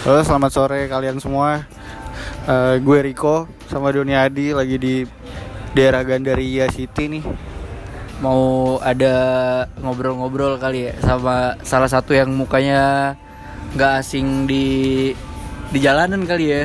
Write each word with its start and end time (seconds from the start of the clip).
Halo, 0.00 0.20
selamat 0.22 0.50
sore 0.50 0.80
kalian 0.86 1.20
semua. 1.20 1.64
Eh, 2.42 2.74
gue 2.80 2.98
Riko 3.02 3.36
sama 3.66 3.92
Doni 3.92 4.12
Adi 4.12 4.50
lagi 4.50 4.76
di 4.76 4.94
daerah 5.72 6.00
Gandaria 6.02 6.66
City 6.68 7.04
nih. 7.10 7.24
Mau 8.20 8.76
ada 8.80 9.14
ngobrol-ngobrol 9.80 10.56
kali 10.56 10.88
ya 10.88 10.94
sama 11.00 11.56
salah 11.62 11.88
satu 11.88 12.12
yang 12.12 12.28
mukanya 12.30 13.16
nggak 13.72 13.92
asing 13.98 14.44
di 14.44 14.66
di 15.70 15.78
jalanan 15.78 16.24
kali 16.24 16.46
ya. 16.46 16.64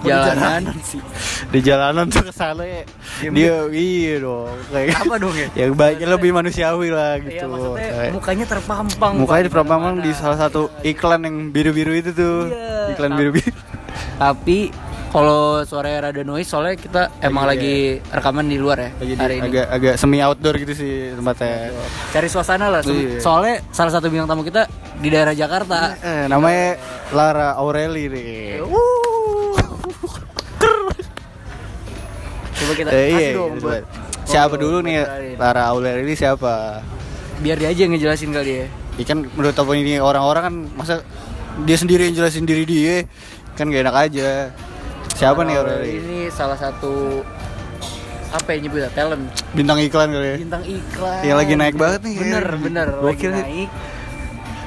Kok 0.00 0.04
di 0.04 0.10
Jalanan. 0.10 0.62
sih. 0.80 1.00
Di 1.44 1.60
jalanan 1.60 2.04
tuh 2.06 2.22
ke 2.22 2.32
sana 2.32 2.62
ya. 2.62 2.84
Dia 3.24 3.66
iya 3.70 4.20
dong. 4.20 4.52
Kayak 4.68 5.00
Apa 5.00 5.14
dong 5.16 5.34
ya? 5.34 5.48
yang 5.56 5.72
baiknya 5.72 6.08
lebih 6.10 6.30
manusiawi 6.30 6.88
lah 6.88 7.16
Iya 7.16 7.24
gitu. 7.26 7.44
maksudnya 7.48 7.88
Kayak- 7.90 8.12
mukanya 8.12 8.46
terpampang. 8.46 9.12
Mukanya 9.16 9.48
mana-mana. 9.50 10.00
di 10.00 10.12
salah 10.12 10.38
satu 10.38 10.68
iklan 10.82 11.20
yang 11.22 11.36
biru-biru 11.50 11.92
itu 11.94 12.10
tuh. 12.12 12.48
Iya, 12.48 12.73
Iklan 12.94 13.10
tapi- 13.10 13.18
biru-biru. 13.20 13.50
Tapi 14.14 14.58
kalau 15.08 15.42
suaranya 15.62 15.98
rada 16.04 16.22
noise 16.22 16.48
soalnya 16.48 16.74
kita 16.74 17.02
emang 17.20 17.46
lagi 17.46 18.02
rekaman 18.04 18.42
di 18.44 18.56
luar 18.56 18.78
ya 18.80 18.90
Lagi 18.96 19.06
di- 19.08 19.20
hari 19.20 19.34
ini. 19.36 19.46
agak 19.48 19.66
agak 19.68 19.94
semi 19.94 20.18
outdoor 20.18 20.54
gitu 20.56 20.72
sih 20.72 20.92
tempatnya. 21.12 21.70
Cari 22.10 22.26
suasana 22.26 22.66
lah. 22.68 22.80
Iya. 22.82 23.18
Soalnya 23.18 23.62
salah 23.70 23.92
satu 23.92 24.06
bintang 24.08 24.26
tamu 24.28 24.42
kita 24.42 24.66
di 24.96 25.08
daerah 25.08 25.30
Jakarta. 25.32 25.94
Eh, 25.96 26.26
namanya 26.26 26.74
Lara 27.10 27.54
Aureli 27.54 28.04
nih. 28.08 28.58
Coba 32.54 32.72
kita 32.72 32.88
Eh, 32.88 32.98
kasih 33.04 33.18
iya, 33.20 33.30
dong 33.34 33.52
buat 33.58 33.82
Siapa 34.24 34.54
dulu 34.56 34.80
nih 34.80 34.96
kenalin. 34.98 35.36
Lara 35.36 35.62
Aureli 35.68 36.00
ini 36.02 36.14
siapa? 36.16 36.80
Biar 37.36 37.56
dia 37.56 37.68
aja 37.68 37.80
yang 37.80 37.92
ngejelasin 37.92 38.30
kali 38.32 38.52
ya. 38.56 38.66
Ya 38.94 39.04
kan 39.04 39.18
menurut 39.28 39.52
apa 39.52 39.72
ini 39.74 39.98
orang-orang 40.00 40.42
kan 40.42 40.54
masa 40.72 40.94
dia 41.62 41.76
sendiri 41.76 42.02
yang 42.04 42.16
jelasin 42.16 42.42
diri 42.42 42.64
dia 42.64 43.06
kan 43.54 43.66
gak 43.66 43.82
enak 43.82 43.96
aja. 44.02 44.30
Siapa 45.14 45.40
nih 45.40 45.54
Aureli? 45.54 45.90
Ini 45.96 46.18
salah 46.28 46.58
satu 46.58 47.22
apa 48.28 48.50
ya 48.50 48.58
nyebutnya 48.58 48.90
talent 48.90 49.30
Bintang 49.54 49.78
iklan 49.78 50.10
kali 50.10 50.26
ya. 50.26 50.36
bintang 50.36 50.64
iklan 50.66 51.22
Yang 51.22 51.36
lagi 51.38 51.54
naik 51.54 51.76
banget 51.78 52.00
nih, 52.02 52.14
bener 52.18 52.42
kayaknya. 52.42 52.58
bener 52.58 52.86
lagi 52.90 53.02
Gokil 53.06 53.30
sih. 53.30 53.38
naik 53.38 53.70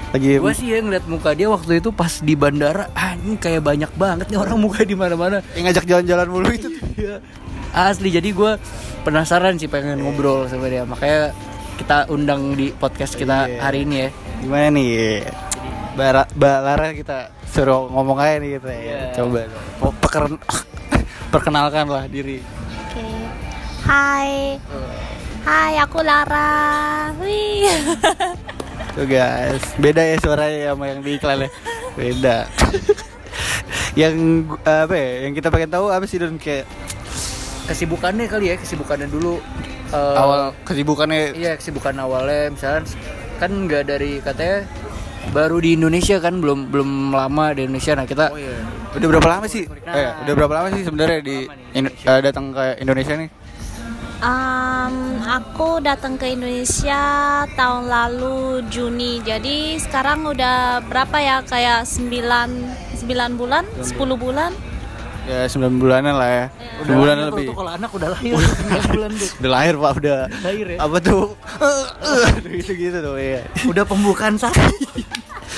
Lagi 0.07 0.27
gue 0.39 0.53
sih 0.55 0.67
ya 0.71 0.77
ngeliat 0.79 1.05
muka 1.05 1.29
dia 1.35 1.47
waktu 1.47 1.71
itu 1.77 1.89
pas 1.91 2.13
di 2.17 2.33
bandara 2.33 2.87
ah 2.95 3.11
ini 3.13 3.35
kayak 3.35 3.59
banyak 3.59 3.91
banget 3.93 4.31
nih 4.31 4.39
orang 4.39 4.55
muka 4.55 4.87
di 4.87 4.95
mana 4.95 5.19
mana 5.19 5.37
yang 5.51 5.67
ngajak 5.67 5.83
jalan-jalan 5.83 6.27
mulu 6.31 6.47
itu. 6.49 6.71
Iya. 6.97 7.19
asli 7.69 8.07
jadi 8.09 8.29
gue 8.31 8.51
penasaran 9.03 9.59
sih 9.59 9.67
pengen 9.67 9.99
ngobrol 9.99 10.47
sama 10.47 10.65
dia 10.65 10.81
makanya 10.81 11.35
kita 11.75 12.07
undang 12.07 12.55
di 12.55 12.71
podcast 12.71 13.13
kita 13.13 13.45
Iya. 13.45 13.59
hari 13.59 13.83
ini 13.83 13.95
ya 13.99 14.09
Gimana 14.39 14.67
nih? 14.71 15.27
Bara, 15.97 16.29
Mbak 16.37 16.57
Lara 16.61 16.93
kita 16.93 17.33
suruh 17.49 17.89
ngomong 17.89 18.21
aja 18.21 18.37
nih 18.37 18.61
kita 18.61 18.69
ya. 18.69 18.77
Iya. 18.77 18.99
Coba. 19.17 19.41
Oh, 19.81 19.93
perkenalkan 21.33 21.89
lah 21.89 22.05
diri. 22.05 22.45
Oke. 22.85 23.01
Hai. 23.81 24.61
Hai, 25.41 25.73
aku 25.81 26.05
Lara. 26.05 27.09
Wih. 27.17 27.65
Tuh 28.95 29.05
guys, 29.09 29.61
beda 29.81 30.01
ya 30.05 30.15
suaranya 30.21 30.73
sama 30.73 30.85
yang 30.85 31.01
di 31.01 31.11
iklan 31.17 31.45
ya. 31.45 31.49
Beda. 31.97 32.37
yang 34.05 34.15
apa 34.61 34.93
ya? 34.93 35.09
Yang 35.25 35.33
kita 35.41 35.47
pengen 35.49 35.69
tahu 35.73 35.85
apa 35.89 36.05
sih 36.05 36.21
Don 36.21 36.37
kayak 36.37 36.69
kesibukannya 37.65 38.29
kali 38.29 38.53
ya 38.53 38.55
kesibukannya 38.61 39.09
dulu 39.09 39.41
Eh, 39.87 40.15
awal 40.19 40.51
kesibukannya 40.67 41.31
Iya 41.31 41.55
kesibukan 41.55 41.95
awalnya 41.95 42.51
misalnya 42.51 42.83
kan 43.39 43.51
nggak 43.53 43.83
dari 43.87 44.19
katanya 44.19 44.67
baru 45.31 45.57
di 45.59 45.75
Indonesia 45.75 46.17
kan 46.17 46.39
belum 46.39 46.71
belum 46.71 46.89
lama 47.11 47.53
di 47.55 47.67
Indonesia 47.67 47.93
nah 47.95 48.05
kita 48.07 48.31
oh, 48.31 48.39
iya. 48.39 48.57
udah 48.95 49.07
berapa 49.11 49.27
lama 49.27 49.45
sih 49.45 49.63
nah, 49.67 49.93
eh, 49.95 50.09
udah 50.25 50.33
berapa 50.33 50.53
lama 50.53 50.67
sih 50.73 50.81
sebenarnya 50.83 51.19
di 51.23 51.37
uh, 51.47 52.19
datang 52.23 52.55
ke 52.55 52.63
Indonesia 52.81 53.15
nih 53.15 53.29
Um, 54.17 55.21
aku 55.21 55.77
datang 55.77 56.17
ke 56.17 56.33
Indonesia 56.33 56.97
tahun 57.53 57.85
lalu 57.85 58.65
Juni. 58.65 59.21
Jadi 59.21 59.77
sekarang 59.77 60.25
udah 60.25 60.81
berapa 60.89 61.21
ya? 61.21 61.45
Kayak 61.45 61.85
9 61.85 62.09
9 62.97 63.37
bulan, 63.37 63.69
10 63.77 63.93
bulan. 64.17 64.57
Ya, 65.29 65.45
9 65.45 65.77
bulanan 65.77 66.17
lah 66.17 66.29
ya. 66.33 66.45
ya. 66.49 66.71
Bulanan 66.89 67.29
lebih. 67.29 67.53
Kalau 67.53 67.71
anak 67.77 67.91
udah 67.93 68.09
lahir 68.17 68.33
bulan. 68.89 69.11
Udah 69.13 69.51
lahir, 69.53 69.73
Pak, 69.77 69.91
udah. 70.01 70.19
Lahir 70.41 70.65
ya. 70.65 70.77
Apa 70.81 70.97
tuh? 70.97 71.25
gitu-gitu 72.57 72.97
tuh 72.97 73.21
ya. 73.21 73.45
Udah 73.69 73.83
pembukaan 73.85 74.33
sapi. 74.33 74.65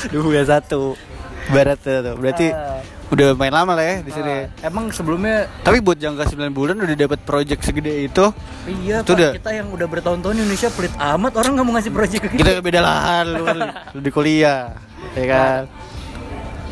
2021 0.07 1.19
Barat 1.49 1.77
tuh 1.81 2.13
berarti 2.21 2.53
uh, 2.53 2.77
udah 3.09 3.33
main 3.33 3.49
lama 3.49 3.73
lah 3.73 3.81
ya 3.81 3.95
di 4.05 4.11
sini. 4.13 4.45
Uh, 4.45 4.69
emang 4.69 4.93
sebelumnya 4.93 5.49
tapi 5.65 5.81
buat 5.81 5.97
jangka 5.97 6.29
9 6.29 6.53
bulan 6.53 6.77
udah 6.77 6.93
dapat 6.93 7.19
project 7.25 7.65
segede 7.65 8.05
itu. 8.05 8.25
Iya, 8.69 9.01
itu 9.01 9.13
Pak, 9.17 9.41
kita 9.41 9.51
yang 9.57 9.67
udah 9.73 9.87
bertahun-tahun 9.89 10.37
Indonesia 10.37 10.69
pelit 10.69 10.93
amat 10.93 11.33
orang 11.41 11.51
nggak 11.57 11.65
mau 11.65 11.73
ngasih 11.73 11.93
project 11.93 12.23
gitu. 12.29 12.37
kita. 12.37 12.61
Beda 12.61 12.79
lahan 12.85 13.25
lu, 13.33 13.45
lu 13.97 13.99
di 13.99 14.11
kuliah. 14.13 14.77
Ya 15.17 15.25
nah. 15.25 15.27
kan. 15.27 15.61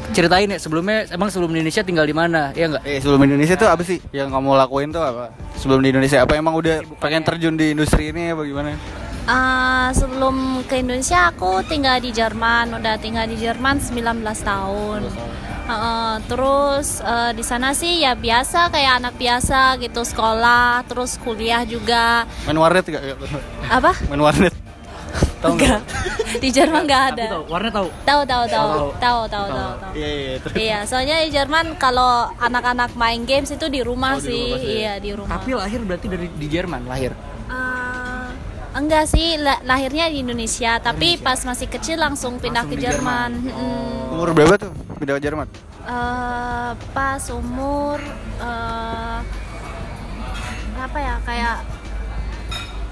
Ceritain 0.08 0.48
ya 0.48 0.58
sebelumnya 0.62 1.04
emang 1.12 1.28
sebelum 1.28 1.52
Indonesia 1.52 1.82
tinggal 1.84 2.06
di 2.08 2.16
mana? 2.16 2.54
Iya 2.56 2.66
enggak? 2.72 2.84
Eh, 2.88 3.02
sebelum 3.04 3.22
Indonesia 3.28 3.56
tuh 3.60 3.68
apa 3.68 3.84
sih 3.84 4.00
yang 4.14 4.32
kamu 4.32 4.56
lakuin 4.56 4.94
tuh 4.94 5.04
apa? 5.04 5.34
Sebelum 5.58 5.84
di 5.84 5.90
Indonesia 5.92 6.24
apa 6.24 6.38
emang 6.38 6.56
udah 6.56 6.86
pengen 7.02 7.26
ya. 7.26 7.28
terjun 7.34 7.60
di 7.60 7.76
industri 7.76 8.14
ini 8.14 8.32
ya 8.32 8.34
bagaimana 8.38 8.78
Eh, 9.28 9.90
sebelum 9.92 10.36
ke 10.64 10.80
Indonesia 10.80 11.28
aku 11.28 11.60
tinggal 11.64 12.00
di 12.00 12.10
Jerman. 12.10 12.72
Udah 12.74 12.96
tinggal 12.96 13.28
di 13.28 13.36
Jerman 13.36 13.76
19 13.78 14.00
tahun. 14.42 15.02
Heeh, 15.68 16.12
terus 16.26 17.04
eh, 17.04 17.36
di 17.36 17.44
sana 17.44 17.76
sih 17.76 18.00
ya 18.00 18.16
biasa 18.16 18.72
kayak 18.72 19.04
anak 19.04 19.16
biasa 19.16 19.76
gitu 19.78 20.02
sekolah, 20.02 20.88
terus 20.88 21.20
kuliah 21.20 21.68
juga. 21.68 22.24
Main 22.48 22.56
warnet 22.56 22.88
gak? 22.88 23.04
Apa? 23.68 23.92
Main 24.08 24.24
warnet. 24.24 24.56
Tahu 25.38 25.54
Enggak. 25.54 25.82
Di 26.40 26.50
Jerman 26.50 26.84
nggak 26.84 27.04
ada. 27.14 27.26
Tahu, 27.30 27.44
warna 27.48 27.70
tahu. 27.70 27.88
Tahu 28.02 28.22
tahu 28.24 28.44
tahu 28.48 28.70
Tahu. 28.74 28.88
tahu 28.98 29.22
tahu. 29.28 29.48
Iya 29.94 30.08
iya. 30.10 30.34
Iya, 30.56 30.78
soalnya 30.84 31.16
di 31.22 31.30
Jerman 31.30 31.76
kalau 31.76 32.32
anak-anak 32.38 32.96
main 32.96 33.22
games 33.22 33.50
itu 33.50 33.68
di 33.68 33.82
rumah 33.82 34.18
Oh, 34.18 34.20
di 34.20 34.24
sih. 34.24 34.40
rumah 34.42 34.60
sih. 34.60 34.74
Iya, 34.78 34.94
di 34.98 35.12
rumah. 35.14 35.30
Tapi 35.32 35.50
lahir 35.54 35.80
berarti 35.84 36.08
dari 36.08 36.28
di 36.32 36.48
Jerman 36.48 36.82
lahir. 36.86 37.12
Eh, 37.48 37.87
enggak 38.78 39.06
sih, 39.06 39.36
la- 39.36 39.62
lahirnya 39.62 40.08
di 40.08 40.22
Indonesia, 40.22 40.78
tapi 40.78 41.18
pas 41.18 41.42
masih 41.42 41.68
kecil 41.68 41.98
langsung 41.98 42.38
pindah 42.38 42.62
Langsung 42.62 42.72
ke 42.72 42.76
di 42.76 42.86
Jerman. 42.86 43.30
Mm-mm. 43.44 44.14
Umur 44.14 44.30
berapa 44.32 44.56
tuh 44.58 44.72
pindah 44.96 45.16
ke 45.16 45.24
Jerman? 45.24 45.48
Eh, 45.84 46.72
pas 46.92 47.24
umur 47.30 47.98
eh, 48.38 49.18
apa 50.78 50.98
ya 50.98 51.16
kayak 51.22 51.58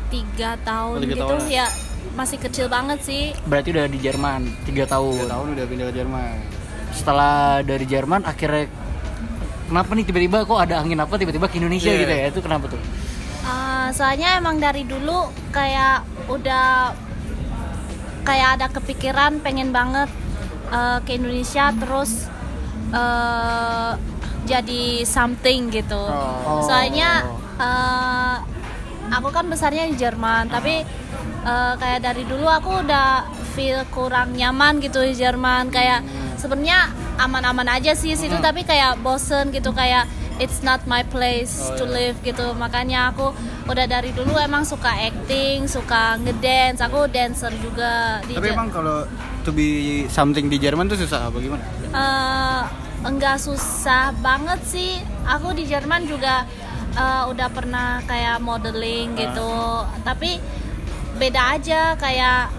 tiga 0.07 0.51
tahun 0.61 0.95
Oh, 0.95 1.01
tiga 1.01 1.13
gitu 1.13 1.25
tahunan. 1.27 1.49
ya 1.51 1.65
masih 2.13 2.37
kecil 2.39 2.65
banget 2.67 2.99
sih 3.01 3.23
Berarti 3.43 3.69
udah 3.69 3.85
di 3.85 3.99
Jerman 3.99 4.41
3 4.63 4.85
tahun. 4.85 5.15
3 5.19 5.27
tahun 5.27 5.45
udah 5.51 5.65
pindah 5.65 5.85
ke 5.85 5.95
Jerman. 5.95 6.35
Setelah 6.91 7.35
dari 7.61 7.83
Jerman 7.83 8.21
akhirnya 8.23 8.71
kenapa 9.65 9.91
nih 9.91 10.05
tiba-tiba 10.05 10.37
kok 10.41 10.55
ada 10.57 10.75
angin 10.77 10.97
apa 10.97 11.13
tiba-tiba 11.13 11.45
ke 11.45 11.57
Indonesia 11.57 11.89
Iya. 11.89 11.99
gitu 11.99 12.13
ya? 12.13 12.25
Itu 12.29 12.39
kenapa 12.39 12.65
tuh? 12.69 12.79
Eh, 13.45 13.87
soalnya 13.93 14.41
emang 14.41 14.57
dari 14.57 14.81
dulu 14.89 15.29
kayak 15.53 16.01
udah 16.33 16.97
kayak 18.25 18.57
ada 18.57 18.67
kepikiran 18.73 19.37
pengen 19.45 19.69
banget 19.69 20.09
eh, 20.73 20.97
ke 21.05 21.21
Indonesia 21.21 21.69
terus 21.77 22.25
eh, 22.89 23.91
jadi 24.49 25.05
something 25.05 25.69
gitu. 25.69 25.93
Oh. 25.97 26.65
Soalnya 26.65 27.29
eh, 27.61 28.35
aku 29.13 29.29
kan 29.29 29.45
besarnya 29.45 29.85
di 29.89 29.93
Jerman, 29.93 30.49
tapi 30.49 30.81
eh, 31.45 31.73
kayak 31.77 32.01
dari 32.01 32.25
dulu 32.25 32.49
aku 32.49 32.81
udah 32.81 33.29
feel 33.53 33.85
kurang 33.93 34.33
nyaman 34.33 34.81
gitu 34.81 35.05
di 35.05 35.13
Jerman. 35.13 35.69
Kayak 35.69 36.01
sebenarnya 36.41 36.89
aman-aman 37.21 37.69
aja 37.77 37.93
sih 37.93 38.17
situ, 38.17 38.41
tapi 38.41 38.65
kayak 38.65 38.97
bosen 39.05 39.53
gitu 39.53 39.69
kayak 39.69 40.09
it's 40.39 40.59
not 40.63 40.83
my 40.87 41.03
place 41.07 41.71
to 41.79 41.83
live 41.87 42.17
gitu. 42.21 42.55
Makanya 42.55 43.13
aku 43.13 43.31
udah 43.67 43.85
dari 43.87 44.11
dulu 44.11 44.35
emang 44.37 44.67
suka 44.67 44.91
acting, 44.91 45.67
suka 45.67 46.19
ngedance. 46.21 46.83
Aku 46.83 47.07
dancer 47.07 47.51
juga 47.59 48.19
di 48.27 48.35
Tapi 48.35 48.51
emang 48.51 48.69
kalau 48.71 49.07
to 49.47 49.51
be 49.55 50.03
something 50.11 50.51
di 50.51 50.59
Jerman 50.59 50.91
tuh 50.91 50.99
susah 50.99 51.29
apa 51.31 51.37
gimana? 51.39 51.63
Eh, 51.95 52.61
enggak 53.07 53.39
susah 53.39 54.11
banget 54.19 54.59
sih. 54.67 54.99
Aku 55.25 55.55
di 55.55 55.63
Jerman 55.65 56.05
juga 56.05 56.43
eh, 56.95 57.23
udah 57.31 57.47
pernah 57.51 58.03
kayak 58.03 58.43
modeling 58.43 59.15
gitu. 59.15 59.85
Tapi 60.03 60.37
beda 61.15 61.55
aja 61.55 61.95
kayak 61.95 62.51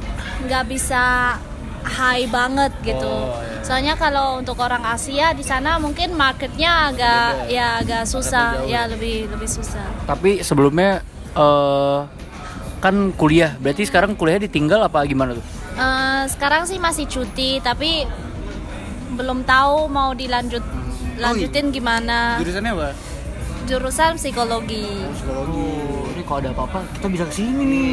nggak 0.48 0.64
bisa 0.68 1.36
high 1.86 2.26
banget 2.26 2.74
gitu. 2.82 3.14
Soalnya 3.62 3.94
kalau 3.94 4.38
untuk 4.38 4.58
orang 4.58 4.82
Asia 4.82 5.30
di 5.30 5.42
sana 5.42 5.78
mungkin 5.78 6.14
marketnya 6.14 6.90
agak 6.90 7.46
ya 7.46 7.80
agak 7.80 8.02
susah, 8.04 8.62
ya 8.64 8.86
lebih 8.86 9.26
lebih 9.26 9.46
susah. 9.46 9.86
Tapi 10.04 10.42
sebelumnya 10.42 11.02
eh 11.32 11.98
kan 12.76 12.94
kuliah, 13.12 13.56
berarti 13.56 13.82
sekarang 13.82 14.14
kuliah 14.14 14.38
ditinggal 14.38 14.78
apa 14.80 15.02
gimana 15.02 15.34
tuh? 15.34 15.44
Eh, 15.74 16.22
sekarang 16.28 16.64
sih 16.64 16.78
masih 16.78 17.04
cuti, 17.04 17.58
tapi 17.58 18.06
belum 19.12 19.42
tahu 19.42 19.88
mau 19.88 20.12
dilanjut 20.12 20.62
Hmm. 21.16 21.32
lanjutin 21.32 21.72
gimana 21.72 22.36
Jurusannya 22.36 22.72
apa? 22.76 22.88
jurusan 23.64 24.14
psikologi 24.14 24.84
Oh, 25.26 26.06
ini 26.06 26.20
kalau 26.22 26.38
ada 26.38 26.52
apa-apa 26.52 26.84
kita 26.92 27.06
bisa 27.08 27.24
ke 27.24 27.34
sini 27.34 27.62
nih. 27.64 27.88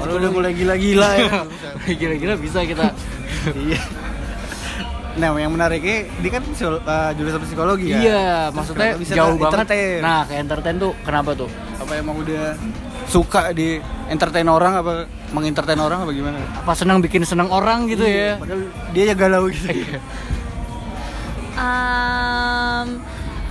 Kalau 0.00 0.16
udah 0.16 0.30
mulai 0.32 0.50
gila-gila 0.50 1.10
ya. 1.14 1.44
Gila-gila 2.00 2.34
bisa 2.34 2.64
kita. 2.64 2.88
Iya. 3.52 3.80
Nah, 5.14 5.30
yang 5.38 5.54
menariknya 5.54 6.10
dia 6.18 6.30
kan 6.34 6.42
uh, 6.42 7.10
jurusan 7.14 7.40
psikologi 7.46 7.94
ya. 7.94 7.98
Iya, 8.02 8.26
maksudnya 8.50 8.98
kenapa 8.98 9.02
bisa 9.02 9.12
jauh 9.14 9.38
banget. 9.38 9.54
entertain? 9.54 9.98
Nah, 10.02 10.20
kayak 10.26 10.40
entertain 10.42 10.76
tuh 10.82 10.92
kenapa 11.06 11.30
tuh? 11.38 11.50
Apa 11.78 11.92
emang 12.02 12.16
udah 12.18 12.58
suka 13.06 13.54
di 13.54 13.78
entertain 14.10 14.48
orang 14.50 14.74
apa 14.74 15.06
mengentertain 15.30 15.78
orang 15.78 16.02
apa 16.02 16.10
gimana? 16.10 16.42
Apa 16.66 16.72
senang 16.74 16.98
bikin 16.98 17.22
senang 17.22 17.46
orang 17.54 17.86
gitu 17.86 18.02
ya? 18.02 18.42
Padahal 18.42 18.66
dia 18.90 19.04
ya 19.06 19.14
galau 19.14 19.46
gitu. 19.46 19.70
Em, 21.54 22.88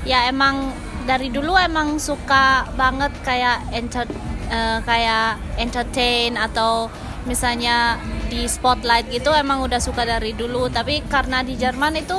ya 0.04 0.28
emang 0.28 0.76
dari 1.08 1.32
dulu 1.32 1.56
emang 1.56 1.96
suka 1.96 2.68
banget 2.76 3.16
kayak 3.24 3.64
enter 3.72 4.04
eh, 4.52 4.80
kayak 4.84 5.40
entertain 5.56 6.36
atau 6.36 6.92
misalnya 7.24 7.96
di 8.34 8.50
spotlight 8.50 9.06
gitu 9.14 9.30
emang 9.30 9.62
udah 9.62 9.78
suka 9.78 10.02
dari 10.02 10.34
dulu. 10.34 10.74
Tapi 10.74 11.06
karena 11.06 11.46
di 11.46 11.54
Jerman 11.54 11.94
itu 12.02 12.18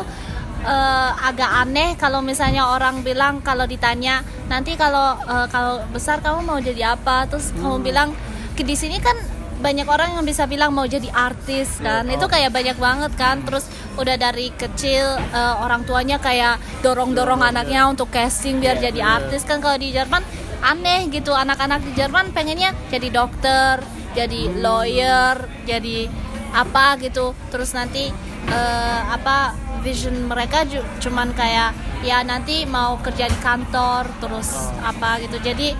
eh, 0.63 1.11
agak 1.11 1.51
aneh 1.67 1.99
kalau 1.99 2.23
misalnya 2.23 2.71
orang 2.71 3.03
bilang 3.03 3.43
kalau 3.43 3.67
ditanya 3.67 4.23
nanti 4.47 4.79
kalau 4.79 5.19
eh, 5.27 5.47
kalau 5.51 5.83
besar 5.91 6.23
kamu 6.23 6.47
mau 6.47 6.59
jadi 6.63 6.95
apa? 6.95 7.27
Terus 7.27 7.51
kamu 7.59 7.83
bilang 7.83 8.15
ke 8.55 8.63
di 8.63 8.79
sini 8.79 9.03
kan 9.03 9.19
banyak 9.55 9.89
orang 9.89 10.21
yang 10.21 10.29
bisa 10.29 10.45
bilang 10.47 10.71
mau 10.71 10.87
jadi 10.87 11.11
artis 11.11 11.83
kan. 11.83 12.07
Itu 12.07 12.31
kayak 12.31 12.55
banyak 12.55 12.79
banget 12.79 13.13
kan. 13.19 13.43
Terus 13.43 13.67
udah 13.99 14.15
dari 14.15 14.55
kecil 14.55 15.19
eh, 15.19 15.55
orang 15.59 15.83
tuanya 15.83 16.23
kayak 16.23 16.63
dorong 16.87 17.19
dorong 17.19 17.43
anaknya 17.43 17.91
untuk 17.91 18.15
casting 18.15 18.63
biar 18.63 18.79
jadi 18.79 19.03
artis 19.03 19.43
kan. 19.43 19.59
Kalau 19.59 19.75
di 19.75 19.91
Jerman 19.91 20.23
aneh 20.63 21.11
gitu. 21.11 21.35
Anak-anak 21.35 21.83
di 21.85 21.93
Jerman 21.99 22.31
pengennya 22.31 22.73
jadi 22.89 23.09
dokter 23.11 23.83
jadi 24.15 24.41
lawyer 24.57 25.35
jadi 25.65 26.07
apa 26.51 26.97
gitu 26.99 27.35
terus 27.49 27.71
nanti 27.71 28.09
eh, 28.47 29.01
apa 29.07 29.53
vision 29.81 30.15
mereka 30.25 30.63
ju- 30.65 30.87
cuman 30.99 31.31
kayak 31.33 31.75
ya 32.01 32.23
nanti 32.23 32.63
mau 32.65 32.97
kerja 32.97 33.27
di 33.27 33.39
kantor 33.39 34.07
terus 34.17 34.49
apa 34.81 35.19
gitu 35.19 35.37
jadi 35.41 35.75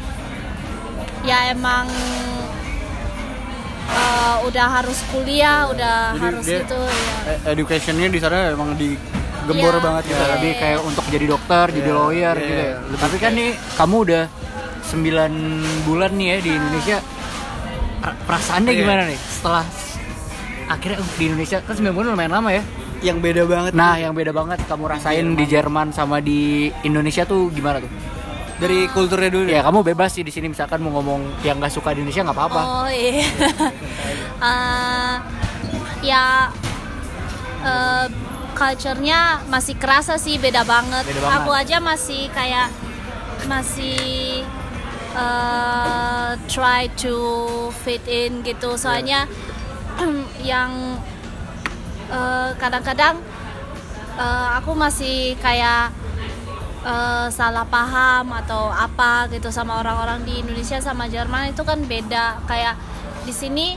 ya 1.23 1.49
emang 1.49 1.87
eh, 3.91 4.37
udah 4.43 4.67
harus 4.75 4.99
kuliah 5.09 5.69
udah 5.69 5.99
Jadi 6.11 6.21
harus 6.21 6.45
dia- 6.45 6.63
itu 6.63 6.81
ya 6.83 7.13
Eh, 7.27 7.53
Educationnya 7.53 8.09
di 8.09 8.19
sana 8.19 8.51
emang 8.51 8.75
digembor 8.75 9.55
Iya. 9.73 9.81
banget 9.81 10.03
gitu. 10.07 10.17
Gitu, 10.17 10.33
lebih 10.35 10.53
kayak 10.55 10.81
untuk 10.83 11.05
jadi 11.07 11.27
dokter, 11.27 11.67
jadi 11.71 11.89
Iya, 11.89 11.97
lawyer 11.97 12.35
iya, 12.35 12.43
gitu 12.43 12.53
ya. 12.55 12.69
iya. 12.85 12.97
Tapi 12.99 13.17
kan 13.17 13.33
nih 13.33 13.49
kamu 13.75 13.97
udah 14.03 14.25
9 14.85 15.33
bulan 15.85 16.11
nih 16.13 16.27
ya 16.27 16.37
di 16.39 16.51
Indonesia. 16.53 16.99
Ra- 18.05 18.19
Perasaannya 18.29 18.71
Iya. 18.71 18.81
gimana 18.85 19.03
nih 19.09 19.19
setelah 19.19 19.65
akhirnya 20.65 20.99
uh, 21.01 21.09
di 21.17 21.25
Indonesia 21.25 21.57
kan 21.61 21.75
9 21.75 21.91
bulan 21.91 22.09
lumayan 22.13 22.33
lama 22.33 22.51
ya. 22.53 22.63
Yang 23.05 23.19
beda 23.21 23.43
banget. 23.45 23.73
Nah, 23.77 24.01
yang 24.01 24.17
beda 24.17 24.33
banget 24.33 24.65
kamu 24.65 24.85
rasain 24.89 25.37
di 25.37 25.45
Jerman 25.45 25.93
sama 25.93 26.25
di 26.25 26.73
Indonesia 26.83 27.25
tuh 27.25 27.49
gimana 27.49 27.81
tuh? 27.81 27.93
dari 28.55 28.87
kulturnya 28.87 29.29
dulu. 29.29 29.51
Ya 29.51 29.61
kamu 29.61 29.83
bebas 29.83 30.15
sih 30.15 30.23
di 30.23 30.31
sini 30.31 30.47
misalkan 30.47 30.79
mau 30.79 30.95
ngomong 30.95 31.43
yang 31.43 31.59
nggak 31.59 31.75
suka 31.75 31.91
di 31.91 32.01
Indonesia 32.01 32.23
nggak 32.23 32.39
apa-apa. 32.39 32.61
Oh 32.63 32.89
iya. 32.89 33.27
Eh, 34.45 35.15
ya 36.05 36.53
eh, 37.65 38.07
culture-nya 38.55 39.41
masih 39.49 39.75
kerasa 39.75 40.15
sih 40.17 40.37
beda 40.39 40.63
banget. 40.63 41.03
Beda 41.03 41.21
banget. 41.25 41.39
Aku 41.43 41.51
aja 41.51 41.77
masih 41.81 42.29
kayak 42.31 42.69
masih 43.51 44.45
eh, 45.15 46.31
try 46.51 46.91
to 46.99 47.17
fit 47.87 48.03
in 48.11 48.43
gitu. 48.43 48.75
Soalnya 48.75 49.27
yang 50.43 50.99
eh, 52.11 52.51
kadang-kadang 52.59 53.23
eh, 54.19 54.49
aku 54.59 54.75
masih 54.75 55.39
kayak 55.39 55.95
eh, 56.85 57.27
salah 57.31 57.65
paham 57.67 58.35
atau 58.45 58.69
apa 58.71 59.31
gitu 59.33 59.49
sama 59.49 59.81
orang-orang 59.81 60.23
di 60.27 60.43
Indonesia 60.43 60.79
sama 60.83 61.09
Jerman 61.09 61.55
itu 61.55 61.63
kan 61.65 61.81
beda 61.87 62.45
kayak 62.45 62.77
di 63.25 63.33
sini 63.33 63.69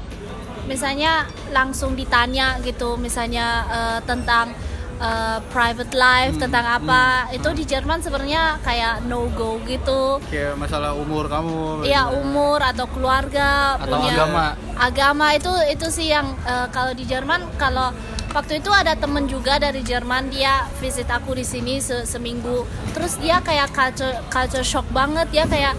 misalnya 0.67 1.23
langsung 1.55 1.95
ditanya 1.95 2.59
gitu 2.61 2.99
misalnya 2.99 3.63
eh, 3.71 3.99
tentang 4.03 4.51
eh, 4.97 5.37
private 5.47 5.93
life 5.93 6.35
tentang 6.37 6.65
apa. 6.65 7.03
Itu 7.29 7.49
di 7.51 7.63
Jerman 7.63 7.99
sebenarnya 7.99 8.57
kayak 8.61 9.05
no 9.05 9.29
go 9.31 9.57
gitu. 9.63 10.17
Kayak 10.27 10.55
masalah 10.55 10.93
umur 10.93 11.25
kamu. 11.25 11.83
Iya 11.83 12.09
umur 12.11 12.59
atau 12.59 12.85
keluarga 12.87 13.77
Atau 13.77 13.97
punya 13.97 14.13
agama. 14.15 14.45
agama 14.75 15.27
itu 15.31 15.49
itu 15.67 15.87
sih 15.87 16.07
yang 16.07 16.27
eh, 16.43 16.67
kalau 16.69 16.91
di 16.91 17.03
Jerman 17.03 17.45
kalau 17.55 17.93
waktu 18.29 18.59
itu 18.59 18.69
ada 18.69 18.93
temen 18.93 19.25
juga 19.25 19.57
dari 19.57 19.81
Jerman 19.81 20.29
dia 20.29 20.69
visit 20.77 21.07
aku 21.07 21.33
di 21.33 21.43
sini 21.43 21.77
se- 21.77 22.05
seminggu. 22.05 22.65
Terus 22.91 23.17
dia 23.17 23.39
kayak 23.39 23.71
culture 23.71 24.17
culture 24.27 24.61
shock 24.63 24.85
banget. 24.89 25.25
Dia 25.29 25.45
kayak 25.45 25.73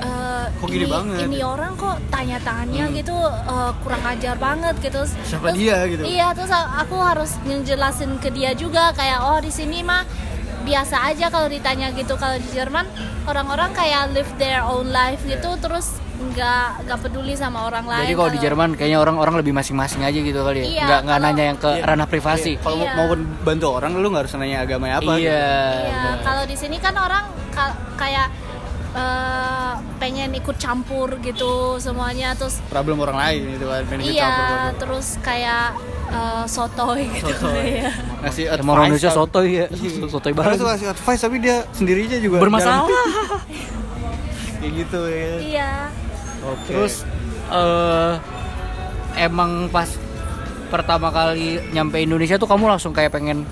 eh, 0.00 0.44
Kok 0.52 0.66
gini 0.66 0.86
banget? 0.86 1.24
ini 1.24 1.38
orang 1.40 1.72
kok 1.74 1.96
tanya-tanya 2.08 2.84
gitu 2.90 3.16
eh, 3.22 3.72
kurang 3.78 4.02
ajar 4.04 4.36
banget 4.36 4.74
gitu 4.78 5.00
Siapa 5.22 5.48
Terus- 5.48 5.56
dia 5.56 5.76
gitu? 5.86 6.02
iya 6.02 6.28
terus 6.30 6.50
aku 6.50 6.96
harus 6.98 7.30
ngejelasin 7.42 8.16
ke 8.16 8.28
dia 8.28 8.52
juga 8.52 8.92
kayak 8.92 9.18
oh 9.22 9.38
di 9.38 9.48
sini 9.48 9.80
mah 9.80 10.04
biasa 10.60 11.08
aja 11.08 11.26
kalau 11.26 11.46
ditanya 11.46 11.88
gitu 11.90 12.14
kalau 12.14 12.36
di 12.36 12.48
Jerman 12.50 12.84
orang-orang 13.24 13.72
kayak 13.72 14.12
live 14.12 14.32
their 14.36 14.60
own 14.62 14.88
life 14.90 15.24
gitu 15.24 15.56
terus 15.56 15.96
nggak 16.20 16.84
nggak 16.84 16.98
peduli 17.00 17.32
sama 17.32 17.64
orang 17.64 17.80
lain 17.82 18.04
Jadi 18.04 18.12
kalau 18.14 18.30
di 18.30 18.38
Jerman 18.38 18.68
kayaknya 18.74 19.00
orang-orang 19.00 19.40
lebih 19.40 19.50
masing-masing 19.50 20.04
aja 20.04 20.20
gitu 20.20 20.36
kali 20.38 20.60
ya. 20.60 20.64
Iya, 20.66 20.82
nggak 20.84 21.00
nggak 21.02 21.18
nanya 21.18 21.44
yang 21.46 21.56
ke 21.56 21.70
Iya. 21.70 21.82
ranah 21.82 22.04
privasi. 22.04 22.52
Kalau 22.56 22.76
Iya. 22.78 22.92
mau 22.92 23.08
bantu 23.40 23.66
orang 23.72 23.92
lu 23.94 24.06
nggak 24.06 24.22
harus 24.22 24.36
nanya 24.36 24.58
agamanya 24.60 24.94
apa. 24.98 25.12
gitu. 25.16 25.24
iya. 25.24 25.48
Iya, 25.80 25.96
benar. 25.96 26.18
kalau 26.20 26.44
di 26.44 26.56
sini 26.58 26.76
kan 26.76 26.92
orang 26.94 27.24
ka- 27.50 27.72
kayak 27.96 28.28
eh, 28.92 29.72
pengen 29.96 30.30
ikut 30.32 30.56
campur 30.56 31.14
gitu 31.18 31.52
semuanya 31.76 32.32
terus 32.32 32.58
Problem 32.66 32.98
orang 32.98 33.16
lain 33.16 33.40
gitu 33.54 33.66
kan. 33.66 33.82
pengen 33.84 34.00
ikut 34.02 34.14
iya 34.14 34.26
campur. 34.26 34.58
terus 34.78 35.06
kayak 35.20 35.66
eh, 36.08 36.44
sotoy 36.44 37.02
gitu 37.10 37.30
Sotoy. 37.30 37.68
ya. 37.84 37.90
Ngasih 38.20 38.44
Emang 38.52 38.74
orang 38.74 38.90
advice, 38.90 39.02
Indonesia 39.02 39.10
sotoy 39.12 39.48
ya. 39.52 39.66
Sotoy 40.12 40.32
banget. 40.32 40.56
tuh 40.56 40.66
ngasih 40.66 40.88
advice 40.90 41.20
tapi 41.20 41.36
dia 41.38 41.56
sendirinya 41.70 42.18
juga 42.18 42.36
Bermasalah. 42.38 42.88
Kayak 44.60 44.72
gitu 44.76 45.00
ya. 45.06 45.32
iya 45.38 45.70
Oke. 46.42 46.68
Terus 46.68 46.94
eh 47.50 48.12
emang 49.18 49.68
pas 49.68 49.88
pertama 50.68 51.10
kali 51.10 51.58
nyampe 51.70 51.98
Indonesia 51.98 52.36
tuh 52.36 52.46
kamu 52.46 52.68
langsung 52.68 52.90
kayak 52.90 53.10
pengen 53.10 53.42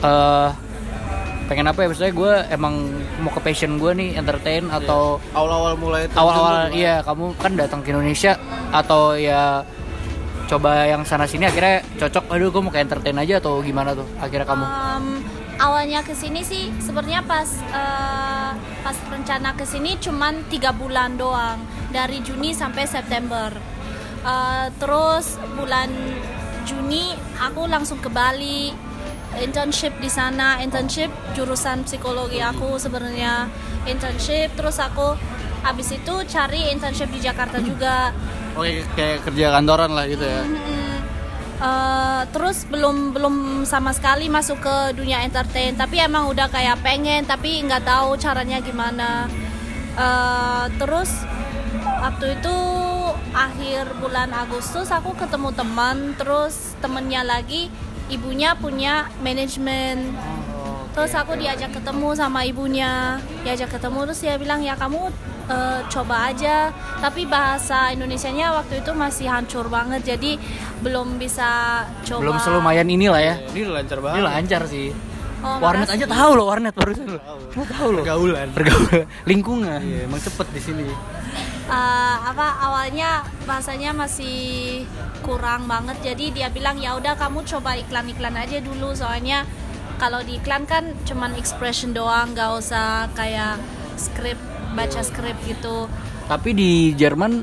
eh 0.00 0.48
pengen 1.44 1.68
apa 1.68 1.84
ya? 1.84 1.86
Maksudnya 1.92 2.14
gue 2.14 2.32
emang 2.52 2.74
mau 3.20 3.30
ke 3.32 3.40
passion 3.44 3.76
gue 3.76 3.92
nih 3.92 4.10
entertain 4.16 4.64
atau 4.72 5.20
awal-awal 5.36 5.76
mulai 5.76 6.08
awal-awal 6.16 6.72
iya 6.72 7.04
kamu 7.04 7.36
kan 7.36 7.52
datang 7.56 7.80
ke 7.84 7.92
Indonesia 7.92 8.36
atau 8.72 9.14
ya 9.16 9.62
coba 10.44 10.84
yang 10.84 11.02
sana 11.08 11.24
sini 11.24 11.48
akhirnya 11.48 11.80
cocok 11.96 12.28
aduh 12.28 12.48
gue 12.52 12.62
mau 12.62 12.72
ke 12.72 12.80
entertain 12.80 13.16
aja 13.16 13.40
atau 13.40 13.64
gimana 13.64 13.96
tuh 13.96 14.04
akhirnya 14.20 14.44
kamu? 14.44 14.64
Em, 14.64 15.06
awalnya 15.56 16.00
ke 16.04 16.12
sini 16.12 16.44
sih 16.44 16.68
sebenarnya 16.84 17.24
pas 17.24 17.48
eh, 17.72 18.50
pas 18.84 18.96
rencana 19.08 19.56
ke 19.56 19.64
sini 19.64 19.96
cuman 19.96 20.44
tiga 20.52 20.76
bulan 20.76 21.16
doang 21.16 21.60
dari 21.92 22.20
Juni 22.20 22.52
sampai 22.52 22.84
September. 22.84 23.52
Eh, 24.24 24.66
terus 24.76 25.40
bulan 25.56 25.88
Juni 26.64 27.12
aku 27.40 27.68
langsung 27.68 28.00
ke 28.00 28.08
Bali 28.08 28.72
internship 29.42 29.96
di 29.98 30.10
sana 30.10 30.60
internship 30.62 31.10
jurusan 31.34 31.82
psikologi 31.86 32.38
aku 32.38 32.76
sebenarnya 32.78 33.48
internship. 33.88 34.54
Terus 34.54 34.78
aku 34.78 35.16
habis 35.64 35.88
itu 35.94 36.14
cari 36.28 36.70
internship 36.70 37.08
di 37.10 37.20
Jakarta 37.24 37.58
juga. 37.58 38.12
Oke, 38.54 38.86
kayak 38.94 39.26
kerja 39.26 39.50
kantoran 39.50 39.90
lah 39.96 40.04
gitu 40.06 40.22
ya. 40.22 40.42
Eh, 41.54 42.22
terus 42.34 42.66
belum 42.68 43.16
belum 43.16 43.64
sama 43.64 43.94
sekali 43.96 44.28
masuk 44.28 44.60
ke 44.60 44.76
dunia 44.98 45.24
entertain. 45.24 45.72
Tapi 45.78 46.02
emang 46.02 46.28
udah 46.28 46.50
kayak 46.52 46.82
pengen 46.84 47.24
tapi 47.24 47.62
nggak 47.64 47.86
tahu 47.86 48.18
caranya 48.20 48.60
gimana. 48.60 49.30
Eh, 49.94 50.64
terus 50.76 51.10
waktu 52.02 52.36
itu 52.36 52.56
akhir 53.34 53.98
bulan 53.98 54.30
Agustus 54.30 54.92
aku 54.92 55.16
ketemu 55.16 55.50
teman 55.56 56.14
terus 56.14 56.76
temennya 56.78 57.26
lagi 57.26 57.72
ibunya 58.12 58.52
punya 58.56 59.08
manajemen 59.24 60.12
terus 60.94 61.10
aku 61.16 61.34
diajak 61.34 61.74
ketemu 61.74 62.14
sama 62.14 62.46
ibunya 62.46 63.18
diajak 63.42 63.72
ketemu 63.72 64.06
terus 64.06 64.20
dia 64.22 64.38
bilang 64.38 64.62
ya 64.62 64.78
kamu 64.78 65.10
eh, 65.48 65.80
coba 65.92 66.32
aja. 66.32 66.72
Tapi 67.00 67.28
bahasa 67.28 67.92
Indonesianya 67.92 68.54
waktu 68.54 68.80
itu 68.80 68.90
masih 68.96 69.26
hancur 69.28 69.68
banget 69.68 70.16
jadi 70.16 70.40
belum 70.80 71.20
bisa 71.20 71.82
coba. 72.04 72.20
Belum 72.24 72.38
selumayan 72.40 72.88
inilah 72.88 73.20
ya. 73.20 73.34
Ini 73.52 73.68
lancar 73.68 73.98
ini 74.00 74.04
banget. 74.04 74.22
lancar 74.24 74.62
sih. 74.68 74.88
Oh, 75.44 75.60
warnet 75.60 75.92
makasih. 75.92 76.00
aja 76.00 76.06
tahu 76.08 76.30
loh 76.40 76.46
warnet 76.48 76.72
barusan. 76.72 77.04
Lo 77.04 77.20
Nggak 77.52 77.68
tahu 77.68 77.88
loh. 77.92 78.04
Pergaulan. 78.04 78.48
pergaulan. 78.56 79.04
Lingkungan. 79.28 79.80
Iya, 79.84 80.00
emang 80.08 80.20
cepet 80.24 80.46
di 80.56 80.60
sini. 80.60 80.86
Eh, 81.64 82.16
apa 82.20 82.60
awalnya 82.60 83.24
bahasanya 83.48 83.96
masih 83.96 84.84
kurang 85.24 85.64
banget. 85.64 85.96
Jadi 86.12 86.36
dia 86.36 86.52
bilang 86.52 86.76
ya 86.76 86.92
udah 86.92 87.16
kamu 87.16 87.40
coba 87.48 87.72
iklan-iklan 87.80 88.36
aja 88.36 88.60
dulu. 88.60 88.92
Soalnya 88.92 89.48
kalau 89.96 90.20
di 90.20 90.36
iklan 90.36 90.68
kan 90.68 90.92
cuman 91.08 91.32
expression 91.40 91.96
doang 91.96 92.36
nggak 92.36 92.50
usah 92.60 93.08
kayak 93.16 93.56
skrip 93.96 94.36
baca 94.76 95.00
skrip 95.00 95.40
gitu. 95.48 95.88
Tapi 96.28 96.52
di 96.52 96.92
Jerman 96.92 97.40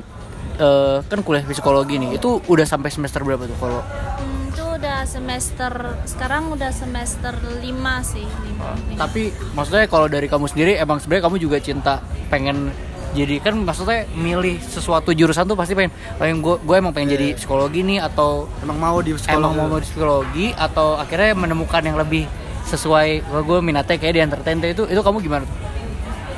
eh, 0.62 0.98
kan 1.02 1.18
kuliah 1.26 1.42
psikologi 1.42 1.98
nih 1.98 2.14
itu 2.14 2.38
udah 2.46 2.66
sampai 2.66 2.94
semester 2.94 3.26
berapa 3.26 3.50
tuh 3.50 3.58
kalau? 3.58 3.82
Hmm, 3.82 4.54
itu 4.54 4.62
udah 4.62 5.02
semester 5.02 5.98
sekarang 6.06 6.54
udah 6.54 6.70
semester 6.70 7.34
5 7.34 7.58
sih 8.06 8.26
lima, 8.26 8.74
lima. 8.86 8.98
tapi 8.98 9.34
maksudnya 9.54 9.86
kalau 9.90 10.06
dari 10.06 10.26
kamu 10.30 10.46
sendiri 10.50 10.72
emang 10.78 10.98
sebenarnya 11.02 11.24
kamu 11.26 11.38
juga 11.38 11.58
cinta 11.62 12.02
pengen 12.28 12.70
jadi 13.12 13.44
kan 13.44 13.54
maksudnya 13.60 14.08
milih 14.12 14.56
sesuatu 14.58 15.12
jurusan 15.12 15.44
tuh 15.44 15.52
pasti 15.52 15.76
pengen 15.76 15.92
pengen 16.16 16.40
gue 16.40 16.56
gue 16.58 16.76
emang 16.76 16.92
pengen 16.92 17.12
jadi 17.12 17.36
psikologi 17.36 17.84
nih 17.84 18.00
atau 18.00 18.48
Emang 18.64 18.78
mau 18.80 18.98
di 18.98 19.12
sekolah. 19.12 19.36
emang 19.36 19.52
mau 19.68 19.76
di 19.76 19.84
psikologi 19.84 20.46
atau 20.56 20.96
akhirnya 20.96 21.36
menemukan 21.36 21.84
yang 21.84 22.00
lebih 22.00 22.24
sesuai 22.64 23.28
wah 23.28 23.42
gue 23.44 23.58
minatnya 23.60 24.00
kayak 24.00 24.14
di 24.16 24.20
entertain 24.22 24.58
itu 24.62 24.88
itu 24.88 25.00
kamu 25.00 25.20
gimana 25.20 25.44
tuh? 25.44 25.58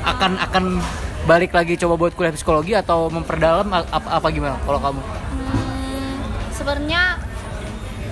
akan 0.05 0.31
akan 0.37 0.63
balik 1.25 1.49
lagi 1.49 1.73
coba 1.75 1.97
buat 1.97 2.13
kuliah 2.13 2.29
psikologi 2.29 2.75
atau 2.75 3.09
memperdalam 3.09 3.65
apa, 3.71 3.87
apa 3.89 4.27
gimana 4.29 4.59
kalau 4.61 4.77
kamu 4.77 5.01
Hmm, 5.31 6.19
sebenarnya 6.51 7.17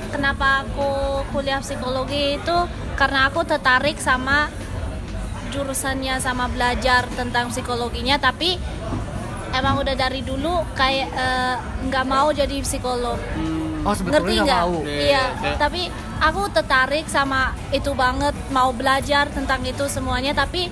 kenapa 0.10 0.64
aku 0.64 0.90
kuliah 1.30 1.60
psikologi 1.60 2.40
itu 2.40 2.58
karena 2.96 3.28
aku 3.28 3.44
tertarik 3.44 4.00
sama 4.00 4.48
jurusannya 5.54 6.18
sama 6.18 6.50
belajar 6.50 7.06
tentang 7.14 7.54
psikologinya 7.54 8.18
tapi 8.18 8.58
emang 9.54 9.78
udah 9.86 9.94
dari 9.94 10.26
dulu 10.26 10.66
kayak 10.74 11.08
eh, 11.14 11.56
nggak 11.86 12.06
mau 12.10 12.34
jadi 12.34 12.58
psikolog 12.66 13.22
oh 13.86 13.94
ngerti 13.94 14.34
nggak 14.42 14.64
Iya, 14.90 15.24
iya. 15.44 15.56
tapi 15.62 15.94
aku 16.24 16.48
tertarik 16.56 17.06
sama 17.12 17.52
itu 17.76 17.92
banget, 17.92 18.32
mau 18.56 18.72
belajar 18.72 19.28
tentang 19.28 19.60
itu 19.68 19.84
semuanya. 19.92 20.32
Tapi 20.32 20.72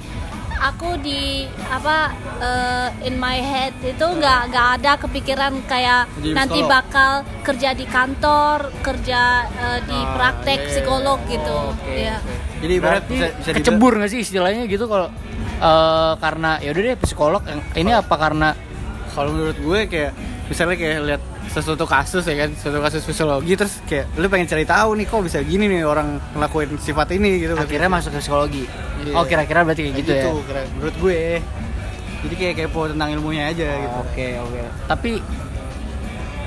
aku 0.61 0.93
di 0.97 1.43
apa 1.67 2.13
eh, 2.37 2.87
in 3.03 3.17
my 3.17 3.37
head 3.37 3.73
itu 3.81 4.05
nggak 4.05 4.41
nggak 4.47 4.67
ada 4.77 4.91
kepikiran 4.95 5.53
kayak 5.65 6.05
Jadi 6.13 6.29
nanti 6.31 6.59
psikolog. 6.59 6.69
bakal 6.71 7.11
kerja 7.41 7.69
di 7.73 7.85
kantor, 7.85 8.57
kerja 8.79 9.21
eh, 9.49 9.79
di 9.83 9.97
Ah, 9.97 10.13
praktek 10.13 10.53
iya, 10.53 10.61
iya. 10.61 10.69
psikolog 10.69 11.19
gitu. 11.25 11.57
oke, 11.71 11.89
Iya. 11.89 12.17
Jadi 12.61 12.73
ibarat 12.75 13.03
berarti 13.03 13.15
bisa, 13.41 13.51
kecebur 13.51 13.91
nggak 13.97 14.11
sih 14.11 14.21
istilahnya 14.21 14.63
gitu 14.65 14.85
kalau 14.85 15.09
eh, 15.59 16.13
karena 16.15 16.51
ya 16.57 16.69
udah 16.69 16.81
deh 16.83 16.97
psikolog 16.99 17.41
ini 17.73 17.91
apa 17.91 18.15
karena 18.15 18.49
kalau 19.11 19.33
menurut 19.33 19.57
gue 19.57 19.79
kayak 19.87 20.11
misalnya 20.45 20.75
kayak 20.75 20.97
lihat 21.03 21.21
sesuatu 21.43 21.83
kasus 21.83 22.21
ya 22.23 22.35
kan 22.37 22.49
sesuatu 22.51 22.79
kasus 22.79 23.01
psikologi 23.03 23.53
terus 23.55 23.81
kayak 23.83 24.05
lu 24.15 24.27
pengen 24.27 24.45
cari 24.45 24.63
tahu 24.63 24.93
nih 24.93 25.05
kok 25.05 25.21
bisa 25.21 25.41
gini 25.41 25.65
nih 25.65 25.81
orang 25.81 26.21
ngelakuin 26.31 26.77
sifat 26.77 27.11
ini 27.11 27.41
gitu 27.41 27.53
akhirnya 27.55 27.89
masuk 27.89 28.13
ke 28.13 28.19
psikologi 28.19 28.65
Iya. 29.01 29.17
oh 29.17 29.25
kira-kira 29.25 29.65
berarti 29.65 29.81
kayak 29.81 29.95
Kayak 29.95 30.05
gitu, 30.05 30.11
ya 30.13 30.29
kira- 30.45 30.69
menurut 30.71 30.95
gue 30.95 31.19
jadi 32.21 32.35
kayak 32.37 32.55
kepo 32.61 32.81
tentang 32.85 33.09
ilmunya 33.11 33.49
aja 33.49 33.65
gitu 33.65 33.97
Oke 33.99 34.27
oke. 34.37 34.61
Tapi 34.85 35.11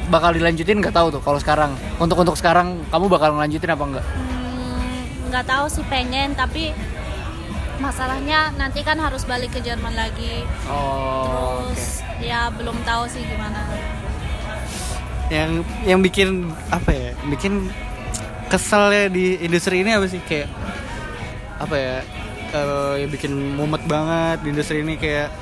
bakal 0.06 0.30
dilanjutin 0.32 0.78
nggak 0.78 0.94
tahu 0.94 1.08
tuh 1.10 1.18
kalau 1.18 1.34
sekarang. 1.36 1.74
Untuk 1.96 2.14
untuk 2.14 2.36
sekarang 2.36 2.78
kamu 2.88 3.06
bakal 3.08 3.34
ngelanjutin 3.34 3.74
apa 3.74 3.82
enggak? 3.82 4.06
Hmm, 4.06 5.00
nggak 5.28 5.44
tahu 5.44 5.66
sih 5.66 5.82
pengen 5.84 6.30
tapi 6.32 6.70
masalahnya 7.76 8.54
nanti 8.54 8.80
kan 8.80 8.96
harus 8.96 9.26
balik 9.26 9.50
ke 9.50 9.58
Jerman 9.58 9.92
lagi. 9.92 10.46
Oh. 10.64 11.66
Terus 11.66 12.06
ya 12.20 12.54
belum 12.54 12.78
tahu 12.84 13.10
sih 13.10 13.18
gimana. 13.20 13.66
Yang 15.28 15.50
yang 15.82 16.00
bikin 16.00 16.28
apa 16.68 16.90
ya 16.90 17.10
bikin 17.26 17.68
keselnya 18.46 19.08
di 19.08 19.40
industri 19.40 19.80
ini 19.80 19.92
apa 19.92 20.04
sih 20.04 20.20
kayak 20.20 20.48
apa 21.56 21.74
ya 21.74 21.96
eh, 22.50 22.94
yang 23.00 23.10
bikin 23.10 23.32
mumet 23.56 23.82
banget 23.84 24.44
di 24.44 24.48
industri 24.50 24.80
ini 24.80 24.94
kayak 24.94 25.32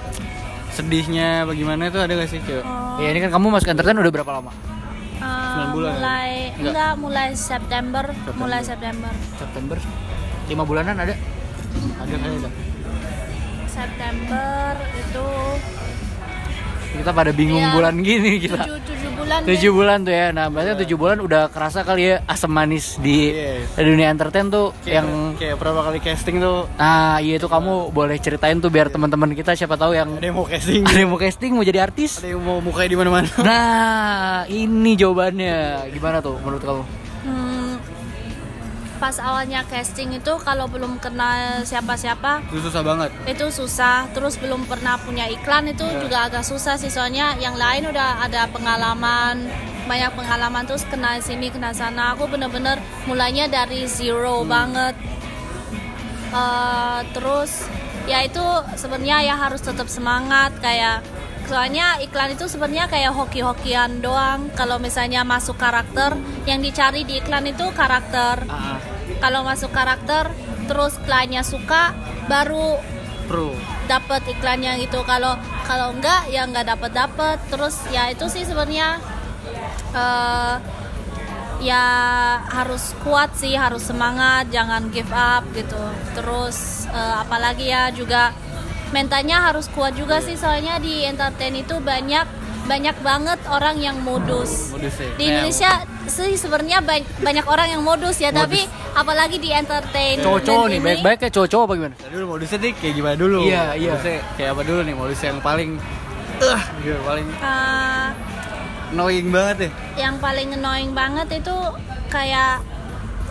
sedihnya 0.70 1.44
bagaimana 1.44 1.86
itu 1.86 1.98
ada 1.98 2.12
gak 2.14 2.30
sih 2.30 2.40
kayak 2.40 2.64
Oh, 2.64 3.00
Ya 3.00 3.08
ini 3.08 3.20
kan 3.20 3.32
kamu 3.32 3.48
masuk 3.50 3.72
entertain 3.72 3.96
udah 3.96 4.12
berapa 4.12 4.32
lama? 4.34 4.52
eh, 5.16 5.66
bulan. 5.70 5.92
mulai 5.96 6.32
Enggak. 6.52 6.72
enggak. 6.72 6.92
mulai 6.98 7.28
September, 7.32 8.04
mulai 8.34 8.60
September. 8.60 9.12
September. 9.34 9.76
Lima 10.44 10.62
bulanan 10.62 10.94
ada? 10.94 11.14
ada 11.96 12.12
ada 12.12 12.50
September 13.66 14.72
itu 14.92 15.26
Kita 16.92 17.10
pada 17.10 17.30
bingung 17.30 17.58
Iya. 17.58 17.72
bulan 17.72 17.94
gini 17.98 18.38
kita. 18.44 18.58
tujuh 18.58 18.78
tujuh 18.84 19.10
bulan. 19.12 19.38
Tujuh 19.42 19.58
deh. 19.64 19.74
bulan 19.74 19.98
tuh 20.00 20.12
ya. 20.12 20.26
Nah, 20.30 20.46
berarti 20.46 20.72
tujuh 20.78 20.96
bulan 20.96 21.18
udah 21.18 21.42
kerasa 21.48 21.82
kali 21.82 22.02
ya 22.04 22.24
asam 22.24 22.48
manis 22.48 22.96
di 22.96 23.32
Iya. 23.32 23.82
dunia 23.82 24.08
entertain 24.08 24.46
tuh 24.46 24.70
kayak, 24.78 24.94
yang 24.94 25.08
kayak 25.34 25.56
berapa 25.56 25.80
kali 25.80 25.98
casting 25.98 26.36
tuh 26.38 26.68
Nah, 26.74 27.18
iya 27.18 27.36
itu 27.36 27.46
kamu 27.46 27.72
boleh 27.90 28.16
ceritain 28.16 28.56
tuh 28.56 28.68
biar 28.68 28.86
teman-teman 28.88 29.32
kita 29.32 29.52
siapa 29.52 29.74
tahu 29.74 29.92
yang 29.92 30.08
ada 30.12 30.22
yang 30.22 30.36
mau 30.36 30.44
casting 30.44 30.82
ada 30.82 30.96
yang 30.96 31.08
mau 31.08 31.18
casting 31.18 31.50
mau 31.52 31.62
jadi 31.62 31.80
artis. 31.82 32.18
ada 32.18 32.28
yang 32.28 32.40
mau 32.40 32.58
mukanya 32.58 32.88
di 32.88 32.98
mana-mana 32.98 33.28
Nah, 33.38 34.38
ini 34.46 34.94
jawabannya. 34.94 35.56
Gimana 35.90 36.18
tuh 36.18 36.36
menurut 36.38 36.60
kamu? 36.60 36.82
Hmm, 39.02 39.10
pas 39.10 39.18
awalnya 39.18 39.66
casting 39.66 40.14
itu 40.14 40.30
kalau 40.38 40.70
belum 40.70 41.02
kenal 41.02 41.66
siapa-siapa 41.66 42.46
itu 42.46 42.62
susah 42.62 42.86
banget. 42.86 43.10
itu 43.26 43.50
susah. 43.50 44.06
Terus 44.14 44.38
belum 44.38 44.62
pernah 44.64 44.94
punya 44.94 45.26
iklan 45.26 45.66
itu 45.66 45.82
Iya. 45.82 45.98
juga 45.98 46.18
agak 46.30 46.46
susah 46.46 46.78
sih. 46.78 46.86
Soalnya 46.86 47.34
yang 47.36 47.58
lain 47.58 47.90
udah 47.90 48.22
ada 48.22 48.46
pengalaman 48.46 49.50
banyak 49.90 50.14
pengalaman. 50.14 50.62
Terus 50.70 50.86
kena 50.86 51.18
sini 51.18 51.50
kena 51.50 51.74
sana. 51.74 52.14
Aku 52.14 52.30
bener-bener 52.30 52.78
mulainya 53.04 53.50
dari 53.50 53.90
zero 53.90 54.46
banget. 54.46 54.94
Eh, 56.30 57.00
terus 57.10 57.66
ya 58.06 58.22
itu 58.22 58.42
sebenarnya 58.78 59.18
ya 59.26 59.34
harus 59.34 59.66
tetap 59.66 59.90
semangat. 59.90 60.54
Kayak 60.62 61.02
soalnya 61.50 61.98
iklan 61.98 62.38
itu 62.38 62.46
sebenarnya 62.46 62.86
kayak 62.86 63.12
hoki-hokian 63.12 63.98
doang. 63.98 64.46
Kalau 64.54 64.78
misalnya 64.78 65.26
masuk 65.26 65.58
karakter 65.58 66.14
yang 66.46 66.62
dicari 66.62 67.02
di 67.02 67.18
iklan 67.18 67.50
itu 67.50 67.66
karakter. 67.74 68.46
Ah, 68.46 68.78
kalau 69.22 69.46
masuk 69.46 69.70
karakter 69.70 70.34
terus 70.66 70.98
kliennya 71.06 71.46
suka 71.46 71.94
baru 72.26 72.82
pro. 73.30 73.54
dapat 73.86 74.26
iklannya 74.26 74.82
gitu. 74.82 75.06
Kalau 75.06 75.38
kalau 75.62 75.94
enggak 75.94 76.26
ya 76.26 76.42
enggak 76.42 76.66
dapat 76.66 76.90
dapat 76.90 77.38
terus 77.46 77.78
ya 77.94 78.10
itu 78.10 78.26
sih 78.26 78.42
sebenarnya 78.42 78.98
eh, 79.94 80.56
ya 81.62 81.86
harus 82.50 82.98
kuat 83.06 83.38
sih 83.38 83.54
harus 83.54 83.86
semangat 83.86 84.50
jangan 84.50 84.90
give 84.90 85.14
up 85.14 85.46
gitu. 85.54 85.78
Terus 86.18 86.90
eh, 86.90 87.14
apalagi 87.22 87.70
ya 87.70 87.94
juga 87.94 88.34
mentalnya 88.90 89.54
harus 89.54 89.70
kuat 89.70 89.94
juga 89.94 90.18
sih. 90.18 90.34
Soalnya 90.34 90.82
di 90.82 91.06
entertain 91.06 91.54
itu 91.54 91.78
banyak 91.78 92.26
banyak 92.62 92.96
banget 93.00 93.38
orang 93.46 93.76
yang 93.76 93.96
modus. 93.98 94.70
Modus 94.70 94.94
ya. 94.94 95.10
Di 95.12 95.24
Indonesia 95.24 95.70
sih 96.04 96.34
sebenarnya 96.34 96.78
ba- 96.78 97.02
banyak 97.18 97.42
orang 97.44 97.68
yang 97.68 97.82
modus 97.82 98.16
ya 98.16 98.30
tapi 98.30 98.62
apalagi 98.92 99.36
di 99.36 99.50
entertain 99.50 100.18
cowok-cowok 100.18 100.66
nih, 100.68 100.80
baik-baik 100.80 101.18
kayak 101.20 101.32
cowok-cowok 101.32 101.64
apa 101.64 101.74
gimana? 101.74 101.94
Nah, 101.96 102.10
dulu 102.10 102.24
modusnya 102.28 102.58
nih 102.60 102.72
kayak 102.72 102.94
gimana 102.94 103.16
dulu? 103.16 103.38
Iya, 103.42 103.62
iya. 103.74 103.92
modusnya 103.92 104.16
kayak 104.32 104.50
apa 104.50 104.62
dulu 104.62 104.80
nih? 104.82 104.94
Modus 104.94 105.20
yang 105.20 105.38
paling 105.38 105.70
eh 106.42 106.62
gitu 106.80 106.98
paling 107.02 107.26
Eh, 107.32 108.06
annoying 108.90 109.28
banget 109.28 109.56
ya? 109.58 109.70
yang 110.00 110.14
paling 110.18 110.48
annoying 110.52 110.92
banget 110.92 111.28
itu 111.34 111.56
kayak 112.08 112.60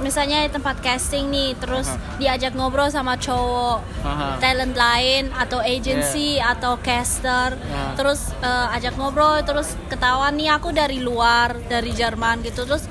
misalnya 0.01 0.43
di 0.43 0.51
tempat 0.51 0.81
casting 0.81 1.29
nih 1.29 1.53
terus 1.55 1.87
diajak 2.17 2.51
ngobrol 2.51 2.89
sama 2.89 3.15
cowok 3.15 3.79
Aha. 4.01 4.37
talent 4.37 4.73
lain 4.73 5.29
atau 5.31 5.61
agency 5.61 6.37
atau 6.37 6.75
caster 6.77 7.53
Ya. 7.61 7.93
terus 7.93 8.33
eh, 8.41 8.75
ajak 8.75 8.97
ngobrol 8.97 9.39
terus 9.41 9.77
ketahuan 9.87 10.35
nih 10.35 10.51
aku 10.51 10.73
dari 10.73 10.99
luar 10.99 11.53
dari 11.65 11.93
Jerman 11.93 12.41
gitu 12.41 12.65
terus 12.65 12.89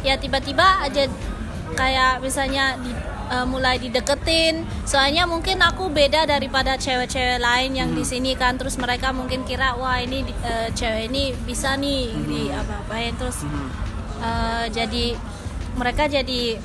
ya 0.00 0.16
tiba-tiba 0.16 0.82
aja 0.82 1.04
kayak 1.70 2.18
misalnya 2.18 2.74
di, 2.76 2.90
eh, 3.28 3.44
mulai 3.44 3.76
dideketin. 3.76 4.64
Soalnya 4.82 5.28
mungkin 5.28 5.60
aku 5.60 5.92
beda 5.92 6.24
daripada 6.24 6.74
cewek-cewek 6.74 7.38
lain 7.38 7.76
yang 7.76 7.90
di 7.92 8.02
sini 8.02 8.32
kan 8.32 8.56
terus 8.56 8.80
mereka 8.80 9.12
mungkin 9.12 9.44
kira 9.44 9.76
wah 9.76 10.00
ini 10.00 10.24
eh, 10.42 10.72
cewek 10.72 11.12
ini 11.12 11.36
bisa 11.44 11.76
nih 11.76 12.08
di 12.24 12.48
apa-apain 12.48 13.12
terus 13.14 13.44
eh, 14.18 14.64
jadi 14.72 15.14
mereka 15.76 16.06
jadi 16.06 16.56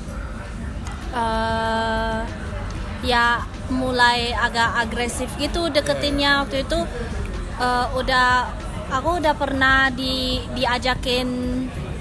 eh, 1.14 2.18
ya 3.04 3.44
mulai 3.68 4.32
agak 4.32 4.70
agresif 4.80 5.28
gitu 5.36 5.68
deketinnya 5.68 6.44
waktu 6.44 6.64
itu 6.64 6.78
eh, 7.60 7.86
udah 7.96 8.48
aku 8.90 9.20
udah 9.20 9.34
pernah 9.34 9.88
di 9.90 10.40
diajakin 10.54 11.28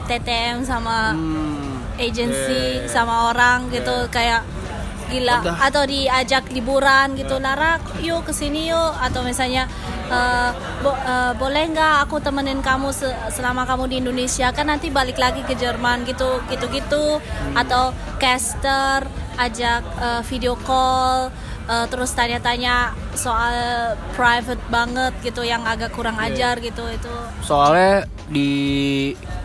TTM 0.03 0.67
sama 0.67 1.15
Hmm. 1.15 1.79
agency 1.95 2.83
Yeah. 2.83 2.89
sama 2.89 3.31
orang 3.31 3.69
gitu 3.69 4.09
kayak 4.09 4.43
gila 5.07 5.45
Udah. 5.45 5.55
atau 5.61 5.83
diajak 5.85 6.49
liburan 6.49 7.13
gitu 7.13 7.37
Lara 7.37 7.77
yuk 8.01 8.25
ke 8.25 8.33
sini 8.33 8.67
yuk 8.67 8.93
atau 8.97 9.21
misalnya 9.21 9.69
eh, 10.13 10.51
bo- 10.79 11.01
eh, 11.03 11.33
boleh 11.33 11.63
nggak 11.69 11.93
aku 12.03 12.15
temenin 12.19 12.61
kamu 12.61 12.89
se- 12.91 13.09
selama 13.29 13.63
kamu 13.63 13.83
di 13.87 13.95
Indonesia? 13.97 14.47
Kan 14.49 14.69
nanti 14.69 14.87
balik 14.89 15.17
lagi 15.17 15.41
ke 15.41 15.53
Jerman 15.53 16.05
gitu 16.05 16.29
gitu 16.47 16.65
gitu 16.69 17.05
atau 17.53 17.89
caster 18.17 19.01
ajak 19.35 19.81
eh, 19.99 20.21
video 20.23 20.53
call 20.59 21.33
eh, 21.65 21.85
terus 21.87 22.11
tanya-tanya 22.11 22.75
soal 23.13 23.55
private 24.13 24.61
banget 24.69 25.13
gitu 25.21 25.41
yang 25.43 25.63
agak 25.63 25.89
kurang 25.91 26.15
ajar 26.17 26.59
gitu 26.59 26.85
itu. 26.87 27.13
Soalnya 27.41 28.05
di 28.27 28.51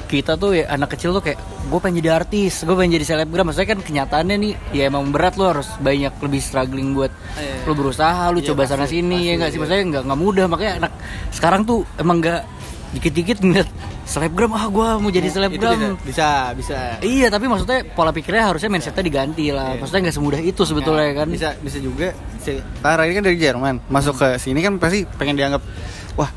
kita 0.08 0.34
tuh 0.34 0.56
ya 0.56 0.72
anak 0.72 0.96
kecil 0.96 1.12
tuh 1.12 1.20
kayak 1.20 1.36
gue 1.68 1.78
pengen 1.78 2.00
jadi 2.00 2.10
artis 2.16 2.64
gue 2.64 2.72
pengen 2.72 2.96
jadi 2.96 3.04
selebgram 3.06 3.44
maksudnya 3.46 3.68
kan 3.70 3.80
kenyataannya 3.84 4.36
nih 4.40 4.52
ya 4.72 4.88
emang 4.88 5.12
berat 5.12 5.36
lo 5.36 5.52
harus 5.52 5.68
banyak 5.78 6.10
lebih 6.18 6.40
struggling 6.40 6.96
buat 6.96 7.12
Iya. 7.36 7.68
lo 7.68 7.72
berusaha 7.76 8.32
lo 8.32 8.40
Iya, 8.40 8.48
coba 8.50 8.64
pasti, 8.64 8.72
sana 8.72 8.84
sini 8.88 9.16
ya 9.20 9.20
pasti, 9.20 9.36
nggak 9.36 9.48
sih 9.48 9.52
iya. 9.52 9.60
maksudnya 9.60 9.82
nggak 9.84 10.02
nggak 10.08 10.20
mudah 10.20 10.44
makanya 10.48 10.72
anak 10.80 10.92
sekarang 11.30 11.60
tuh 11.62 11.84
emang 11.94 12.18
nggak 12.18 12.40
dikit-dikit 12.88 13.44
ngeliat 13.44 13.68
selebgram 14.08 14.56
ah 14.56 14.64
gue 14.66 14.88
mau 14.96 15.10
jadi 15.12 15.28
selebgram 15.28 16.00
bisa, 16.00 16.56
bisa, 16.56 16.78
bisa. 16.96 17.04
Iya 17.04 17.28
tapi 17.28 17.44
maksudnya 17.44 17.84
pola 17.84 18.08
pikirnya 18.08 18.48
harusnya 18.48 18.72
mindsetnya 18.72 19.04
diganti 19.04 19.52
lah 19.52 19.76
Iya. 19.76 19.84
Maksudnya 19.84 20.00
nggak 20.08 20.16
semudah 20.16 20.40
itu 20.40 20.62
sebetulnya 20.64 21.12
kan 21.12 21.28
bisa 21.28 21.52
bisa 21.60 21.76
juga 21.76 22.16
si 22.40 22.56
Lara 22.80 23.04
ini 23.04 23.12
kan 23.12 23.24
dari 23.28 23.36
Jerman 23.36 23.84
masuk 23.92 24.16
ke 24.16 24.28
sini 24.40 24.64
kan 24.64 24.80
pasti 24.80 25.04
pengen 25.20 25.36
dianggap 25.36 25.60
wah 26.16 26.32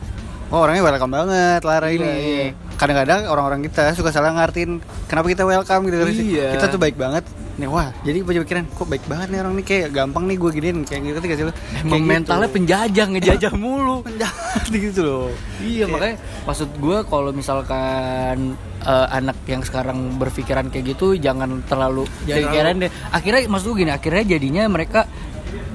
oh 0.51 0.59
orangnya 0.59 0.83
welcome 0.83 1.09
banget 1.09 1.61
Lara 1.63 1.87
Iya, 1.87 1.95
ini 1.95 2.09
iya. 2.11 2.45
kadang-kadang 2.75 3.25
orang-orang 3.25 3.63
kita 3.63 3.95
suka 3.95 4.11
salah 4.11 4.31
ngartiin 4.31 4.77
kenapa 5.07 5.27
kita 5.27 5.43
welcome 5.43 5.87
gitu 5.87 5.95
kan 5.97 6.07
Iya. 6.11 6.47
kita 6.53 6.65
tuh 6.67 6.77
baik 6.77 6.95
banget 6.95 7.23
nih 7.51 7.67
wah 7.67 7.91
jadi 8.01 8.23
punya 8.23 8.41
pikiran 8.41 8.63
kok 8.67 8.87
baik 8.87 9.05
banget 9.05 9.27
nih 9.29 9.39
orang 9.39 9.53
nih 9.53 9.65
kayak 9.65 9.87
gampang 9.91 10.23
nih 10.25 10.35
gue 10.35 10.49
giniin 10.51 10.77
kayak 10.81 11.01
gitu 11.03 11.17
gak 11.21 11.37
sih 11.37 11.45
Emang 11.45 11.99
Kayak 11.99 12.07
mentalnya 12.09 12.47
gitu. 12.47 12.55
penjajah 12.57 13.05
ngejajah 13.11 13.53
mulu 13.53 13.95
penjahat 14.07 14.65
gitu 14.67 15.01
loh 15.03 15.27
Iya 15.61 15.85
makanya 15.85 16.15
maksud 16.43 16.69
gue 16.73 16.97
kalau 17.05 17.31
misalkan 17.31 18.37
eh, 18.81 19.07
anak 19.13 19.37
yang 19.45 19.61
sekarang 19.61 19.97
berpikiran 20.17 20.67
kayak 20.67 20.95
gitu 20.95 21.13
jangan 21.15 21.61
terlalu 21.63 22.07
Jangan 22.25 22.41
pikiran 22.49 22.73
deh. 22.81 22.91
Akhirnya 23.11 23.41
maksud 23.45 23.65
gue 23.69 23.77
gini, 23.77 23.91
akhirnya 23.93 24.23
jadinya 24.25 24.63
mereka 24.65 25.05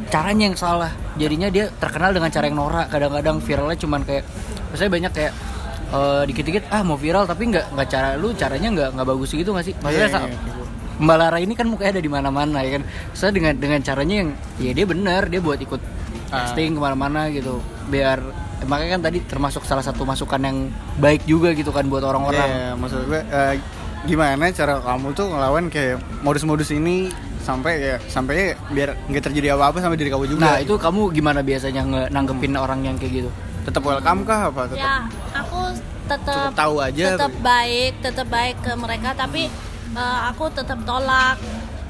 caranya 0.09 0.45
yang 0.47 0.59
salah. 0.59 0.91
Jadinya 1.15 1.49
dia 1.49 1.71
terkenal 1.73 2.11
dengan 2.11 2.31
cara 2.31 2.45
yang 2.47 2.59
norak. 2.59 2.87
Kadang-kadang 2.89 3.37
viralnya 3.39 3.79
cuman 3.79 4.01
kayak 4.03 4.25
misalnya 4.77 4.93
banyak 4.93 5.13
kayak 5.17 5.33
eh, 5.89 6.23
dikit-dikit 6.29 6.65
ah 6.69 6.85
mau 6.85 6.95
viral 6.95 7.25
tapi 7.25 7.49
nggak 7.49 7.73
nggak 7.73 7.89
cara 7.89 8.09
lu 8.15 8.37
caranya 8.37 8.69
nggak 8.71 8.89
nggak 8.93 9.07
bagus 9.09 9.33
gitu 9.33 9.51
nggak 9.51 9.67
sih? 9.67 9.75
Maksudnya 9.81 10.09
iya, 10.13 10.21
iya. 10.29 10.39
Mbak 10.97 11.17
Lara 11.17 11.39
ini 11.41 11.53
kan 11.53 11.69
mukanya 11.69 11.97
ada 11.97 12.03
di 12.03 12.09
mana-mana 12.09 12.59
ya 12.61 12.81
kan. 12.81 12.83
Saya 13.13 13.29
dengan 13.29 13.53
dengan 13.57 13.81
caranya 13.81 14.25
yang 14.25 14.29
ya 14.57 14.73
dia 14.73 14.85
benar 14.85 15.27
dia 15.27 15.41
buat 15.41 15.57
ikut 15.59 15.81
Ah. 16.27 16.43
casting 16.43 16.75
ke 16.75 16.81
mana-mana 16.83 17.31
gitu 17.31 17.63
biar 17.87 18.19
makanya 18.67 18.99
kan 18.99 19.03
tadi 19.07 19.23
termasuk 19.23 19.63
salah 19.63 19.85
satu 19.85 20.03
masukan 20.03 20.43
yang 20.43 20.59
baik 20.99 21.23
juga 21.23 21.55
gitu 21.55 21.71
kan 21.71 21.87
buat 21.87 22.03
orang-orang. 22.03 22.51
Iya, 22.51 22.71
maksud 22.75 23.07
gue 23.07 23.21
eh, 23.23 23.55
gimana 24.11 24.51
cara 24.51 24.83
kamu 24.83 25.15
tuh 25.15 25.31
ngelawan 25.31 25.71
kayak 25.71 26.03
modus-modus 26.27 26.75
ini 26.75 27.15
sampai 27.47 27.79
ya 27.79 27.97
sampai 28.11 28.59
biar 28.75 28.99
nggak 29.07 29.23
terjadi 29.23 29.55
apa-apa 29.55 29.79
sama 29.79 29.95
diri 29.95 30.11
kamu 30.11 30.27
juga. 30.27 30.43
Nah 30.43 30.59
itu 30.59 30.75
kamu 30.75 31.15
gimana 31.15 31.47
biasanya 31.47 32.11
nanggepin 32.11 32.59
orang 32.59 32.83
yang 32.83 32.99
kayak 32.99 33.23
gitu? 33.23 33.31
Tetap 33.67 33.83
welcome 33.83 34.23
kah 34.23 34.55
apa 34.55 34.63
tetap 34.71 34.79
ya 34.79 34.95
aku 35.35 35.61
tetap 36.07 36.55
tahu 36.55 36.79
aja 36.79 37.19
tetap 37.19 37.35
baik 37.43 37.93
tetap 37.99 38.27
baik 38.31 38.57
ke 38.63 38.73
mereka 38.79 39.11
tapi 39.19 39.51
eh, 39.97 40.19
aku 40.31 40.53
tetap 40.53 40.79
tolak. 40.85 41.39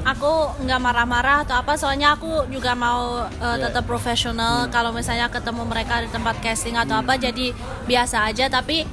Aku 0.06 0.54
nggak 0.62 0.78
marah-marah 0.78 1.42
atau 1.42 1.58
apa 1.58 1.74
soalnya 1.74 2.14
aku 2.14 2.46
juga 2.46 2.78
mau 2.78 3.26
eh, 3.26 3.58
tetap 3.58 3.82
profesional. 3.90 4.70
Kalau 4.70 4.94
misalnya 4.94 5.26
ketemu 5.26 5.66
mereka 5.66 5.98
di 5.98 6.08
tempat 6.14 6.38
casting 6.38 6.78
atau 6.78 7.02
apa 7.02 7.18
jadi 7.18 7.50
biasa 7.90 8.30
aja. 8.30 8.46
Tapi 8.46 8.86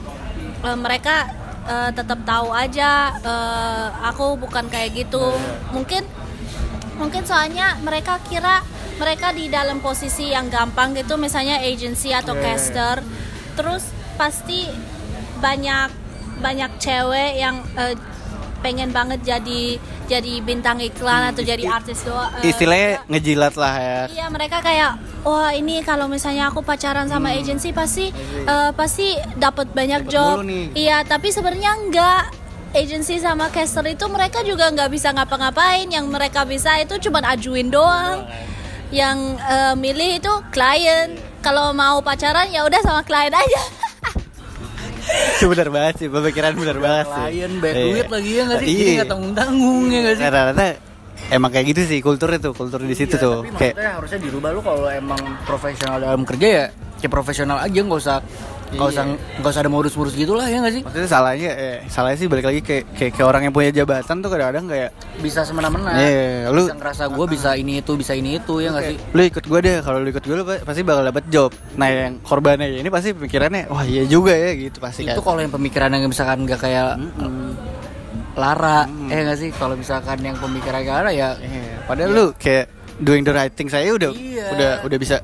eh, 0.66 0.78
mereka 0.78 1.30
eh, 1.70 1.90
tetap 1.94 2.26
tahu 2.26 2.50
aja 2.50 3.14
eh, 3.22 3.88
aku 4.10 4.42
bukan 4.42 4.66
kayak 4.74 5.06
gitu. 5.06 5.38
Mungkin 5.70 6.02
mungkin 6.96 7.24
soalnya 7.24 7.78
mereka 7.82 8.22
kira 8.24 8.62
mereka 8.96 9.34
di 9.34 9.50
dalam 9.50 9.80
posisi 9.80 10.30
yang 10.30 10.48
gampang 10.48 10.94
gitu 10.94 11.18
misalnya 11.18 11.58
agency 11.60 12.14
atau 12.14 12.34
Iya, 12.34 12.40
iya, 12.40 12.46
iya. 12.46 12.56
caster 12.56 12.98
terus 13.54 13.84
pasti 14.14 14.70
banyak 15.38 15.90
banyak 16.40 16.72
cewek 16.78 17.32
yang 17.36 17.62
eh, 17.76 17.96
pengen 18.60 18.90
banget 18.90 19.20
jadi 19.22 19.78
jadi 20.04 20.40
bintang 20.40 20.80
iklan 20.80 21.32
atau 21.32 21.42
jadi 21.42 21.64
artis 21.68 22.04
doa 22.04 22.30
eh, 22.40 22.48
istilahnya 22.48 23.04
ngejilat 23.08 23.56
lah 23.56 23.74
ya 23.76 24.02
Iya 24.08 24.26
mereka 24.30 24.60
kayak 24.60 24.92
wah 25.24 25.52
ini 25.52 25.80
kalau 25.82 26.08
misalnya 26.08 26.48
aku 26.48 26.62
pacaran 26.62 27.08
sama 27.08 27.34
agensi 27.34 27.72
pasti 27.72 28.12
eh, 28.44 28.72
pasti 28.72 29.16
dapat 29.36 29.72
banyak 29.72 30.06
Dapet 30.06 30.14
job. 30.14 30.36
nih. 30.44 30.66
Iya 30.76 30.98
tapi 31.04 31.32
sebenarnya 31.32 31.72
enggak. 31.76 32.24
Agensi 32.74 33.22
sama 33.22 33.48
caster 33.48 33.86
itu 33.86 34.06
mereka 34.10 34.42
juga 34.42 34.66
nggak 34.68 34.90
bisa 34.90 35.14
ngapa-ngapain. 35.14 35.86
Yang 35.88 36.06
mereka 36.10 36.42
bisa 36.42 36.74
itu 36.78 36.98
cuma 37.00 37.22
ajuin 37.24 37.70
doang. 37.70 38.26
Yang 38.90 39.18
eh, 39.40 39.74
milih 39.76 40.10
itu 40.18 40.34
klien. 40.50 41.14
Kalau 41.40 41.70
mau 41.72 42.02
pacaran 42.02 42.50
ya 42.50 42.66
udah 42.66 42.82
sama 42.82 43.02
klien 43.02 43.30
aja. 43.30 43.62
itu 45.04 45.46
benar 45.46 45.68
banget 45.68 45.94
sih 46.00 46.08
pemikiran 46.08 46.56
benar 46.56 46.78
banget 46.80 47.06
sih 47.06 47.24
Klien 47.28 47.54
banyak 47.60 47.76
Iya. 47.76 47.92
duit 47.92 48.08
lagi 48.08 48.32
ya 48.32 48.44
nggak 48.48 48.60
sih? 48.60 48.66
Jadi 48.66 48.80
Iya. 48.80 48.94
nggak 48.96 49.10
tanggung 49.12 49.34
tanggung 49.36 49.84
ya 49.86 50.00
nggak 50.00 50.16
sih? 50.16 50.24
rata-rata 50.24 50.64
emang 51.28 51.50
kayak 51.52 51.66
gitu 51.68 51.82
sih 51.84 52.00
kultur 52.00 52.30
itu 52.32 52.50
kultur 52.56 52.80
di 52.80 52.96
situ 52.96 53.16
Iya, 53.20 53.22
tuh 53.22 53.38
Tapi 53.44 53.58
kayak 53.60 53.76
harusnya 54.00 54.20
dirubah 54.24 54.50
lu 54.50 54.62
kalau 54.64 54.88
emang 54.88 55.20
profesional 55.44 55.98
dalam 56.00 56.24
kerja 56.24 56.48
ya 56.48 56.66
kayak 56.98 57.12
profesional 57.12 57.58
aja 57.60 57.76
nggak 57.76 58.00
usah 58.00 58.18
nggak 58.74 58.84
Iya. 58.84 58.92
usah 58.92 59.04
nggak 59.38 59.50
usah 59.50 59.62
ada 59.62 59.70
modus-modus 59.70 60.14
gitulah 60.14 60.44
ya 60.44 60.58
nggak 60.60 60.74
sih? 60.74 60.82
maksudnya 60.82 61.08
salahnya 61.08 61.52
eh, 61.52 61.78
salahnya 61.88 62.18
sih 62.18 62.28
balik 62.28 62.46
lagi 62.46 62.60
kayak, 62.60 62.84
kayak 62.92 63.12
kayak 63.14 63.28
orang 63.28 63.42
yang 63.44 63.54
punya 63.54 63.70
jabatan 63.72 64.16
tuh 64.18 64.28
kadang-kadang 64.28 64.66
kayak 64.66 64.90
Bisa 65.16 65.42
semena-mena. 65.42 65.94
Iya, 65.94 66.50
lu- 66.50 66.66
bisa 66.66 66.76
ngerasa 66.76 67.04
gue 67.08 67.26
bisa 67.28 67.50
ini 67.54 67.80
itu 67.80 67.92
bisa 67.94 68.12
ini 68.12 68.36
itu 68.36 68.54
ya 68.58 68.70
nggak 68.70 68.86
sih? 68.86 68.98
lu 69.10 69.22
ikut 69.24 69.44
gue 69.44 69.60
deh 69.60 69.76
kalau 69.80 69.98
lu 69.98 70.10
ikut 70.10 70.22
gue 70.22 70.36
lu 70.36 70.44
pa- 70.44 70.64
pasti 70.64 70.82
bakal 70.82 71.04
dapet 71.04 71.24
job 71.28 71.50
nah 71.74 71.86
yang 71.86 72.18
korbannya 72.20 72.68
ini 72.74 72.90
pasti 72.90 73.12
pikirannya 73.12 73.68
wah 73.68 73.84
iya 73.84 74.04
juga 74.04 74.32
ya 74.32 74.52
gitu 74.56 74.78
pasti 74.78 75.04
itu 75.04 75.14
kan 75.14 75.24
kalau 75.24 75.40
yang 75.40 75.52
pemikiran 75.52 75.90
yang 75.90 76.06
misalkan 76.06 76.44
nggak 76.44 76.60
kayak 76.60 76.98
Mm-mm. 76.98 77.54
Lara, 78.34 78.90
Mm. 78.90 79.08
eh 79.08 79.20
nggak 79.22 79.38
sih? 79.38 79.50
Kalau 79.52 79.74
misalkan 79.74 80.18
yang 80.20 80.34
pemikiran 80.36 80.82
Lara 80.82 81.12
ya 81.12 81.38
Iya, 81.38 81.86
padahal 81.86 82.10
lu 82.10 82.26
kayak 82.34 82.66
doing 82.96 83.22
the 83.22 83.30
right 83.30 83.52
thing 83.52 83.70
saya 83.70 83.90
udah 83.90 84.10
Iya. 84.10 84.46
udah 84.50 84.72
udah 84.84 84.98
bisa 84.98 85.22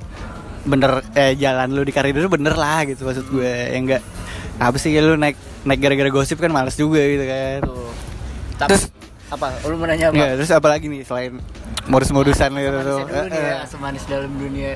bener 0.61 1.03
eh 1.13 1.33
jalan 1.33 1.71
lu 1.71 1.81
di 1.81 1.91
karir 1.91 2.11
lu 2.11 2.27
bener 2.27 2.53
lah 2.53 2.83
gitu 2.83 3.03
maksud 3.03 3.27
gue 3.27 3.47
yang 3.71 3.85
enggak 3.85 4.03
apa 4.57 4.75
sih 4.75 4.91
lu 4.93 5.15
naik 5.15 5.35
naik 5.61 5.79
gara-gara 5.79 6.09
gosip 6.09 6.35
kan 6.35 6.49
males 6.49 6.75
juga 6.75 6.99
gitu 6.99 7.23
kan 7.23 7.59
tuh. 7.63 7.91
Tapi 8.55 8.69
Terus- 8.69 8.91
apa? 9.29 9.47
Lu 9.63 9.75
mau 9.75 9.85
nanya 9.85 10.09
apa? 10.09 10.15
Nggak, 10.15 10.31
terus 10.35 10.51
apa 10.51 10.67
lagi 10.67 10.85
nih 10.87 11.01
selain 11.01 11.39
modus-modusan 11.85 12.49
gitu 12.51 12.79
tuh 12.81 12.99
ya, 13.29 13.63
semanis 13.63 14.03
dalam 14.03 14.31
dunia 14.31 14.75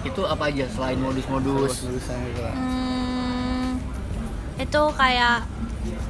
itu 0.00 0.20
apa 0.22 0.48
aja 0.48 0.64
selain 0.68 0.98
modus-modus? 0.98 1.72
Modus-modusan 1.84 2.16
gitu 2.26 2.40
lah. 2.40 2.54
Hmm, 2.54 3.68
itu 4.56 4.82
kayak 4.92 5.36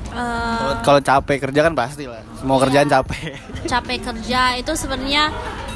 eh, 0.09 0.59
Kalau- 0.59 0.79
kalau 0.83 1.01
capek 1.01 1.37
kerja 1.39 1.61
kan 1.63 1.75
pasti 1.75 2.05
lah 2.05 2.19
semua 2.35 2.57
Iya. 2.57 2.63
kerjaan 2.65 2.89
capek 2.89 3.23
capek 3.65 3.99
kerja 4.03 4.41
itu 4.57 4.73
sebenarnya 4.75 5.25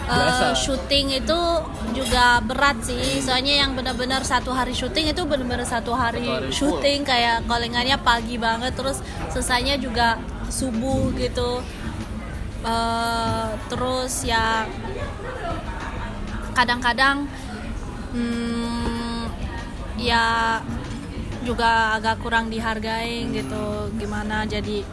uh, 0.09 0.15
Biasa. 0.15 0.47
syuting 0.59 1.07
itu 1.23 1.41
juga 1.93 2.41
berat 2.43 2.83
sih. 2.83 3.21
Soalnya 3.23 3.67
yang 3.67 3.77
benar-benar 3.77 4.25
satu 4.27 4.51
hari 4.51 4.75
syuting 4.75 5.13
itu 5.13 5.23
benar-benar 5.27 5.67
satu 5.67 5.93
hari, 5.95 6.25
Satu 6.25 6.35
hari 6.39 6.51
syuting 6.51 7.01
kayak 7.07 7.47
callingannya 7.47 7.97
pagi 8.01 8.37
banget 8.41 8.73
terus 8.75 9.05
selesainya 9.31 9.79
juga 9.79 10.19
subuh 10.49 11.13
gitu. 11.19 11.63
Uh, 12.63 13.51
terus 13.67 14.23
ya 14.23 14.71
kadang-kadang 16.55 17.27
hmm, 18.15 19.27
ya 19.99 20.63
juga 21.43 21.99
agak 21.99 22.23
kurang 22.23 22.49
dihargai 22.49 23.27
gitu. 23.35 23.91
Gimana 23.99 24.47
jadi 24.47 24.87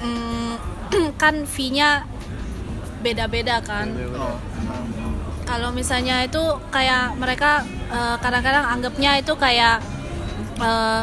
mm, 0.00 0.52
kan 1.22 1.44
fee-nya 1.44 2.08
beda-beda 3.00 3.58
kan. 3.60 3.88
Oh. 4.14 4.36
kalau 5.42 5.74
misalnya 5.74 6.22
itu 6.22 6.38
kayak 6.70 7.16
mereka 7.16 7.60
eh, 7.88 8.16
kadang-kadang 8.18 8.64
anggapnya 8.70 9.18
itu 9.18 9.34
kayak 9.34 9.82
eh, 10.58 11.02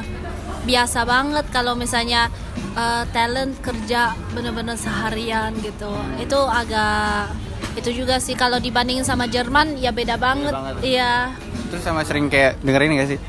biasa 0.64 1.04
banget 1.04 1.46
kalau 1.50 1.74
misalnya 1.74 2.32
eh, 2.74 3.04
talent 3.12 3.60
kerja 3.60 4.16
bener-bener 4.32 4.76
seharian 4.76 5.52
gitu. 5.60 5.92
Itu 6.18 6.40
agak 6.42 7.34
itu 7.76 7.90
juga 7.94 8.18
sih. 8.18 8.34
Kalau 8.34 8.58
dibandingin 8.58 9.04
sama 9.04 9.28
Jerman 9.28 9.76
ya 9.76 9.92
beda 9.92 10.16
banget. 10.16 10.50
banget. 10.50 10.76
iya. 10.82 11.34
Terus 11.68 11.84
sama 11.84 12.02
sering 12.02 12.32
kayak 12.32 12.56
dengerin 12.64 12.96
gak 12.96 13.10
sih? 13.10 13.20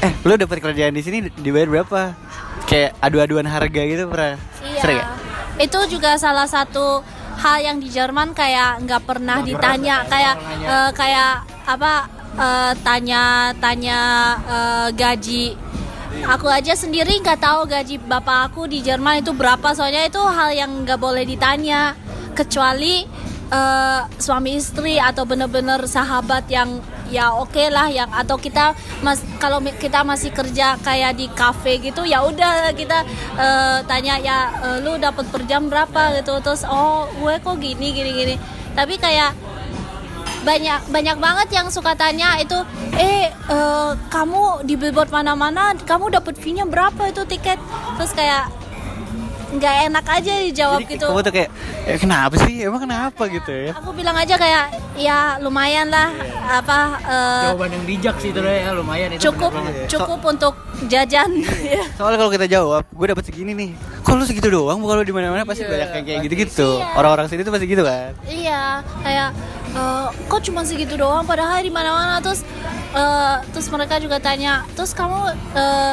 Eh 0.00 0.12
lu 0.24 0.34
dapat 0.34 0.58
kerjaan 0.60 0.90
di 0.90 1.04
sini 1.04 1.28
dibayar 1.30 1.68
berapa? 1.68 2.16
Kayak 2.64 2.96
adu-aduan 2.98 3.44
harga 3.44 3.82
gitu 3.84 4.08
pernah 4.08 4.40
Iya. 4.64 4.80
sering 4.80 4.96
ya 4.96 5.08
Itu 5.60 5.78
juga 5.86 6.16
salah 6.16 6.48
satu 6.48 7.04
hal 7.44 7.60
yang 7.60 7.76
di 7.76 7.92
Jerman 7.92 8.32
kayak 8.32 8.88
nggak 8.88 9.02
pernah 9.04 9.44
ditanya 9.44 10.08
kayak 10.08 10.34
eh, 10.64 10.90
kayak 10.96 11.44
apa 11.68 12.08
eh, 12.40 12.72
tanya 12.80 13.52
tanya 13.60 14.00
eh, 14.48 14.88
gaji. 14.96 15.46
Aku 16.24 16.48
aja 16.48 16.72
sendiri 16.72 17.20
nggak 17.20 17.42
tahu 17.42 17.68
gaji 17.68 18.00
bapak 18.00 18.48
aku 18.48 18.64
di 18.64 18.80
Jerman 18.80 19.20
itu 19.20 19.36
berapa 19.36 19.76
soalnya 19.76 20.08
itu 20.08 20.22
hal 20.24 20.56
yang 20.56 20.88
nggak 20.88 20.96
boleh 20.96 21.28
ditanya 21.28 21.92
kecuali 22.32 23.04
eh, 23.52 24.00
suami 24.16 24.56
istri 24.56 24.96
atau 24.96 25.28
bener-bener 25.28 25.84
sahabat 25.84 26.48
yang 26.48 26.80
ya 27.12 27.34
oke 27.36 27.68
lah 27.68 27.88
yang 27.92 28.08
atau 28.12 28.40
kita 28.40 28.72
mas 29.04 29.20
kalau 29.36 29.60
kita 29.60 30.00
masih 30.06 30.32
kerja 30.32 30.80
kayak 30.80 31.16
di 31.18 31.26
cafe 31.32 31.78
gitu 31.80 32.04
ya 32.06 32.24
udah 32.24 32.72
kita 32.72 33.04
eh, 33.36 33.78
tanya 33.84 34.14
ya 34.20 34.38
eh, 34.62 34.76
lu 34.80 34.96
dapat 34.96 35.28
per 35.28 35.44
jam 35.44 35.68
berapa 35.68 36.20
gitu. 36.20 36.40
Terus 36.40 36.64
oh 36.64 37.08
gue 37.20 37.34
kok 37.40 37.56
gini 37.60 37.92
gini 37.92 38.10
gini. 38.12 38.34
Tapi 38.74 38.96
kayak 38.98 39.36
banyak 40.44 40.92
banyak 40.92 41.16
banget 41.16 41.48
yang 41.56 41.72
suka 41.72 41.96
tanya 41.96 42.36
itu 42.36 42.56
eh 43.00 43.32
eh, 43.32 43.90
kamu 44.12 44.64
di 44.68 44.76
billboard 44.76 45.08
mana-mana 45.08 45.72
kamu 45.84 46.12
dapat 46.12 46.36
fee-nya 46.36 46.68
berapa 46.68 47.08
itu 47.08 47.24
tiket? 47.24 47.60
Terus 47.96 48.12
kayak 48.12 48.63
nggak 49.54 49.74
enak 49.86 50.04
aja 50.04 50.32
dijawab 50.42 50.80
Jadi 50.82 50.92
gitu. 50.98 51.06
kamu 51.06 51.20
tuh 51.20 51.32
kayak 51.32 51.50
eh, 51.86 51.98
kenapa 51.98 52.34
sih? 52.42 52.54
Emang 52.60 52.80
kenapa? 52.80 53.22
gitu 53.26 53.50
ya. 53.50 53.70
Aku 53.76 53.94
bilang 53.94 54.14
aja 54.14 54.34
kayak 54.34 54.64
ya 54.94 55.38
lumayan 55.38 55.88
lah 55.88 56.10
apa 56.44 56.78
eh, 57.00 57.42
Jawaban 57.50 57.70
yang 57.72 57.84
bijak 57.84 58.14
sih 58.18 58.30
itu 58.30 58.40
ya, 58.40 58.70
lumayan 58.70 59.08
itu. 59.14 59.30
cukup 59.30 59.50
bener 59.50 59.70
banget. 59.70 59.90
cukup 59.90 60.20
untuk 60.22 60.54
jajan. 60.86 61.30
Ya. 61.64 61.82
soalnya 61.94 62.18
kalau 62.18 62.30
kita 62.30 62.46
jawab 62.46 62.82
gue 62.84 63.06
dapat 63.06 63.24
segini 63.24 63.52
nih. 63.52 63.70
Kok 64.04 64.14
lu 64.14 64.24
segitu 64.24 64.48
doang? 64.48 64.76
Kalau 64.78 65.00
di 65.00 65.10
mana-mana 65.10 65.42
pasti 65.42 65.64
Iya, 65.64 65.70
banyak 65.70 65.88
yang 65.90 66.04
kayak 66.04 66.20
gitu-gitu. 66.28 66.68
Iya. 66.76 66.92
orang-orang 66.94 67.26
sini 67.26 67.40
tuh 67.40 67.52
pasti 67.52 67.66
gitu 67.66 67.82
kan? 67.82 68.10
Iya 68.24 68.62
kayak 69.00 69.28
eh, 69.72 70.06
kok 70.26 70.40
cuma 70.42 70.60
segitu 70.62 70.94
doang? 70.94 71.24
Padahal 71.24 71.58
di 71.58 71.70
mana-mana 71.70 72.18
terus 72.18 72.42
eh, 72.92 73.36
terus 73.50 73.66
mereka 73.68 73.96
juga 73.96 74.18
tanya 74.18 74.66
terus 74.74 74.92
kamu 74.92 75.20
eh, 75.54 75.92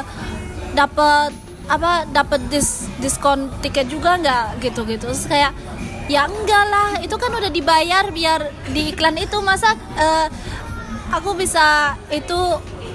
dapat 0.72 1.32
apa 1.68 2.08
dapat 2.10 2.42
dis 2.50 2.88
diskon 2.98 3.52
tiket 3.62 3.90
juga 3.92 4.18
nggak? 4.18 4.46
Gitu 4.64 4.82
gitu 4.88 5.06
terus 5.12 5.26
kayak 5.28 5.54
ya 6.08 6.26
enggak 6.26 6.66
lah. 6.70 6.90
Itu 7.04 7.20
kan 7.20 7.34
udah 7.34 7.52
dibayar 7.52 8.10
biar 8.10 8.50
di 8.72 8.96
iklan 8.96 9.18
itu. 9.20 9.38
Masa 9.44 9.76
eh, 9.98 10.28
aku 11.12 11.36
bisa 11.36 11.96
itu 12.10 12.38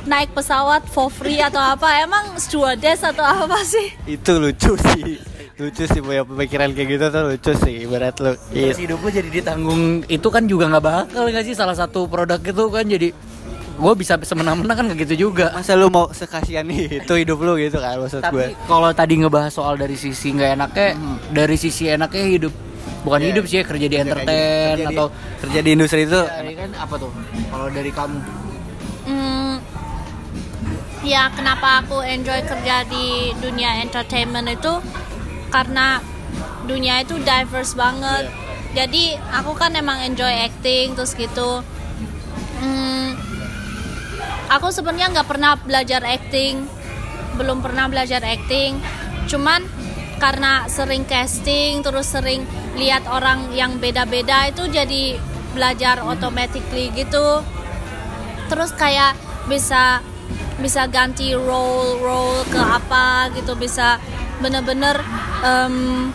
naik 0.06 0.32
pesawat 0.32 0.86
for 0.86 1.10
free 1.10 1.42
atau 1.42 1.60
apa? 1.60 2.02
Emang 2.02 2.38
stewardess 2.38 3.02
atau 3.02 3.26
apa 3.26 3.60
sih? 3.66 3.92
Itu 4.06 4.38
lucu 4.38 4.78
sih. 4.78 5.18
Lucu 5.56 5.88
sih 5.88 6.00
punya 6.04 6.20
pemikiran 6.20 6.68
kayak 6.76 6.88
gitu 6.94 7.04
tuh 7.08 7.22
lucu 7.32 7.52
sih 7.64 7.88
ibarat 7.88 8.16
lu. 8.20 8.36
Iya 8.52 8.76
hidup 8.76 9.00
lu 9.00 9.08
jadi 9.08 9.30
ditanggung. 9.32 10.04
Itu 10.06 10.28
kan 10.28 10.44
juga 10.44 10.68
nggak 10.68 10.84
bakal 10.84 11.32
nggak 11.32 11.44
sih? 11.48 11.54
Salah 11.56 11.74
satu 11.74 12.06
produk 12.06 12.38
itu 12.38 12.64
kan 12.68 12.84
jadi 12.84 13.08
gue 13.76 13.92
bisa 13.94 14.16
semena-mena 14.20 14.72
kan 14.72 14.84
kayak 14.86 15.04
gitu 15.04 15.28
juga. 15.28 15.52
Masa 15.52 15.76
lu 15.76 15.86
mau 15.86 16.08
sekasian 16.08 16.64
itu 16.70 17.12
hidup 17.12 17.38
lu 17.38 17.56
gitu 17.56 17.76
kan 17.76 17.96
maksud 17.96 18.24
gue 18.24 18.24
tapi 18.24 18.56
kalau 18.64 18.90
tadi 18.90 19.14
ngebahas 19.16 19.52
soal 19.52 19.76
dari 19.76 19.94
sisi 19.94 20.32
nggak 20.32 20.50
enaknya 20.54 20.88
dari 21.28 21.54
sisi 21.54 21.86
enaknya 21.86 22.24
hidup 22.26 22.52
bukan 23.02 23.20
Iya. 23.20 23.28
hidup 23.30 23.44
sih 23.46 23.56
ya 23.56 23.64
kerja 23.64 23.86
di 23.86 23.96
entertain 23.96 24.74
kerja 24.74 24.82
di, 24.82 24.84
atau 24.90 25.06
kerja 25.38 25.60
di 25.60 25.70
industri 25.70 26.00
itu 26.02 26.16
Ya, 26.18 26.40
ini 26.40 26.54
kan 26.54 26.70
apa 26.74 26.94
tuh? 26.96 27.10
Kalau 27.46 27.66
dari 27.68 27.90
kamu? 27.90 28.18
Hmm, 29.06 29.54
ya 31.02 31.30
kenapa 31.30 31.80
aku 31.80 32.02
enjoy 32.02 32.42
kerja 32.42 32.82
di 32.84 33.06
dunia 33.38 33.78
entertainment 33.78 34.50
itu? 34.50 34.72
Karena 35.48 36.02
dunia 36.64 36.98
itu 36.98 37.14
diverse 37.20 37.74
banget. 37.74 38.26
Jadi 38.74 39.14
aku 39.30 39.54
kan 39.54 39.72
emang 39.72 40.02
enjoy 40.02 40.28
acting 40.42 40.92
terus 40.92 41.14
gitu. 41.14 41.62
Hmm, 42.58 43.14
aku 44.50 44.70
sebenarnya 44.70 45.12
nggak 45.12 45.28
pernah 45.28 45.58
belajar 45.58 46.02
acting, 46.02 46.66
belum 47.36 47.62
pernah 47.62 47.90
belajar 47.90 48.22
acting. 48.22 48.78
Cuman 49.26 49.66
karena 50.16 50.64
sering 50.66 51.04
casting 51.04 51.84
terus 51.84 52.08
sering 52.08 52.48
lihat 52.80 53.04
orang 53.04 53.52
yang 53.52 53.76
beda-beda 53.76 54.48
itu 54.48 54.64
jadi 54.68 55.20
belajar 55.52 56.00
automatically 56.04 56.92
gitu. 56.96 57.44
Terus 58.46 58.70
kayak 58.72 59.16
bisa 59.48 60.00
bisa 60.56 60.88
ganti 60.88 61.36
role 61.36 62.00
role 62.00 62.40
ke 62.48 62.56
apa 62.56 63.28
gitu 63.36 63.52
bisa 63.60 64.00
bener-bener 64.40 64.96
em, 65.44 66.08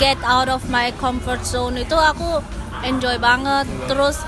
get 0.00 0.16
out 0.24 0.48
of 0.48 0.64
my 0.72 0.92
comfort 0.96 1.44
zone. 1.44 1.80
Itu 1.80 1.96
aku 1.96 2.40
enjoy 2.84 3.20
banget. 3.20 3.68
Terus 3.88 4.20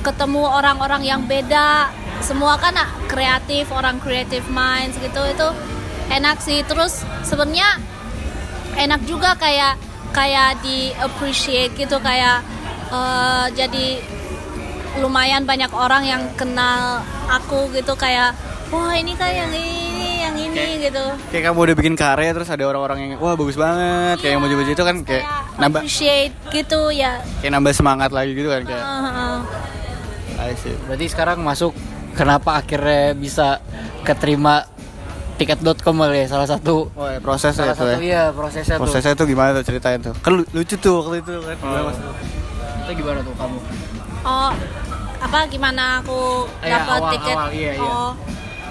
ketemu 0.00 0.48
orang-orang 0.48 1.02
yang 1.04 1.20
beda 1.28 1.92
semua 2.20 2.58
kan 2.58 2.74
kreatif 3.06 3.70
orang 3.70 4.02
creative 4.02 4.46
minds 4.50 4.98
gitu 4.98 5.22
itu 5.28 5.48
enak 6.08 6.40
sih 6.40 6.64
terus 6.66 7.04
sebenarnya 7.22 7.78
enak 8.78 9.00
juga 9.04 9.34
kayak 9.36 9.76
kayak 10.10 10.60
di 10.64 10.90
appreciate 10.98 11.76
gitu 11.76 12.00
kayak 12.00 12.42
eh, 12.90 13.46
jadi 13.54 13.86
lumayan 14.98 15.46
banyak 15.46 15.70
orang 15.70 16.02
yang 16.08 16.22
kenal 16.34 17.04
aku 17.30 17.70
gitu 17.76 17.94
kayak 17.94 18.34
wah 18.72 18.92
ini 18.96 19.14
kan 19.14 19.30
yang 19.30 19.52
ini 19.52 20.24
yang 20.24 20.34
ini 20.34 20.90
gitu 20.90 21.04
kayak 21.30 21.52
kamu 21.52 21.58
udah 21.70 21.76
bikin 21.76 21.94
karya 21.94 22.34
terus 22.34 22.50
ada 22.50 22.64
orang-orang 22.66 22.98
yang 23.04 23.10
wah 23.22 23.38
bagus 23.38 23.54
banget 23.54 24.18
kayak 24.24 24.32
yang 24.36 24.42
muji-muji 24.42 24.72
itu 24.74 24.84
kan 24.84 24.96
kayak 25.06 25.24
nambah 25.60 25.80
appreciate 25.84 26.34
gitu 26.50 26.90
ya 26.90 27.22
kayak 27.44 27.52
nambah 27.54 27.72
semangat 27.76 28.10
lagi 28.10 28.32
gitu 28.34 28.48
kan 28.50 28.62
kayak 28.66 28.84
Heeh. 28.84 29.36
I 30.38 30.54
see. 30.54 30.74
berarti 30.86 31.06
sekarang 31.10 31.42
masuk 31.42 31.74
kenapa 32.18 32.58
akhirnya 32.58 33.14
bisa 33.14 33.62
keterima 34.02 34.66
tiket.com 35.36 35.94
kali 35.96 36.18
ya 36.18 36.28
salah 36.28 36.48
satu 36.48 36.90
Oh, 36.90 37.06
ya, 37.06 37.18
prosesnya 37.18 37.62
salah 37.64 37.72
itu 37.72 37.78
satu 37.80 37.92
ya. 37.92 37.98
iya 38.02 38.22
prosesnya, 38.28 38.74
Prosesnya 38.74 39.14
tuh 39.14 39.22
gimana 39.24 39.54
tuh 39.54 39.64
ceritain 39.64 40.02
tuh? 40.02 40.10
Kan 40.18 40.32
lu- 40.36 40.50
lucu 40.52 40.74
tuh 40.76 40.98
waktu 41.00 41.22
itu 41.22 41.30
kan. 41.38 41.54
Tuh 41.54 41.94
itu 42.82 42.92
gimana 42.96 43.18
tuh 43.20 43.34
kamu 43.34 43.58
oh 44.20 44.50
apa 45.18 45.38
gimana 45.46 45.82
aku 45.98 46.46
Eh, 46.58 46.66
dapat 46.68 46.98
awal- 46.98 47.12
tiket 47.12 47.36
awal, 47.36 47.48
iya, 47.52 47.72
iya. 47.72 47.82
oh 47.84 48.10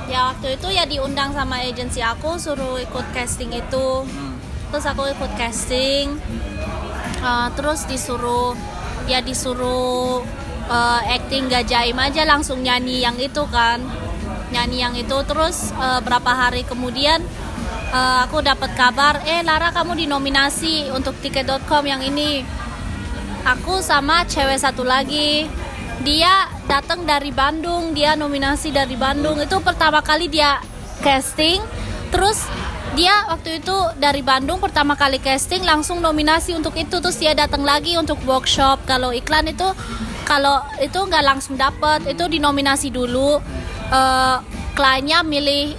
ya 0.05 0.19
waktu 0.25 0.47
itu 0.53 0.67
ya 0.69 0.83
diundang 0.83 1.31
sama 1.31 1.59
agensi 1.61 1.99
aku 1.99 2.35
suruh 2.35 2.75
ikut 2.77 3.05
casting 3.11 3.51
itu 3.51 3.87
Hmm. 4.03 4.35
terus 4.67 4.85
aku 4.85 5.07
ikut 5.07 5.31
casting 5.33 6.19
Uh, 7.17 7.49
terus 7.51 7.81
disuruh 7.83 8.53
ya 9.05 9.17
disuruh 9.19 10.21
uh, 10.67 11.01
acting 11.07 11.47
gak 11.47 11.67
jaim 11.67 11.97
aja 11.97 12.23
langsung 12.27 12.61
nyanyi 12.61 13.03
yang 13.03 13.15
itu 13.17 13.43
kan. 13.49 13.81
Nyanyi 14.51 14.77
yang 14.79 14.93
itu. 14.95 15.17
Terus 15.27 15.71
uh, 15.75 15.99
berapa 16.03 16.31
hari 16.31 16.63
kemudian 16.63 17.23
uh, 17.91 18.27
aku 18.27 18.43
dapat 18.43 18.71
kabar 18.75 19.23
eh 19.27 19.43
Lara 19.43 19.71
kamu 19.71 20.07
dinominasi 20.07 20.91
untuk 20.93 21.15
tiket.com 21.19 21.83
yang 21.87 22.03
ini. 22.03 22.43
Aku 23.47 23.79
sama 23.79 24.27
cewek 24.27 24.59
satu 24.59 24.83
lagi. 24.83 25.47
Dia 26.03 26.51
datang 26.69 27.07
dari 27.07 27.33
Bandung 27.33 27.95
dia 27.95 28.13
nominasi 28.13 28.69
dari 28.75 28.93
Bandung. 28.99 29.39
Itu 29.39 29.63
pertama 29.63 30.03
kali 30.03 30.27
dia 30.27 30.59
casting. 31.01 31.63
Terus 32.11 32.43
dia 32.95 33.13
waktu 33.27 33.63
itu 33.63 33.75
dari 33.99 34.23
Bandung 34.25 34.57
pertama 34.57 34.97
kali 34.97 35.19
casting 35.19 35.63
langsung 35.63 36.03
nominasi 36.03 36.53
untuk 36.55 36.75
itu. 36.75 36.99
Terus 36.99 37.17
dia 37.17 37.31
datang 37.33 37.63
lagi 37.63 37.95
untuk 37.95 38.19
workshop. 38.27 38.83
Kalau 38.83 39.15
iklan 39.15 39.47
itu 39.47 39.67
kalau 40.27 40.59
itu 40.83 40.99
nggak 40.99 41.23
langsung 41.23 41.55
dapet 41.55 42.03
itu 42.11 42.27
dinominasi 42.27 42.91
dulu. 42.91 43.39
Eh, 43.87 44.37
kliennya 44.75 45.23
milih 45.23 45.71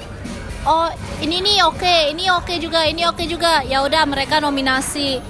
oh 0.64 0.88
ini 1.20 1.38
nih 1.44 1.62
oke 1.68 1.94
ini 2.16 2.32
oke 2.32 2.56
juga 2.56 2.88
ini 2.88 3.04
oke 3.04 3.28
juga. 3.28 3.61
Ya 3.68 3.84
udah 3.84 4.08
mereka 4.08 4.40
nominasi. 4.40 5.20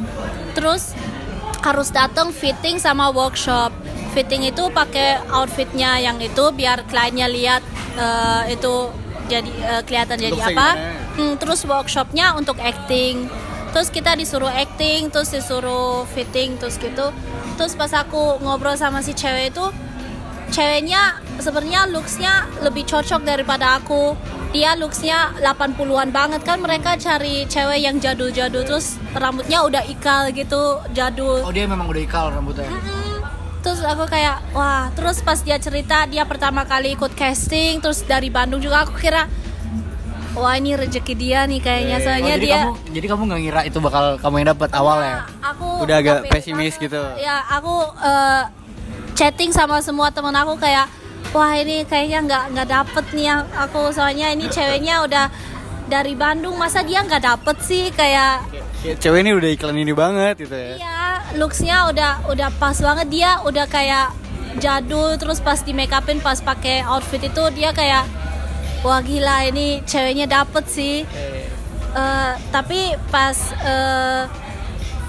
Terus 0.54 0.94
harus 1.66 1.90
datang 1.90 2.30
fitting 2.30 2.78
sama 2.78 3.10
workshop. 3.10 3.74
Fitting 4.14 4.46
itu 4.46 4.70
pakai 4.70 5.18
outfitnya 5.34 5.98
yang 5.98 6.22
itu 6.22 6.54
biar 6.54 6.86
kliennya 6.86 7.26
lihat 7.26 7.62
eh, 7.98 8.54
itu 8.54 8.94
jadi 9.26 9.50
eh, 9.66 9.82
kelihatan 9.82 10.16
jadi 10.22 10.38
apa? 10.54 10.68
Hmm, 11.18 11.34
terus 11.34 11.66
workshopnya 11.66 12.38
untuk 12.38 12.62
acting 12.62 13.26
terus 13.72 13.88
kita 13.92 14.16
disuruh 14.16 14.50
acting 14.50 15.12
terus 15.12 15.30
disuruh 15.32 16.08
fitting 16.12 16.56
terus 16.56 16.80
gitu. 16.80 17.12
Terus 17.58 17.72
pas 17.74 17.92
aku 17.92 18.38
ngobrol 18.40 18.78
sama 18.78 19.02
si 19.02 19.12
cewek 19.12 19.52
itu 19.52 19.66
ceweknya 20.48 21.20
sebenarnya 21.38 21.86
looksnya 21.92 22.48
lebih 22.64 22.88
cocok 22.88 23.22
daripada 23.24 23.78
aku. 23.78 24.16
Dia 24.48 24.72
looksnya 24.80 25.36
80-an 25.44 26.08
banget. 26.08 26.40
Kan 26.40 26.64
mereka 26.64 26.96
cari 26.96 27.44
cewek 27.44 27.84
yang 27.84 28.00
jadul-jadul 28.00 28.64
terus 28.64 28.96
rambutnya 29.12 29.60
udah 29.60 29.84
ikal 29.84 30.32
gitu 30.32 30.80
jadul. 30.96 31.44
Oh 31.44 31.52
dia 31.52 31.68
memang 31.68 31.84
udah 31.84 32.02
ikal 32.02 32.32
rambutnya? 32.32 32.68
Mm-mm. 32.68 33.20
terus 33.58 33.84
aku 33.84 34.08
kayak 34.08 34.40
wah. 34.56 34.88
Terus 34.96 35.20
pas 35.20 35.36
dia 35.44 35.60
cerita 35.60 36.08
dia 36.08 36.24
pertama 36.24 36.64
kali 36.64 36.96
ikut 36.96 37.12
casting 37.12 37.84
terus 37.84 38.00
dari 38.06 38.32
Bandung 38.32 38.64
juga 38.64 38.88
aku 38.88 38.96
kira 38.96 39.28
wah 40.38 40.54
ini 40.54 40.72
rezeki 40.72 41.14
dia 41.14 41.44
nih 41.44 41.58
kayaknya. 41.58 41.96
Oh, 41.96 42.02
soalnya 42.02 42.32
jadi 42.32 42.40
dia 42.40 42.58
kamu 42.60 42.72
jadi 42.88 43.06
kamu 43.06 43.22
nggak 43.24 43.40
ngira 43.40 43.60
itu 43.64 43.78
bakal 43.78 44.04
kamu 44.16 44.34
yang 44.36 44.48
dapat 44.48 44.70
awal 44.72 44.98
ya 44.98 45.16
aku 45.40 45.66
Udah 45.82 45.96
agak 45.98 46.16
pede 46.22 46.30
pesimis 46.32 46.74
banget. 46.74 46.84
gitu. 46.86 47.02
ya 47.18 47.36
aku 47.50 47.74
eh, 47.98 48.42
chatting 49.12 49.50
sama 49.50 49.78
semua 49.78 50.08
temen 50.08 50.32
aku 50.32 50.54
kayak 50.56 50.86
wah 51.30 51.52
ini 51.52 51.82
kayaknya 51.84 52.18
nggak 52.22 52.44
nggak 52.52 52.68
dapet 52.68 53.04
nih 53.12 53.26
yang 53.26 53.42
aku. 53.52 53.90
Soalnya 53.90 54.30
ini 54.30 54.46
ceweknya 54.46 55.02
udah 55.02 55.26
dari 55.84 56.12
Bandung 56.12 56.54
masa 56.54 56.80
dia 56.80 57.00
nggak 57.00 57.22
dapet 57.22 57.56
sih? 57.60 57.90
Kayak 57.90 58.46
Kayak 58.78 58.96
cewek 59.02 59.20
ini 59.20 59.30
udah 59.34 59.50
iklan 59.50 59.76
ini 59.76 59.90
banget 59.90 60.34
gitu 60.38 60.54
ya. 60.54 60.72
Iya 60.78 60.98
looksnya 61.34 61.90
udah 61.90 62.12
udah 62.26 62.48
pas 62.56 62.78
banget. 62.78 63.06
Dia 63.08 63.42
udah 63.42 63.66
kayak 63.66 64.14
jadul 64.58 65.14
terus 65.14 65.38
pas 65.38 65.58
di 65.58 65.70
make 65.70 65.90
upin 65.90 66.18
pas 66.18 66.38
pakai 66.38 66.82
outfit 66.82 67.20
itu 67.20 67.42
dia 67.52 67.70
kayak 67.70 68.06
wah 68.86 69.00
gila 69.02 69.48
ini 69.48 69.82
ceweknya 69.86 70.26
dapet 70.28 70.64
sih. 70.70 71.02
Eh, 71.88 72.32
tapi 72.52 72.94
pas 73.08 73.36
eh, 73.64 74.24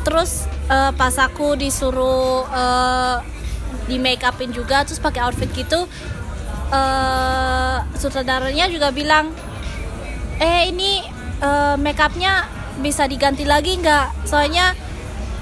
terus 0.08 0.47
eh, 0.71 0.91
pas 0.95 1.13
aku 1.19 1.60
disuruh 1.60 2.47
eh, 2.49 3.15
di 3.89 3.97
make 3.97 4.23
upin 4.25 4.53
juga 4.53 4.86
terus 4.86 5.01
pakai 5.01 5.25
outfit 5.25 5.49
gitu 5.53 5.89
eh 6.69 7.77
sutradaranya 7.97 8.69
juga 8.69 8.93
bilang 8.93 9.34
eh 10.38 10.69
ini 10.69 11.01
eh, 11.41 11.75
make 11.82 11.97
upnya 11.97 12.45
bisa 12.79 13.05
diganti 13.10 13.43
lagi 13.43 13.75
nggak? 13.75 14.23
Soalnya 14.23 14.71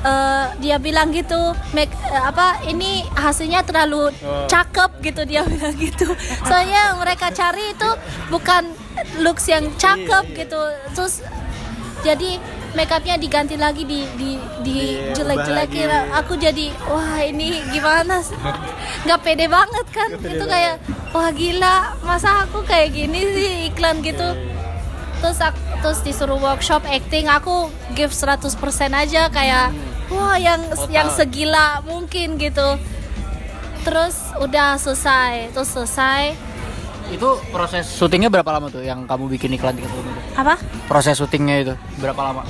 eh, 0.04 0.46
dia 0.60 0.78
bilang 0.78 1.10
gitu 1.10 1.54
make 1.74 1.94
eh, 2.10 2.24
apa 2.24 2.62
ini 2.66 3.06
hasilnya 3.14 3.64
terlalu 3.64 4.14
cakep 4.46 4.92
gitu 5.02 5.22
dia 5.24 5.42
bilang 5.52 5.74
gitu. 5.78 6.08
Soalnya 6.44 6.98
mereka 7.00 7.32
cari 7.32 7.74
itu 7.74 7.90
bukan 8.30 8.74
looks 9.22 9.48
yang 9.48 9.70
cakep 9.78 10.24
gitu. 10.36 10.60
Terus 10.94 11.22
jadi 12.06 12.38
make 12.78 12.94
upnya 12.94 13.18
diganti 13.18 13.58
lagi 13.58 13.82
di 13.90 14.06
di 14.20 14.38
di 14.62 14.78
Iya, 14.78 15.18
jelek-jelekin. 15.18 15.90
aku 16.14 16.38
jadi 16.38 16.70
wah 16.86 17.18
ini 17.26 17.66
gimana 17.74 18.22
nggak 19.02 19.20
pede 19.26 19.50
banget 19.50 19.86
kan? 19.90 20.10
Itu 20.14 20.46
kayak 20.46 20.78
wah 21.10 21.34
gila 21.34 21.98
masa 22.06 22.46
aku 22.46 22.62
kayak 22.62 22.94
gini 22.94 23.20
sih 23.34 23.50
iklan 23.74 24.06
gitu 24.06 24.30
terus 25.21 25.39
aku, 25.41 25.60
terus 25.82 25.99
disuruh 26.06 26.39
workshop 26.39 26.86
acting 26.86 27.25
aku 27.25 27.69
give 27.97 28.13
100% 28.13 28.47
aja 28.93 29.30
kayak 29.34 29.73
wah 30.13 30.38
yang 30.38 30.62
yang 30.91 31.10
segila 31.12 31.82
mungkin 31.84 32.38
gitu. 32.38 32.77
Terus 33.84 34.15
udah 34.38 34.75
selesai 34.77 35.56
terus 35.56 35.69
selesai. 35.71 36.36
Itu 37.08 37.39
proses 37.56 37.88
syutingnya 37.88 38.27
berapa 38.27 38.51
lama 38.51 38.67
tuh 38.67 38.84
yang 38.84 39.08
kamu 39.08 39.32
bikin 39.39 39.56
iklan 39.56 39.80
di 39.80 39.82
ketemu 39.88 40.03
itu? 40.03 40.21
Apa? 40.36 40.60
Proses 40.91 41.15
syutingnya 41.15 41.56
itu 41.63 41.73
berapa 42.03 42.19
lama? 42.19 42.43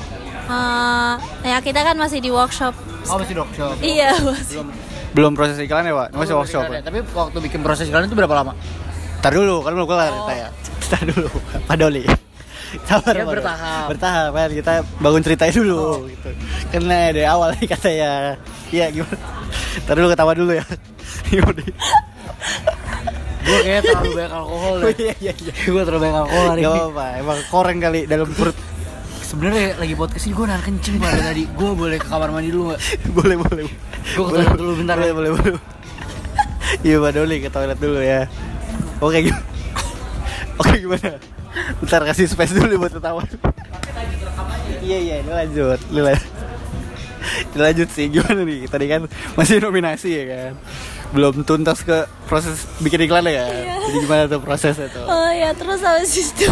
Eh, 0.47 1.13
ya 1.45 1.57
kita 1.61 1.85
kan 1.85 1.93
masih 1.93 2.23
di 2.23 2.33
workshop. 2.33 2.73
Oh 3.07 3.21
masih 3.21 3.37
workshop. 3.37 3.77
Iya 3.83 4.17
masih 4.25 4.59
belum 4.59 4.67
Belum 5.15 5.31
proses 5.33 5.57
iklan 5.61 5.85
ya 5.85 5.93
pak? 5.93 6.07
Masih 6.13 6.33
belum 6.33 6.41
workshop 6.41 6.63
iklan 6.65 6.73
ya? 6.73 6.79
ya. 6.81 6.83
tapi 6.83 6.99
waktu 7.13 7.37
bikin 7.45 7.59
proses 7.61 7.85
iklan 7.85 8.09
itu 8.09 8.17
berapa 8.17 8.33
lama? 8.33 8.53
Ntar 9.21 9.33
dulu, 9.33 9.65
kan 9.65 9.71
belum 9.73 9.87
kelar 9.89 10.13
kita 10.13 10.33
ya. 10.33 10.49
Ntar 10.87 11.01
dulu, 11.09 11.27
Pak 11.67 11.75
Doli 11.77 12.26
Sabar, 12.83 13.13
Ya, 13.13 13.23
bertahap. 13.23 13.85
Bertahap 13.89 14.29
kan, 14.31 14.49
kita 14.49 14.71
bangun 14.97 15.21
ceritanya 15.21 15.53
dulu 15.53 16.07
gitu. 16.07 16.29
Karena 16.67 16.97
dari 17.09 17.23
awal 17.23 17.49
nih 17.55 17.65
katanya 17.65 18.11
Iya 18.67 18.85
gimana? 18.91 19.17
Ntar 19.81 19.95
dulu 19.95 20.07
ketawa 20.09 20.31
dulu 20.33 20.51
ya 20.51 20.65
Gimana? 21.31 21.61
gue 23.39 23.59
kayak 23.63 23.81
terlalu 23.81 24.11
banyak 24.13 24.33
alkohol 24.33 24.75
Oh, 24.75 24.83
deh 24.83 24.91
Iya 24.93 25.13
iya 25.17 25.33
iya 25.33 25.53
gue 25.55 25.81
terlalu 25.81 26.01
banyak 26.01 26.17
alkohol 26.19 26.45
hari 26.45 26.59
Gak 26.59 26.67
ini 26.67 26.79
apa-apa, 26.81 27.05
emang 27.17 27.39
koreng 27.47 27.79
kali 27.79 27.99
dalam 28.03 28.27
perut 28.29 28.57
sebenarnya 29.21 29.75
lagi 29.75 29.93
podcast 29.93 30.23
ini 30.23 30.33
gue 30.33 30.45
nahan 30.45 30.63
kencing 30.63 30.95
dari 30.97 31.19
tadi 31.21 31.43
gue 31.45 31.69
boleh 31.73 31.97
ke 31.97 32.07
kamar 32.07 32.29
mandi 32.29 32.47
dulu 32.47 32.63
nggak 32.69 32.81
Boleh 33.17 33.35
boleh 33.37 33.63
Gua 34.13 34.25
ke 34.25 34.31
toilet 34.33 34.55
dulu 34.57 34.71
bentar 34.77 34.95
Boleh 34.95 35.07
ya. 35.07 35.15
boleh 35.15 35.31
boleh 35.33 35.51
Iya 36.79 36.95
Pak 36.99 37.11
Doli 37.13 37.35
ke 37.39 37.49
toilet 37.49 37.77
dulu 37.77 37.99
ya 37.99 38.21
Oke 38.99 39.17
gimana? 39.21 39.45
Oke 40.57 40.75
gimana? 40.77 41.09
Bentar 41.83 42.01
kasih 42.05 42.27
space 42.29 42.53
dulu 42.55 42.85
buat 42.87 42.93
ketawa. 42.93 43.23
Iya 44.87 44.97
iya 45.03 45.15
ini 45.19 45.31
lanjut 45.31 45.79
Ini 45.91 45.99
lanjut 45.99 46.31
Ini 47.27 47.59
lanjut 47.59 47.89
sih 47.91 48.05
gimana 48.07 48.41
nih? 48.47 48.69
Tadi 48.71 48.85
kan 48.87 49.01
masih 49.35 49.59
nominasi 49.59 50.09
ya 50.15 50.23
kan? 50.27 50.51
Belum 51.11 51.43
tuntas 51.43 51.83
ke 51.83 52.07
proses 52.27 52.67
bikin 52.79 53.07
iklan 53.07 53.27
ya 53.27 53.43
kan? 53.47 53.63
Jadi 53.89 53.97
gimana 54.03 54.23
tuh 54.31 54.39
prosesnya 54.39 54.87
tuh? 54.87 55.03
Oh 55.03 55.31
ya 55.31 55.51
terus 55.51 55.83
habis 55.83 56.11
itu 56.15 56.51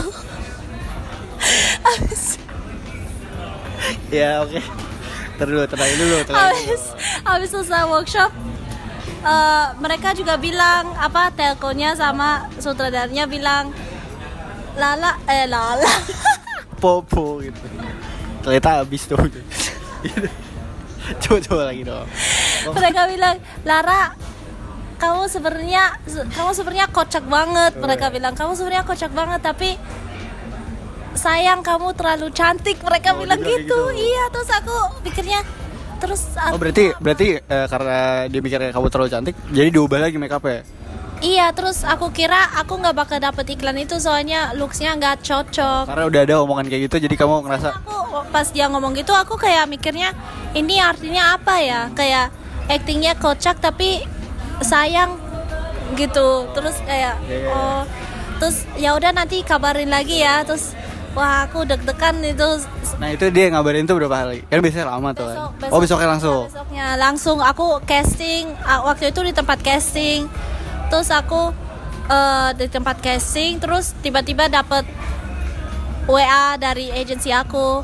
habis 1.85 2.23
Ya 4.09 4.41
oke. 4.41 4.59
Ntar 5.35 5.47
dulu 5.51 5.63
tenangin 5.67 5.97
dulu 5.99 6.15
habis 7.25 7.49
selesai 7.51 7.83
workshop 7.89 8.31
eh, 9.25 9.65
mereka 9.81 10.15
juga 10.15 10.39
bilang 10.39 10.93
apa 10.95 11.33
telkonya 11.33 11.97
sama 11.97 12.47
sutradaranya 12.61 13.27
bilang 13.27 13.73
lala 14.75 15.11
eh 15.25 15.45
lala. 15.45 15.91
Popo 16.81 17.39
gitu. 17.39 17.57
Ternyata 18.41 18.83
habis 18.83 19.07
tuh. 19.07 19.17
Coba-coba 21.21 21.63
lagi 21.69 21.81
dong. 21.81 22.05
Mereka 22.67 23.01
bilang 23.07 23.35
Lara 23.61 24.13
kamu 24.95 25.27
sebenarnya 25.27 25.97
kamu 26.07 26.51
sebenarnya 26.51 26.87
kocak 26.89 27.25
banget. 27.25 27.77
Mereka 27.77 28.05
bilang 28.09 28.33
kamu 28.33 28.53
sebenarnya 28.53 28.83
kocak 28.83 29.11
banget 29.11 29.41
tapi 29.41 29.69
sayang 31.13 31.61
kamu 31.61 31.93
terlalu 31.93 32.27
cantik. 32.31 32.77
Mereka 32.81 33.13
Oh, 33.13 33.21
bilang 33.21 33.39
kayak 33.39 33.65
gitu. 33.65 33.77
gitu. 33.89 33.97
iya 33.97 34.23
terus 34.29 34.49
aku 34.51 34.75
pikirnya 35.01 35.41
terus 35.95 36.21
Oh 36.51 36.59
berarti 36.59 36.91
berarti 36.99 37.39
eh, 37.39 37.65
karena 37.65 38.27
dia 38.27 38.41
mikirnya 38.43 38.69
kamu 38.69 38.87
terlalu 38.91 39.09
cantik 39.09 39.35
Jadi 39.47 39.69
diubah 39.71 39.99
lagi 40.01 40.19
make 40.19 40.27
up 40.29 40.43
ya 40.43 40.59
iya 41.25 41.49
terus 41.49 41.81
aku 41.81 42.13
kira 42.13 42.37
aku 42.53 42.77
nggak 42.77 42.93
bakal 42.93 43.17
dapet 43.17 43.49
iklan 43.49 43.81
itu 43.81 43.97
soalnya 43.97 44.53
looksnya 44.53 44.93
nggak 44.93 45.25
cocok. 45.25 45.89
Karena 45.89 46.05
udah 46.05 46.21
ada 46.21 46.35
omongan 46.45 46.69
kayak 46.69 46.85
gitu 46.85 47.09
jadi 47.09 47.15
kamu 47.17 47.41
ngerasa 47.41 47.73
aku 47.73 47.97
pas 48.29 48.45
dia 48.47 48.69
ngomong 48.69 48.93
gitu 48.93 49.11
aku 49.11 49.33
kayak 49.35 49.65
mikirnya 49.65 50.13
ini 50.53 50.77
artinya 50.77 51.33
apa 51.33 51.55
ya? 51.59 51.81
Kayak 51.91 52.29
actingnya 52.69 53.17
kocak 53.17 53.57
tapi 53.57 54.05
sayang 54.61 55.17
gitu. 55.97 56.45
Terus 56.53 56.77
kayak 56.85 57.17
Iya. 57.25 57.49
oh 57.49 57.81
terus 58.35 58.67
ya 58.75 58.93
udah 58.93 59.09
nanti 59.09 59.41
kabarin 59.41 59.89
lagi 59.89 60.21
ya. 60.21 60.45
Terus 60.45 60.77
wah 61.17 61.49
aku 61.49 61.65
deg-degan 61.65 62.21
itu. 62.21 62.61
Nah 62.95 63.11
itu 63.11 63.27
dia 63.33 63.49
ngabarin 63.49 63.83
tuh 63.83 63.97
berapa 63.97 64.13
hari? 64.13 64.45
Kan 64.45 64.61
biasanya 64.61 64.87
lama 64.93 65.09
tuh 65.11 65.25
kan? 65.25 65.37
Besok, 65.57 65.73
Oh 65.73 65.79
besoknya 65.81 66.07
langsung? 66.07 66.39
Ya, 66.39 66.47
besoknya 66.47 66.85
langsung. 66.95 67.37
Aku 67.41 67.65
casting 67.83 68.53
waktu 68.61 69.09
itu 69.09 69.19
di 69.25 69.33
tempat 69.33 69.59
casting 69.59 70.29
terus 70.87 71.09
aku 71.09 71.51
eh, 72.05 72.49
di 72.53 72.67
tempat 72.67 72.99
casting 72.99 73.57
terus 73.57 73.93
tiba-tiba 73.99 74.47
dapet 74.47 74.85
WA 76.05 76.53
dari 76.55 76.93
agensi 76.93 77.33
aku. 77.33 77.81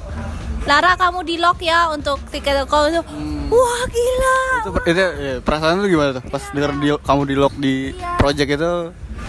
Lara 0.62 0.94
kamu 0.94 1.26
di 1.26 1.42
lock 1.42 1.58
ya 1.58 1.90
untuk 1.90 2.22
tiket 2.30 2.70
kau 2.70 2.86
itu 2.86 3.02
wah 3.50 3.82
gila. 3.90 4.40
Itu, 4.62 4.70
itu 4.86 5.00
ya, 5.02 5.34
perasaan 5.42 5.82
lu 5.82 5.90
gimana 5.90 6.14
tuh? 6.14 6.24
Pas 6.30 6.44
denger 6.54 6.72
di, 6.78 6.88
kamu 7.02 7.22
di 7.26 7.36
lock 7.36 7.54
di 7.58 7.76
Iya. 7.92 8.22
project 8.22 8.50
itu? 8.54 8.74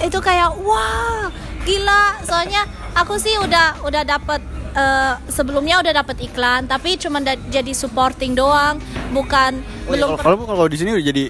Itu 0.04 0.18
kayak 0.20 0.52
wah 0.60 1.32
gila. 1.64 2.20
Soalnya 2.20 2.68
aku 2.92 3.16
sih 3.16 3.32
udah 3.40 3.80
udah 3.80 4.04
dapet 4.04 4.44
eh, 4.76 5.14
sebelumnya 5.28 5.80
udah 5.80 5.92
dapet 5.94 6.20
iklan 6.22 6.68
tapi 6.68 7.00
cuma 7.00 7.20
jadi 7.24 7.72
supporting 7.72 8.36
doang 8.36 8.76
bukan 9.12 9.56
Oh, 9.82 9.96
iya, 9.96 10.04
belum 10.04 10.08
kalau 10.16 10.36
kalau 10.36 10.46
kalau 10.52 10.66
di 10.68 10.76
sini 10.76 10.96
udah 10.96 11.04
jadi 11.06 11.24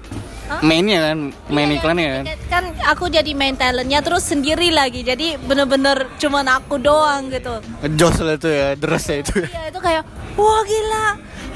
mainnya 0.61 0.99
kan, 1.03 1.17
main 1.47 1.67
Iya, 1.67 1.75
iklannya 1.75 2.07
kan. 2.11 2.23
kan 2.47 2.63
aku 2.85 3.07
jadi 3.07 3.31
main 3.31 3.53
talentnya 3.53 3.99
terus 3.99 4.23
sendiri 4.23 4.69
lagi 4.69 5.01
jadi 5.01 5.35
bener-bener 5.37 6.11
cuman 6.15 6.45
aku 6.51 6.77
doang 6.77 7.27
gitu 7.27 7.57
Ngejos 7.81 8.15
lah 8.19 8.35
itu 8.35 8.47
ya, 8.47 8.67
deras 8.75 9.05
ya 9.05 9.15
itu. 9.17 9.33
ya. 9.39 9.47
ya 9.47 9.63
itu 9.67 9.79
kayak 9.79 10.03
wah 10.33 10.61
gila 10.61 11.07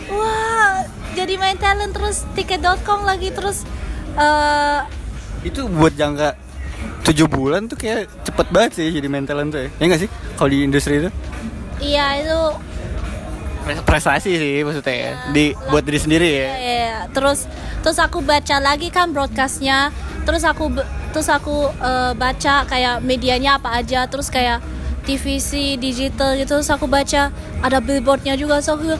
wah 0.09 0.71
jadi 1.13 1.33
main 1.35 1.57
talent 1.57 1.91
terus 1.91 2.25
tiket.com 2.31 3.03
lagi 3.03 3.29
terus 3.29 3.61
eh 4.13 4.79
Itu 5.43 5.67
buat 5.67 5.93
jangka 5.93 6.33
7 7.03 7.13
bulan 7.25 7.65
tuh 7.65 7.75
kayak 7.75 8.05
cepet 8.21 8.47
banget 8.49 8.71
sih 8.75 8.87
jadi 8.91 9.07
main 9.07 9.23
talent 9.23 9.49
tuh 9.49 9.63
ya. 9.63 9.69
Ya 9.75 9.83
nggak 9.85 10.01
sih? 10.01 10.09
Kalau 10.33 10.49
di 10.49 10.61
industri 10.61 10.99
itu 10.99 11.09
iya 11.77 12.17
itu 12.17 12.39
prestasi 13.83 14.31
sih 14.39 14.53
maksudnya 14.63 14.95
ya. 14.95 15.11
Di 15.35 15.45
buat 15.71 15.83
diri 15.83 15.99
sendiri 15.99 16.29
ya. 16.29 16.47
ya, 16.47 16.55
ya, 16.57 16.75
ya. 16.77 16.99
terus 17.11 17.45
terus 17.83 17.97
aku 17.99 18.23
baca 18.23 18.57
lagi 18.59 18.87
kan 18.89 19.11
broadcastnya 19.11 19.91
terus 20.23 20.43
aku 20.43 20.71
terus 21.15 21.27
aku 21.31 21.71
eh, 21.71 22.13
baca 22.15 22.67
kayak 22.67 23.03
medianya 23.03 23.59
apa 23.59 23.79
aja 23.79 24.07
terus 24.07 24.27
kayak 24.27 24.59
TVC 25.07 25.79
digital 25.79 26.35
gitu 26.35 26.59
terus 26.59 26.67
aku 26.67 26.83
baca 26.83 27.31
ada 27.63 27.77
billboardnya 27.79 28.35
juga 28.35 28.59
so 28.59 28.75
aku 28.75 28.99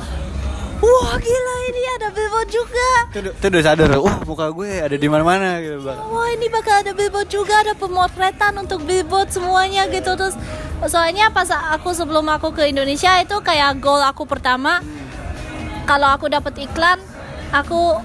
wah 0.81 1.15
gila 1.17 1.55
ini 1.69 1.81
ada 1.97 2.07
billboard 2.13 2.49
juga. 2.49 2.89
Tuh, 3.13 3.33
tuh 3.33 3.47
udah 3.49 3.63
sadar, 3.63 3.89
wah 3.97 4.17
muka 4.25 4.51
gue 4.53 4.71
ada 4.83 4.95
di 4.95 5.07
mana-mana 5.09 5.57
gitu 5.61 5.81
bang. 5.81 5.97
wah 5.97 6.27
ini 6.29 6.47
bakal 6.51 6.85
ada 6.85 6.91
billboard 6.93 7.29
juga 7.29 7.65
ada 7.65 7.73
pemotretan 7.73 8.53
untuk 8.61 8.85
billboard 8.85 9.33
semuanya 9.33 9.89
gitu. 9.89 10.13
Terus 10.13 10.35
soalnya 10.85 11.33
pas 11.33 11.49
aku 11.49 11.93
sebelum 11.97 12.29
aku 12.29 12.53
ke 12.53 12.69
Indonesia 12.69 13.17
itu 13.17 13.41
kayak 13.41 13.81
goal 13.81 13.97
aku 14.01 14.29
pertama 14.29 14.85
kalau 15.89 16.11
aku 16.13 16.29
dapat 16.29 16.53
iklan 16.69 17.01
aku 17.49 17.97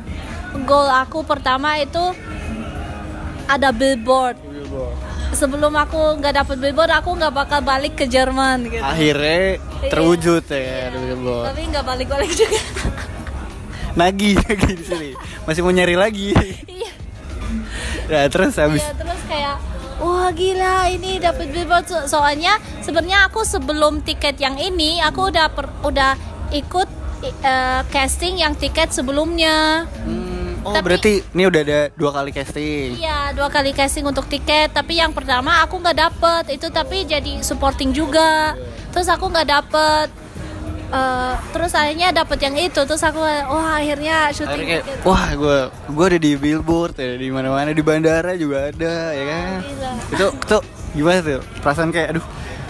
goal 0.65 0.89
aku 0.89 1.21
pertama 1.27 1.77
itu 1.83 2.17
ada 3.51 3.75
billboard 3.75 4.41
sebelum 5.33 5.73
aku 5.75 5.97
nggak 6.17 6.35
dapat 6.37 6.57
billboard 6.59 6.93
aku 6.93 7.11
nggak 7.13 7.33
bakal 7.35 7.61
balik 7.61 7.95
ke 7.95 8.05
Jerman 8.05 8.69
gitu 8.69 8.81
Akhirnya 8.81 9.59
terwujud 9.85 10.45
ya, 10.45 10.57
Iya. 10.57 10.89
billboard. 10.91 11.45
tapi 11.49 11.61
nggak 11.67 11.85
balik-balik 11.85 12.31
juga 12.31 12.61
Nagi, 13.95 14.33
nagi 14.39 14.73
di 14.75 14.85
sini. 14.87 15.11
Masih 15.45 15.61
mau 15.61 15.69
nyari 15.71 15.93
lagi. 15.95 16.33
iya 16.65 16.93
Ya 18.07 18.25
terus 18.27 18.57
habis 18.57 18.81
Iya, 18.81 18.93
terus 18.95 19.21
kayak 19.27 19.57
wah 19.99 20.29
gila 20.31 20.89
ini 20.89 21.17
dapat 21.19 21.49
billboard 21.49 21.85
So- 21.85 22.07
soalnya 22.07 22.55
sebenarnya 22.81 23.27
aku 23.27 23.41
sebelum 23.43 24.01
tiket 24.01 24.37
yang 24.37 24.57
ini 24.57 24.99
aku 24.99 25.29
udah 25.29 25.47
per- 25.49 25.77
udah 25.83 26.17
ikut 26.51 26.89
eh, 27.23 27.81
casting 27.87 28.35
yang 28.37 28.53
tiket 28.53 28.91
sebelumnya 28.91 29.85
Hmm, 30.01 30.32
oh 30.63 30.73
Tapi- 30.73 30.85
berarti 30.85 31.13
ini 31.29 31.43
udah 31.45 31.61
ada 31.61 31.81
dua 31.93 32.11
kali 32.11 32.31
casting. 32.31 32.89
iya 32.97 33.31
dua 33.33 33.49
kali 33.49 33.71
casting 33.71 34.05
untuk 34.05 34.27
tiket 34.27 34.71
tapi 34.71 34.97
yang 34.97 35.11
pertama 35.11 35.61
aku 35.61 35.77
nggak 35.77 35.99
dapet 36.01 36.45
itu 36.53 36.67
tapi 36.69 37.05
jadi 37.05 37.41
supporting 37.41 37.91
juga 37.91 38.55
terus 38.91 39.07
aku 39.07 39.27
nggak 39.27 39.49
dapet 39.49 40.09
Eh, 40.93 41.35
terus 41.57 41.73
akhirnya 41.73 42.13
dapet 42.13 42.37
yang 42.37 42.53
itu 42.53 42.77
terus 42.85 43.01
aku 43.01 43.17
wah 43.17 43.81
akhirnya 43.81 44.29
syuting 44.29 44.61
Akhirnya 44.61 44.79
tiket. 44.85 45.01
wah 45.09 45.25
gue 45.33 45.57
gue 45.89 46.05
ada 46.05 46.19
di 46.21 46.33
billboard 46.37 47.01
ya 47.01 47.17
di 47.17 47.33
mana-mana 47.33 47.73
di 47.73 47.81
bandara 47.81 48.37
juga 48.37 48.69
ada 48.69 48.95
ya 49.11 49.25
kan. 49.25 49.57
Gila. 49.65 49.91
Itu 50.13 50.27
itu 50.37 50.57
gimana 50.93 51.19
tuh? 51.25 51.41
Perasaan 51.65 51.89
kayak 51.89 52.09
aduh 52.13 52.27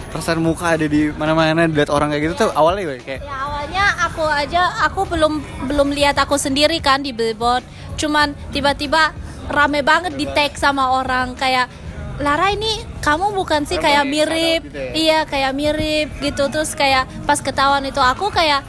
perasaan 0.07 0.39
muka 0.39 0.71
ada 0.71 0.87
di 0.87 1.11
mana-mana 1.11 1.67
dilihat 1.67 1.91
orang 1.91 2.15
kayak 2.15 2.31
gitu 2.31 2.47
tuh 2.47 2.49
awalnya 2.55 2.95
kayak 2.95 3.19
Ya 3.19 3.35
awalnya 3.43 3.85
aku 3.99 4.23
aja 4.23 4.61
aku 4.87 5.03
belum 5.03 5.33
belum 5.67 5.91
lihat 5.91 6.15
aku 6.15 6.39
sendiri 6.39 6.79
kan 6.79 7.03
di 7.03 7.11
billboard. 7.11 7.67
Cuman 8.03 8.35
tiba-tiba 8.51 9.15
rame 9.47 9.79
banget 9.79 10.19
di 10.19 10.27
tag 10.27 10.59
sama 10.59 10.99
orang. 10.99 11.39
Kayak 11.39 11.71
Lara 12.19 12.51
ini 12.51 12.83
kamu 12.99 13.31
bukan 13.31 13.63
sih 13.63 13.79
kayak 13.81 14.05
mirip, 14.05 14.67
gitu 14.67 14.77
ya? 14.77 14.91
iya 14.91 15.19
kayak 15.23 15.55
mirip 15.55 16.11
gitu. 16.19 16.51
Terus 16.51 16.75
kayak 16.75 17.07
pas 17.23 17.39
ketahuan 17.39 17.87
itu 17.87 18.03
aku 18.03 18.27
kayak 18.27 18.67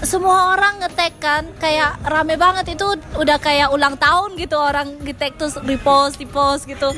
semua 0.00 0.56
orang 0.56 0.80
ngetek 0.80 1.18
kan 1.18 1.44
kayak 1.58 1.98
rame 2.06 2.38
banget. 2.38 2.78
Itu 2.78 2.94
udah 3.18 3.42
kayak 3.42 3.74
ulang 3.74 3.98
tahun 3.98 4.38
gitu 4.38 4.54
orang 4.54 5.02
di 5.02 5.12
tag 5.18 5.34
terus 5.34 5.58
repost 5.66 6.22
repost 6.22 6.70
gitu. 6.70 6.94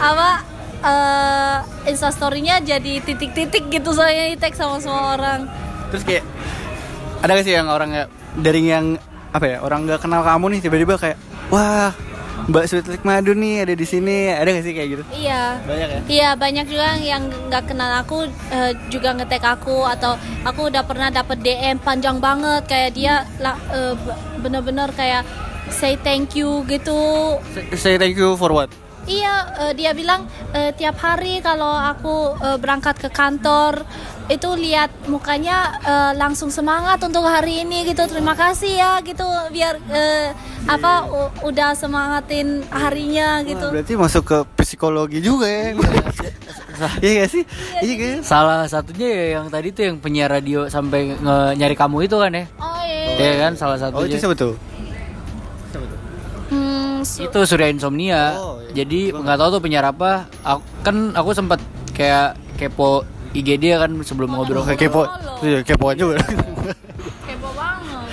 Apa 0.00 0.48
eh 0.82 1.58
instastorynya 1.86 2.58
jadi 2.58 2.98
titik-titik 3.06 3.70
gitu 3.70 3.94
soalnya 3.94 4.34
di 4.34 4.38
tag 4.40 4.56
sama 4.58 4.82
semua 4.82 5.14
orang. 5.14 5.46
Terus 5.94 6.02
kayak 6.02 6.24
ada 7.22 7.38
gak 7.38 7.46
sih 7.46 7.54
yang 7.54 7.70
orang 7.70 8.10
dari 8.34 8.66
yang 8.66 8.98
apa 9.32 9.44
ya 9.48 9.58
orang 9.64 9.88
nggak 9.88 10.00
kenal 10.04 10.20
kamu 10.20 10.44
nih 10.56 10.60
tiba-tiba 10.60 10.94
kayak 11.00 11.18
wah 11.48 11.92
Mbak 12.42 12.64
Sweetlik 12.66 13.02
Madu 13.06 13.38
nih 13.38 13.62
ada 13.62 13.74
di 13.78 13.86
sini. 13.86 14.26
Ada 14.26 14.50
gak 14.50 14.64
sih 14.66 14.74
kayak 14.74 14.88
gitu? 14.98 15.04
Iya. 15.14 15.62
Banyak 15.62 15.88
ya? 15.88 16.00
Iya 16.10 16.28
banyak 16.34 16.66
juga 16.66 16.88
yang 16.98 17.22
nggak 17.30 17.70
kenal 17.70 18.02
aku 18.02 18.26
eh, 18.50 18.74
juga 18.90 19.14
ngetek 19.14 19.46
aku 19.46 19.86
atau 19.86 20.18
aku 20.42 20.66
udah 20.66 20.82
pernah 20.82 21.06
dapet 21.14 21.38
DM 21.38 21.78
panjang 21.78 22.18
banget 22.18 22.66
kayak 22.66 22.98
dia 22.98 23.22
b- 23.94 24.18
bener-bener 24.42 24.90
kayak 24.90 25.22
say 25.70 25.94
thank 25.94 26.34
you 26.34 26.66
gitu. 26.66 27.38
say 27.78 27.94
thank 27.94 28.18
you 28.18 28.34
for 28.34 28.50
what? 28.50 28.66
Iya 29.06 29.34
eh, 29.58 29.72
dia 29.74 29.94
bilang 29.94 30.26
eh, 30.54 30.70
tiap 30.74 30.98
hari 30.98 31.42
kalau 31.42 31.74
aku 31.74 32.38
eh, 32.38 32.58
berangkat 32.58 32.98
ke 33.02 33.08
kantor 33.10 33.86
itu 34.32 34.48
lihat 34.50 34.88
mukanya 35.04 35.58
eh, 35.78 36.12
langsung 36.14 36.48
semangat 36.48 36.98
untuk 36.98 37.22
hari 37.22 37.62
ini 37.62 37.84
gitu 37.84 38.02
terima 38.04 38.32
kasih 38.32 38.72
ya 38.72 38.92
gitu 39.00 39.22
biar 39.48 39.76
eh, 39.86 40.32
apa 40.64 40.92
u- 41.06 41.32
udah 41.44 41.72
semangatin 41.72 42.62
harinya 42.68 43.42
gitu. 43.42 43.60
Wah, 43.62 43.74
berarti 43.74 43.94
masuk 43.94 44.22
ke 44.24 44.38
psikologi 44.56 45.18
juga 45.18 45.44
ya 45.44 45.74
iya 47.04 47.10
gak 47.20 47.30
sih 47.30 47.42
iya 47.80 47.94
kan 47.94 48.16
Salah 48.22 48.60
satunya 48.64 49.06
ya 49.06 49.24
yang 49.36 49.46
tadi 49.46 49.70
tuh 49.70 49.82
yang 49.84 49.96
penyiar 49.98 50.28
radio 50.28 50.66
sampai 50.66 51.14
nge- 51.14 51.54
nyari 51.54 51.74
kamu 51.74 52.06
itu 52.06 52.16
kan 52.16 52.32
ya. 52.32 52.44
Oh 52.56 52.80
iya. 52.82 53.12
Iya 53.12 53.32
kan 53.40 53.52
salah 53.54 53.76
oh 53.90 54.02
itu 54.02 54.16
siapa 54.16 54.34
tuh 54.34 54.54
Hmm, 56.48 57.00
su- 57.00 57.24
itu 57.24 57.38
Surya 57.48 57.72
Insomnia. 57.72 58.36
Oh, 58.36 58.60
iya. 58.60 58.84
Jadi 58.84 59.08
nggak 59.08 59.36
tahu 59.36 59.48
tuh 59.50 59.60
penyiar 59.60 59.88
apa. 59.88 60.28
Aku, 60.44 60.60
kan 60.84 60.96
aku 61.12 61.32
sempat 61.32 61.56
kayak 61.92 62.36
kepo 62.60 63.08
IG 63.32 63.48
dia 63.56 63.74
kan 63.76 63.90
sebelum 64.00 64.30
ngobrol. 64.30 64.62
kayak 64.62 64.80
kepo 64.82 65.02
iya 65.40 65.60
kepo 65.60 65.86
juga 65.92 66.20
kepo 67.22 67.48
banget. 67.52 68.06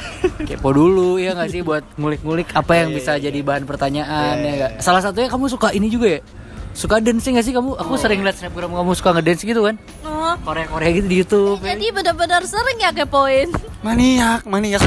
Kepo 0.48 0.70
dulu 0.72 1.16
ya 1.16 1.32
nggak 1.32 1.50
sih 1.50 1.62
buat 1.62 1.84
ngulik-ngulik 1.96 2.52
apa 2.52 2.74
yang 2.76 2.90
bisa 2.92 3.16
jadi 3.16 3.40
bahan 3.40 3.64
pertanyaan 3.64 4.36
ya? 4.38 4.68
Salah 4.80 5.00
satunya 5.00 5.28
kamu 5.28 5.48
suka 5.48 5.72
ini 5.72 5.88
juga 5.88 6.20
ya? 6.20 6.22
Suka 6.70 7.02
dancing 7.02 7.36
gak 7.36 7.44
sih 7.44 7.52
kamu? 7.52 7.76
Aku 7.76 7.98
sering 7.98 8.24
liat 8.24 8.40
snapgram 8.40 8.72
kamu 8.72 8.94
suka 8.94 9.12
ngedance 9.12 9.44
gitu 9.44 9.68
kan? 9.68 9.76
Oh, 10.00 10.32
Korea-Korea 10.40 10.90
gitu 10.94 11.08
di 11.10 11.18
YouTube. 11.20 11.60
ya. 11.60 11.76
jadi 11.76 11.92
benar-benar 11.92 12.46
sering 12.46 12.78
ya 12.80 12.94
kepoin. 12.94 13.50
maniak 13.82 14.46
maniak 14.46 14.80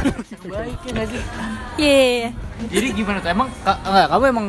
Baik 0.47 0.79
ya 0.79 0.91
nggak 0.95 1.07
sih? 1.11 1.21
Iya. 1.77 2.29
Jadi 2.71 2.87
gimana 2.95 3.19
tuh? 3.21 3.29
Emang 3.29 3.49
ka- 3.61 3.81
enggak, 3.83 4.07
kamu 4.09 4.25
emang 4.31 4.47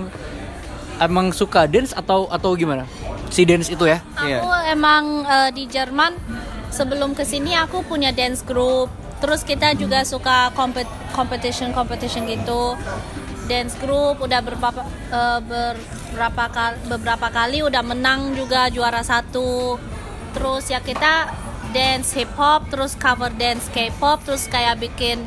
emang 1.02 1.34
suka 1.34 1.66
dance 1.66 1.96
atau 1.96 2.30
atau 2.30 2.54
gimana? 2.54 2.86
Si 3.34 3.48
dance 3.48 3.72
itu 3.72 3.86
ya? 3.90 4.02
Aku 4.14 4.50
emang 4.70 5.26
eh, 5.26 5.50
di 5.56 5.66
Jerman 5.66 6.14
sebelum 6.70 7.18
ke 7.18 7.26
sini 7.26 7.54
aku 7.58 7.86
punya 7.86 8.14
dance 8.14 8.46
group. 8.46 8.90
Terus 9.24 9.48
kita 9.48 9.72
juga 9.80 10.04
suka 10.04 10.52
kompet 10.52 10.86
competition 11.16 11.72
competition 11.72 12.28
gitu. 12.28 12.76
Dance 13.48 13.78
group 13.80 14.22
udah 14.22 14.40
eh, 14.44 15.40
beberapa 15.42 16.46
kali 16.52 16.78
beberapa 16.90 17.28
kali 17.32 17.66
udah 17.66 17.82
menang 17.82 18.38
juga 18.38 18.70
juara 18.70 19.02
satu. 19.02 19.80
Terus 20.34 20.70
ya 20.70 20.82
kita 20.82 21.30
dance 21.74 22.14
hip 22.14 22.30
hop, 22.38 22.70
terus 22.70 22.94
cover 22.94 23.34
dance 23.34 23.66
K-pop, 23.74 24.22
terus 24.26 24.46
kayak 24.46 24.78
bikin 24.78 25.26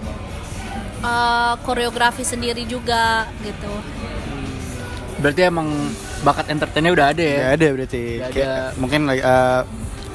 eh, 1.03 1.55
koreografi 1.67 2.23
sendiri 2.23 2.63
juga 2.67 3.27
gitu. 3.43 3.75
Berarti 5.17 5.41
emang 5.43 5.69
bakat 6.21 6.53
entertainnya 6.53 6.93
udah 6.93 7.07
ada 7.11 7.25
ya? 7.25 7.37
ya 7.37 7.47
ada 7.57 7.67
berarti 7.73 8.03
Kayak, 8.31 8.33
ada. 8.37 8.77
mungkin 8.77 9.01
lagi 9.09 9.21
eh, 9.21 9.61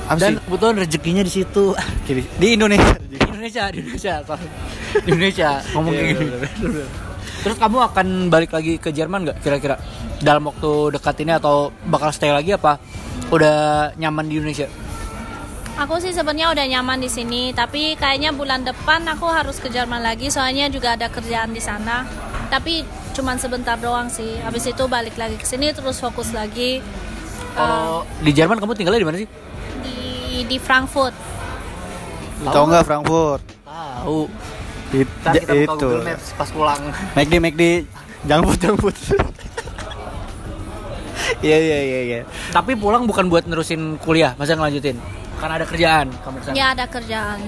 apa 0.02 0.18
Dan 0.18 0.32
sih 0.34 0.42
kebetulan 0.44 0.76
rezekinya 0.78 1.24
di 1.24 1.32
situ. 1.32 1.64
Kiri- 2.06 2.30
di 2.38 2.48
Indonesia 2.54 2.94
di 3.02 3.18
Indonesia, 3.18 3.64
di 3.70 3.78
Indonesia, 3.82 4.14
sorry. 4.22 4.48
di 4.94 5.10
Indonesia 5.10 5.50
ngomong 5.74 5.92
kayak 5.92 6.08
gini. 6.14 6.30
Terus 7.42 7.58
kamu 7.58 7.78
akan 7.84 8.08
balik 8.30 8.52
lagi 8.54 8.78
ke 8.78 8.90
Jerman 8.90 9.26
nggak 9.26 9.38
kira-kira 9.42 9.76
dalam 10.22 10.46
waktu 10.46 10.70
dekat 10.94 11.16
ini 11.20 11.34
atau 11.34 11.74
bakal 11.84 12.14
stay 12.14 12.30
lagi 12.30 12.54
apa 12.54 12.78
udah 13.30 13.56
nyaman 13.98 14.30
di 14.30 14.38
Indonesia? 14.38 14.70
Aku 15.80 15.98
sih 15.98 16.14
sebenarnya 16.14 16.54
udah 16.54 16.66
nyaman 16.70 17.02
di 17.02 17.10
sini, 17.10 17.50
tapi 17.50 17.98
kayaknya 17.98 18.30
bulan 18.30 18.62
depan 18.62 19.02
aku 19.08 19.26
harus 19.26 19.58
ke 19.58 19.66
Jerman 19.66 20.04
lagi, 20.04 20.30
soalnya 20.30 20.70
juga 20.70 20.94
ada 20.94 21.10
kerjaan 21.10 21.50
di 21.50 21.58
sana. 21.58 22.06
Tapi 22.54 22.86
cuman 23.12 23.36
sebentar 23.36 23.76
doang 23.76 24.08
sih. 24.08 24.40
Habis 24.40 24.68
itu 24.68 24.84
balik 24.86 25.16
lagi 25.16 25.36
ke 25.36 25.44
sini 25.44 25.70
terus 25.70 25.98
fokus 25.98 26.32
lagi 26.32 26.80
Kalau 27.52 28.04
di 28.18 28.32
Jerman 28.32 28.58
kamu 28.58 28.74
tinggalnya 28.74 28.98
di 28.98 29.06
mana 29.06 29.18
sih? 29.18 29.28
di 29.82 30.00
di 30.46 30.58
Frankfurt. 30.58 31.14
tahu 32.42 32.64
nggak 32.66 32.84
Frankfurt 32.84 33.44
Tahu. 33.62 34.26
It- 34.92 35.08
Ntar 35.22 35.34
kita 35.38 35.54
buka 35.54 35.64
itu 35.68 35.88
Google 35.88 36.04
Maps 36.06 36.28
pas 36.34 36.50
pulang. 36.50 36.82
McD 37.14 37.34
McD 37.38 37.64
jangan 38.24 38.42
put 38.44 38.58
jangan 38.58 38.78
put 38.78 38.96
iya 41.42 41.58
iya 41.58 41.80
iya 41.82 42.00
iya 42.04 42.20
Tapi 42.50 42.76
pulang 42.76 43.06
bukan 43.06 43.26
buat 43.26 43.46
nerusin 43.46 43.98
kuliah, 43.98 44.34
masa 44.36 44.54
ngelanjutin? 44.54 44.98
Karena 45.38 45.58
ada 45.58 45.66
kerjaan 45.66 46.08
kamu 46.18 46.36
ke 46.38 46.44
sana. 46.44 46.54
Ya 46.54 46.66
ada 46.72 46.86
kerjaan. 46.86 47.40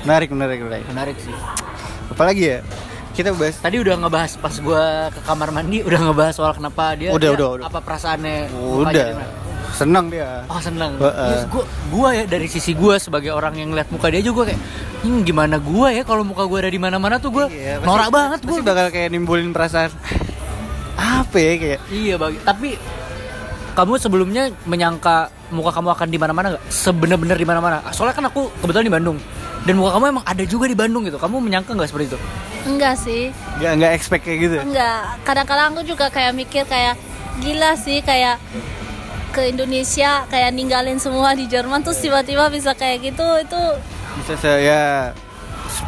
menarik 0.00 0.28
menarik 0.30 0.58
menarik 0.60 0.84
Menarik 0.86 1.16
sih. 1.18 1.34
apalagi 2.08 2.42
ya 2.46 2.58
kita 3.20 3.30
bahas 3.32 3.56
Tadi 3.56 3.76
udah 3.76 3.94
ngebahas 3.96 4.32
pas 4.36 4.54
gua 4.58 4.82
ke 5.08 5.20
kamar 5.20 5.48
mandi 5.50 5.78
udah 5.80 6.00
ngebahas 6.02 6.34
soal 6.34 6.52
kenapa 6.52 6.94
dia, 6.94 7.10
Udah, 7.10 7.20
dia 7.20 7.36
udah, 7.36 7.48
udah. 7.54 7.64
apa 7.66 7.78
perasaannya 7.78 8.36
udah 8.50 9.06
senang 9.70 10.08
dia 10.08 10.42
Oh 10.46 10.58
seneng. 10.58 10.98
Heeh. 10.98 11.30
Yes, 11.30 11.44
gua, 11.46 11.62
gua 11.88 12.08
ya 12.12 12.24
dari 12.24 12.46
sisi 12.46 12.72
gua 12.72 12.96
sebagai 12.96 13.30
orang 13.30 13.54
yang 13.54 13.70
lihat 13.70 13.86
muka 13.88 14.08
dia 14.08 14.18
juga 14.18 14.42
kayak, 14.44 14.58
hmm, 15.00 15.22
gimana 15.22 15.56
gua 15.56 15.88
ya 15.90 16.02
kalau 16.02 16.20
muka 16.22 16.42
gua 16.42 16.58
ada 16.60 16.70
di 16.70 16.76
mana-mana 16.76 17.16
tuh 17.16 17.30
gua 17.30 17.46
Iya, 17.46 17.78
norak 17.78 18.08
pasti- 18.08 18.12
banget 18.12 18.38
gua. 18.40 18.48
pasti 18.50 18.62
bakal 18.64 18.86
kayak 18.88 19.08
nimbulin 19.08 19.50
perasaan 19.50 19.90
apa 20.96 21.36
ya 21.36 21.52
kayak 21.56 21.80
Iya 21.88 22.14
bagi. 22.16 22.38
Tapi 22.40 22.68
kamu 23.72 23.92
sebelumnya 23.96 24.42
menyangka 24.64 25.30
muka 25.50 25.70
kamu 25.74 25.88
akan 25.92 26.06
di 26.08 26.18
mana-mana 26.18 26.46
nggak? 26.56 26.64
Sebenar-benar 26.70 27.36
di 27.36 27.46
mana-mana. 27.46 27.76
Soalnya 27.90 28.14
kan 28.16 28.24
aku 28.30 28.50
kebetulan 28.62 28.86
di 28.86 28.94
Bandung. 28.94 29.18
dan 29.60 29.76
muka 29.76 29.92
kamu 29.92 30.04
emang 30.16 30.24
ada 30.24 30.44
juga 30.48 30.64
di 30.64 30.72
Bandung 30.72 31.04
gitu 31.04 31.20
kamu 31.20 31.36
menyangka 31.36 31.76
nggak 31.76 31.88
seperti 31.92 32.16
itu 32.16 32.18
enggak 32.64 32.94
sih 32.96 33.28
nggak 33.60 33.72
nggak 33.76 33.92
expect 33.92 34.22
kayak 34.24 34.38
gitu 34.48 34.56
enggak 34.56 35.20
kadang-kadang 35.20 35.76
aku 35.76 35.82
juga 35.84 36.08
kayak 36.08 36.32
mikir 36.32 36.64
kayak 36.64 36.96
gila 37.44 37.76
sih 37.76 38.00
kayak 38.00 38.40
ke 39.36 39.52
Indonesia 39.52 40.24
kayak 40.32 40.50
ninggalin 40.56 40.96
semua 40.96 41.36
di 41.36 41.44
Jerman 41.44 41.84
terus 41.84 42.00
tiba-tiba 42.00 42.48
bisa 42.48 42.72
kayak 42.72 43.12
gitu 43.12 43.26
itu 43.36 43.62
bisa 44.24 44.34
saya 44.40 44.80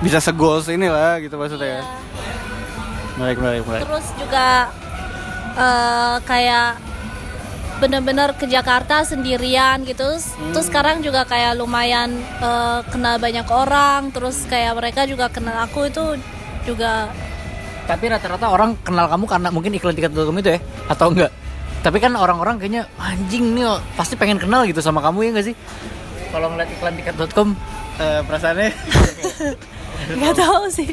bisa 0.05 0.21
segoals 0.21 0.69
ini 0.69 0.93
lah 0.93 1.17
gitu 1.19 1.35
maksudnya 1.41 1.81
ya 1.81 1.81
ya. 1.81 1.85
menarik 3.17 3.39
menarik 3.41 3.63
menarik 3.65 3.83
terus 3.89 4.07
juga 4.21 4.69
eh, 5.57 6.17
kayak 6.29 6.92
bener-bener 7.83 8.31
ke 8.39 8.47
Jakarta 8.47 9.03
sendirian 9.03 9.83
gitu. 9.83 10.07
Terus 10.55 10.67
sekarang 10.71 11.03
juga 11.03 11.27
kayak 11.27 11.59
lumayan 11.59 12.15
eh, 12.39 12.81
kenal 12.95 13.19
banyak 13.19 13.47
orang. 13.51 14.15
Terus 14.15 14.47
kayak 14.47 14.79
mereka 14.79 15.03
juga 15.11 15.27
kenal 15.27 15.67
aku 15.67 15.91
itu 15.91 16.23
juga. 16.63 17.11
Tapi 17.91 18.05
rata-rata 18.07 18.47
orang 18.47 18.79
kenal 18.87 19.11
kamu 19.11 19.27
karena 19.27 19.49
mungkin 19.51 19.75
iklan 19.75 19.99
tiket.com 19.99 20.39
itu 20.39 20.55
ya? 20.55 20.61
Atau 20.87 21.11
enggak? 21.11 21.35
Tapi 21.83 21.99
kan 21.99 22.15
orang-orang 22.15 22.63
kayaknya 22.63 22.87
anjing 22.95 23.59
nih 23.59 23.67
pasti 23.99 24.15
pengen 24.15 24.39
kenal 24.39 24.63
gitu 24.63 24.79
sama 24.79 25.03
kamu 25.03 25.27
ya 25.27 25.31
nggak 25.35 25.47
sih? 25.51 25.57
Kalau 26.31 26.47
ngeliat 26.55 26.71
iklan 26.71 26.95
tiket.com 26.95 27.59
Eh, 28.01 28.21
perasaannya? 28.25 28.73
Nggak 30.19 30.35
tahu 30.35 30.65
sih. 30.73 30.91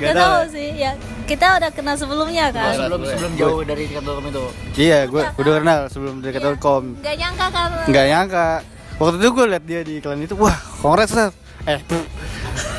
Nggak 0.00 0.14
tahu 0.16 0.40
ya? 0.40 0.48
sih 0.48 0.68
ya 0.80 0.92
kita 1.26 1.46
udah 1.58 1.70
kenal 1.70 1.94
sebelumnya 1.94 2.50
kan? 2.50 2.74
Sebelum 2.74 3.00
sebelum 3.06 3.32
jauh 3.38 3.60
dari 3.62 3.82
tiket.com 3.88 4.24
itu 4.28 4.44
iya 4.78 4.98
gue 5.06 5.22
udah 5.22 5.52
kenal 5.62 5.80
sebelum 5.88 6.14
dari 6.20 6.38
telkom 6.38 6.84
nggak 6.98 7.16
nyangka 7.18 7.46
kan? 7.50 7.68
Nggak 7.88 8.04
nyangka. 8.10 8.48
Waktu 9.00 9.16
itu 9.18 9.28
gue 9.34 9.44
liat 9.50 9.64
dia 9.64 9.80
di 9.82 9.92
iklan 9.98 10.20
itu 10.22 10.34
wah 10.38 10.54
kongres 10.82 11.12
lah 11.14 11.30
eh 11.62 11.78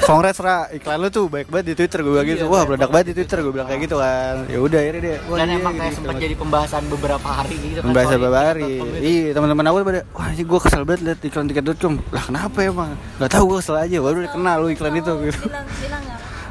kongres 0.04 0.38
ra. 0.44 0.68
Iklan 0.76 1.00
lu 1.00 1.08
tuh 1.08 1.32
baik 1.32 1.48
banget 1.48 1.72
di 1.72 1.74
twitter 1.80 2.04
gue 2.04 2.12
bilang 2.12 2.28
gitu. 2.28 2.46
Wah 2.52 2.68
meledak 2.68 2.91
banget 2.91 3.06
di 3.12 3.14
twitter 3.24 3.39
gue 3.39 3.54
bilang 3.56 3.68
kayak 3.72 3.82
gitu 3.88 3.96
kan. 3.96 4.36
Ya 4.52 4.60
udah 4.60 4.80
akhirnya 4.84 5.02
dia 5.02 5.18
wah 5.24 5.38
dan 5.39 5.48
iya, 5.48 5.56
emang 5.56 5.74
gitu, 5.74 5.80
kayak 5.80 5.91
gitu, 5.91 5.98
sempat 6.04 6.16
gitu. 6.16 6.24
jadi 6.28 6.36
pembahasan 6.36 6.84
beberapa 6.91 7.30
hari 7.32 7.56
gitu 7.64 7.80
kan 7.80 7.88
Pembahasan 7.88 8.18
beberapa 8.20 8.39
hari. 8.44 8.72
Iya 9.00 9.30
teman-teman 9.32 9.64
aku 9.72 9.76
pada 9.88 10.02
wah 10.12 10.28
ini 10.36 10.44
gue 10.44 10.60
kesel 10.60 10.82
banget 10.84 11.02
liat 11.08 11.20
iklan 11.24 11.46
tiket.com 11.48 11.94
lah 12.12 12.24
kenapa 12.28 12.58
emang? 12.60 12.91
Nggak 13.20 13.32
tahu 13.32 13.44
gue 13.48 13.58
kesel 13.64 13.76
aja. 13.80 13.98
Baru 14.04 14.18
udah 14.20 14.32
kenal 14.36 14.56
lu 14.60 14.68
iklan 14.72 14.94
itu 15.00 15.12
gitu. 15.32 15.41
bilang 15.48 15.68
bilang 15.80 16.04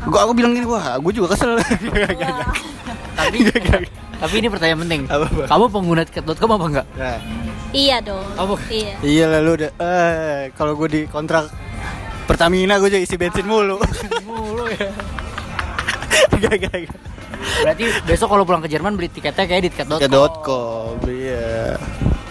gue 0.02 0.18
aku 0.18 0.32
bilang 0.34 0.52
gini 0.54 0.66
wah 0.66 0.98
gue 0.98 1.12
juga 1.14 1.34
kesel. 1.34 1.58
Tapi 3.18 3.38
tapi 4.22 4.38
ini 4.38 4.46
pertanyaan 4.46 4.80
penting. 4.86 5.02
Apa, 5.10 5.26
apa? 5.26 5.44
kamu 5.50 5.64
pengguna 5.66 6.02
tiket.com 6.06 6.50
apa 6.54 6.66
enggak? 6.70 6.86
Nah, 6.94 7.18
iya 7.74 7.98
dong. 7.98 8.22
Apa? 8.38 8.54
iya. 8.70 8.94
Iya 9.02 9.24
lah 9.26 9.40
lu 9.42 9.58
udah 9.58 9.70
eh 9.82 10.54
kalau 10.54 10.78
gue 10.78 10.88
di 10.88 11.00
kontrak 11.10 11.50
Pertamina 12.30 12.78
gue 12.78 12.86
jadi 12.86 13.02
isi 13.02 13.18
bensin 13.18 13.50
mulu. 13.50 13.82
Mulu 14.22 14.70
ya. 14.70 14.88
Gak 16.42 16.54
gak 16.54 16.74
gak. 16.86 17.00
Berarti 17.66 17.84
besok 18.06 18.30
kalau 18.30 18.46
pulang 18.46 18.62
ke 18.62 18.70
Jerman 18.70 18.94
beli 18.94 19.10
tiketnya 19.10 19.42
kayak 19.42 19.62
di 19.66 19.70
tiket.com 19.74 19.98
tiket.com 19.98 20.94
iya. 21.10 21.74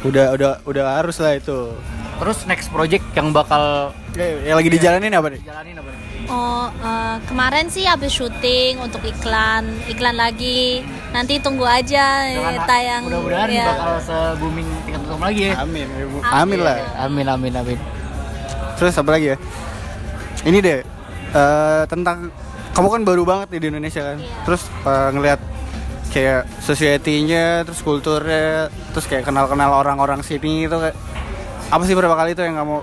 Udah 0.08 0.32
udah 0.32 0.52
udah 0.64 0.84
harus 0.96 1.20
lah 1.20 1.36
itu. 1.36 1.76
Terus 2.24 2.38
next 2.48 2.72
project 2.72 3.04
yang 3.20 3.36
bakal 3.36 3.92
ya, 4.16 4.54
yang 4.54 4.58
lagi 4.64 4.72
dijalanin 4.72 5.12
apa 5.12 5.28
nih? 5.28 5.42
Dijalanin 5.44 5.76
apa 5.76 5.90
nih? 5.92 6.01
Oh, 6.32 6.72
eh, 6.72 7.18
kemarin 7.28 7.68
sih 7.68 7.84
habis 7.84 8.10
syuting 8.10 8.80
untuk 8.80 9.04
iklan, 9.04 9.68
iklan 9.86 10.16
lagi. 10.16 10.80
Nanti 11.12 11.38
tunggu 11.38 11.64
aja 11.64 12.24
Mudah-mudahan- 12.26 12.64
tayang. 12.66 13.02
mudah-mudahan 13.04 13.50
ya. 13.52 13.68
bakal 13.68 13.94
se 14.00 14.18
booming 14.40 14.68
tiket.com 14.82 15.20
lagi 15.20 15.42
ya 15.44 15.54
amin 15.60 15.88
ibu. 15.92 16.18
Amin. 16.22 16.34
amin 16.34 16.60
lah 16.62 16.78
amin 16.98 17.26
amin 17.28 17.54
amin 17.54 17.80
terus 18.74 18.96
apa 18.96 19.12
lagi 19.12 19.28
ya 19.28 19.38
ini 20.42 20.58
deh 20.58 20.80
eh, 21.32 21.84
tentang 21.86 22.32
kamu 22.72 22.88
kan 22.90 23.02
baru 23.04 23.24
banget 23.24 23.48
nih 23.52 23.60
di 23.60 23.68
Indonesia 23.70 24.02
kan 24.02 24.18
Iya. 24.18 24.32
terus 24.42 24.62
eh, 24.82 25.10
ngelihat 25.12 25.40
kayak 26.10 26.42
society-nya 26.62 27.46
terus 27.62 27.80
kulturnya 27.82 28.72
terus 28.90 29.04
kayak 29.06 29.24
kenal-kenal 29.24 29.76
orang-orang 29.76 30.20
sini 30.22 30.66
itu 30.66 30.74
kayak 30.74 30.96
apa 31.68 31.84
sih 31.84 31.94
berapa 31.94 32.16
kali 32.16 32.32
itu 32.32 32.42
yang 32.42 32.56
kamu 32.56 32.80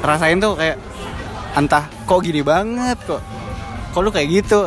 rasain 0.00 0.38
tuh 0.38 0.54
kayak 0.54 0.78
entah 1.56 1.84
kok 2.04 2.20
gini 2.20 2.40
banget 2.40 3.00
kok 3.02 3.20
kok 3.90 4.00
lu 4.00 4.10
kayak 4.10 4.28
gitu 4.30 4.60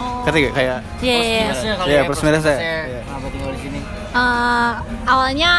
Oh. 0.00 0.24
ngerti 0.24 0.38
gak? 0.42 0.54
kayak 0.56 0.78
Iya, 0.98 1.12
iya, 1.12 1.20
iya. 1.20 1.40
Minusnya 1.44 1.72
Iya, 1.76 1.92
ya, 1.92 2.02
plus 2.02 2.20
minusnya. 2.22 2.56
minusnya 2.56 2.80
Iya. 2.82 3.00
kenapa 3.04 3.26
tinggal 3.28 3.50
di 3.52 3.60
sini 3.60 3.80
Eh, 4.10 4.72
awalnya 5.04 5.52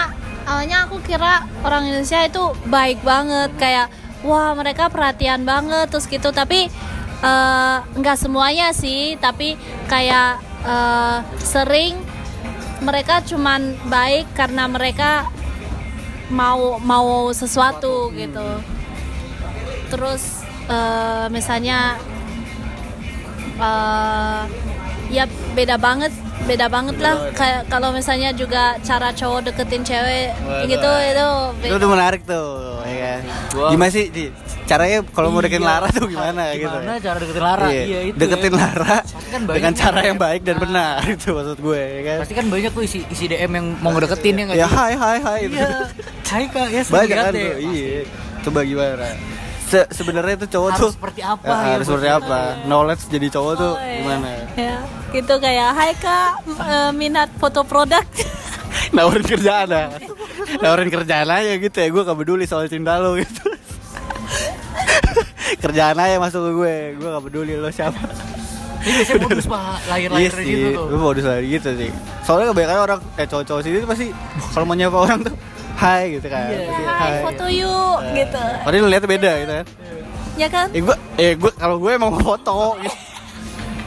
awalnya 0.44 0.78
aku 0.82 0.98
kira 1.00 1.34
orang 1.62 1.84
Indonesia 1.86 2.20
itu 2.20 2.44
baik 2.66 3.00
banget 3.00 3.50
kayak 3.56 3.88
wah 4.22 4.52
mereka 4.52 4.90
perhatian 4.90 5.46
banget 5.46 5.88
terus 5.88 6.04
gitu 6.06 6.34
tapi 6.34 6.74
eh, 7.22 7.76
nggak 7.94 8.18
semuanya 8.18 8.74
sih 8.74 9.14
tapi 9.16 9.54
kayak 9.86 10.36
eh, 10.64 11.18
sering 11.40 12.02
mereka 12.82 13.22
cuman 13.22 13.62
baik 13.86 14.26
karena 14.34 14.66
mereka 14.66 15.30
mau 16.28 16.82
mau 16.82 17.30
sesuatu 17.32 18.10
gitu 18.12 18.42
terus 19.88 20.41
eh, 20.68 21.26
misalnya 21.30 21.98
eh, 23.58 24.42
ya 25.12 25.24
beda 25.54 25.76
banget 25.76 26.12
beda 26.42 26.66
banget 26.68 26.98
lah. 26.98 27.30
kayak 27.38 27.70
kalau 27.70 27.94
misalnya 27.94 28.34
juga 28.34 28.74
cara 28.82 29.14
cowok 29.14 29.46
deketin 29.46 29.86
cewek 29.86 30.34
Waduh. 30.34 30.66
gitu 30.66 30.92
itu 31.06 31.28
itu 31.70 31.76
tuh 31.78 31.90
menarik 31.90 32.22
tuh 32.26 32.82
ya 32.82 32.98
kan? 32.98 33.22
Gimana 33.70 33.92
sih 33.94 34.06
Ci? 34.10 34.26
caranya 34.66 35.04
kalau 35.06 35.30
mau 35.30 35.44
deketin 35.44 35.62
Iya. 35.62 35.70
Lara 35.70 35.88
tuh 35.92 36.08
gimana, 36.08 36.56
gitu? 36.56 36.72
Gimana 36.72 36.92
cara 36.98 37.18
deketin 37.20 37.44
Lara? 37.44 37.68
Iya, 37.70 37.82
iya, 37.84 38.00
itu 38.10 38.18
deketin 38.18 38.52
ya. 38.52 38.58
Lara 38.58 38.98
kan 39.06 39.42
dengan 39.46 39.74
cara 39.76 40.00
yang 40.02 40.18
baik 40.18 40.42
dan 40.42 40.56
benar 40.58 40.98
itu 41.06 41.28
maksud 41.30 41.58
gue 41.62 41.78
ya 41.78 42.02
kan? 42.02 42.18
Pasti 42.26 42.34
kan 42.34 42.46
banyak 42.50 42.72
tuh 42.72 42.84
isi 42.84 43.00
isi 43.06 43.26
DM 43.28 43.52
yang 43.52 43.68
mau 43.78 43.92
ngedeketin 43.94 44.34
ya 44.34 44.44
nggak 44.50 44.58
ya 44.58 44.68
hai 44.68 44.94
hai 44.98 45.18
hai 45.22 45.40
iya. 45.46 45.70
Hai 46.32 46.44
kak 46.48 46.68
ya 46.72 46.82
banyak 46.88 47.16
kan 47.16 47.32
deh. 47.36 47.44
tuh 47.54 47.70
iya. 47.70 48.02
Coba 48.42 48.60
gimana 48.66 49.08
Se 49.72 49.88
sebenarnya 49.90 50.36
tuh 50.38 50.50
cowok 50.52 50.70
Harus 50.70 50.82
tuh 50.82 50.92
seperti 50.94 51.22
apa 51.24 51.42
ya, 51.42 51.56
ya, 51.56 51.72
harus 51.74 51.86
seperti 51.88 52.08
bos? 52.10 52.18
apa? 52.20 52.40
Knowledge 52.66 53.04
jadi 53.08 53.28
cowok 53.30 53.54
tuh 53.56 53.72
Oh, 53.72 53.80
iya. 53.80 53.96
gimana? 53.98 54.28
Ya 54.54 54.76
gitu 55.10 55.34
kayak 55.38 55.70
hai 55.72 55.92
kak 55.96 56.30
eh, 56.46 56.92
minat 56.92 57.30
foto 57.34 57.64
produk. 57.64 58.04
Nawarin 58.96 59.24
kerjaan 59.26 59.68
ah 59.70 59.88
nawarin 60.54 60.90
kerjaan 60.90 61.28
aja 61.30 61.54
gitu 61.56 61.78
ya 61.78 61.88
gue 61.88 62.02
gak 62.02 62.18
peduli 62.18 62.44
soal 62.44 62.68
cinta 62.68 62.98
lo 62.98 63.16
gitu. 63.16 63.40
Kerjaan 65.58 65.96
aja 65.96 66.16
masuk 66.18 66.42
ke 66.42 66.52
gue 66.54 66.76
gue 66.98 67.10
gak 67.10 67.24
peduli 67.24 67.54
lo 67.56 67.70
siapa. 67.70 68.00
Ini 68.82 68.92
biasanya 68.98 69.20
modus 69.28 69.46
pak 69.46 69.62
lahir-lahir 69.88 70.20
Iya 70.22 70.32
dari 70.34 70.44
sih, 70.44 70.56
situ 70.58 70.70
tuh. 70.74 70.86
gue 70.88 70.98
mau 70.98 71.12
lagi 71.14 71.48
gitu 71.50 71.70
sih. 71.78 71.90
Soalnya 72.22 72.46
kebanyakan 72.50 72.80
orang, 72.82 73.00
eh 73.16 73.26
cowok-cowok 73.26 73.62
sini 73.62 73.78
tuh 73.78 73.88
pasti 73.88 74.06
kalau 74.50 74.66
mau 74.66 74.74
nyapa 74.74 74.98
orang 74.98 75.20
tuh, 75.22 75.36
hai 75.78 76.04
gitu 76.14 76.28
kan. 76.28 76.46
Iya. 76.48 76.60
Pasti, 76.66 76.84
hai 76.84 77.14
foto 77.22 77.46
yuk 77.48 77.98
gitu 78.12 78.44
Padahal 78.62 78.88
lihatnya 78.88 79.10
beda 79.10 79.32
gitu 79.38 79.54
kan. 79.54 79.66
ya 80.34 80.48
kan 80.48 80.68
Eh 80.72 80.82
gue, 80.82 80.96
eh 81.16 81.32
gue 81.36 81.52
kalau 81.54 81.76
gue 81.78 81.92
emang 81.92 82.12
mau 82.12 82.24
foto. 82.24 82.76
Gitu. 82.78 82.98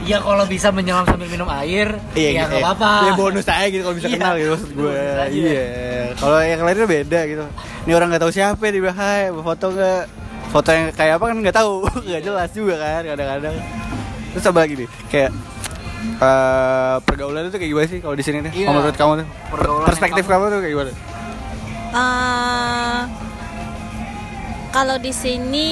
Iya 0.05 0.21
kalau 0.21 0.45
bisa 0.45 0.69
menyelam 0.69 1.01
sambil 1.01 1.25
minum 1.25 1.49
air, 1.49 1.97
ya 2.13 2.29
gitu, 2.29 2.45
nggak 2.45 2.61
apa-apa. 2.61 3.09
Iya 3.09 3.11
bonus 3.17 3.49
aja 3.49 3.65
gitu 3.65 3.81
kalau 3.81 3.97
bisa 3.97 4.05
Iya. 4.05 4.15
kenal 4.21 4.33
gitu 4.37 4.49
maksud 4.53 4.71
gue. 4.77 4.97
Iya. 5.33 5.65
Kalau 6.13 6.37
yang 6.45 6.61
lainnya 6.61 6.85
beda 6.85 7.19
gitu. 7.25 7.41
Ini 7.89 7.91
orang 7.97 8.07
nggak 8.13 8.21
tahu 8.21 8.29
siapa 8.29 8.61
bilang 8.69 8.93
hai, 8.93 9.33
foto 9.33 9.65
nggak? 9.73 10.01
Foto 10.53 10.69
yang 10.69 10.93
kayak 10.93 11.17
apa 11.17 11.25
kan 11.25 11.37
nggak 11.41 11.57
tahu, 11.57 11.73
nggak 12.05 12.21
jelas 12.21 12.49
juga 12.53 12.75
kan 12.77 13.01
kadang-kadang. 13.01 13.55
Terus 14.29 14.45
apa 14.45 14.59
lagi 14.61 14.73
nih? 14.77 14.89
Kayak 15.09 15.31
eh 16.15 16.95
pergaulan 17.01 17.49
itu 17.49 17.57
kayak 17.57 17.71
gimana 17.73 17.87
sih 17.89 17.97
kalau 17.97 18.13
di 18.13 18.21
sini 18.21 18.37
nih? 18.45 18.51
Iya. 18.53 18.67
Menurut 18.69 18.93
kamu 18.93 19.11
tuh? 19.17 19.27
Pergaulan 19.49 19.85
Perspektif 19.89 20.21
yang 20.21 20.31
kamu 20.37 20.43
tuh 20.45 20.59
kayak 20.61 20.73
gimana? 20.77 20.91
Eh, 21.95 23.01
kalau 24.75 24.99
di 24.99 25.15
sini 25.15 25.71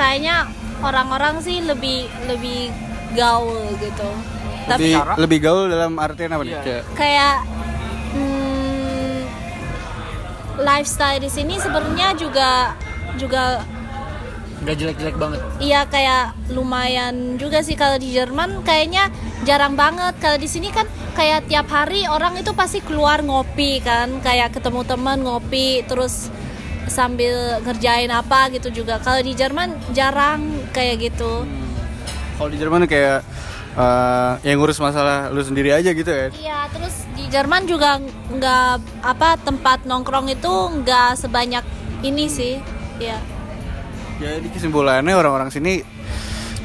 kayaknya 0.00 0.48
orang-orang 0.80 1.44
sih 1.44 1.60
lebih 1.60 2.08
lebih 2.24 2.72
gaul 3.12 3.68
gitu 3.76 4.08
tapi 4.64 4.80
lebih, 4.80 4.92
Cara? 4.96 5.14
lebih 5.20 5.38
gaul 5.44 5.68
dalam 5.68 6.00
artian 6.00 6.32
apa 6.32 6.40
nih? 6.40 6.56
Iya. 6.56 6.60
Kayak, 6.64 6.84
kayak 6.96 7.36
hmm, 8.16 9.16
lifestyle 10.64 11.20
di 11.20 11.28
sini 11.28 11.54
sebenarnya 11.60 12.16
juga 12.16 12.72
juga 13.20 13.60
Nggak 14.62 14.76
jelek-jelek 14.80 15.16
banget. 15.18 15.40
iya 15.58 15.80
kayak 15.84 16.36
lumayan 16.54 17.36
juga 17.36 17.60
sih 17.60 17.74
kalau 17.74 17.98
di 17.98 18.14
Jerman 18.14 18.62
kayaknya 18.62 19.10
jarang 19.42 19.74
banget 19.74 20.14
kalau 20.22 20.38
di 20.38 20.48
sini 20.48 20.70
kan 20.70 20.86
kayak 21.18 21.50
tiap 21.50 21.68
hari 21.68 22.06
orang 22.08 22.38
itu 22.38 22.54
pasti 22.56 22.80
keluar 22.80 23.20
ngopi 23.20 23.82
kan 23.82 24.22
kayak 24.22 24.54
ketemu 24.56 24.80
teman 24.86 25.20
ngopi 25.20 25.84
terus 25.84 26.32
sambil 26.88 27.60
ngerjain 27.64 28.12
apa 28.12 28.52
gitu 28.52 28.84
juga 28.84 29.00
kalau 29.00 29.20
di 29.20 29.32
Jerman 29.36 29.72
jarang 29.92 30.44
kayak 30.72 31.12
gitu 31.12 31.44
kalau 32.38 32.48
di 32.50 32.58
Jerman 32.58 32.86
kayak 32.88 33.20
eh 33.74 34.32
yang 34.46 34.62
ngurus 34.62 34.78
masalah 34.78 35.34
lu 35.34 35.42
sendiri 35.42 35.74
aja 35.74 35.90
gitu 35.90 36.06
ya. 36.06 36.30
Iya, 36.30 36.58
terus 36.70 36.94
di 37.18 37.26
Jerman 37.26 37.66
juga 37.66 37.98
nggak 38.30 39.02
apa 39.02 39.34
tempat 39.42 39.82
nongkrong 39.82 40.30
itu 40.30 40.52
nggak 40.78 41.18
sebanyak 41.18 41.66
ini 42.06 42.30
sih, 42.30 42.62
ya. 43.02 43.18
Jadi 44.14 44.46
kesimpulannya 44.50 45.14
orang-orang 45.14 45.50
sini 45.50 45.82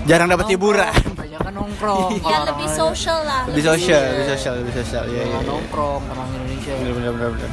jarang 0.06 0.30
dapat 0.30 0.48
hiburan. 0.54 0.94
Kebanyakan 1.14 1.54
nongkrong. 1.54 2.10
ya 2.22 2.38
lebih 2.46 2.68
social 2.70 3.20
lah 3.26 3.42
Lebih 3.50 3.64
sosial, 3.66 4.02
lebih 4.06 4.28
sosial, 4.30 4.54
lebih 4.62 4.74
sosial. 4.74 5.04
Iya, 5.10 5.22
iya. 5.22 5.34
Orang 5.34 5.44
iya. 5.44 5.52
nongkrong 5.52 6.02
orang 6.10 6.28
Indonesia. 6.34 6.72
Bener, 6.78 6.94
bener, 6.94 7.12
bener, 7.18 7.30
bener. 7.36 7.52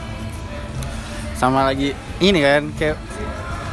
Sama 1.37 1.69
lagi 1.69 1.93
ini 2.19 2.39
kan 2.41 2.63
kayak 2.77 2.97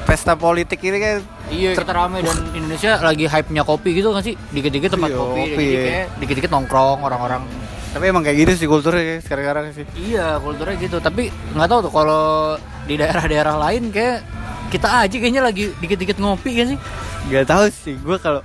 pesta 0.04 0.36
politik 0.36 0.84
ini 0.84 1.00
kan 1.00 1.18
Iya, 1.48 1.76
kita 1.76 1.92
rame 1.92 2.24
dan 2.24 2.40
Indonesia 2.56 2.98
lagi 3.04 3.28
hype-nya 3.28 3.68
kopi 3.68 4.00
gitu 4.00 4.16
kan 4.16 4.24
sih? 4.24 4.34
Dikit-dikit 4.52 4.96
tempat 4.96 5.12
Iya, 5.12 5.20
kopi, 5.20 5.42
kopi, 5.54 5.66
iya. 5.68 5.82
kayak 5.84 6.06
dikit-dikit 6.20 6.52
nongkrong 6.52 7.04
orang-orang. 7.04 7.44
tapi 7.94 8.10
emang 8.10 8.26
kayak 8.26 8.38
gitu 8.42 8.52
sih 8.58 8.66
kulturnya 8.66 9.22
sekarang-sekarang 9.22 9.70
sih. 9.70 9.86
Iya, 9.94 10.42
kulturnya 10.42 10.82
gitu. 10.82 10.98
Tapi 10.98 11.30
nggak 11.54 11.68
tahu 11.70 11.80
tuh 11.86 11.94
kalau 11.94 12.58
di 12.90 12.98
daerah-daerah 12.98 13.54
lain 13.70 13.94
kayak 13.94 14.26
kita 14.74 14.90
aja 14.90 15.14
kayaknya 15.14 15.46
lagi 15.46 15.70
dikit-dikit 15.78 16.18
ngopi 16.18 16.52
kan 16.58 16.66
sih? 16.74 16.80
Gak 17.30 17.46
tahu 17.46 17.66
sih, 17.70 17.94
gue 17.94 18.18
kalau 18.18 18.42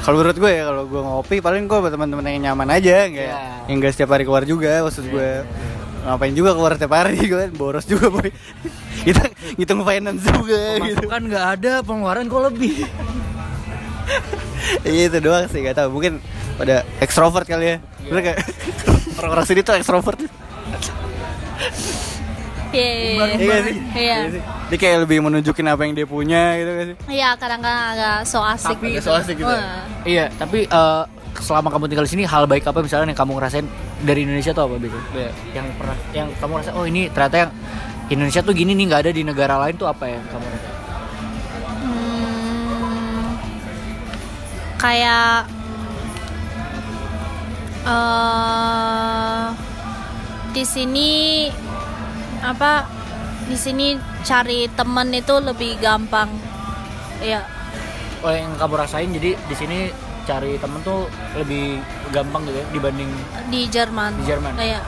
kalau 0.00 0.16
menurut 0.16 0.36
gue 0.36 0.50
ya 0.50 0.62
kalau 0.64 0.84
gue 0.84 1.00
ngopi 1.00 1.36
paling 1.40 1.64
gue 1.64 1.78
buat 1.78 1.92
teman-teman 1.92 2.24
yang 2.28 2.52
nyaman 2.52 2.68
aja, 2.72 3.08
nggak 3.08 3.26
Iya. 3.26 3.40
yang 3.68 3.76
gak 3.80 3.92
setiap 3.92 4.12
hari 4.12 4.24
keluar 4.24 4.44
juga 4.44 4.84
maksud 4.84 5.08
gue. 5.08 5.30
Ngapain 6.00 6.32
juga 6.32 6.50
keluar 6.52 6.72
setiap 6.76 6.92
hari 6.92 7.16
gue 7.16 7.44
boros 7.52 7.84
juga 7.84 8.08
boy. 8.08 8.28
Kita 9.08 9.24
ngitung 9.56 9.80
finance 9.80 10.22
juga 10.22 10.60
gitu. 10.78 11.00
Pemasukan 11.08 11.22
nggak 11.28 11.44
ada, 11.56 11.72
pengeluaran 11.80 12.24
kok 12.28 12.42
lebih. 12.52 12.74
Iya 14.84 15.02
itu 15.12 15.18
doang 15.20 15.44
sih 15.48 15.60
gak 15.60 15.76
tahu 15.76 15.88
mungkin 15.92 16.20
pada 16.56 16.84
ekstrovert 17.00 17.48
kali 17.48 17.64
ya. 17.64 17.76
Bener 18.04 18.22
kayak 18.32 18.38
orang-orang 19.20 19.46
sini 19.48 19.60
tuh 19.60 19.76
ekstrovert. 19.76 20.20
Iya, 22.70 22.90
Iya 23.34 23.58
sih? 23.66 23.76
Iya. 23.94 24.16
Iya 24.16 24.16
sih. 24.38 24.42
Dia 24.70 24.78
kayak 24.78 24.98
lebih 25.06 25.18
menunjukin 25.26 25.66
apa 25.66 25.82
yang 25.82 25.94
dia 25.98 26.06
punya 26.06 26.42
gitu 26.54 26.70
gak 26.70 26.86
sih? 26.86 26.96
Iya, 27.10 27.28
kadang-kadang 27.34 27.82
agak 27.94 28.16
so 28.22 28.38
asik. 28.38 28.78
Tapi- 28.78 28.94
gitu. 28.94 29.10
so 29.10 29.12
asik 29.18 29.34
gitu. 29.42 29.50
Wah. 29.50 29.82
iya, 30.06 30.30
tapi 30.38 30.70
eh, 30.70 31.02
selama 31.38 31.68
kamu 31.70 31.90
tinggal 31.90 32.06
di 32.06 32.12
sini 32.14 32.22
hal 32.26 32.46
baik 32.46 32.66
apa 32.66 32.78
misalnya 32.78 33.10
yang 33.10 33.18
kamu 33.18 33.32
ngerasain 33.38 33.66
dari 34.02 34.20
Indonesia 34.22 34.52
tuh 34.54 34.70
apa 34.70 34.74
gitu? 34.78 34.98
Yang 35.50 35.66
pernah 35.74 35.96
yang 36.14 36.28
kamu 36.38 36.52
rasa 36.62 36.70
oh 36.74 36.84
ini 36.86 37.10
ternyata 37.10 37.36
yang 37.46 37.50
Indonesia 38.10 38.40
tuh 38.42 38.54
gini 38.54 38.74
nih 38.74 38.84
nggak 38.90 39.00
ada 39.06 39.12
di 39.14 39.22
negara 39.22 39.54
lain 39.62 39.74
tuh 39.78 39.86
apa 39.86 40.04
ya 40.06 40.18
kamu 40.30 40.46
rasa? 40.46 40.68
Hmm, 41.80 43.26
kayak 44.76 45.46
eh 47.80 49.46
di 50.50 50.64
sini 50.66 51.10
apa 52.40 52.88
di 53.44 53.56
sini 53.56 53.86
cari 54.22 54.68
temen 54.70 55.08
itu 55.10 55.34
lebih 55.38 55.76
gampang 55.78 56.28
ya 57.20 57.42
Oh 58.20 58.28
yang 58.28 58.52
kamu 58.54 58.74
rasain 58.76 59.08
jadi 59.10 59.32
di 59.32 59.54
sini 59.54 59.88
cari 60.24 60.60
temen 60.60 60.76
tuh 60.80 61.08
lebih 61.34 61.80
gampang 62.10 62.44
gitu 62.44 62.60
ya 62.60 62.66
dibanding 62.70 63.08
di 63.48 63.64
Jerman 63.66 64.12
Di 64.20 64.24
Jerman. 64.24 64.52
Iya. 64.56 64.80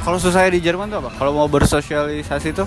Kalau 0.00 0.16
susahnya 0.16 0.54
di 0.54 0.62
Jerman 0.62 0.86
tuh 0.86 1.02
apa? 1.02 1.10
Kalau 1.18 1.34
mau 1.34 1.50
bersosialisasi 1.50 2.54
tuh 2.54 2.64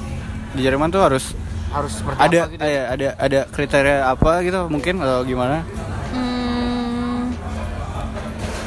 di 0.52 0.62
Jerman 0.62 0.92
tuh 0.92 1.00
harus 1.00 1.32
harus 1.72 1.92
seperti 1.96 2.20
ada 2.20 2.40
apa 2.44 2.52
gitu. 2.52 2.62
ya, 2.68 2.82
ada 2.92 3.08
ada 3.16 3.40
kriteria 3.48 3.98
apa 4.06 4.32
gitu 4.44 4.60
mungkin 4.68 5.00
atau 5.00 5.24
gimana? 5.24 5.64
Hmm, 6.12 7.32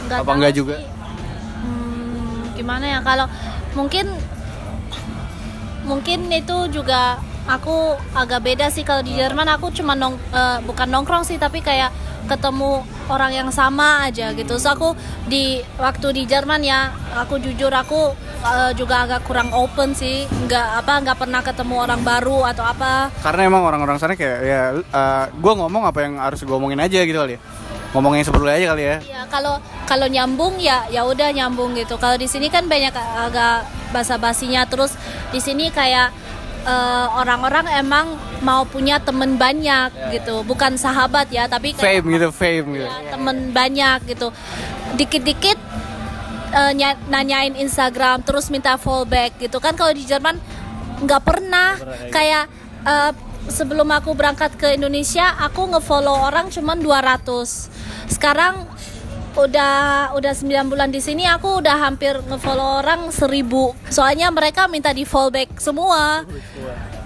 Apa 0.09 0.25
tahu 0.25 0.41
nggak 0.41 0.55
juga? 0.57 0.77
sih. 0.81 0.89
Hmm, 1.61 2.57
gimana 2.57 2.85
ya 2.89 2.99
kalau 3.05 3.27
mungkin 3.77 4.09
mungkin 5.85 6.32
itu 6.32 6.68
juga 6.72 7.20
aku 7.45 7.97
agak 8.16 8.41
beda 8.41 8.66
sih 8.72 8.82
kalau 8.82 9.05
di 9.05 9.16
Jerman 9.16 9.49
aku 9.53 9.68
cuma 9.72 9.93
nong 9.93 10.16
eh, 10.32 10.59
bukan 10.64 10.89
nongkrong 10.89 11.24
sih 11.28 11.37
tapi 11.37 11.61
kayak 11.61 11.93
ketemu 12.24 12.80
orang 13.12 13.32
yang 13.37 13.49
sama 13.53 14.09
aja 14.09 14.32
gitu. 14.32 14.57
So 14.57 14.72
aku 14.72 14.97
di 15.28 15.61
waktu 15.76 16.16
di 16.16 16.22
Jerman 16.24 16.64
ya, 16.64 16.89
aku 17.12 17.37
jujur 17.37 17.68
aku 17.68 18.16
eh, 18.45 18.72
juga 18.76 19.05
agak 19.05 19.28
kurang 19.28 19.53
open 19.53 19.93
sih. 19.93 20.24
nggak 20.49 20.85
apa 20.85 20.93
nggak 21.05 21.18
pernah 21.20 21.41
ketemu 21.45 21.74
orang 21.85 22.01
baru 22.01 22.49
atau 22.49 22.64
apa. 22.64 23.12
Karena 23.20 23.49
emang 23.49 23.62
orang-orang 23.68 24.01
sana 24.01 24.16
kayak 24.16 24.39
ya 24.41 24.62
eh, 24.80 25.24
gua 25.37 25.53
ngomong 25.61 25.85
apa 25.85 25.99
yang 26.01 26.16
harus 26.16 26.41
gua 26.49 26.57
omongin 26.57 26.80
aja 26.80 27.05
gitu 27.05 27.18
kali 27.20 27.37
ya. 27.37 27.41
Ngomongin 27.95 28.26
seperlunya 28.26 28.59
aja 28.59 28.66
kali 28.74 28.82
ya. 28.82 28.97
Ya 29.01 29.22
kalau 29.30 29.55
kalau 29.86 30.11
nyambung 30.11 30.59
ya 30.59 30.82
ya 30.90 31.07
udah 31.07 31.30
nyambung 31.30 31.78
gitu. 31.78 31.95
Kalau 31.95 32.18
di 32.18 32.26
sini 32.26 32.51
kan 32.51 32.66
banyak 32.66 32.90
agak 32.92 33.64
basa-basinya 33.95 34.66
terus 34.66 34.99
di 35.30 35.38
sini 35.38 35.70
kayak 35.70 36.11
eh, 36.66 37.07
orang-orang 37.14 37.70
emang 37.78 38.18
mau 38.42 38.66
punya 38.66 38.99
temen 38.99 39.38
banyak 39.38 39.95
gitu, 40.11 40.42
bukan 40.42 40.74
sahabat 40.74 41.30
ya, 41.30 41.47
tapi 41.47 41.72
kayak 41.72 42.03
Fame 42.03 42.07
gitu, 42.11 42.28
fame 42.28 42.68
gitu. 42.76 42.84
ya, 42.84 42.95
temen 43.09 43.36
banyak 43.55 43.99
gitu. 44.05 44.28
Dikit-dikit 44.95 45.57
nya- 46.72 46.99
nanyain 47.07 47.55
Instagram 47.55 48.22
terus 48.22 48.47
minta 48.47 48.78
fallback 48.78 49.34
gitu 49.38 49.59
kan 49.59 49.74
kalau 49.74 49.90
di 49.90 50.07
Jerman 50.07 50.38
nggak 51.03 51.22
pernah 51.22 51.74
kayak 52.11 52.47
eh, 52.84 53.11
sebelum 53.47 53.88
aku 53.88 54.12
berangkat 54.12 54.55
ke 54.55 54.72
Indonesia 54.72 55.36
aku 55.36 55.68
ngefollow 55.68 56.24
orang 56.24 56.49
cuman 56.49 56.78
200 56.78 57.68
sekarang 58.09 58.64
udah 59.34 59.74
udah 60.14 60.32
9 60.32 60.47
bulan 60.64 60.88
di 60.88 60.99
sini 60.99 61.26
aku 61.26 61.59
udah 61.59 61.76
hampir 61.82 62.14
ngefollow 62.22 62.80
orang 62.80 63.11
1000 63.11 63.42
soalnya 63.90 64.30
mereka 64.30 64.66
minta 64.66 64.90
di 64.90 65.03
fallback 65.03 65.59
semua. 65.59 66.22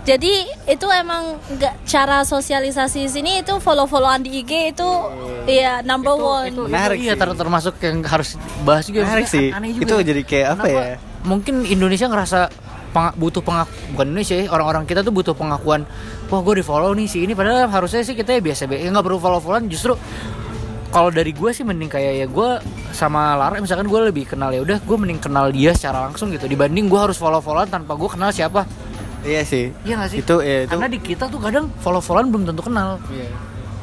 Jadi 0.04 0.32
itu 0.64 0.86
emang 0.88 1.36
nggak 1.36 1.84
cara 1.84 2.24
sosialisasi 2.24 3.04
di 3.04 3.10
sini 3.10 3.32
itu 3.40 3.60
follow 3.60 3.84
followan 3.84 4.24
di 4.24 4.40
IG 4.40 4.72
itu 4.72 4.88
ya 5.44 5.84
number 5.84 6.16
one. 6.16 6.48
itu, 6.48 6.64
Menarik 6.64 6.96
itu 6.96 7.04
iya 7.04 7.14
ter- 7.14 7.36
termasuk 7.36 7.76
yang 7.78 8.00
harus 8.02 8.36
bahas 8.64 8.88
juga 8.88 9.04
Menarik 9.04 9.28
sih. 9.28 9.52
aneh 9.52 9.76
juga 9.76 9.84
Itu 9.84 9.94
sih. 9.94 10.04
jadi 10.08 10.20
kayak 10.24 10.46
apa 10.48 10.64
Kenapa? 10.64 10.80
ya? 10.80 10.96
mungkin 11.24 11.54
Indonesia 11.64 12.06
ngerasa 12.08 12.40
peng- 12.88 13.14
butuh 13.14 13.40
pengaku 13.40 13.70
bukan 13.92 14.06
Indonesia 14.08 14.34
ya 14.34 14.46
orang-orang 14.48 14.84
kita 14.84 15.00
tuh 15.00 15.10
butuh 15.10 15.32
pengakuan 15.32 15.84
wah 16.26 16.40
gue 16.40 16.54
di 16.56 16.64
follow 16.64 16.90
nih 16.90 17.04
si 17.04 17.20
ini 17.20 17.32
padahal 17.32 17.66
harusnya 17.66 18.00
sih 18.00 18.12
kita 18.12 18.32
ya 18.32 18.40
biasa 18.40 18.64
biasa 18.64 18.88
nggak 18.88 19.04
perlu 19.04 19.18
follow 19.18 19.38
followan 19.38 19.66
justru 19.66 19.94
kalau 20.88 21.08
dari 21.08 21.30
gue 21.30 21.50
sih 21.50 21.62
mending 21.62 21.86
kayak 21.86 22.12
ya 22.16 22.26
gue 22.26 22.50
sama 22.90 23.34
Lara 23.34 23.58
misalkan 23.58 23.84
gue 23.84 24.00
lebih 24.02 24.24
kenal 24.26 24.48
ya 24.48 24.60
udah 24.60 24.78
gue 24.78 24.96
mending 24.96 25.18
kenal 25.18 25.48
dia 25.48 25.70
secara 25.70 26.02
langsung 26.02 26.28
gitu 26.28 26.44
dibanding 26.44 26.86
gue 26.86 26.96
harus 26.98 27.14
follow 27.14 27.38
followan 27.38 27.68
tanpa 27.68 27.92
gue 27.92 28.08
kenal 28.08 28.30
siapa 28.30 28.64
Iya 29.18 29.42
sih. 29.42 29.74
iya 29.82 29.98
gak 29.98 30.08
sih 30.08 30.18
Itu 30.22 30.38
ya 30.38 30.62
itu. 30.62 30.70
karena 30.70 30.86
di 30.86 30.98
kita 30.98 31.26
tuh 31.26 31.36
kadang 31.36 31.68
follow 31.76 31.98
followan 31.98 32.30
belum 32.30 32.44
tentu 32.46 32.62
kenal 32.62 33.02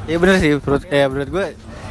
Iya 0.06 0.18
bener 0.18 0.38
sih, 0.38 0.54
menurut 0.56 0.84
ya 0.86 1.06
menurut 1.06 1.30
gue 1.30 1.46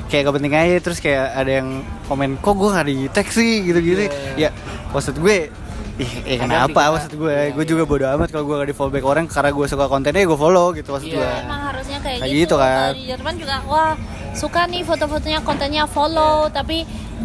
kayak 0.04 0.22
gak 0.22 0.34
penting 0.34 0.54
aja 0.54 0.76
terus 0.80 0.98
kayak 0.98 1.34
ada 1.34 1.50
yang 1.52 1.68
komen 2.06 2.38
kok 2.38 2.54
gue 2.54 2.68
gak 2.68 2.86
di 2.86 2.96
tag 3.08 3.26
sih 3.28 3.62
gitu-gitu. 3.62 4.06
Ya 4.34 4.54
maksud 4.90 5.14
gue 5.16 5.50
Ih, 5.94 6.12
eh, 6.26 6.38
kenapa 6.38 6.90
maksud 6.90 7.14
gue? 7.14 7.30
iya, 7.30 7.54
gue 7.54 7.62
iya. 7.62 7.70
juga 7.70 7.82
bodo 7.86 8.02
amat 8.08 8.28
kalau 8.28 8.44
gue 8.44 8.54
gak 8.56 8.66
di 8.66 8.74
fallback 8.74 9.04
orang 9.04 9.24
karena 9.30 9.50
gue 9.54 9.66
suka 9.68 9.86
kontennya 9.86 10.26
gue 10.26 10.34
follow 10.34 10.74
gitu 10.74 10.90
maksud 10.90 11.06
Iya. 11.06 11.22
gue. 11.22 11.30
emang 11.46 11.60
harusnya 11.70 11.98
kayak, 12.02 12.18
Kayak 12.18 12.32
gitu. 12.34 12.40
gitu 12.42 12.54
kan. 12.58 12.90
Di 12.92 13.04
Jerman 13.06 13.34
juga 13.38 13.56
wah 13.64 13.92
suka 14.34 14.60
nih 14.66 14.82
foto-fotonya 14.82 15.40
kontennya 15.40 15.84
follow 15.86 16.50
tapi 16.50 16.82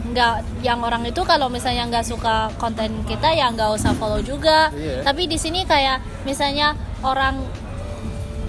nggak 0.09 0.35
yang 0.61 0.81
orang 0.81 1.01
itu 1.05 1.21
kalau 1.21 1.49
misalnya 1.49 1.85
nggak 1.85 2.05
suka 2.05 2.49
konten 2.57 3.01
kita 3.05 3.29
ya 3.29 3.49
nggak 3.49 3.73
usah 3.73 3.93
follow 3.97 4.21
juga. 4.21 4.69
Iya. 4.71 5.01
Tapi 5.01 5.25
di 5.25 5.37
sini 5.37 5.65
kayak 5.65 6.25
misalnya 6.25 6.73
orang 7.01 7.41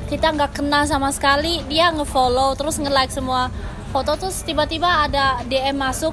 kita 0.07 0.27
nggak 0.29 0.53
kenal 0.53 0.85
sama 0.85 1.09
sekali 1.09 1.63
dia 1.65 1.89
ngefollow 1.89 2.53
terus 2.55 2.77
nge-like 2.77 3.09
semua 3.09 3.47
foto 3.89 4.15
terus 4.17 4.43
tiba-tiba 4.43 5.07
ada 5.07 5.39
DM 5.47 5.75
masuk 5.75 6.11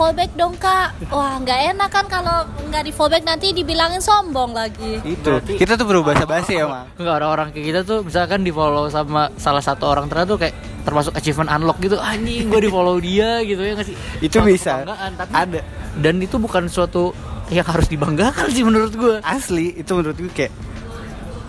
fallback 0.00 0.32
dong 0.32 0.56
kak 0.56 0.96
wah 1.08 1.36
nggak 1.36 1.60
enak 1.70 1.88
kan 1.88 2.06
kalau 2.06 2.38
nggak 2.66 2.82
di 2.82 2.90
fallback 2.90 3.20
nanti 3.22 3.52
dibilangin 3.52 4.00
sombong 4.00 4.50
lagi 4.50 4.96
Itu. 5.02 5.36
Berarti- 5.36 5.58
Kita 5.58 5.76
tuh 5.76 5.84
berubah 5.84 6.16
basi 6.24 6.56
ya, 6.56 6.64
Mak. 6.64 6.96
Enggak 6.96 7.14
orang-orang 7.16 7.48
kayak 7.50 7.66
kita 7.66 7.80
tuh 7.82 7.98
misalkan 8.00 8.40
di 8.40 8.48
follow 8.50 8.88
sama 8.88 9.28
salah 9.36 9.60
satu 9.60 9.84
orang 9.84 10.08
ternyata 10.08 10.28
tuh 10.30 10.40
kayak 10.40 10.54
termasuk 10.80 11.12
achievement 11.12 11.50
unlock 11.50 11.76
gitu 11.78 12.00
anjing 12.00 12.48
gue 12.48 12.60
di 12.62 12.70
follow 12.70 12.96
dia 13.04 13.42
gitu 13.42 13.60
ya 13.60 13.76
nggak 13.76 13.86
sih 13.86 13.96
Itu 14.18 14.40
Suatu 14.40 14.48
bisa. 14.48 14.72
tapi 14.88 15.32
Ada. 15.36 15.60
dan 15.94 16.14
itu 16.18 16.36
bukan 16.36 16.64
suatu 16.66 17.12
yang 17.48 17.66
harus 17.66 17.84
dibanggakan 17.84 18.48
sih 18.48 18.64
menurut 18.64 18.94
gue 18.94 19.14
Asli 19.20 19.76
itu 19.76 19.92
menurut 19.92 20.16
gue 20.16 20.30
kayak 20.30 20.52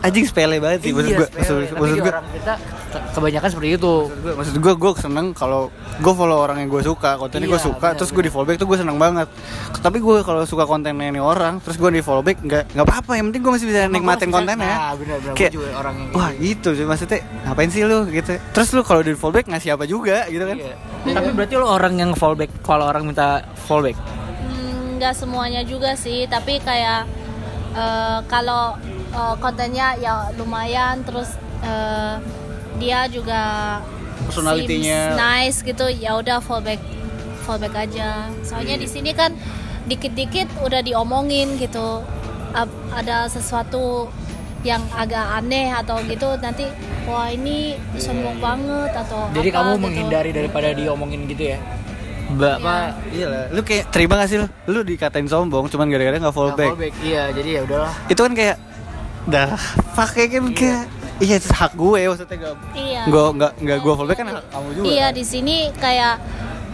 anjing 0.01 0.25
sepele 0.25 0.57
banget 0.57 0.79
sih. 0.81 0.91
Maksud 0.91 1.07
Iya, 1.07 1.17
gue. 1.17 1.27
Maksud, 1.31 1.55
Tapi 1.61 1.77
maksud 1.77 1.95
gue 1.95 2.09
orang 2.09 2.25
kita 2.31 2.53
ke- 2.91 3.03
kebanyakan 3.11 3.49
seperti 3.49 3.69
itu. 3.71 3.93
Gue 4.11 4.33
maksud 4.33 4.55
gue 4.55 4.73
gue 4.75 4.91
seneng 4.97 5.27
kalau 5.31 5.61
gue 5.95 6.13
follow 6.13 6.39
orang 6.39 6.57
yang 6.57 6.69
gue 6.69 6.81
suka 6.81 7.15
kontennya 7.15 7.47
gue 7.47 7.55
Iya, 7.55 7.67
suka 7.67 7.87
benar, 7.87 7.97
terus 7.97 8.09
gue 8.09 8.23
di 8.23 8.31
follow 8.31 8.43
back 8.43 8.57
tuh 8.57 8.67
gue 8.67 8.77
seneng 8.77 8.97
banget. 8.97 9.27
Tapi 9.77 9.97
gue 9.97 10.15
kalau 10.21 10.41
suka 10.43 10.63
kontennya 10.63 11.07
ini 11.07 11.17
orang 11.17 11.57
terus 11.59 11.75
gue 11.75 11.89
di 11.89 12.01
follow 12.01 12.19
back 12.19 12.37
nggak 12.39 12.63
nggak 12.71 12.83
apa-apa 12.83 13.11
yang 13.13 13.29
penting 13.29 13.41
gue 13.41 13.51
masih 13.51 13.67
bisa 13.67 13.79
Emang 13.81 13.93
nikmatin 13.95 14.19
masih 14.23 14.35
kontennya. 14.35 14.65
Bisa- 14.67 14.81
nah, 14.81 14.93
benar-benar, 14.93 15.33
kayak 15.33 15.49
gua 15.49 15.57
juga 15.57 15.69
orang 15.75 15.95
yang 15.95 16.09
wah 16.11 16.29
gitu. 16.33 16.69
sih 16.71 16.83
maksudnya 16.83 17.19
ngapain 17.43 17.69
sih 17.69 17.81
lu 17.83 17.97
gitu. 18.07 18.31
Terus 18.51 18.67
lu 18.71 18.81
kalau 18.81 19.01
di 19.01 19.13
follow 19.13 19.33
back 19.33 19.47
ngasih 19.47 19.69
apa 19.71 19.85
juga 19.85 20.25
gitu 20.27 20.43
kan? 20.43 20.57
Iya. 20.57 20.75
tapi 21.03 21.29
berarti 21.31 21.53
lo 21.55 21.65
orang 21.67 21.93
yang 21.95 22.11
fallback 22.11 22.61
kalau 22.61 22.85
orang 22.85 23.01
minta 23.03 23.41
fallback 23.59 23.97
Hmm, 23.97 24.97
nggak 24.97 25.13
semuanya 25.13 25.61
juga 25.61 25.93
sih 25.93 26.25
tapi 26.25 26.57
kayak 26.57 27.09
eh, 27.75 28.19
kalau 28.27 28.75
eh, 29.11 29.35
kontennya 29.39 29.95
ya 29.99 30.29
lumayan 30.35 31.03
terus 31.03 31.35
eh, 31.63 32.15
dia 32.79 33.05
juga 33.11 33.41
Personality-nya. 34.27 35.13
seems 35.13 35.17
nice 35.17 35.57
gitu 35.65 35.85
ya 35.89 36.17
udah 36.17 36.39
fallback 36.41 36.81
fallback 37.45 37.89
aja 37.89 38.29
soalnya 38.45 38.77
di 38.77 38.87
sini 38.87 39.11
kan 39.17 39.33
dikit-dikit 39.89 40.47
udah 40.61 40.85
diomongin 40.85 41.57
gitu 41.57 42.05
ada 42.93 43.25
sesuatu 43.31 44.11
yang 44.61 44.81
agak 44.93 45.41
aneh 45.41 45.73
atau 45.73 45.97
gitu 46.05 46.37
nanti 46.37 46.69
wah 47.09 47.33
ini 47.33 47.73
sombong 47.97 48.37
banget 48.37 48.93
atau 48.93 49.25
Jadi 49.33 49.49
apa 49.49 49.57
kamu 49.57 49.71
gitu. 49.73 49.81
menghindari 49.81 50.31
daripada 50.31 50.69
diomongin 50.77 51.25
gitu 51.25 51.43
ya? 51.55 51.59
Mbak, 52.31 52.57
Iya. 52.57 52.83
Iya 53.11 53.25
lah, 53.27 53.43
lu 53.51 53.61
kayak 53.61 53.83
terima 53.89 54.13
gak 54.15 54.29
sih 54.29 54.37
lu? 54.39 54.47
Lu 54.67 54.79
dikatain 54.81 55.27
sombong 55.27 55.67
cuman 55.67 55.87
gara-gara 55.87 56.15
gak 56.15 56.21
Nggak 56.21 56.35
fallback. 56.35 56.71
fallback. 56.73 56.93
Iya, 57.01 57.23
jadi 57.33 57.49
ya 57.49 57.61
udahlah. 57.63 57.93
Itu 58.07 58.21
kan 58.21 58.33
kayak 58.33 58.57
dah 59.21 59.53
pakai 59.93 60.23
kan 60.27 60.45
kayak 60.49 60.81
iya 61.21 61.37
itu 61.37 61.53
hak 61.53 61.77
gue 61.77 62.09
maksudnya 62.09 62.37
gak 62.41 62.55
iya 62.73 63.05
gue 63.05 63.23
nggak 63.37 63.51
nggak 63.61 63.77
gue 63.85 63.93
fallback 63.93 64.17
kan 64.17 64.27
hak 64.33 64.45
kamu 64.49 64.69
juga. 64.73 64.85
Iya 64.89 65.05
kan? 65.05 65.13
di 65.13 65.23
sini 65.23 65.57
kayak 65.77 66.15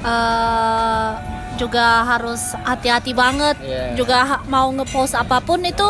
eh, 0.05 1.09
juga 1.57 1.85
harus 2.05 2.41
hati-hati 2.63 3.11
banget. 3.11 3.55
Iya. 3.59 3.97
Juga 3.97 4.17
mau 4.47 4.69
ngepost 4.71 5.17
apa 5.17 5.41
pun 5.41 5.59
itu 5.59 5.87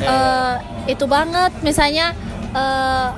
eh, 0.00 0.54
itu 0.86 1.04
banget. 1.08 1.50
Misalnya 1.64 2.12
eh, 2.52 3.08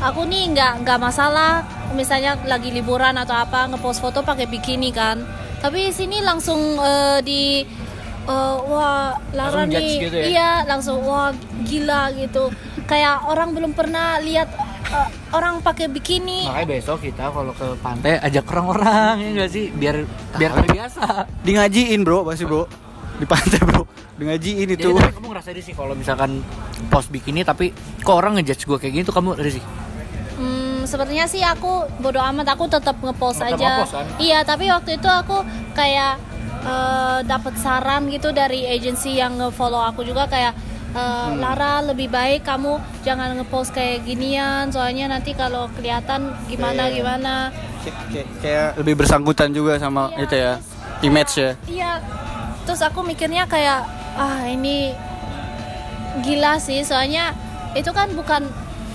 aku 0.00 0.24
nih 0.24 0.54
nggak 0.54 0.72
nggak 0.86 0.98
masalah. 0.98 1.66
Misalnya 1.94 2.38
lagi 2.46 2.70
liburan 2.70 3.18
atau 3.18 3.34
apa 3.34 3.66
ngepost 3.70 4.00
foto 4.02 4.22
pakai 4.22 4.46
bikini 4.46 4.90
kan. 4.94 5.22
Tapi 5.60 5.90
di 5.90 5.92
sini 5.92 6.22
langsung 6.24 6.80
eh, 6.80 7.18
di 7.20 7.64
eh, 8.24 8.56
wah 8.70 9.16
Lara 9.34 9.66
Langsung 9.66 9.74
nih 9.74 9.92
gitu 10.08 10.16
ya? 10.16 10.24
iya 10.26 10.50
langsung 10.64 11.02
wah 11.04 11.34
gila 11.66 12.14
gitu. 12.16 12.48
Kayak 12.86 13.26
orang 13.28 13.52
belum 13.52 13.72
pernah 13.76 14.22
lihat 14.22 14.48
eh, 14.90 15.08
orang 15.34 15.60
pakai 15.60 15.90
bikini. 15.90 16.48
Makanya 16.48 16.68
besok 16.80 17.04
kita 17.04 17.28
kalau 17.28 17.52
ke 17.52 17.66
pantai 17.82 18.18
ajak 18.22 18.46
orang-orang 18.50 19.14
ya 19.20 19.28
enggak 19.36 19.50
sih 19.50 19.64
biar 19.74 19.96
biar 20.38 20.50
terbiasa. 20.62 21.26
Di 21.42 21.50
ngajiin 21.58 22.00
bro, 22.06 22.24
pasti 22.24 22.46
bro 22.46 22.64
di 23.20 23.28
pantai 23.28 23.60
bro, 23.60 23.84
di 24.16 24.24
ngajiin 24.24 24.68
itu. 24.72 24.96
Jadi 24.96 24.96
tapi 24.96 25.14
kamu 25.20 25.28
ngerasa 25.36 25.48
sih 25.60 25.74
kalau 25.76 25.92
misalkan 25.92 26.40
post 26.88 27.12
bikini 27.12 27.44
tapi 27.44 27.76
kok 28.00 28.16
orang 28.16 28.40
ngejudge 28.40 28.64
gue 28.64 28.78
kayak 28.80 28.92
gini 28.96 29.04
tuh 29.04 29.12
kamu 29.12 29.36
sih? 29.44 29.60
Sepertinya 30.82 31.24
sih 31.24 31.40
aku 31.40 31.70
bodo 31.96 32.20
amat 32.20 32.46
aku 32.50 32.64
tetap 32.66 32.96
ngepost 32.96 33.38
Tetap 33.38 33.56
aja. 33.56 33.68
ngepost, 33.76 33.92
kan? 33.92 34.06
Iya, 34.16 34.38
tapi 34.42 34.64
waktu 34.66 34.90
itu 34.94 35.06
aku 35.06 35.40
kayak 35.72 36.14
eh, 36.60 37.18
dapat 37.24 37.54
saran 37.56 38.06
gitu 38.06 38.30
dari 38.30 38.66
agensi 38.66 39.14
yang 39.14 39.34
ngefollow 39.34 39.80
aku 39.82 40.02
juga 40.02 40.24
kayak 40.26 40.52
eh, 40.90 40.98
Hmm. 41.00 41.38
Lara 41.38 41.80
lebih 41.82 42.06
baik 42.06 42.42
kamu 42.42 42.76
jangan 43.00 43.32
ngepost 43.34 43.70
kayak 43.70 44.02
ginian 44.02 44.68
soalnya 44.68 45.08
nanti 45.08 45.32
kalau 45.32 45.70
kelihatan 45.72 46.20
gimana 46.46 46.84
Iya. 46.84 46.94
gimana. 46.94 47.34
Kayak, 47.80 48.26
kayak, 48.38 48.68
lebih 48.76 48.94
bersangkutan 48.96 49.50
juga 49.50 49.76
sama 49.76 50.10
Iya, 50.10 50.20
itu 50.20 50.34
ya, 50.34 50.52
terus- 50.52 50.68
image 51.00 51.32
ya. 51.34 51.50
Iya. 51.64 51.92
Terus 52.62 52.80
aku 52.82 53.00
mikirnya 53.00 53.46
kayak 53.46 53.80
ah 54.12 54.44
ini 54.44 54.92
gila 56.20 56.58
sih 56.58 56.82
soalnya 56.82 57.32
itu 57.72 57.88
kan 57.90 58.10
bukan 58.10 58.42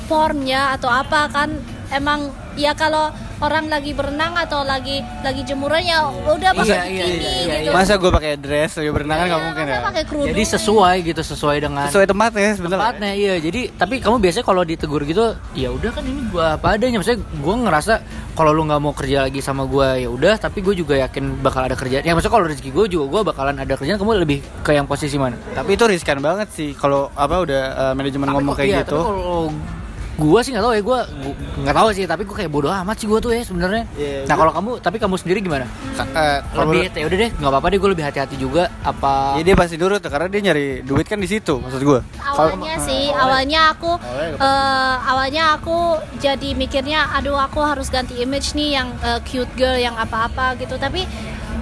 pornnya 0.06 0.76
atau 0.76 0.86
apa 0.88 1.26
kan 1.28 1.50
emang 1.90 2.20
ya 2.54 2.72
kalau 2.72 3.12
orang 3.36 3.68
lagi 3.68 3.92
berenang 3.92 4.32
atau 4.34 4.64
lagi 4.64 5.04
lagi 5.20 5.44
jemuran 5.44 5.84
ya 5.84 6.00
udah 6.08 6.56
pakai 6.56 6.72
Iya, 6.72 6.84
iya, 6.88 7.04
bikini 7.04 7.20
iya, 7.20 7.32
iya, 7.36 7.56
gitu. 7.62 7.76
Masa 7.76 7.94
gue 7.96 8.08
pakai 8.10 8.32
dress 8.36 8.72
lagi 8.74 8.90
berenang 8.90 9.18
kan 9.18 9.22
Iya, 9.22 9.30
nggak 9.30 9.44
mungkin 9.44 9.66
ya. 9.68 9.80
Jadi 10.26 10.44
sesuai 10.48 10.96
gitu 11.04 11.22
sesuai 11.22 11.58
dengan 11.60 11.86
Sesuai 11.86 12.08
tempatnya 12.08 12.50
sebenarnya. 12.54 12.80
tempatnya 12.82 13.12
iya 13.14 13.34
jadi 13.38 13.62
tapi 13.72 14.00
kamu 14.00 14.18
biasanya 14.20 14.46
kalau 14.46 14.64
ditegur 14.64 15.04
gitu 15.04 15.26
ya 15.52 15.68
udah 15.70 15.92
kan 15.92 16.04
ini 16.04 16.22
gua 16.26 16.56
apa 16.56 16.68
adanya 16.74 16.96
maksudnya 16.98 17.20
gua 17.38 17.56
ngerasa 17.60 17.94
kalau 18.32 18.52
lu 18.52 18.64
nggak 18.64 18.80
mau 18.80 18.94
kerja 18.94 19.18
lagi 19.22 19.40
sama 19.40 19.64
gua 19.66 19.94
ya 19.94 20.08
udah 20.08 20.36
tapi 20.38 20.60
gue 20.62 20.74
juga 20.74 20.96
yakin 20.98 21.40
bakal 21.40 21.62
ada 21.62 21.74
kerjaan 21.74 22.02
ya 22.02 22.12
maksudnya 22.12 22.34
kalau 22.34 22.46
rezeki 22.46 22.70
gue 22.70 22.86
juga 22.90 23.06
gua 23.10 23.22
bakalan 23.26 23.56
ada 23.58 23.74
kerjaan 23.74 23.96
kamu 23.96 24.16
lebih 24.18 24.40
ke 24.62 24.72
yang 24.72 24.84
posisi 24.86 25.16
mana 25.16 25.36
Tapi 25.52 25.70
itu 25.72 25.84
riskan 25.84 26.20
banget 26.20 26.48
sih 26.50 26.72
kalau 26.72 27.12
apa 27.14 27.36
udah 27.38 27.62
uh, 27.74 27.94
manajemen 27.94 28.26
Tapi 28.26 28.34
ngomong 28.34 28.48
kok- 28.50 28.60
kayak 28.62 28.70
iya, 28.70 28.80
gitu. 28.82 28.96
tapi 28.96 29.04
kalau 29.06 29.44
gua 30.16 30.39
sih 30.39 30.55
nggak 30.55 30.63
tahu 30.63 30.74
ya 30.74 30.82
gua 30.82 30.99
gua 31.07 31.34
nggak 31.63 31.76
tahu 31.76 31.88
sih 31.91 32.03
tapi 32.07 32.22
gua 32.24 32.36
kayak 32.39 32.51
bodoh 32.51 32.72
amat 32.72 32.95
sih 32.95 33.07
gua 33.07 33.20
tuh 33.20 33.36
ya 33.36 33.43
sebenarnya. 33.43 33.84
Iya, 33.95 34.24
nah 34.26 34.36
kalau 34.36 34.51
kamu 34.55 34.72
tapi 34.80 34.97
kamu 34.97 35.16
sendiri 35.20 35.39
gimana? 35.43 35.68
Eh, 35.95 36.39
kalau 36.55 36.72
lebih 36.72 36.91
ya 36.91 37.05
udah 37.07 37.18
deh 37.20 37.30
nggak 37.36 37.51
apa-apa 37.51 37.68
deh 37.72 37.80
gue 37.80 37.89
lebih 37.91 38.05
hati-hati 38.07 38.36
juga 38.36 38.68
apa 38.84 39.39
Ya 39.39 39.43
dia 39.43 39.55
pasti 39.55 39.76
nurut 39.76 39.99
tuh, 39.99 40.11
karena 40.11 40.28
dia 40.28 40.41
nyari 40.51 40.84
duit 40.84 41.07
kan 41.07 41.20
di 41.20 41.28
situ 41.28 41.59
maksud 41.59 41.84
gue. 41.84 41.99
awalnya 42.20 42.76
sih 42.80 43.11
awalnya 43.11 43.72
aku 43.72 43.91
eh, 44.39 44.95
awalnya 45.03 45.55
aku 45.55 45.99
jadi 46.20 46.51
mikirnya 46.55 47.11
aduh 47.16 47.36
aku 47.36 47.59
harus 47.63 47.88
ganti 47.88 48.20
image 48.20 48.55
nih 48.55 48.80
yang 48.80 48.88
eh, 49.03 49.20
cute 49.24 49.51
girl 49.55 49.76
yang 49.76 49.95
apa-apa 49.95 50.55
gitu. 50.59 50.76
Tapi 50.76 51.03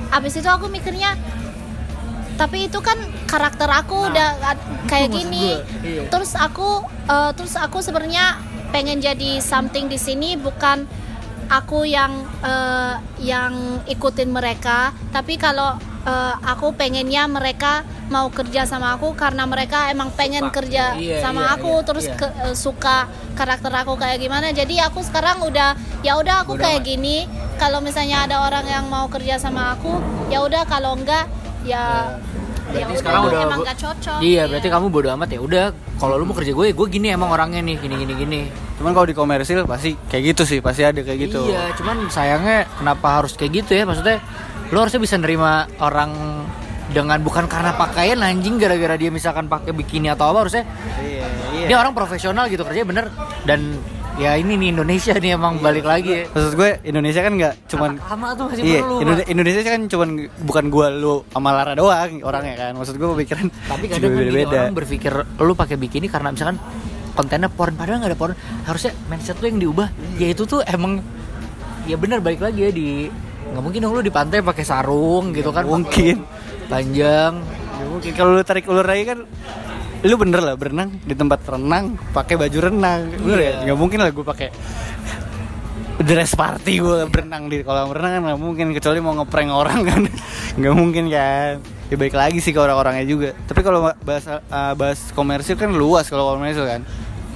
abis 0.09 0.37
itu 0.37 0.49
aku 0.49 0.69
mikirnya 0.69 1.17
tapi 2.33 2.65
itu 2.65 2.79
kan 2.79 2.97
karakter 3.23 3.67
aku 3.67 4.09
udah 4.09 4.29
ad- 4.43 4.67
kayak 4.85 5.09
gini 5.09 5.53
gue, 5.53 5.61
iya. 5.83 6.03
terus 6.07 6.33
aku 6.33 6.81
eh, 7.05 7.31
terus 7.33 7.53
aku 7.55 7.79
sebenarnya 7.79 8.37
pengen 8.69 8.97
jadi 8.97 9.37
something 9.39 9.85
di 9.85 9.97
sini 9.97 10.33
bukan 10.35 10.89
aku 11.47 11.85
yang 11.85 12.09
eh, 12.41 12.93
yang 13.19 13.53
ikutin 13.85 14.29
mereka 14.29 14.79
tapi 15.09 15.37
kalau 15.37 15.77
eh, 16.03 16.35
aku 16.41 16.73
pengennya 16.73 17.27
mereka 17.27 17.81
mau 18.05 18.29
kerja 18.29 18.65
sama 18.65 18.93
aku 18.93 19.13
karena 19.13 19.45
mereka 19.45 19.89
emang 19.89 20.09
pengen 20.11 20.49
Suka. 20.49 20.55
kerja 20.59 20.83
Iya, 20.93 21.17
sama 21.19 21.47
iya, 21.47 21.53
aku 21.55 21.71
iya, 21.75 21.85
terus 21.85 22.05
iya. 22.05 22.15
ke- 22.15 22.35
eh, 22.43 22.55
suka 22.55 22.97
karakter 23.33 23.71
aku 23.71 23.93
kayak 23.95 24.17
gimana 24.17 24.49
jadi 24.49 24.85
aku 24.87 25.01
sekarang 25.01 25.41
udah 25.41 25.73
ya 26.01 26.17
udah 26.17 26.41
aku 26.41 26.53
kayak 26.55 26.81
gini 26.83 27.25
kalau 27.55 27.77
misalnya 27.79 28.25
ada 28.25 28.41
orang 28.41 28.65
yang 28.65 28.85
mau 28.87 29.05
kerja 29.05 29.37
sama 29.37 29.73
aku 29.73 29.97
ya 30.27 30.41
udah 30.41 30.65
kalau 30.65 30.93
enggak 30.93 31.25
ya. 31.63 32.15
Ya 32.65 32.79
Berarti 32.81 32.95
sekarang 32.97 33.21
udah 33.27 33.39
emang 33.43 33.59
bu- 33.59 33.65
gak 33.65 33.77
cocok. 33.77 34.17
Iya 34.19 34.43
berarti 34.47 34.67
kamu 34.67 34.85
bodoh 34.87 35.11
amat 35.13 35.29
ya. 35.29 35.39
Udah 35.39 35.63
kalau 35.95 36.15
lu 36.15 36.23
mau 36.23 36.33
kerja 36.33 36.51
gue 36.51 36.67
gue 36.71 36.87
gini 36.89 37.07
emang 37.09 37.29
orangnya 37.29 37.59
nih 37.59 37.75
gini 37.77 37.95
gini 37.97 38.13
gini. 38.15 38.41
Cuman 38.75 38.91
kalau 38.91 39.05
di 39.05 39.13
komersil 39.13 39.63
pasti 39.63 39.93
kayak 40.03 40.23
gitu 40.31 40.43
sih, 40.43 40.59
pasti 40.59 40.81
ada 40.81 40.97
kayak 40.97 41.19
gitu. 41.21 41.43
Iya, 41.45 41.75
cuman 41.75 42.07
sayangnya 42.07 42.65
kenapa 42.73 43.19
harus 43.19 43.33
kayak 43.33 43.61
gitu 43.61 43.71
ya? 43.73 43.83
Maksudnya 43.83 44.17
lu 44.67 44.77
harusnya 44.79 44.97
bisa 44.97 45.15
nerima 45.15 45.51
orang 45.77 46.11
dengan 46.89 47.19
bukan 47.19 47.45
karena 47.45 47.73
pakaian 47.73 48.19
anjing 48.19 48.55
gara-gara 48.55 48.95
dia 48.95 49.07
misalkan 49.07 49.45
pakai 49.45 49.71
bikini 49.71 50.07
atau 50.07 50.29
apa 50.29 50.39
harusnya 50.41 50.63
Iya, 50.99 51.25
iya. 51.53 51.67
dia 51.67 51.77
orang 51.77 51.91
profesional 51.91 52.47
gitu 52.47 52.63
kerja 52.63 52.83
bener. 52.83 53.11
Dan 53.43 53.77
ya 54.13 54.37
ini 54.37 54.53
nih 54.55 54.69
Indonesia 54.71 55.13
nih 55.17 55.31
emang 55.33 55.57
balik 55.57 55.83
lagi 55.83 56.09
ya. 56.09 56.23
Maksud 56.29 56.53
gue 56.53 56.69
Indonesia 56.85 57.21
kan 57.21 57.33
nggak 57.33 57.53
cuman 57.65 57.91
Sama 57.97 58.27
tuh 58.33 58.45
masih 58.45 58.61
Iya, 58.61 58.79
perlu. 58.85 58.95
Indo-. 59.01 59.25
Indonesia 59.25 59.61
kan 59.65 59.81
cuman 59.89 60.09
bukan 60.45 60.65
gua 60.69 60.87
lu 60.93 61.15
sama 61.27 61.49
Lara 61.49 61.73
doang 61.73 62.11
orangnya 62.21 62.55
kan. 62.55 62.71
Maksud 62.77 62.95
gue 62.95 63.07
pemikiran 63.09 63.45
Tapi 63.49 63.85
kadang 63.89 64.13
kan 64.13 64.21
gini, 64.21 64.29
beda-beda. 64.29 64.57
orang 64.63 64.75
berpikir 64.77 65.13
lu 65.17 65.53
pakai 65.53 65.75
bikini 65.75 66.07
karena 66.07 66.29
misalkan 66.29 66.57
kontennya 67.13 67.49
porn 67.49 67.73
padahal 67.73 68.01
nggak 68.01 68.11
ada 68.13 68.17
porn 68.17 68.33
harusnya 68.65 68.89
mindset 69.05 69.37
lu 69.37 69.45
yang 69.45 69.61
diubah 69.61 69.87
ya 70.17 70.33
itu 70.33 70.49
tuh 70.49 70.65
emang 70.65 70.97
ya 71.85 71.93
bener 71.93 72.17
balik 72.17 72.41
lagi 72.41 72.65
ya 72.65 72.71
di 72.73 73.05
nggak 73.53 73.61
mungkin 73.61 73.79
dong 73.81 73.93
lu 73.93 74.01
di 74.01 74.09
pantai 74.09 74.41
pakai 74.41 74.65
sarung 74.65 75.29
gitu 75.29 75.53
kan 75.53 75.61
mungkin. 75.63 76.25
panjang 76.65 77.37
Ya 77.73 77.85
mungkin 77.85 78.11
kalau 78.15 78.33
lu 78.33 78.41
tarik 78.41 78.65
ulur 78.65 78.81
lagi 78.81 79.03
kan 79.05 79.19
lu 80.03 80.15
bener 80.19 80.43
lah 80.43 80.59
berenang 80.59 80.99
di 81.07 81.15
tempat 81.15 81.39
renang 81.47 81.95
pakai 82.11 82.35
baju 82.35 82.57
renang. 82.59 83.07
Bener 83.23 83.39
Iya. 83.39 83.51
ya 83.51 83.59
nggak 83.71 83.79
mungkin 83.79 83.99
lah 84.03 84.11
gue 84.11 84.25
pakai 84.25 84.49
dress 86.03 86.35
party 86.35 86.83
gue 86.83 87.07
berenang 87.07 87.47
di 87.47 87.63
kolam 87.63 87.87
renang 87.95 88.19
kan 88.19 88.21
nggak 88.27 88.41
mungkin 88.41 88.65
kecuali 88.75 88.99
mau 88.99 89.15
ngeprank 89.15 89.49
orang 89.51 89.79
kan. 89.87 90.01
Nggak 90.59 90.75
mungkin 90.77 91.03
kan. 91.09 91.63
Ya 91.89 91.95
baik 91.97 92.13
lagi 92.13 92.37
sih 92.37 92.53
ke 92.53 92.59
orang-orangnya 92.61 93.05
juga. 93.09 93.33
Tapi 93.49 93.65
kalau 93.65 93.89
bahas 94.05 94.25
uh, 94.29 94.73
bahas 94.77 95.09
komersil 95.17 95.57
kan 95.57 95.73
luas 95.73 96.05
kalau 96.11 96.35
komersil 96.35 96.67
kan. 96.67 96.85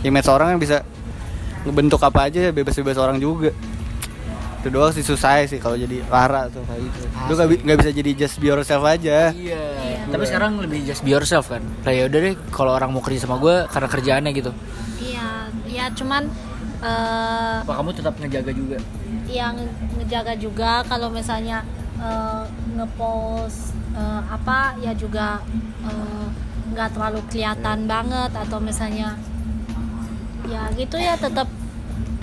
Image 0.05 0.29
orang 0.29 0.53
kan 0.53 0.59
bisa 0.61 0.77
ngebentuk 1.65 1.97
apa 2.03 2.29
aja 2.29 2.53
bebas-bebas 2.53 2.95
orang 3.01 3.17
juga 3.17 3.51
itu 4.57 4.67
doang 4.67 4.89
sih 4.89 5.01
susah 5.01 5.43
sih 5.43 5.57
kalau 5.57 5.73
jadi 5.73 6.01
Lara 6.05 6.47
tuh 6.47 6.61
kayak 6.61 6.81
gitu 6.81 6.97
lu 7.23 7.33
nggak 7.33 7.47
bi- 7.47 7.61
nggak 7.61 7.77
bisa 7.77 7.91
jadi 7.91 8.11
just 8.15 8.35
be 8.37 8.47
yourself 8.47 8.83
aja 8.83 9.29
Iya. 9.29 9.63
Tapi 10.07 10.23
sekarang 10.23 10.55
lebih 10.57 10.81
just 10.81 11.01
be 11.01 11.11
yourself 11.11 11.47
kan. 11.47 11.59
Lah 11.83 11.91
ya 11.91 12.05
udah 12.05 12.19
deh 12.21 12.33
kalau 12.49 12.71
orang 12.71 12.89
mau 12.89 12.99
kerja 12.99 13.21
sama 13.21 13.35
gue 13.37 13.67
karena 13.67 13.87
kerjaannya 13.87 14.31
gitu. 14.33 14.51
iya 14.97 15.45
ya 15.67 15.85
cuman 15.91 16.31
eh, 16.79 17.55
Apa 17.61 17.73
kamu 17.75 17.89
tetap 17.91 18.13
ngejaga 18.15 18.51
juga? 18.51 18.77
yang 19.27 19.59
ngejaga 19.93 20.33
juga 20.35 20.79
kalau 20.83 21.11
misalnya 21.11 21.59
eh, 21.97 22.43
ngepost 22.73 23.75
eh, 23.91 24.21
apa 24.25 24.79
ya 24.79 24.91
juga 24.91 25.43
nggak 26.67 26.89
terlalu 26.93 27.19
kelihatan 27.27 27.83
banget 27.85 28.31
atau 28.31 28.57
misalnya 28.59 29.15
ya 30.45 30.71
gitu 30.71 30.95
ya 30.95 31.15
tetap 31.15 31.47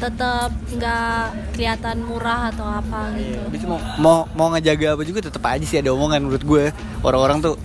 tetap 0.04 0.50
nggak 0.68 1.24
kelihatan 1.56 1.96
murah 2.04 2.52
atau 2.52 2.66
apa 2.68 3.08
gitu. 3.16 3.40
Habis 3.48 3.60
itu 3.64 3.68
mau, 3.68 3.80
mau 3.96 4.18
mau 4.36 4.48
ngejaga 4.52 4.98
apa 4.98 5.02
juga 5.08 5.20
tetap 5.24 5.42
aja 5.48 5.64
sih 5.64 5.80
ada 5.80 5.90
omongan 5.96 6.20
menurut 6.28 6.44
gue. 6.44 6.64
Orang-orang 7.00 7.40
tuh 7.40 7.56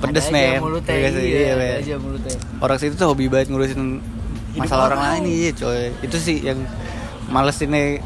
pedes 0.00 0.28
men. 0.32 0.60
mulutnya, 0.60 0.92
Iya 0.96 1.08
iya, 1.20 1.52
iya, 1.56 1.74
aja 1.80 1.94
mulutnya. 1.96 2.36
orang 2.60 2.76
situ 2.80 2.94
tuh 2.96 3.08
hobi 3.12 3.28
banget 3.32 3.48
ngurusin 3.48 4.00
masalah 4.56 4.92
orang 4.92 5.00
orang 5.00 5.12
lain 5.20 5.24
iya 5.32 5.50
coy. 5.52 5.92
Itu 6.00 6.16
sih 6.16 6.40
yang 6.40 6.64
males 7.28 7.60
ini 7.60 8.00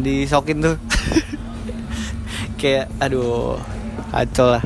disokin 0.00 0.64
tuh. 0.64 0.76
Kayak 2.60 2.88
aduh 3.00 3.60
kacau 4.08 4.48
lah. 4.56 4.64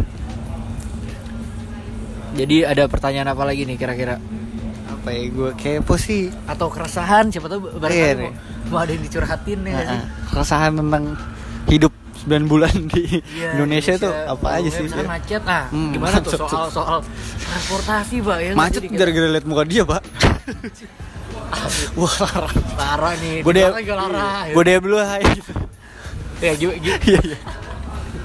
Jadi 2.38 2.62
ada 2.62 2.86
pertanyaan 2.86 3.34
apa 3.34 3.42
lagi 3.42 3.66
nih 3.66 3.74
kira-kira? 3.74 4.22
Apa 4.98 5.08
ya 5.08 5.22
gue 5.28 5.50
kepo 5.54 5.94
sih 5.94 6.26
Atau 6.44 6.66
keresahan 6.68 7.30
siapa 7.30 7.46
tahu 7.46 7.70
Iya 7.70 7.78
barangkali 7.78 8.18
nih. 8.18 8.32
mau, 8.66 8.68
mau 8.68 8.78
ada 8.80 8.90
yang 8.90 9.02
dicurhatin 9.02 9.60
ya? 9.62 9.78
Nah, 9.78 10.02
keresahan 10.26 10.72
tentang 10.74 11.04
hidup 11.66 11.92
9 12.20 12.44
bulan 12.44 12.74
di 12.92 13.22
Iya, 13.30 13.54
Indonesia, 13.54 13.94
tuh 13.96 14.10
apa 14.10 14.42
Oh, 14.44 14.56
aja 14.56 14.64
ya, 14.64 14.70
sih 14.70 14.82
misalkan 14.84 15.06
macet 15.08 15.42
nah 15.44 15.64
Hmm, 15.68 15.90
gimana 15.90 16.16
tuh 16.16 16.28
macet 16.28 16.40
tuh. 16.40 16.50
soal 16.50 16.68
soal 16.68 16.98
transportasi 17.40 18.16
pak 18.20 18.38
ya 18.40 18.50
macet 18.52 18.82
gara-gara 18.90 19.28
liat 19.30 19.46
muka 19.46 19.62
dia 19.62 19.82
pak 19.82 20.02
wah 21.94 22.16
Lara 22.74 23.10
nih 23.16 23.40
gue 23.40 23.48
di 23.48 23.56
deh 23.56 23.64
belakang 23.64 23.84
juga 23.84 23.96
Lara 23.96 24.28
ya. 24.42 24.52
gue 24.52 24.62
deh 24.62 24.74
dulu 24.78 24.96
hai 24.98 25.22
ya 26.38 26.52
gitu, 26.54 26.70
gitu. 26.76 26.98
iya 27.10 27.20
iya 27.24 27.38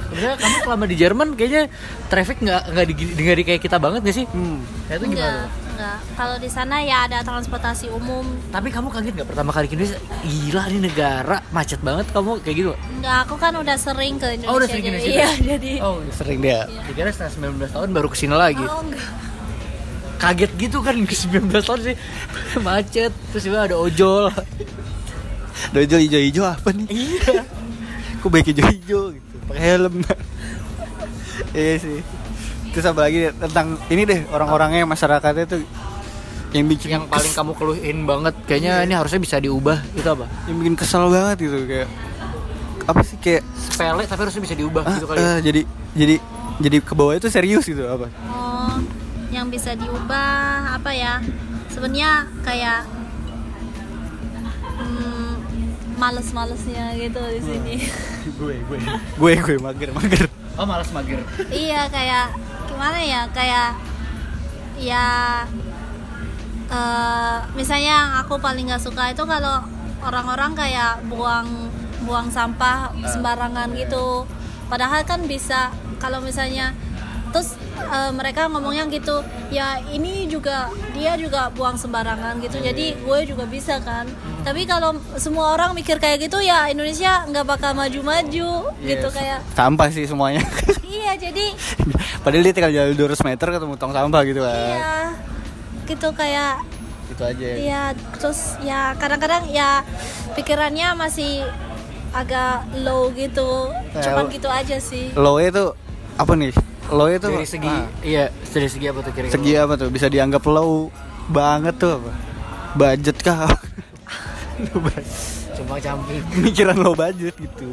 Sebenarnya 0.06 0.38
kamu 0.38 0.58
selama 0.62 0.86
di 0.86 0.96
Jerman 0.96 1.28
kayaknya 1.34 1.62
traffic 2.06 2.38
nggak 2.38 2.62
nggak 2.70 2.86
di, 2.86 2.94
nggak 3.16 3.36
di 3.36 3.44
kayak 3.44 3.62
kita 3.64 3.78
banget 3.78 4.02
gak 4.04 4.14
sih? 4.14 4.26
hmm. 4.28 4.58
Ya 4.86 4.94
itu 4.94 5.06
gimana? 5.08 5.10
enggak 5.10 5.38
kalau 6.14 6.38
di 6.38 6.48
sana 6.48 6.80
ya 6.80 7.06
ada 7.06 7.22
transportasi 7.22 7.90
umum. 7.90 8.24
Tapi 8.50 8.70
kamu 8.70 8.88
kaget 8.88 9.14
nggak 9.14 9.30
pertama 9.30 9.50
kali 9.50 9.66
ke 9.66 9.74
Indonesia? 9.74 10.00
Gila 10.22 10.64
nih 10.68 10.82
negara. 10.84 11.38
Macet 11.50 11.80
banget 11.80 12.06
kamu 12.10 12.40
kayak 12.40 12.56
gitu? 12.58 12.72
enggak 12.94 13.18
aku 13.24 13.36
kan 13.36 13.54
udah 13.54 13.76
sering 13.76 14.16
ke 14.16 14.28
Indonesia 14.32 14.50
Oh 14.50 14.56
udah 14.56 14.68
sering 14.68 14.84
ke 14.84 14.90
jadi- 14.90 15.02
Indonesia? 15.04 15.18
iya 15.20 15.30
jadi 15.50 15.72
Oh 15.82 15.96
sering 16.12 16.40
dia. 16.40 16.60
Dikira 16.86 17.10
setelah 17.10 17.32
19 17.58 17.74
tahun 17.74 17.90
baru 17.92 18.08
ke 18.08 18.18
sini 18.18 18.36
lagi. 18.36 18.64
Oh 18.64 18.82
enggak. 18.82 19.08
Kaget 20.16 20.52
gitu 20.56 20.78
kan 20.80 20.96
19 20.96 21.12
tahun 21.50 21.80
sih. 21.84 21.96
Macet. 22.66 23.12
Terus 23.32 23.44
juga 23.44 23.60
ada 23.64 23.76
ojol. 23.76 24.32
Dojo 25.70 25.96
hijau-hijau 25.98 26.46
apa 26.46 26.70
nih? 26.72 26.88
Iya. 26.90 27.44
Kok 28.20 28.30
baik 28.30 28.48
hijau-hijau 28.50 29.02
gitu? 29.12 29.36
Pakai 29.46 29.62
helm. 29.62 29.96
Iya 31.54 31.76
sih 31.78 32.00
terus 32.74 32.86
apa 32.90 33.06
lagi 33.06 33.30
deh, 33.30 33.32
tentang 33.38 33.78
ini 33.94 34.02
deh 34.04 34.20
orang-orangnya 34.34 34.84
masyarakatnya 34.90 35.46
tuh 35.46 35.62
yang 36.54 36.70
bikin 36.70 36.88
Yang 36.94 37.06
paling 37.10 37.34
kamu 37.34 37.52
keluhin 37.58 37.98
banget 38.06 38.34
Kayaknya 38.46 38.86
ini 38.86 38.94
harusnya 38.94 39.18
bisa 39.18 39.42
diubah 39.42 39.82
Itu 39.98 40.06
apa? 40.06 40.30
yang 40.46 40.62
bikin 40.62 40.76
kesel 40.78 41.10
banget 41.10 41.50
gitu 41.50 41.66
kayak 41.66 41.90
apa 42.84 43.00
sih 43.02 43.18
kayak 43.18 43.42
Sepele 43.56 44.04
tapi 44.06 44.22
harusnya 44.28 44.44
bisa 44.44 44.56
diubah 44.60 44.84
ah, 44.84 44.92
gitu 45.00 45.06
kali 45.08 45.18
eh, 45.18 45.38
jadi 45.40 45.62
jadi 45.96 46.16
jadi 46.62 46.78
ke 46.84 46.94
bawah 46.94 47.16
itu 47.16 47.32
serius 47.32 47.66
gitu 47.66 47.88
apa? 47.88 48.12
Oh 48.30 48.76
yang 49.34 49.50
bisa 49.50 49.74
diubah 49.74 50.78
apa 50.78 50.92
ya? 50.94 51.18
Sebenarnya 51.74 52.30
kayak 52.46 52.86
hmm, 54.78 55.34
males-malesnya 55.98 56.94
gitu 57.02 57.22
di 57.34 57.42
sini. 57.42 57.76
Gue 58.38 58.56
gue 58.70 58.78
gue 59.18 59.32
gue 59.42 59.58
mager 59.58 59.90
mager. 59.96 60.24
Oh 60.54 60.70
malas 60.70 60.92
mager. 60.94 61.18
Iya 61.50 61.90
kayak 61.90 62.26
gimana 62.74 63.00
ya 63.06 63.22
kayak 63.30 63.78
ya 64.82 65.08
eh, 66.74 67.38
misalnya 67.54 67.92
yang 67.94 68.12
aku 68.26 68.42
paling 68.42 68.66
nggak 68.66 68.82
suka 68.82 69.14
itu 69.14 69.22
kalau 69.30 69.62
orang-orang 70.02 70.52
kayak 70.58 71.00
buang 71.08 71.70
buang 72.04 72.28
sampah 72.28 72.92
sembarangan 73.08 73.72
gitu. 73.78 74.28
Padahal 74.68 75.06
kan 75.08 75.24
bisa 75.24 75.72
kalau 76.02 76.20
misalnya 76.20 76.76
terus 77.34 77.58
eh, 77.76 78.12
mereka 78.12 78.46
ngomongnya 78.46 78.86
gitu 78.88 79.20
ya 79.50 79.82
ini 79.88 80.26
juga 80.26 80.70
dia 80.94 81.18
juga 81.18 81.50
buang 81.50 81.74
sembarangan 81.74 82.38
gitu. 82.40 82.58
Jadi 82.60 82.94
gue 82.96 83.20
juga 83.26 83.44
bisa 83.44 83.82
kan. 83.82 84.06
Tapi 84.44 84.64
kalau 84.64 84.92
semua 85.16 85.52
orang 85.52 85.74
mikir 85.74 85.98
kayak 85.98 86.22
gitu 86.22 86.38
ya 86.38 86.68
Indonesia 86.68 87.26
nggak 87.26 87.46
bakal 87.48 87.74
maju-maju 87.74 88.50
gitu 88.80 89.08
Yes. 89.08 89.12
kayak 89.12 89.40
sampah 89.52 89.90
sih 89.90 90.06
semuanya. 90.06 90.46
Iya 90.94 91.18
jadi 91.20 91.46
padahal 92.24 92.44
dia 92.44 92.54
tinggal 92.54 92.70
jalan 92.72 92.94
200 92.94 93.26
meter 93.26 93.48
ketemu 93.50 93.74
tong 93.76 93.92
sampah 93.92 94.22
gitu 94.24 94.40
kan. 94.40 94.54
Iya, 94.54 94.94
gitu 95.84 96.08
kayak 96.14 96.54
gitu 97.10 97.24
aja. 97.26 97.48
Ya 97.52 97.82
terus 98.14 98.62
ya 98.62 98.94
kadang-kadang 98.96 99.50
ya 99.50 99.82
pikirannya 100.32 100.94
masih 100.94 101.42
agak 102.12 102.70
low 102.78 103.10
gitu, 103.10 103.74
Ya, 103.92 104.06
cuman 104.06 104.26
lo- 104.26 104.32
gitu 104.32 104.46
aja 104.46 104.78
sih. 104.78 105.10
low 105.14 105.42
itu 105.42 105.74
apa 106.14 106.34
nih 106.36 106.54
low 106.92 107.08
itu 107.08 107.28
Dari 107.30 107.48
segi 107.48 107.70
ah, 107.70 107.88
Iya 108.04 108.26
dari 108.32 108.68
segi 108.68 108.86
apa 108.92 109.00
tuh 109.06 109.12
kira-kira? 109.16 109.36
segi 109.36 109.54
apa 109.56 109.74
tuh? 109.80 109.88
Bisa 109.94 110.08
dianggap 110.12 110.44
low 110.50 110.90
banget 111.32 111.76
tuh 111.80 112.02
apa? 112.02 112.12
Budget 112.76 113.18
kah. 113.24 113.48
Cuma 115.58 115.78
camping. 115.80 116.22
Pemikiran 116.34 116.76
low 116.78 116.94
budget 116.98 117.36
gitu. 117.38 117.70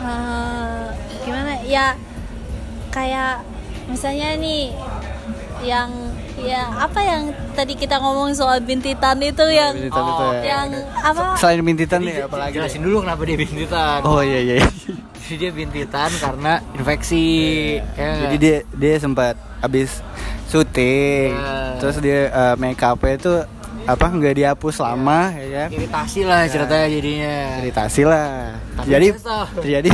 Eh, 0.00 0.86
gimana? 1.22 1.60
Ya 1.62 1.94
kayak 2.90 3.44
misalnya 3.86 4.34
nih 4.40 4.74
yang 5.60 5.90
ya 6.38 6.62
apa 6.78 7.00
yang 7.00 7.22
tadi 7.52 7.74
kita 7.74 7.98
ngomong 7.98 8.30
soal 8.30 8.60
bintitan 8.60 9.18
itu 9.18 9.42
yang 9.44 9.74
Bintitan 9.74 10.04
itu 10.06 10.24
ya. 10.24 10.40
yang 10.46 10.68
apa? 10.96 11.34
Selain 11.34 11.58
bintitan 11.60 11.98
nih 12.00 12.22
apalagi 12.22 12.54
Jelasin 12.54 12.80
dulu 12.80 13.02
kenapa 13.02 13.22
dia 13.22 13.36
bintitan 13.36 13.98
oh 14.02 14.20
iya 14.20 14.38
iya 14.40 14.54
iya. 14.56 14.70
Jadi 15.18 15.34
dia 15.36 15.50
bintitan 15.50 16.08
karena 16.14 16.52
infeksi 16.72 17.26
ya 17.92 18.06
nggak? 18.06 18.20
jadi 18.22 18.36
dia 18.38 18.56
dia 18.72 18.94
sempat 18.96 19.34
habis 19.58 20.00
syuting 20.48 21.34
Ya. 21.34 21.76
terus 21.76 21.96
dia 21.98 22.20
uh, 22.30 22.54
make 22.54 22.78
upnya 22.78 23.14
itu 23.14 23.32
apa 23.84 24.04
nggak 24.06 24.34
dihapus 24.34 24.76
lama 24.78 25.32
ya 25.32 25.48
kan? 25.58 25.68
Iritasi 25.70 26.20
lah 26.22 26.40
ceritanya 26.44 26.86
jadinya. 26.86 27.36
Iritasi 27.58 28.02
lah. 28.04 28.28
Tapi 28.74 28.86
jadi 28.86 29.06
terjadi 29.54 29.92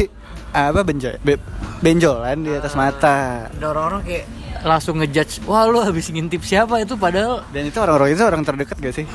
apa 0.53 0.81
benjol 0.83 1.15
be- 1.21 1.43
benjolan 1.81 2.37
di 2.41 2.51
atas 2.53 2.75
mata. 2.75 3.47
Ada 3.49 3.67
orang-orang 3.67 4.03
kayak 4.03 4.25
langsung 4.61 4.95
ngejudge 4.97 5.43
Wah 5.43 5.65
lu 5.65 5.79
habis 5.79 6.07
ngintip 6.07 6.41
siapa 6.41 6.79
itu 6.79 6.95
padahal? 6.95 7.43
Dan 7.49 7.67
itu 7.67 7.77
orang-orang 7.77 8.11
itu 8.11 8.23
orang 8.23 8.43
terdekat 8.43 8.77
gak 8.77 8.95
sih? 8.95 9.07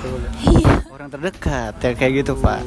Iya. 0.41 0.83
Orang 0.89 1.07
terdekat 1.07 1.73
ya 1.77 1.91
kayak 1.93 2.13
gitu 2.19 2.33
pak. 2.35 2.59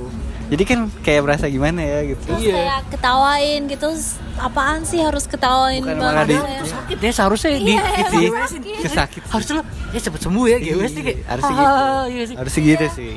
Jadi 0.48 0.64
kan 0.64 0.80
kayak 1.00 1.20
berasa 1.22 1.44
gimana 1.46 1.80
ya 1.80 1.98
gitu. 2.06 2.22
Terus 2.26 2.40
Iya. 2.42 2.54
kayak 2.54 2.80
ketawain 2.90 3.60
gitu 3.66 3.88
apaan 4.36 4.80
sih 4.82 5.00
harus 5.00 5.24
ketawain 5.24 5.80
Bukan 5.80 5.96
banget 5.96 6.12
malah 6.14 6.26
di- 6.26 6.36
ya? 6.36 6.64
sakit 6.66 6.96
ya 6.98 7.10
seharusnya 7.10 7.50
di 7.50 7.56
Iya, 7.56 7.64
di 7.64 7.72
emang 7.72 8.12
GWS-in. 8.12 8.62
sakit. 8.62 8.80
kesakit 8.82 9.22
harusnya 9.26 9.54
lo 9.54 9.62
ya 9.90 10.00
cepet 10.02 10.20
sembuh 10.20 10.44
ya 10.46 10.56
nih 10.58 10.72
kayak 11.02 11.18
harusnya 11.26 11.54
ah, 11.54 11.56
gitu. 11.56 11.76
iya 12.08 12.22
sih. 12.22 12.36
Harusnya 12.36 12.62
gitu 12.66 12.86
sih. 12.94 13.12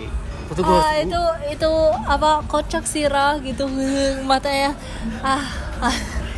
Gua 0.46 0.62
Ah, 0.62 0.86
harus 0.86 1.02
itu 1.02 1.22
itu 1.52 1.72
apa 2.06 2.30
kocak 2.46 2.84
sirah 2.86 3.34
gitu 3.42 3.66
matanya 4.30 4.72
ah, 5.22 5.44
ah. 5.82 5.96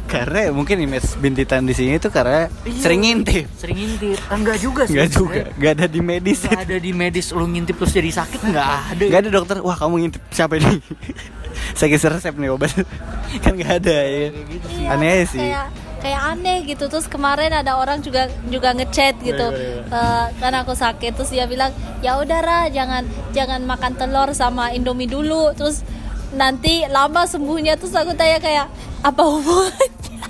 Karena 0.07 0.49
mungkin 0.49 0.79
image 0.79 1.15
bintitan 1.17 1.61
di 1.61 1.71
sini 1.71 1.95
tuh 1.97 2.09
karena 2.09 2.47
Iya. 2.63 2.79
sering 2.79 3.01
ngintip 3.01 3.45
sering 3.53 3.75
ngintip 3.75 4.17
Ah, 4.23 4.35
enggak 4.35 4.57
juga 4.57 4.81
sih 4.83 4.95
Enggak 4.95 5.09
juga, 5.11 5.41
enggak 5.51 5.71
ada 5.73 5.85
di 5.85 5.99
medis. 6.01 6.39
Nggak 6.41 6.63
ada 6.63 6.77
di 6.77 6.91
medis 6.91 7.27
lu 7.29 7.45
ngintip 7.45 7.75
terus 7.75 7.91
jadi 7.91 8.09
sakit 8.09 8.39
nggak 8.41 8.67
ada. 8.89 9.03
Enggak 9.03 9.21
ada 9.21 9.29
dokter, 9.29 9.55
wah 9.59 9.75
kamu 9.75 9.93
ngintip 10.01 10.21
siapa 10.29 10.55
ini? 10.55 10.79
Saya 11.77 11.87
kasih 11.89 12.09
resep 12.09 12.33
nih 12.33 12.49
obat. 12.49 12.71
Kan 13.43 13.53
nggak 13.53 13.73
ada 13.77 13.97
ya. 13.99 14.27
Iya, 14.71 14.87
Aneh 14.89 15.09
aja 15.11 15.25
sih. 15.27 15.41
kayak 15.41 15.67
kayak 15.97 16.21
aneh 16.29 16.57
gitu. 16.63 16.85
Terus 16.85 17.05
kemarin 17.05 17.51
ada 17.51 17.75
orang 17.75 17.99
juga 17.99 18.29
juga 18.47 18.71
ngechat 18.71 19.17
gitu. 19.19 19.47
Iya, 19.49 19.81
iya, 19.81 19.81
Eh, 19.89 20.25
kan 20.37 20.53
aku 20.53 20.71
sakit 20.71 21.11
terus 21.13 21.27
dia 21.27 21.43
bilang 21.43 21.73
ya 21.99 22.15
udah 22.15 22.39
Ra, 22.39 22.61
jangan 22.69 23.03
jangan 23.31 23.59
makan 23.61 23.93
telur 23.93 24.29
sama 24.31 24.69
indomie 24.69 25.09
dulu. 25.09 25.51
Terus 25.51 25.81
nanti 26.37 26.85
lama 26.85 27.25
sembuhnya 27.25 27.75
terus 27.81 27.97
aku 27.97 28.13
tanya 28.13 28.37
kayak 28.37 28.67
apa 29.01 29.21
hubungannya 29.25 30.26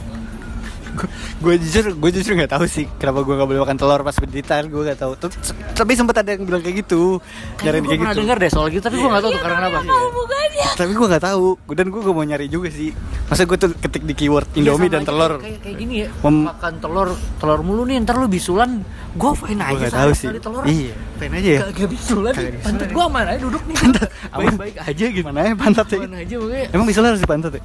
Gue 1.38 1.54
jujur, 1.58 1.94
gue 1.94 2.10
jujur 2.12 2.34
nggak 2.34 2.52
tahu 2.52 2.66
sih 2.66 2.86
Kenapa 2.96 3.22
gue 3.22 3.34
nggak 3.34 3.46
boleh 3.46 3.62
makan 3.62 3.78
telur 3.78 4.02
pas 4.02 4.16
bintitan 4.16 4.66
Gue 4.68 4.82
nggak 4.84 5.00
tahu. 5.00 5.14
Tapi- 5.16 5.96
sempat 5.98 6.22
ada 6.22 6.30
yang 6.30 6.46
bilang 6.46 6.62
kayak 6.62 6.86
gitu 6.86 7.18
gue 7.18 7.66
kayak 7.66 7.82
pernah 7.82 8.14
gitu. 8.14 8.22
denger 8.22 8.38
deh 8.38 8.50
soal 8.50 8.68
gitu 8.70 8.82
tapi 8.82 8.96
gue 8.96 9.10
nggak 9.10 9.24
tahu 9.24 9.32
tuh 9.32 9.42
karena 9.42 9.58
kenapa. 9.60 9.80
Apa 9.80 9.96
hubungannya? 10.08 10.68
Tapi 10.74 10.92
gue 10.94 11.08
nggak 11.10 11.24
tahu 11.24 11.48
Dan 11.68 11.86
gue 11.90 12.02
gak 12.02 12.14
mau 12.14 12.24
nyari 12.24 12.48
juga 12.48 12.70
sih. 12.70 12.90
Masa 13.28 13.42
gue 13.44 13.58
tuh 13.58 13.70
ketik 13.76 14.04
di 14.06 14.14
keyword 14.14 14.48
Indomie 14.54 14.88
Iya, 14.88 14.94
dan 14.94 15.02
sama 15.02 15.10
aja 15.10 15.10
telur. 15.10 15.34
kayak, 15.42 15.60
kayak 15.60 15.78
gini 15.78 15.96
ya 15.98 16.08
makan 16.24 16.74
telur 16.78 17.08
telur 17.38 17.60
mulu 17.62 17.84
nih 17.84 17.98
ntar 18.00 18.16
lu 18.16 18.28
bisulan. 18.28 18.82
Gue 19.14 19.32
fine 19.34 19.60
aja 19.60 19.74
nggak 19.76 19.94
tahu 19.94 20.12
sama 20.12 20.18
sih. 20.18 20.28
telur. 20.40 20.64
Iya, 20.64 20.94
pengen 21.18 21.34
aja 21.36 21.50
ya. 21.50 21.60
Gak, 21.60 21.70
gak 21.74 21.90
bisulan 21.90 22.34
bisulan 22.34 22.62
pantat 22.62 22.88
ya. 22.88 22.94
gue 22.94 23.04
aman 23.04 23.26
aja 23.26 23.40
duduk 23.42 23.64
nih. 23.66 23.76
Baik 24.38 24.54
baik 24.56 24.76
aja 24.78 25.06
gitu. 25.10 25.26
Mana 25.26 25.40
ya 25.44 25.54
pantat 25.56 25.88
ya 25.90 25.98
aja 25.98 26.36
makanya 26.38 26.68
Emang 26.70 26.86
bisul 26.86 27.04
harus 27.04 27.18
di 27.18 27.26
pantat 27.26 27.52
ya? 27.58 27.62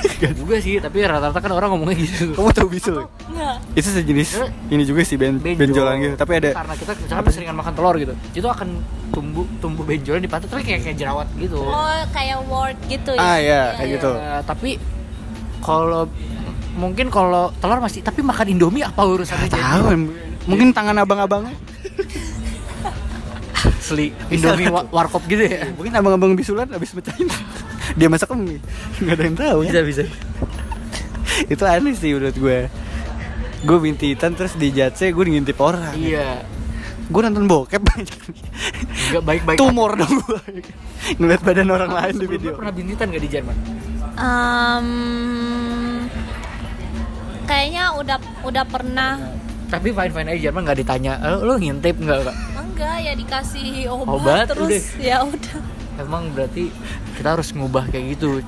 Gak 0.00 0.32
juga 0.32 0.56
sih 0.58 0.80
tapi 0.80 1.04
rata-rata 1.04 1.38
kan 1.38 1.52
orang 1.52 1.68
ngomongnya 1.70 1.96
gitu. 1.98 2.32
Kamu 2.32 2.50
tahu 2.60 2.68
bisul? 2.68 2.96
nggak 3.00 3.56
Itu 3.72 3.88
sejenis 3.88 4.28
ini 4.68 4.82
juga 4.84 5.00
sih 5.00 5.16
ben, 5.16 5.40
Benjol. 5.40 5.58
benjolan 5.64 5.94
gitu. 5.98 6.14
Tapi 6.20 6.32
ada 6.36 6.50
karena 6.52 6.74
kita 6.76 6.92
misalkan 6.94 7.24
keseringan 7.24 7.56
makan 7.56 7.72
telur 7.72 7.94
gitu. 7.96 8.14
Itu 8.30 8.46
akan 8.46 8.68
tumbuh 9.10 9.48
tumbuh 9.58 9.82
benjolan 9.82 10.20
di 10.20 10.28
pantat 10.28 10.52
tapi 10.52 10.62
kayak 10.62 10.80
kayak 10.84 10.96
jerawat 10.96 11.26
gitu. 11.34 11.58
Oh 11.58 12.00
kayak 12.12 12.38
word 12.44 12.76
gitu 12.86 13.16
ya? 13.16 13.20
Ah, 13.20 13.36
iya, 13.40 13.62
kayak 13.74 13.88
iya. 13.88 13.94
gitu. 13.96 14.10
Eh, 14.12 14.40
tapi 14.44 14.70
kalau 15.60 16.04
mungkin 16.76 17.08
kalau 17.08 17.50
telur 17.58 17.80
masih 17.80 18.04
tapi 18.04 18.20
makan 18.20 18.46
indomie 18.52 18.84
apa 18.84 19.00
urusannya 19.02 19.48
jadi? 19.48 19.58
Tahu 19.58 19.88
mungkin 20.44 20.70
tangan 20.76 21.00
abang-abangnya. 21.00 21.56
Asli 23.60 24.14
Indomie 24.30 24.70
wa- 24.70 24.86
warkop 24.88 25.26
gitu 25.26 25.42
ya? 25.42 25.66
Mungkin 25.74 25.92
abang-abang 25.92 26.32
bisulan 26.38 26.70
habis 26.70 26.94
mecahin 26.94 27.26
dia 27.98 28.06
masak 28.06 28.30
mie. 28.32 28.62
Enggak 29.02 29.14
ada 29.18 29.24
yang 29.26 29.36
tahu 29.36 29.58
ya. 29.66 29.68
bisa 29.68 29.80
bisa 29.82 30.04
Itu 31.52 31.64
aneh 31.64 31.92
sih 31.92 32.12
menurut 32.12 32.34
gue. 32.34 32.58
Gue 33.60 33.78
bintitan 33.78 34.32
terus 34.32 34.54
di 34.54 34.70
jatse 34.70 35.08
gue 35.08 35.24
ngintip 35.26 35.56
orang. 35.56 35.92
iya 35.94 36.40
Gue 37.06 37.20
nonton 37.20 37.44
bokep 37.44 37.82
banyak. 37.82 38.20
nggak 39.10 39.24
baik 39.24 39.42
baik 39.44 39.58
Tumor 39.58 39.94
dong 39.94 40.14
gue. 40.20 40.40
Ngeliat 41.16 41.40
badan 41.40 41.68
orang 41.68 41.90
lain 41.90 42.14
di 42.16 42.26
video. 42.26 42.54
pernah 42.54 42.70
bintitan 42.70 43.06
nggak 43.08 43.20
di 43.20 43.30
Jerman 43.30 43.56
Em, 44.12 44.88
kayaknya 47.44 47.84
udah 47.94 48.16
udah 48.42 48.64
pernah 48.64 49.16
tapi 49.66 49.90
fine 49.90 50.10
fine 50.10 50.28
aja 50.28 50.40
Jerman 50.44 50.62
nggak 50.62 50.78
ditanya 50.78 51.12
"Eh, 51.16 51.38
lu 51.40 51.54
ngintip 51.56 51.96
nggak 51.96 52.20
kak 52.22 52.36
enggak 52.58 52.96
ya 53.00 53.12
dikasih 53.14 53.68
obat, 53.88 54.10
Obat, 54.12 54.44
terus 54.46 54.68
udah. 54.68 54.82
ya 55.00 55.16
udah 55.22 55.58
emang 56.00 56.30
berarti 56.30 56.72
kita 57.14 57.34
harus 57.34 57.52
ngubah 57.52 57.86
kayak 57.86 58.14
gitu 58.14 58.40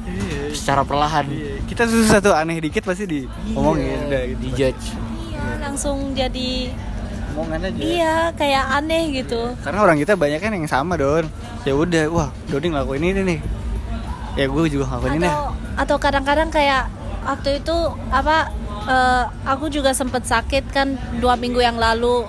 secara 0.50 0.82
perlahan 0.82 1.26
Iya, 1.26 1.60
Kita 1.64 1.84
sesuatu 1.84 2.32
aneh 2.32 2.58
dikit 2.58 2.82
pasti 2.82 3.04
di 3.04 3.20
ngomongin 3.50 3.84
Iya, 3.84 4.06
udah 4.06 4.22
gitu. 4.26 4.38
di 4.38 4.48
judge 4.52 4.84
iya 5.24 5.44
langsung 5.60 6.12
jadi 6.12 6.50
Omongan 7.32 7.60
aja. 7.64 7.80
iya 7.80 8.14
kayak 8.30 8.64
aneh 8.74 9.02
gitu 9.14 9.56
Karena 9.60 9.78
orang 9.80 9.96
kita 9.96 10.12
banyak 10.14 10.36
kan 10.36 10.52
yang 10.52 10.68
sama 10.68 10.94
don. 10.94 11.24
Ya 11.64 11.72
udah, 11.72 12.04
wah 12.08 12.28
Doni 12.44 12.68
ngelakuin 12.68 13.04
ini 13.06 13.20
nih. 13.24 13.40
Ya 14.34 14.44
gue 14.46 14.62
juga 14.68 14.84
ngelakuin 14.86 15.16
ini. 15.16 15.28
atau 15.28 15.44
atau 15.74 15.96
kadang-kadang 15.96 16.48
kayak 16.48 16.92
waktu 17.24 17.56
itu 17.56 17.76
apa 18.08 18.52
eh, 18.84 19.24
aku 19.44 19.68
juga 19.68 19.92
sempet 19.92 20.24
sakit 20.24 20.68
kan 20.68 20.92
dua 21.16 21.36
minggu 21.36 21.56
yang 21.56 21.80
lalu 21.80 22.28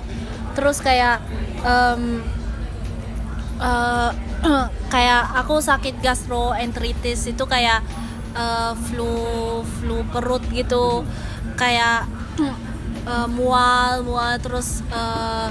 terus 0.53 0.79
kayak 0.79 1.19
em, 1.59 2.23
eh, 3.59 4.09
kayak 4.93 5.23
aku 5.39 5.63
sakit 5.63 6.03
gastroenteritis 6.03 7.31
itu 7.31 7.43
kayak 7.47 7.79
eh, 8.35 8.73
flu 8.89 9.13
flu 9.63 10.03
perut 10.11 10.43
gitu. 10.51 11.07
Kayak 11.55 12.07
eh, 13.11 13.27
mual 13.31 14.03
mual 14.03 14.35
terus 14.43 14.83
eh, 14.91 15.49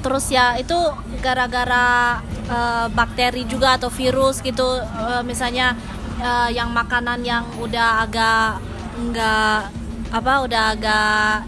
terus 0.00 0.32
ya 0.32 0.56
itu 0.56 0.76
gara-gara 1.20 2.20
eh, 2.48 2.86
bakteri 2.92 3.44
juga 3.44 3.76
atau 3.76 3.92
virus 3.92 4.40
gitu. 4.40 4.80
Eh, 4.80 5.22
misalnya 5.24 5.76
eh, 6.20 6.50
yang 6.56 6.72
makanan 6.72 7.20
yang 7.24 7.44
udah 7.60 8.08
agak 8.08 8.60
nggak 9.00 9.60
apa 10.10 10.32
udah 10.44 10.62
agak 10.74 11.46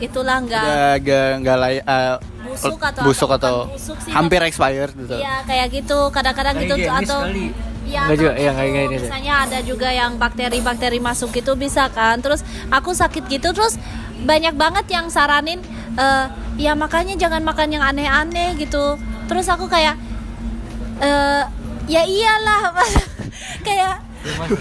itulah 0.00 0.36
nggak 0.40 0.64
agak 0.96 1.28
nggak 1.40 1.56
layak. 1.56 1.84
eh, 1.84 2.16
Busuk 2.42 2.80
atau- 2.80 3.04
busuk 3.04 3.30
atau 3.30 3.36
atau 3.36 3.56
busuk 3.70 3.96
sih, 4.00 4.10
hampir 4.10 4.40
tapi- 4.40 4.48
expired 4.48 4.92
gitu. 4.92 5.14
Iya 5.14 5.34
kayak 5.44 5.66
gitu 5.70 5.98
kadang-kadang 6.10 6.54
gitu 6.58 6.74
atau. 6.74 7.20
Iya, 7.80 8.06
Nggak 8.06 8.14
atau 8.14 8.22
juga, 8.22 8.32
iya, 8.32 8.50
gitu. 8.50 8.54
kayak 8.54 8.70
gini 8.70 8.86
deh. 8.86 9.00
misalnya 9.02 9.34
ada 9.40 9.58
juga 9.60 9.88
yang 9.90 10.12
bakteri-bakteri 10.14 10.98
masuk 11.00 11.30
gitu 11.32 11.52
bisa 11.54 11.90
kan 11.90 12.18
terus 12.18 12.40
aku 12.68 12.90
sakit 12.92 13.26
gitu 13.26 13.50
terus 13.50 13.74
banyak 14.20 14.54
banget 14.54 14.86
yang 14.88 15.06
saranin 15.08 15.58
eh, 15.94 16.26
ya 16.56 16.72
makanya 16.72 17.16
jangan 17.16 17.42
makan 17.42 17.68
yang 17.68 17.82
aneh-aneh 17.82 18.54
gitu 18.54 18.94
terus 19.26 19.46
aku 19.46 19.66
kayak 19.66 19.98
eh, 21.00 21.42
ya 21.88 22.02
iyalah 22.04 22.78
kayak 23.66 23.94
ya 24.20 24.34
masa, 24.36 24.56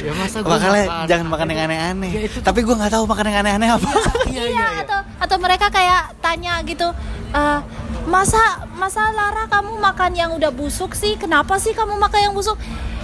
ya 0.00 0.12
masa 0.16 0.36
gua 0.40 0.56
Makanya 0.56 0.72
makan 0.72 1.08
jangan 1.08 1.26
makan 1.28 1.46
yang 1.52 1.60
aneh-aneh. 1.68 2.10
Ya, 2.10 2.28
Tapi 2.40 2.60
gue 2.64 2.74
nggak 2.74 2.92
tahu 2.92 3.04
makan 3.04 3.24
yang 3.28 3.38
aneh-aneh 3.44 3.68
apa. 3.76 3.90
iya, 4.32 4.44
iya, 4.48 4.66
atau 4.84 4.98
atau 5.20 5.36
mereka 5.36 5.68
kayak 5.68 6.16
tanya 6.24 6.64
gitu 6.64 6.88
eh, 7.36 7.60
masa 8.08 8.64
masa 8.74 9.12
Lara 9.12 9.44
kamu 9.46 9.76
makan 9.76 10.10
yang 10.16 10.30
udah 10.32 10.48
busuk 10.48 10.96
sih 10.96 11.20
kenapa 11.20 11.60
sih 11.60 11.76
kamu 11.76 12.00
makan 12.00 12.30
yang 12.30 12.34
busuk 12.34 12.56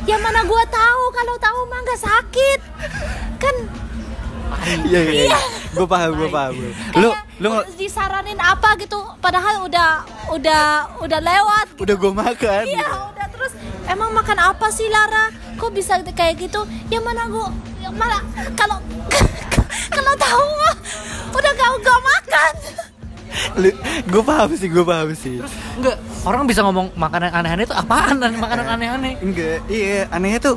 ya 0.09 0.17
mana 0.17 0.43
gua 0.49 0.65
tahu 0.65 1.05
kalau 1.13 1.35
tahu 1.37 1.59
mah 1.69 1.81
nggak 1.85 2.01
sakit 2.01 2.61
kan 3.37 3.57
Iya 4.87 5.01
iya. 5.11 5.23
iya. 5.31 5.39
Gue 5.75 5.87
paham, 5.91 6.15
gue 6.15 6.31
paham. 6.31 6.55
Lu 6.99 7.11
lu 7.43 7.51
disaranin 7.75 8.39
apa 8.39 8.79
gitu 8.81 8.97
padahal 9.19 9.67
udah 9.67 10.07
udah 10.33 10.65
udah 11.03 11.21
lewat 11.21 11.67
gitu. 11.77 11.83
udah 11.85 11.95
gue 11.99 12.13
makan. 12.15 12.63
iya 12.65 12.89
udah 13.13 13.27
terus 13.29 13.53
emang 13.87 14.11
makan 14.13 14.39
apa 14.39 14.67
sih 14.69 14.87
Lara 14.87 15.31
kok 15.57 15.73
bisa 15.73 15.99
kayak 16.05 16.39
gitu 16.39 16.61
ya 16.87 16.99
mana 17.01 17.27
gua 17.27 17.49
ya 17.79 17.91
mana 17.91 18.19
kalau 18.55 18.79
kalau 19.97 20.13
tahu 20.17 20.47
udah 21.33 21.53
gak 21.53 21.71
gak 21.81 22.01
makan 22.03 22.55
gue 24.07 24.23
paham 24.23 24.51
sih, 24.57 24.69
gue 24.71 24.81
paham 24.81 25.13
sih. 25.13 25.37
terus 25.37 25.53
enggak 25.77 25.97
orang 26.25 26.49
bisa 26.49 26.65
ngomong 26.65 26.89
makanan 26.97 27.29
aneh-aneh 27.33 27.69
itu 27.69 27.77
apaan 27.77 28.17
dan 28.17 28.33
makanan 28.37 28.65
aneh-aneh 28.65 29.13
Enggak, 29.21 29.61
iya 29.69 30.09
anehnya 30.09 30.41
tuh 30.41 30.57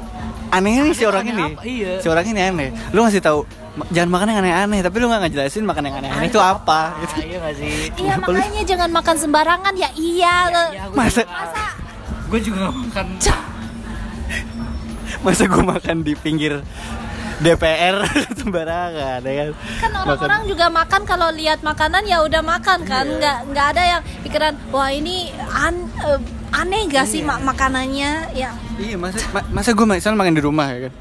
anehnya 0.49 0.87
nih 0.87 0.95
si 0.95 1.03
Aneh 1.03 1.09
orang 1.11 1.23
aneh 1.23 1.33
ini. 1.33 1.45
apa? 1.45 1.61
Iya. 1.61 1.91
Si 1.99 2.07
orang 2.09 2.25
ini 2.25 2.41
aneh. 2.41 2.69
Lu 2.89 3.05
ngasih 3.05 3.21
tahu 3.21 3.39
"Ma- 3.77 3.89
jangan 3.93 4.09
makan 4.09 4.27
yang 4.31 4.39
aneh-aneh, 4.41 4.79
tapi 4.81 4.95
lu 4.97 5.05
nggak 5.11 5.21
ngejelasin 5.27 5.63
makan 5.67 5.83
yang 5.85 5.95
aneh-aneh 6.01 6.27
itu 6.27 6.39
apa 6.41 6.81
gitu. 7.03 7.13
Iya 7.21 7.37
gak 7.37 7.53
sih 7.57 7.71
iya 7.99 8.13
makanya 8.17 8.61
jangan 8.65 8.89
makan 8.89 9.15
sembarangan 9.17 9.73
ya 9.75 9.89
iya 9.93 10.33
Masa 10.95 11.21
gue 12.29 12.39
juga 12.39 12.57
gak 12.63 12.75
makan 12.77 13.07
masa 15.19 15.43
gue 15.45 15.63
makan 15.65 15.97
di 15.99 16.13
pinggir 16.13 16.61
DPR 17.39 18.03
sembarangan 18.39 19.19
ya 19.19 19.33
kan. 19.33 19.49
kan 19.79 19.91
orang-orang 19.97 20.41
juga 20.45 20.65
makan 20.69 21.01
kalau 21.03 21.31
lihat 21.31 21.59
makanan 21.61 22.03
ya 22.03 22.19
udah 22.21 22.39
makan 22.39 22.83
kan 22.83 23.03
Iya. 23.03 23.15
nggak 23.15 23.37
nggak 23.49 23.65
ada 23.69 23.83
yang 23.87 24.01
pikiran 24.21 24.53
wah 24.69 24.89
ini 24.89 25.31
an- 25.49 25.87
eh, 25.99 26.19
aneh 26.51 26.83
gak 26.85 27.05
sih 27.05 27.19
Iya. 27.19 27.27
ma- 27.29 27.43
makanannya 27.45 28.11
ya 28.33 28.51
Iya, 28.77 28.95
masa 28.95 29.23
ma- 29.31 29.49
masa 29.51 29.69
gue 29.71 29.85
misalnya 29.85 30.17
makan 30.17 30.35
di 30.35 30.43
rumah 30.43 30.67
ya 30.69 30.79
kan. 30.87 30.93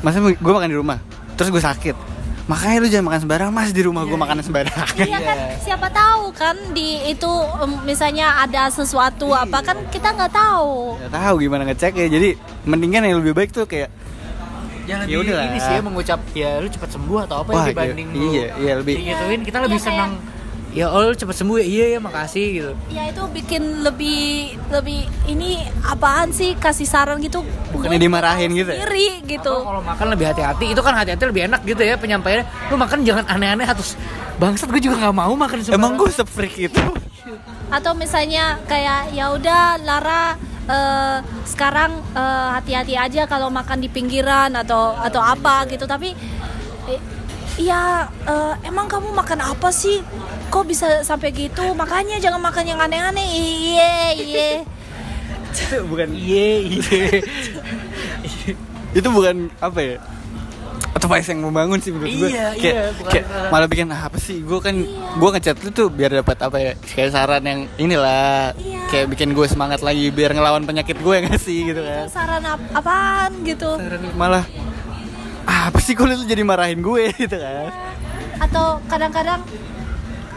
Masa 0.00 0.16
gue 0.18 0.34
makan 0.50 0.66
di 0.66 0.74
rumah, 0.74 0.98
terus 1.34 1.46
gue 1.48 1.60
sakit. 1.60 1.94
Makanya 2.50 2.76
lu 2.76 2.88
jangan 2.88 3.06
makan 3.06 3.20
sembarangan, 3.22 3.52
mas 3.54 3.70
di 3.70 3.82
rumah 3.82 4.02
gue 4.02 4.18
makan 4.18 4.42
sembarangan. 4.42 4.94
Iya 4.98 5.18
kan 5.20 5.36
siapa 5.60 5.86
tahu 5.88 6.24
kan 6.32 6.56
di 6.70 6.88
itu 7.06 7.30
misalnya 7.82 8.42
ada 8.42 8.66
sesuatu 8.68 9.30
Iya. 9.30 9.46
apa 9.46 9.58
kan 9.62 9.76
kita 9.86 10.08
nggak 10.10 10.32
tahu. 10.34 10.98
Gak 10.98 11.14
tahu 11.14 11.34
gimana 11.38 11.62
ngecek 11.64 11.92
ya. 11.94 12.06
Jadi 12.08 12.28
mendingan 12.64 13.02
yang 13.04 13.22
lebih 13.22 13.32
baik 13.32 13.50
tuh 13.50 13.64
kayak 13.64 13.86
ya 14.82 14.98
Ya 14.98 15.06
lebih 15.06 15.22
udahlah. 15.22 15.46
ini 15.46 15.58
sih 15.60 15.72
ya 15.72 15.80
mengucap 15.80 16.20
ya 16.34 16.50
lu 16.58 16.66
cepat 16.66 16.90
sembuh 16.90 17.18
atau 17.22 17.36
apa 17.38 17.50
Wah, 17.52 17.62
ya 17.62 17.70
dibanding 17.70 18.08
iya, 18.08 18.18
lu 18.18 18.26
iya, 18.28 18.46
iya, 18.58 18.72
lebih- 18.74 18.96
digituin 18.98 19.40
kita 19.40 19.58
lebih 19.60 19.70
Iya, 19.72 19.86
kayak- 19.86 19.94
senang 19.94 20.12
ya 20.70 20.86
oh 20.86 21.10
cepat 21.10 21.34
sembuh 21.34 21.58
ya 21.58 21.66
iya 21.66 21.86
ya 21.96 21.98
makasih 21.98 22.46
gitu 22.54 22.72
Ya 22.94 23.10
itu 23.10 23.22
bikin 23.34 23.82
lebih 23.82 24.54
lebih 24.70 25.06
ini 25.26 25.66
apaan 25.82 26.30
sih 26.30 26.54
kasih 26.54 26.86
saran 26.86 27.18
gitu. 27.22 27.42
Bukannya 27.74 27.98
dimarahin 27.98 28.50
gitu 28.54 28.70
ya? 28.70 28.86
Sendiri 28.86 29.08
gitu. 29.26 29.50
Atau 29.50 29.66
kalau 29.66 29.82
makan 29.82 30.06
lebih 30.14 30.26
hati-hati 30.30 30.66
itu 30.70 30.80
kan 30.82 30.94
hati-hati 30.94 31.22
lebih 31.26 31.42
enak 31.50 31.60
gitu 31.66 31.82
ya 31.82 31.94
penyampaiannya 31.98 32.44
lu 32.70 32.76
makan 32.78 32.98
jangan 33.02 33.24
aneh-aneh 33.26 33.66
terus 33.66 33.94
bangsat 34.40 34.68
gue 34.72 34.80
juga 34.80 34.96
nggak 35.06 35.16
mau 35.16 35.32
makan 35.36 35.56
sembarangan 35.60 35.80
emang 35.80 35.92
gue 36.00 36.10
se-freak 36.10 36.54
itu. 36.70 36.82
atau 37.70 37.92
misalnya 37.94 38.58
kayak 38.66 39.14
ya 39.14 39.30
udah 39.30 39.78
Lara 39.84 40.34
eh, 40.66 41.18
sekarang 41.44 41.92
eh, 42.16 42.48
hati-hati 42.56 42.94
aja 42.96 43.22
kalau 43.28 43.52
makan 43.52 43.84
di 43.84 43.88
pinggiran 43.92 44.50
atau 44.56 44.96
atau 44.96 45.20
apa 45.22 45.68
gitu 45.70 45.84
tapi 45.84 46.16
eh, 46.88 47.00
ya 47.56 47.80
eh, 48.22 48.54
emang 48.64 48.86
kamu 48.86 49.10
makan 49.10 49.40
apa 49.44 49.70
sih? 49.70 50.02
Kok 50.48 50.64
bisa 50.64 50.86
sampai 51.00 51.30
gitu? 51.30 51.62
Makanya 51.72 52.18
jangan 52.18 52.38
makan 52.40 52.64
yang 52.64 52.78
aneh-aneh. 52.78 53.26
Iya 53.26 53.94
iya 54.14 54.50
itu 55.50 55.82
bukan 55.82 56.08
iya 56.12 56.62
iya 56.62 57.18
itu 58.92 59.08
bukan 59.08 59.50
apa 59.58 59.78
ya? 59.80 59.96
Advice 60.92 61.26
yang 61.28 61.40
membangun 61.40 61.78
sih 61.78 61.90
menurut 61.90 62.10
gue 62.12 62.28
Iya, 62.28 62.46
kayak, 62.52 62.60
iya, 62.60 62.82
bukan 62.92 63.10
kayak 63.10 63.24
saran. 63.24 63.48
malah 63.48 63.68
bikin 63.68 63.86
"Ah, 63.88 64.02
apa 64.04 64.18
sih? 64.18 64.38
Gue 64.40 64.58
kan 64.58 64.74
gue 65.12 65.28
ngechat 65.32 65.56
lu 65.60 65.70
tuh 65.70 65.86
biar 65.88 66.10
dapat 66.12 66.36
apa 66.36 66.56
ya 66.56 66.72
kayak 66.76 67.10
saran 67.10 67.42
yang 67.42 67.60
inilah 67.76 68.52
Iya. 68.54 68.82
kayak 68.88 69.06
bikin 69.08 69.30
gue 69.30 69.46
semangat 69.46 69.80
lagi 69.80 70.06
biar 70.08 70.30
ngelawan 70.32 70.62
penyakit 70.62 70.98
gue 70.98 71.12
yang 71.12 71.26
ngasih 71.26 71.58
gitu 71.68 71.80
kan. 71.80 72.04
saran 72.06 72.42
ap- 72.44 72.70
apaan 72.74 73.32
gitu? 73.42 73.70
Saran 73.72 74.02
malah 74.12 74.44
"Ah, 75.60 75.68
apa 75.68 75.76
sih 75.78 75.92
kok 75.92 76.04
lu 76.04 76.14
tuh 76.14 76.24
jadi 76.24 76.40
marahin 76.42 76.80
gue 76.80 77.12
gitu 77.22 77.36
kan 77.36 77.68
atau 78.40 78.80
kadang-kadang 78.86 79.44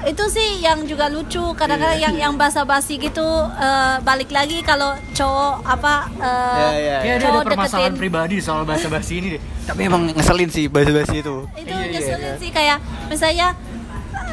itu 0.03 0.24
sih 0.28 0.59
yang 0.59 0.84
juga 0.84 1.07
lucu 1.07 1.39
kadang-kadang 1.55 1.95
Iya. 1.95 2.05
yang 2.05 2.15
yang 2.19 2.34
basa-basi 2.36 2.99
gitu 2.99 3.24
eh, 3.55 3.95
balik 4.01 4.28
lagi 4.30 4.59
kalau 4.61 4.91
cowok 5.09 5.63
apa 5.63 6.11
ya 6.19 6.67
ya, 6.76 6.97
ya 6.99 7.13
dia 7.15 7.24
Cowok 7.24 7.39
ada 7.39 7.47
permasalahan 7.47 7.88
deketin. 7.88 8.01
pribadi 8.03 8.36
soal 8.38 8.67
bahasa 8.67 8.91
basi 8.91 9.13
ini 9.17 9.28
deh 9.30 9.41
tapi 9.63 9.80
emang 9.82 10.11
ngeselin 10.11 10.51
sih 10.51 10.67
basa-basi 10.67 11.24
itu 11.24 11.36
itu 11.55 11.71
Iya, 11.71 11.80
iya, 11.80 11.91
ngeselin 11.95 12.28
iya. 12.28 12.36
sih 12.36 12.49
kayak 12.51 12.78
misalnya 13.07 13.47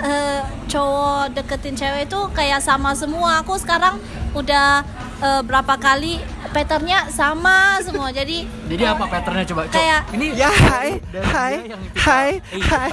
eh, 0.03 0.41
cowok 0.67 1.23
deketin 1.33 1.75
cewek 1.77 2.03
itu 2.05 2.19
kayak 2.35 2.59
sama 2.59 2.91
semua 2.93 3.39
aku 3.39 3.55
sekarang 3.55 3.95
udah 4.33 4.83
eh, 5.21 5.43
berapa 5.43 5.75
kali 5.77 6.19
patternnya 6.49 7.09
sama 7.09 7.79
semua. 7.81 8.11
Jadi 8.11 8.45
jadi 8.67 8.91
apa 8.91 9.05
patternnya 9.07 9.45
coba? 9.47 9.63
Cok? 9.65 9.73
Kayak- 9.73 10.05
ini 10.13 10.27
ya 10.35 10.49
hai 10.49 10.91
hai 11.13 11.53
yang 11.67 11.83
hai 11.97 12.31
Eh, 12.47 12.57
iya, 12.57 12.67
hai. 12.67 12.93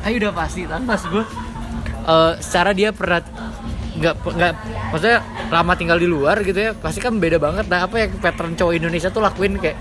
Ayo 0.00 0.14
udah 0.18 0.32
pasti 0.32 0.62
kan 0.64 0.82
mas 0.82 1.02
gue 1.04 1.24
Eh, 2.00 2.32
secara 2.38 2.72
dia 2.72 2.88
pernah 2.90 3.20
nggak 3.94 4.14
nggak 4.22 4.52
maksudnya 4.88 5.18
lama 5.48 5.72
tinggal 5.74 5.96
di 5.96 6.06
luar 6.06 6.40
gitu 6.40 6.56
ya 6.56 6.70
pasti 6.72 6.98
kan 6.98 7.16
beda 7.16 7.36
banget. 7.36 7.66
Nah 7.66 7.84
apa 7.84 7.96
yang 7.98 8.16
pattern 8.16 8.54
cowok 8.54 8.72
Indonesia 8.74 9.08
tuh 9.08 9.20
lakuin 9.20 9.58
kayak 9.58 9.76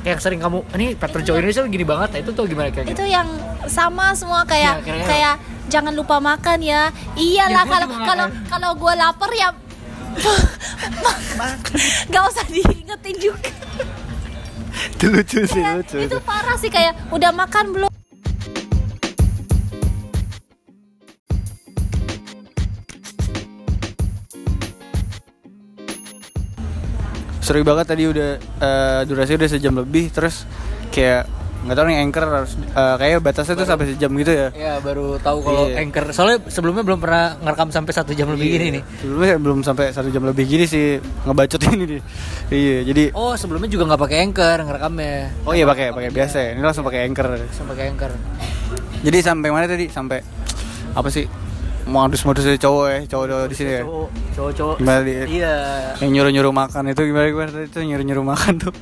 kayak 0.00 0.18
sering 0.18 0.40
kamu 0.40 0.64
ini 0.72 0.94
pattern 0.94 1.22
cowok 1.22 1.38
Indonesia 1.38 1.62
gini 1.64 1.84
banget 1.84 2.08
nah 2.10 2.20
itu 2.20 2.30
tuh 2.32 2.44
gimana 2.44 2.68
kayak 2.68 2.86
gitu? 2.88 2.96
Itu 2.96 3.06
yang 3.06 3.28
sama 3.66 4.10
semua 4.12 4.42
kayak 4.42 4.80
Iya, 4.80 4.82
kira-kira. 4.82 5.06
kayak 5.06 5.34
jangan 5.68 5.92
lupa 5.92 6.16
makan 6.18 6.58
ya. 6.58 6.82
Iyalah 7.14 7.52
Ya, 7.52 7.60
gua 7.62 7.72
kalau 7.74 7.86
kalau 8.00 8.26
kalau 8.48 8.70
gue 8.74 8.92
lapar 8.94 9.30
ya 9.32 9.48
nggak 12.12 12.24
usah 12.28 12.44
diingetin 12.48 13.16
juga. 13.18 13.50
Itu 14.98 15.06
lucu 15.10 15.40
sih 15.46 15.62
Ya, 15.62 15.76
lucu 15.78 15.98
itu 15.98 16.18
parah 16.22 16.56
sih 16.56 16.70
kayak 16.70 16.94
udah 17.10 17.30
makan 17.34 17.74
belum? 17.74 17.90
Seru 27.42 27.66
banget 27.66 27.86
tadi 27.90 28.06
udah 28.06 28.30
eh, 28.38 29.00
durasi 29.04 29.34
udah 29.34 29.48
sejam 29.50 29.74
lebih 29.74 30.14
terus 30.14 30.46
kayak 30.94 31.26
nggak 31.62 31.74
tahu 31.74 31.86
nih 31.86 31.98
anchor 32.00 32.24
harus 32.24 32.52
eh, 32.58 32.94
kayak 32.96 33.18
batasnya 33.20 33.54
tuh 33.54 33.62
sampai 33.64 33.86
sejam 33.88 34.10
gitu 34.12 34.30
ya 34.30 34.48
ya 34.50 34.72
baru 34.78 35.14
tahu 35.16 35.38
kalau 35.40 35.62
Iya. 35.64 35.78
anchor 35.80 36.04
soalnya 36.10 36.42
sebelumnya 36.46 36.82
belum 36.82 36.98
pernah 36.98 37.38
ngerekam 37.38 37.70
sampai 37.70 37.92
satu 37.92 38.10
jam 38.12 38.26
lebih 38.28 38.48
gini 38.50 38.66
nih 38.72 38.82
Sebelumnya 38.98 39.34
belum 39.38 39.58
sampai 39.62 39.84
satu 39.90 40.08
jam 40.08 40.22
lebih 40.22 40.44
gini 40.44 40.64
sih 40.64 40.98
ngebacot 41.22 41.62
ini 41.70 41.84
nih. 41.88 42.02
Iya, 42.48 42.76
jadi 42.84 43.04
oh 43.12 43.32
sebelumnya 43.32 43.70
juga 43.70 43.86
nggak 43.88 44.00
pakai 44.00 44.18
anchor 44.20 44.58
ngerekamnya 44.60 45.14
oh 45.42 45.52
iya 45.52 45.64
pakai 45.64 45.86
pakai 45.90 46.10
biasa 46.10 46.36
ya. 46.36 46.48
Ini 46.52 46.60
langsung 46.60 46.82
pakai 46.82 47.00
anchor. 47.06 47.26
langsung 47.30 47.66
pakai 47.66 47.84
anchor 47.88 48.10
Jadi 49.02 49.18
sampai 49.18 49.48
mana 49.50 49.66
tadi? 49.66 49.86
Sampai 49.86 50.18
apa 50.92 51.08
sih? 51.08 51.26
Modus-modus 51.82 52.46
cowok 52.56 52.86
ya, 52.86 52.98
cowok-cowok 53.06 53.46
di 53.46 53.56
sini 53.56 53.70
ya. 53.72 53.82
cowok 53.82 54.06
cowok 54.32 54.52
cowok 54.54 54.76
Gimana 54.78 55.00
iya 55.26 55.54
yang 55.98 56.10
nyuruh-nyuruh 56.10 56.54
makan 56.54 56.82
itu 56.88 57.02
gimana 57.02 57.26
gimana 57.26 57.50
itu 57.60 57.78
nyuruh-nyuruh 57.78 58.22
makan 58.24 58.52
tuh. 58.58 58.74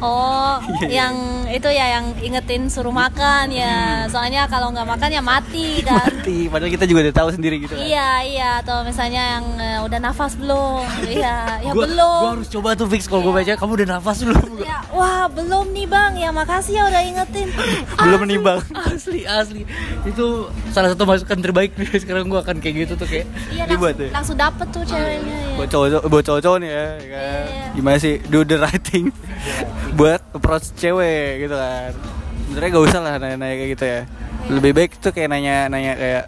Oh 0.00 0.56
Iya, 0.86 0.88
yang 1.04 1.14
itu 1.46 1.68
ya 1.68 1.86
yang 1.96 2.12
ingetin 2.18 2.68
suruh 2.68 2.92
makan 2.92 3.48
ya. 3.48 4.04
Soalnya 4.06 4.44
kalau 4.46 4.68
nggak 4.68 4.84
makan 4.84 5.08
ya 5.08 5.22
mati 5.22 5.80
kan. 5.88 6.04
Mati, 6.04 6.46
padahal 6.46 6.68
kita 6.68 6.84
juga 6.84 7.00
udah 7.06 7.14
tahu 7.14 7.28
sendiri 7.32 7.56
gitu 7.58 7.72
kan. 7.72 7.80
Iya 7.80 8.10
iya. 8.22 8.50
Atau 8.60 8.82
misalnya 8.82 9.38
yang 9.38 9.44
eh, 9.56 9.78
udah 9.80 9.98
nafas 9.98 10.36
belum? 10.36 10.84
Iya 11.16 11.36
ya 11.62 11.72
gua, 11.72 11.84
belum. 11.86 12.20
gua 12.20 12.30
harus 12.34 12.48
coba 12.50 12.68
tuh 12.74 12.86
fix 12.86 13.06
kalau 13.06 13.22
gue 13.22 13.34
baca 13.34 13.52
kamu 13.54 13.72
udah 13.78 13.88
nafas 13.96 14.18
belum? 14.20 14.48
Ya, 14.60 14.78
Wah 14.90 15.26
belum 15.26 15.72
nih 15.72 15.86
bang. 15.86 16.12
Ya 16.18 16.30
makasih 16.30 16.72
ya 16.76 16.82
udah 16.86 17.02
ingetin. 17.02 17.48
Belum 17.96 18.18
menimbang. 18.20 18.60
asli 18.86 19.24
asli 19.24 19.62
itu 20.02 20.26
salah 20.70 20.92
satu 20.92 21.04
masukan 21.04 21.38
terbaik 21.38 21.72
nih 21.74 21.88
sekarang 21.96 22.26
gue 22.26 22.36
akan 22.36 22.58
kayak 22.58 22.86
gitu 22.86 22.92
tuh 22.96 23.06
kayak 23.06 23.26
Iya 23.48 23.64
Dibuat 23.66 23.96
langsung, 23.96 24.02
ya? 24.02 24.10
langsung 24.12 24.36
dapet 24.36 24.66
tuh 24.70 24.82
ceweknya 24.84 25.36
ya. 25.36 25.54
Buat 25.56 25.68
cowok 25.68 25.88
buat 26.06 26.24
cowok-cowok 26.24 26.58
nih 26.60 26.70
ya, 26.70 26.84
ya 26.96 27.08
kan. 27.08 27.44
Iya. 27.46 27.66
Gimana 27.74 27.96
sih? 27.96 28.14
Do 28.26 28.38
the 28.42 28.56
right 28.58 28.82
thing 28.82 29.08
buat 29.92 30.20
approach 30.32 30.74
cewek 30.74 31.44
gitu 31.44 31.54
kan. 31.54 31.92
Sebenarnya 32.46 32.70
gak 32.70 32.84
usah 32.84 33.00
lah 33.00 33.14
nanya-nanya 33.16 33.54
kayak 33.54 33.70
gitu 33.74 33.84
ya. 33.84 34.00
Lebih 34.48 34.72
baik 34.72 34.90
tuh 34.98 35.10
kayak 35.10 35.28
nanya-nanya 35.28 35.92
kayak 35.94 36.24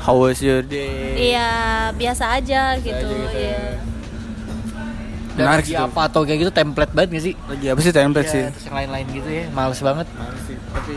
how 0.00 0.16
was 0.16 0.40
your 0.40 0.60
day? 0.60 1.32
Iya 1.32 1.48
biasa 1.92 2.24
aja 2.34 2.74
gitu, 2.76 2.96
aja 2.96 3.16
gitu. 3.16 3.36
Iya. 3.36 3.62
dan 5.30 5.46
Menarik 5.46 5.62
lagi 5.62 5.72
sih 5.72 5.78
apa 5.78 6.00
atau 6.04 6.20
kayak 6.26 6.38
gitu 6.42 6.50
template 6.50 6.90
banget 6.90 7.08
gak 7.14 7.24
sih 7.24 7.34
Lagi 7.38 7.66
apa 7.70 7.80
sih 7.80 7.92
template 7.94 8.26
Iya, 8.26 8.34
sih? 8.34 8.42
terus 8.50 8.64
yang 8.66 8.76
lain-lain 8.76 9.06
gitu 9.14 9.28
ya 9.30 9.44
males 9.54 9.78
banget 9.78 10.06
Tapi 10.74 10.94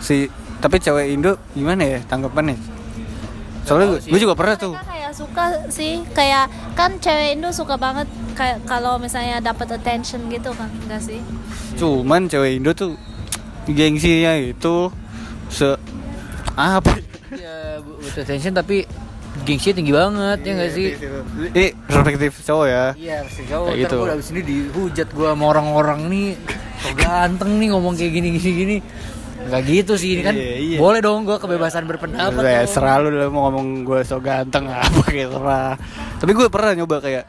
si 0.00 0.16
tapi 0.58 0.76
cewek 0.78 1.06
Indo 1.12 1.32
gimana 1.52 1.82
ya 1.84 1.98
tanggapannya? 2.02 2.56
Soalnya 3.62 4.02
gue 4.02 4.18
juga 4.18 4.34
pernah 4.34 4.56
tuh. 4.58 4.74
Kayak 4.74 5.12
suka 5.14 5.44
sih 5.70 6.02
kayak 6.16 6.50
kan 6.74 6.98
cewek 6.98 7.38
Indo 7.38 7.54
suka 7.54 7.78
banget 7.78 8.10
kayak 8.34 8.64
kalau 8.66 8.98
misalnya 8.98 9.38
dapat 9.38 9.78
attention 9.78 10.26
gitu 10.32 10.50
kan 10.56 10.68
enggak 10.86 11.02
sih? 11.04 11.20
Cuman 11.78 12.26
cewek 12.26 12.58
Indo 12.58 12.74
tuh 12.74 12.98
gengsinya 13.70 14.34
itu 14.40 14.90
se 15.52 15.78
apa? 16.58 16.98
ya 17.32 17.80
butuh 17.80 18.28
attention 18.28 18.52
tapi 18.52 18.84
gengsinya 19.48 19.74
tinggi 19.80 19.92
banget 19.96 20.38
ya 20.44 20.52
gak 20.52 20.72
sih 20.76 20.86
Ini 21.56 21.66
perspektif 21.88 22.32
cowok 22.44 22.66
ya. 22.68 22.84
Iya, 22.92 23.16
pasti 23.24 23.42
jauh. 23.48 23.66
Kayak 23.72 23.80
gitu. 23.88 23.96
gua 23.96 24.12
abis 24.12 24.28
ini 24.34 24.40
dihujat 24.44 25.08
gua 25.16 25.28
sama 25.32 25.44
orang-orang 25.48 26.00
nih. 26.12 26.28
So 26.82 26.88
ganteng 26.98 27.62
nih 27.62 27.68
ngomong 27.72 27.94
kayak 27.94 28.12
gini 28.12 28.28
gini 28.36 28.50
gini. 28.52 28.76
Gak 29.48 29.62
gitu 29.66 29.92
sih 29.98 30.18
ini 30.18 30.22
kan. 30.22 30.34
Iya, 30.34 30.54
iya. 30.58 30.78
Boleh 30.78 31.00
dong 31.02 31.24
gua 31.26 31.38
kebebasan 31.38 31.84
berpendapat. 31.88 32.42
Ya, 32.44 32.62
selalu 32.66 33.10
lu 33.12 33.28
mau 33.30 33.48
ngomong 33.48 33.82
gue 33.82 34.00
so 34.06 34.22
ganteng 34.22 34.68
apa 34.74 35.02
kayak 35.06 35.28
serah. 35.32 35.74
Tapi 36.18 36.30
gue 36.32 36.46
pernah 36.48 36.72
nyoba 36.76 36.96
kayak 37.02 37.24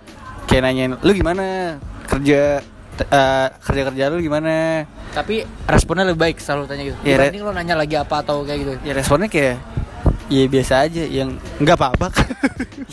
kayak 0.46 0.62
nanyain 0.64 0.94
lu 1.00 1.12
gimana 1.16 1.78
kerja 2.06 2.62
eh, 3.00 3.48
kerja 3.64 3.82
kerja 3.90 4.04
lu 4.14 4.22
gimana? 4.22 4.86
Tapi 5.14 5.46
responnya 5.66 6.06
lebih 6.10 6.22
baik 6.30 6.38
selalu 6.42 6.64
tanya 6.70 6.84
gitu. 6.90 6.98
Iya, 7.02 7.16
Dibanding 7.18 7.44
lo 7.46 7.52
nanya 7.54 7.76
lagi 7.78 7.96
apa 7.98 8.22
atau 8.22 8.46
kayak 8.46 8.60
gitu. 8.62 8.74
Ya 8.86 8.94
responnya 8.94 9.30
kayak 9.30 9.58
ya 10.32 10.44
biasa 10.50 10.74
aja 10.88 11.04
yang 11.06 11.38
nggak 11.60 11.78
apa-apa. 11.78 12.08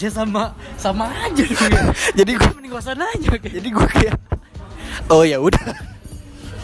Ya 0.01 0.09
sama 0.09 0.57
sama 0.81 1.13
aja. 1.13 1.45
ya. 1.45 1.83
jadi 2.25 2.33
gue 2.41 2.51
Mending 2.57 2.73
gak 2.73 2.83
usah 2.89 2.97
nanya 2.97 3.37
kayak. 3.37 3.53
jadi 3.53 3.69
gue 3.69 3.87
kayak 3.93 4.17
oh 5.13 5.29
ya 5.29 5.37
udah 5.37 5.61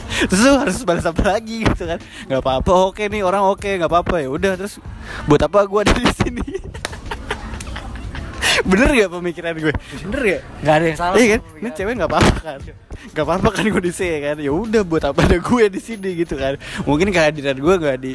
terus 0.06 0.40
lu 0.40 0.54
harus 0.54 0.76
balas 0.82 1.04
apa 1.04 1.22
lagi 1.28 1.62
gitu 1.62 1.84
kan? 1.84 1.98
Nggak 2.24 2.40
apa-apa 2.40 2.72
oke 2.86 3.02
nih 3.04 3.20
orang 3.20 3.42
oke 3.44 3.66
nggak 3.66 3.86
apa-apa. 3.86 4.16
Ya 4.18 4.28
udah 4.28 4.52
terus 4.56 4.78
buat 5.24 5.40
apa 5.40 5.62
gue 5.62 5.80
ada 5.82 5.92
di 5.94 6.12
sini? 6.12 6.46
Bener 8.64 8.88
gak 8.90 9.12
pemikiran 9.12 9.52
gue 9.54 9.72
bener 10.02 10.20
gak 10.26 10.42
Gak 10.64 10.74
ada 10.74 10.84
yang 10.86 10.98
salah. 10.98 11.14
iya 11.14 11.26
kan? 11.28 11.40
ini 11.56 11.68
cewek 11.70 11.92
nggak 11.94 12.08
apa-apa 12.08 12.34
kan? 12.40 12.58
Nggak 13.06 13.24
apa-apa 13.24 13.48
kan 13.52 13.64
kondisi 13.68 14.04
ya 14.06 14.18
kan? 14.24 14.36
Ya 14.38 14.50
udah 14.50 14.82
buat 14.82 15.04
apa 15.04 15.20
ada 15.22 15.38
gue 15.38 15.64
di 15.68 15.78
sini 15.78 16.10
gitu 16.16 16.34
kan? 16.34 16.56
Mungkin 16.82 17.10
kehadiran 17.10 17.54
gue 17.54 17.74
nggak 17.76 17.98
di 17.98 18.12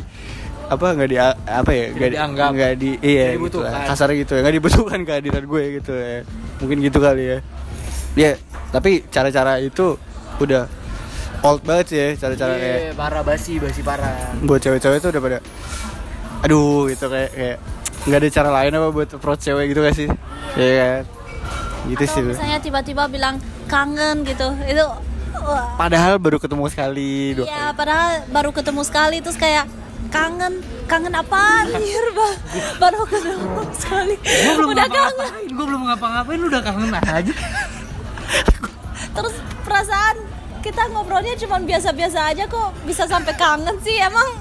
apa 0.66 0.86
nggak 0.90 1.10
di 1.10 1.18
apa 1.20 1.72
ya 1.72 1.86
nggak 1.90 2.10
di- 2.10 2.16
dianggap. 2.16 2.50
nggak 2.52 2.74
di 2.74 2.90
iya 3.02 3.26
Nggak 3.30 3.44
gitu 3.46 3.58
lah. 3.60 3.72
kasar 3.86 4.10
gitu 4.12 4.32
ya 4.34 4.40
nggak 4.42 4.56
dibutuhkan 4.58 5.00
kehadiran 5.04 5.44
gue 5.46 5.64
gitu 5.78 5.94
ya. 5.94 6.20
Mungkin 6.58 6.78
gitu 6.82 6.98
kali 6.98 7.24
ya. 7.24 7.38
Ya 8.14 8.32
tapi 8.72 8.92
cara-cara 9.06 9.62
itu 9.62 9.96
udah 10.38 10.66
old 11.42 11.62
banget 11.62 11.86
sih 11.88 11.98
ya 11.98 12.08
cara-cara 12.16 12.54
kayak 12.54 12.80
Iya, 12.80 12.92
parah 12.94 13.22
basi, 13.22 13.58
basi 13.58 13.82
parah. 13.82 14.34
buat 14.40 14.60
cewek-cewek 14.60 14.98
itu 14.98 15.10
udah 15.10 15.22
pada 15.22 15.38
aduh 16.42 16.86
gitu 16.88 17.06
kayak 17.06 17.30
kayak 17.32 17.58
nggak 18.02 18.20
ada 18.20 18.30
cara 18.32 18.50
lain 18.52 18.72
apa 18.74 18.88
buat 18.90 19.10
approach 19.12 19.42
cewek 19.44 19.66
gitu 19.68 19.80
gak 19.80 19.94
sih? 19.94 20.10
Ya 20.56 20.70
kan? 20.76 21.02
Gitu 21.84 22.04
Atau 22.04 22.14
sih 22.16 22.22
misalnya 22.24 22.60
tiba-tiba 22.60 23.04
bilang 23.06 23.38
kangen 23.66 24.22
gitu 24.22 24.54
itu 24.64 24.86
wah, 25.40 25.74
padahal 25.76 26.18
baru 26.18 26.38
ketemu 26.38 26.66
sekali 26.68 27.12
dua 27.34 27.46
Iya, 27.46 27.66
padahal 27.72 28.10
baru 28.28 28.50
ketemu 28.52 28.82
sekali 28.82 29.18
terus 29.20 29.36
kayak 29.36 29.66
kangen 30.10 30.60
kangen 30.86 31.14
apa 31.16 31.40
anjir 31.64 32.06
Ba- 32.18 32.38
baru 32.80 33.02
ketemu 33.06 33.50
sekali. 33.72 34.16
Gua 34.20 34.54
belum 34.56 34.70
udah 34.72 34.88
kangen. 34.88 35.42
gua 35.52 35.66
belum 35.66 35.82
ngapa-ngapain 35.88 36.38
lu 36.38 36.48
udah 36.48 36.62
kangen 36.62 36.90
aja. 36.94 37.34
terus 39.12 39.36
perasaan 39.62 40.16
kita 40.62 40.88
ngobrolnya 40.90 41.34
cuma 41.36 41.58
biasa-biasa 41.58 42.32
aja 42.32 42.46
kok. 42.46 42.70
Bisa 42.86 43.10
sampai 43.10 43.34
kangen 43.34 43.76
sih 43.82 43.98
emang. 43.98 44.38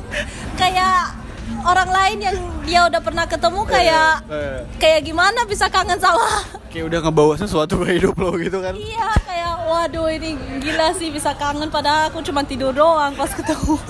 Kayak 0.55 1.17
orang 1.65 1.91
lain 1.91 2.19
yang 2.21 2.37
dia 2.63 2.87
udah 2.87 3.01
pernah 3.01 3.25
ketemu 3.27 3.61
kayak 3.67 4.23
Eh, 4.29 4.61
kayak 4.79 5.01
gimana 5.03 5.43
bisa 5.45 5.67
kangen 5.67 5.99
sama? 5.99 6.23
Kayak 6.71 6.87
udah 6.93 6.99
ngebawa 7.03 7.35
sesuatu 7.35 7.83
ke 7.83 7.99
hidup 7.99 8.15
lo 8.15 8.37
gitu 8.37 8.61
kan? 8.61 8.77
Iya 8.77 9.11
kayak 9.27 9.55
waduh 9.67 10.07
ini 10.07 10.31
gila 10.61 10.93
sih 10.95 11.11
bisa 11.11 11.35
kangen. 11.35 11.67
Padahal 11.67 12.13
aku 12.13 12.23
cuma 12.23 12.45
tidur 12.45 12.71
doang 12.71 13.17
pas 13.17 13.33
ketemu. 13.33 13.81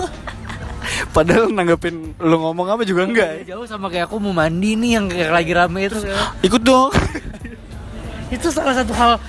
Padahal 1.13 1.53
nanggepin 1.53 2.17
lo 2.17 2.41
ngomong 2.41 2.73
apa 2.73 2.81
juga 2.81 3.05
enggak 3.05 3.45
Jauh 3.45 3.69
sama 3.69 3.91
kayak 3.91 4.09
aku 4.09 4.17
mau 4.17 4.33
mandi 4.33 4.73
nih 4.73 4.91
yang 4.97 5.05
kayak 5.11 5.29
lagi 5.29 5.51
rame 5.53 5.81
itu. 5.85 5.99
ikut 6.41 6.61
dong. 6.63 6.89
Itu 8.31 8.47
salah 8.49 8.73
satu 8.73 8.95
hal 8.95 9.19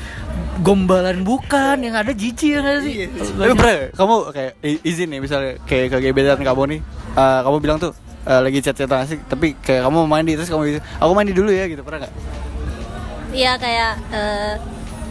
gombalan 0.61 1.23
bukan 1.23 1.77
yang 1.81 1.95
ada 1.95 2.13
jijik 2.13 2.55
ya 2.55 2.61
nggak 2.61 2.79
sih. 2.85 2.95
Tapi 3.11 3.53
pernah 3.55 3.75
nggak? 3.75 3.91
kamu 3.97 4.15
kayak 4.31 4.53
izin 4.83 5.09
nih 5.11 5.21
misalnya 5.21 5.53
kayak 5.65 5.87
kegebetan 5.93 6.41
kamu 6.41 6.63
nih 6.77 6.81
eh, 7.17 7.41
kamu 7.43 7.57
bilang 7.59 7.79
tuh 7.81 7.93
eh, 8.25 8.41
lagi 8.41 8.59
chat-chatan 8.61 9.03
asik 9.03 9.21
tapi 9.27 9.59
kayak 9.59 9.89
kamu 9.89 9.97
mau 10.05 10.11
mandi 10.11 10.37
terus 10.37 10.49
kamu 10.49 10.79
aku 10.79 11.13
mandi 11.13 11.33
dulu 11.33 11.51
ya 11.51 11.67
gitu 11.67 11.83
pernah 11.83 12.07
nggak? 12.07 12.15
Iya 13.33 13.53
kayak 13.57 13.93
eh, 14.13 14.55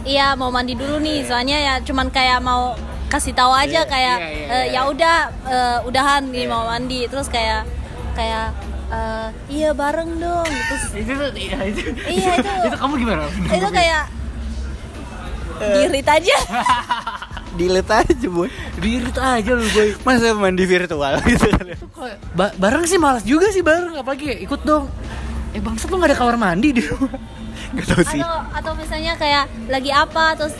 iya 0.06 0.26
mau 0.38 0.48
mandi 0.48 0.78
dulu 0.78 0.96
nih. 1.02 1.26
Soalnya 1.26 1.58
ya 1.58 1.74
cuman 1.82 2.08
kayak 2.08 2.38
mau 2.40 2.78
kasih 3.12 3.36
tahu 3.36 3.52
aja 3.52 3.84
kayak 3.84 4.16
iya, 4.24 4.30
iya, 4.30 4.46
eh, 4.48 4.64
iya. 4.72 4.80
ya 4.80 4.80
udah 4.88 5.16
eh, 5.46 5.78
udahan 5.88 6.22
nih 6.30 6.46
mau 6.46 6.64
mandi. 6.64 7.10
Terus 7.10 7.26
kayak 7.26 7.66
kayak 8.14 8.54
eh, 8.88 9.28
iya 9.50 9.70
bareng 9.74 10.22
dong. 10.22 10.46
Terus 10.46 10.84
itu 10.96 11.12
iya 11.36 11.58
itu. 11.66 11.82
Iya, 12.08 12.30
itu- 12.38 12.56
itu 12.70 12.76
kamu 12.78 12.94
gimana? 13.02 13.26
Itu 13.50 13.68
kayak 13.68 14.21
dirit 15.72 16.06
aja. 16.06 16.36
Delete 17.52 17.92
aja 17.92 18.26
boy. 18.26 18.48
Dirit 18.76 19.12
aja 19.12 19.50
lu 19.52 19.66
boy. 19.66 19.88
Masa 20.02 20.32
mandi 20.32 20.64
virtual 20.64 21.20
gitu. 21.22 21.46
Kan 21.46 21.66
ya? 21.68 21.76
Kok 21.76 22.08
ba- 22.32 22.54
bareng 22.56 22.84
sih 22.84 22.96
malas 22.96 23.22
juga 23.22 23.52
sih 23.52 23.60
bareng. 23.60 23.92
Apalagi 23.94 24.40
ikut 24.40 24.60
dong. 24.62 24.88
Eh 25.52 25.60
bangsat 25.60 25.86
lu 25.86 25.96
gak 25.96 26.08
ada 26.08 26.16
kamar 26.16 26.36
mandi 26.36 26.72
di 26.72 26.82
rumah? 26.82 27.12
Gak 27.76 27.86
tau 27.86 28.02
sih. 28.06 28.20
Atau 28.20 28.36
atau 28.52 28.72
misalnya 28.74 29.12
kayak 29.14 29.44
lagi 29.68 29.88
apa 29.88 30.32
terus 30.34 30.56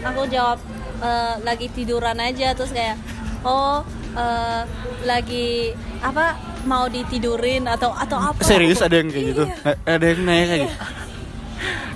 aku 0.00 0.24
jawab 0.26 0.56
"Eh, 0.98 1.34
lagi 1.40 1.68
tiduran 1.68 2.16
aja 2.16 2.52
terus 2.52 2.72
kayak 2.72 2.96
oh 3.40 3.84
eh, 4.12 4.62
lagi 5.04 5.72
apa 6.00 6.36
mau 6.64 6.88
ditidurin 6.88 7.64
atau 7.64 7.92
atau 7.92 8.16
apa? 8.16 8.40
Serius 8.44 8.80
ada 8.80 8.96
yang 8.96 9.08
kayak 9.08 9.26
gitu? 9.32 9.44
Iya. 9.44 9.72
Ada 9.86 10.04
yang 10.06 10.20
nanya 10.24 10.44
kayak 10.46 10.60
gitu? 10.64 10.76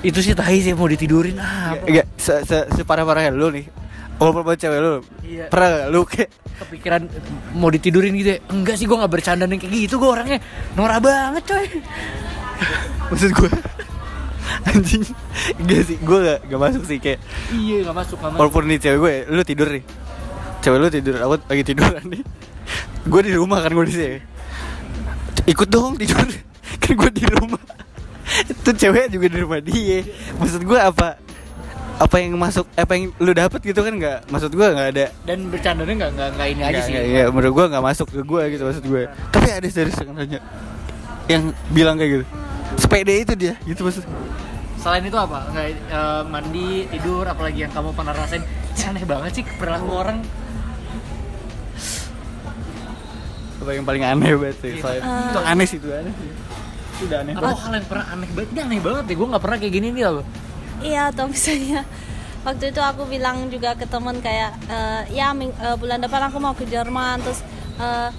Itu 0.04 0.18
sih 0.20 0.34
tahi 0.36 0.60
sih 0.60 0.72
mau 0.76 0.88
ditidurin. 0.88 1.36
Ah 1.40 1.76
apa? 1.76 1.84
Enggak, 1.88 2.06
se, 2.20 2.34
se, 2.44 2.58
separah-parahnya 2.76 3.32
lu 3.32 3.48
nih. 3.52 3.66
Walaupun 4.20 4.42
buat 4.46 4.58
cewek 4.60 4.78
lu. 4.78 4.94
Iya. 5.26 5.50
Pernah 5.50 5.68
gak 5.68 5.88
lu 5.90 6.00
kayak 6.06 6.28
kepikiran 6.54 7.02
mau 7.58 7.68
ditidurin 7.72 8.12
gitu 8.14 8.30
ya? 8.36 8.38
Enggak 8.52 8.76
sih 8.78 8.86
gue 8.86 8.96
nggak 8.96 9.12
bercanda 9.12 9.44
yang 9.48 9.58
kayak 9.58 9.74
gitu 9.74 9.96
gue 9.98 10.10
orangnya. 10.10 10.38
Norak 10.78 11.00
banget 11.02 11.42
coy. 11.48 11.66
Maksud 13.10 13.30
gue 13.34 13.50
Anjing. 14.64 15.04
Enggak 15.58 15.80
sih, 15.88 15.96
gue 15.98 16.18
gak, 16.20 16.40
gak 16.46 16.60
masuk 16.60 16.82
sih 16.86 16.98
kayak 17.02 17.18
iya 17.52 17.82
nggak 17.84 17.96
masuk 17.96 18.18
masuk. 18.22 18.38
Walaupun 18.38 18.62
nih 18.70 18.78
cewek 18.78 18.98
gue, 19.00 19.14
lu 19.34 19.42
tidur 19.42 19.68
nih. 19.72 19.84
Cewek 20.62 20.78
lu 20.78 20.88
tidur, 20.88 21.14
aku 21.20 21.34
lagi 21.50 21.62
tiduran 21.66 22.04
nih. 22.06 22.22
Gue 23.04 23.20
di 23.20 23.32
rumah 23.36 23.60
kan 23.60 23.68
gue 23.76 23.84
di 23.84 23.92
sini 23.92 24.18
Ikut 25.44 25.68
dong 25.68 26.00
tidur. 26.00 26.24
Kan 26.80 26.96
gue 26.96 27.10
di 27.12 27.24
rumah 27.28 27.60
Itu 28.46 28.70
cewek 28.70 29.08
juga 29.08 29.26
di 29.26 29.38
rumah 29.38 29.58
dia. 29.58 30.04
Maksud 30.36 30.60
gue 30.60 30.76
apa? 30.76 31.16
Apa 31.94 32.16
yang 32.18 32.34
masuk 32.34 32.66
apa 32.74 32.92
yang 32.92 33.14
lu 33.16 33.30
dapet 33.30 33.62
gitu 33.62 33.78
kan 33.78 33.94
nggak? 33.94 34.26
Maksud 34.26 34.50
gue 34.50 34.66
nggak 34.66 34.88
ada. 34.90 35.06
Dan 35.22 35.46
bercandanya 35.46 35.94
nggak 35.96 36.10
nggak 36.12 36.28
nggak 36.34 36.48
ini 36.48 36.60
aja 36.60 36.70
Nggak, 36.72 36.82
sih. 36.82 36.92
nggak, 36.92 37.04
nggak, 37.06 37.26
menurut 37.30 37.52
gue 37.54 37.64
nggak 37.70 37.84
masuk 37.84 38.06
ke 38.08 38.20
gue 38.20 38.42
gitu 38.50 38.62
maksud 38.62 38.84
gue 38.84 39.02
tapi 39.30 39.46
ada 39.48 39.68
serius 39.68 39.96
yang 39.96 40.10
nanya. 40.12 40.40
Yang 41.24 41.42
bilang 41.70 41.96
kayak 41.96 42.10
gitu. 42.12 42.24
Sepede 42.74 43.14
itu 43.16 43.32
dia 43.34 43.54
gitu 43.62 43.80
maksud 43.80 44.04
selain 44.76 45.00
itu 45.00 45.14
apa? 45.14 45.38
Nggak 45.48 45.66
eh, 45.70 46.22
mandi 46.26 46.68
tidur 46.90 47.24
apalagi 47.24 47.58
yang 47.62 47.72
kamu 47.72 47.90
pernah 47.92 48.12
rasain. 48.12 48.42
Aneh 48.84 49.06
banget 49.06 49.30
sih 49.32 49.44
perilaku 49.54 49.88
orang. 49.88 50.18
Apa 53.56 53.70
yang 53.72 53.86
paling 53.86 54.02
aneh 54.02 54.34
banget 54.34 54.56
sih 54.60 54.70
Iya. 54.72 54.82
selain 54.82 55.00
Eh. 55.00 55.24
itu 55.24 55.40
aneh 55.40 55.66
sih 55.66 55.78
itu 55.78 55.88
aneh 55.88 56.12
sih 56.12 56.28
udah 57.00 57.18
aneh 57.20 57.32
apa? 57.32 57.42
banget. 57.42 57.58
Hal 57.58 57.72
yang 57.74 57.86
pernah 57.86 58.06
aneh 58.08 58.30
banget. 58.30 58.48
Ini 58.50 58.60
aneh 58.62 58.80
banget 58.80 59.04
deh 59.04 59.16
gue 59.16 59.28
nggak 59.28 59.42
pernah 59.42 59.58
kayak 59.58 59.72
gini 59.72 59.88
nih 59.90 60.04
loh 60.06 60.26
iya 60.80 61.02
atau 61.08 61.24
misalnya 61.32 61.80
waktu 62.42 62.64
itu 62.68 62.80
aku 62.80 63.02
bilang 63.06 63.48
juga 63.48 63.72
ke 63.72 63.84
temen 63.84 64.20
kayak 64.20 64.52
"Eh, 64.66 65.02
ya 65.16 65.32
ming- 65.32 65.54
eh, 65.56 65.74
bulan 65.74 65.96
depan 65.98 66.28
aku 66.28 66.36
mau 66.36 66.52
ke 66.52 66.64
Jerman 66.64 67.18
terus 67.18 67.40
eh, 67.80 68.10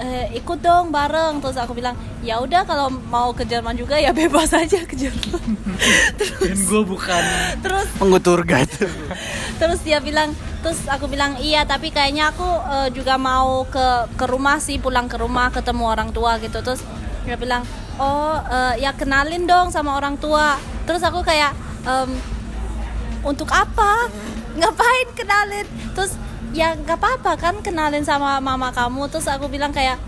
eh, 0.00 0.26
ikut 0.34 0.58
dong 0.58 0.88
bareng. 0.88 1.38
Terus 1.38 1.56
aku 1.56 1.76
bilang 1.76 1.92
ya 2.20 2.40
udah 2.40 2.64
kalau 2.64 2.88
mau 2.88 3.30
ke 3.30 3.44
Jerman 3.44 3.76
juga 3.76 4.00
ya 4.00 4.10
bebas 4.10 4.48
aja 4.50 4.80
ke 4.82 4.96
Jerman. 4.96 5.44
Dan 6.40 6.56
gue 6.58 6.82
bukan 6.84 7.22
terus 7.60 7.88
pengutur 7.94 8.42
guide 8.42 8.72
terus 9.60 9.84
dia 9.84 10.00
bilang 10.00 10.32
terus 10.60 10.88
aku 10.88 11.04
bilang 11.04 11.36
iya 11.36 11.64
tapi 11.64 11.92
kayaknya 11.92 12.32
aku 12.32 12.48
eh, 12.48 12.88
juga 12.92 13.20
mau 13.20 13.66
ke 13.66 13.86
ke 14.14 14.24
rumah 14.24 14.56
sih 14.56 14.80
pulang 14.80 15.04
ke 15.04 15.20
rumah 15.20 15.52
ketemu 15.52 15.84
orang 15.84 16.10
tua 16.10 16.40
gitu. 16.40 16.64
Terus 16.64 16.80
dia 17.30 17.38
bilang 17.38 17.62
oh 18.02 18.42
eh, 18.42 18.82
ya 18.82 18.90
kenalin 18.90 19.46
dong 19.46 19.70
sama 19.70 19.94
orang 19.94 20.18
tua. 20.18 20.58
Terus 20.82 20.98
aku 21.06 21.22
kayak 21.22 21.54
"Em, 21.86 22.18
untuk 23.22 23.46
apa? 23.54 24.10
Ngapain 24.58 25.08
kenalin? 25.14 25.66
Terus 25.94 26.18
ya 26.50 26.74
nggak 26.74 26.98
apa-apa 26.98 27.38
kan 27.38 27.54
kenalin 27.62 28.02
sama 28.02 28.42
mama 28.42 28.74
kamu. 28.74 29.06
Terus 29.06 29.30
aku 29.30 29.46
bilang 29.46 29.70
kayak 29.70 30.02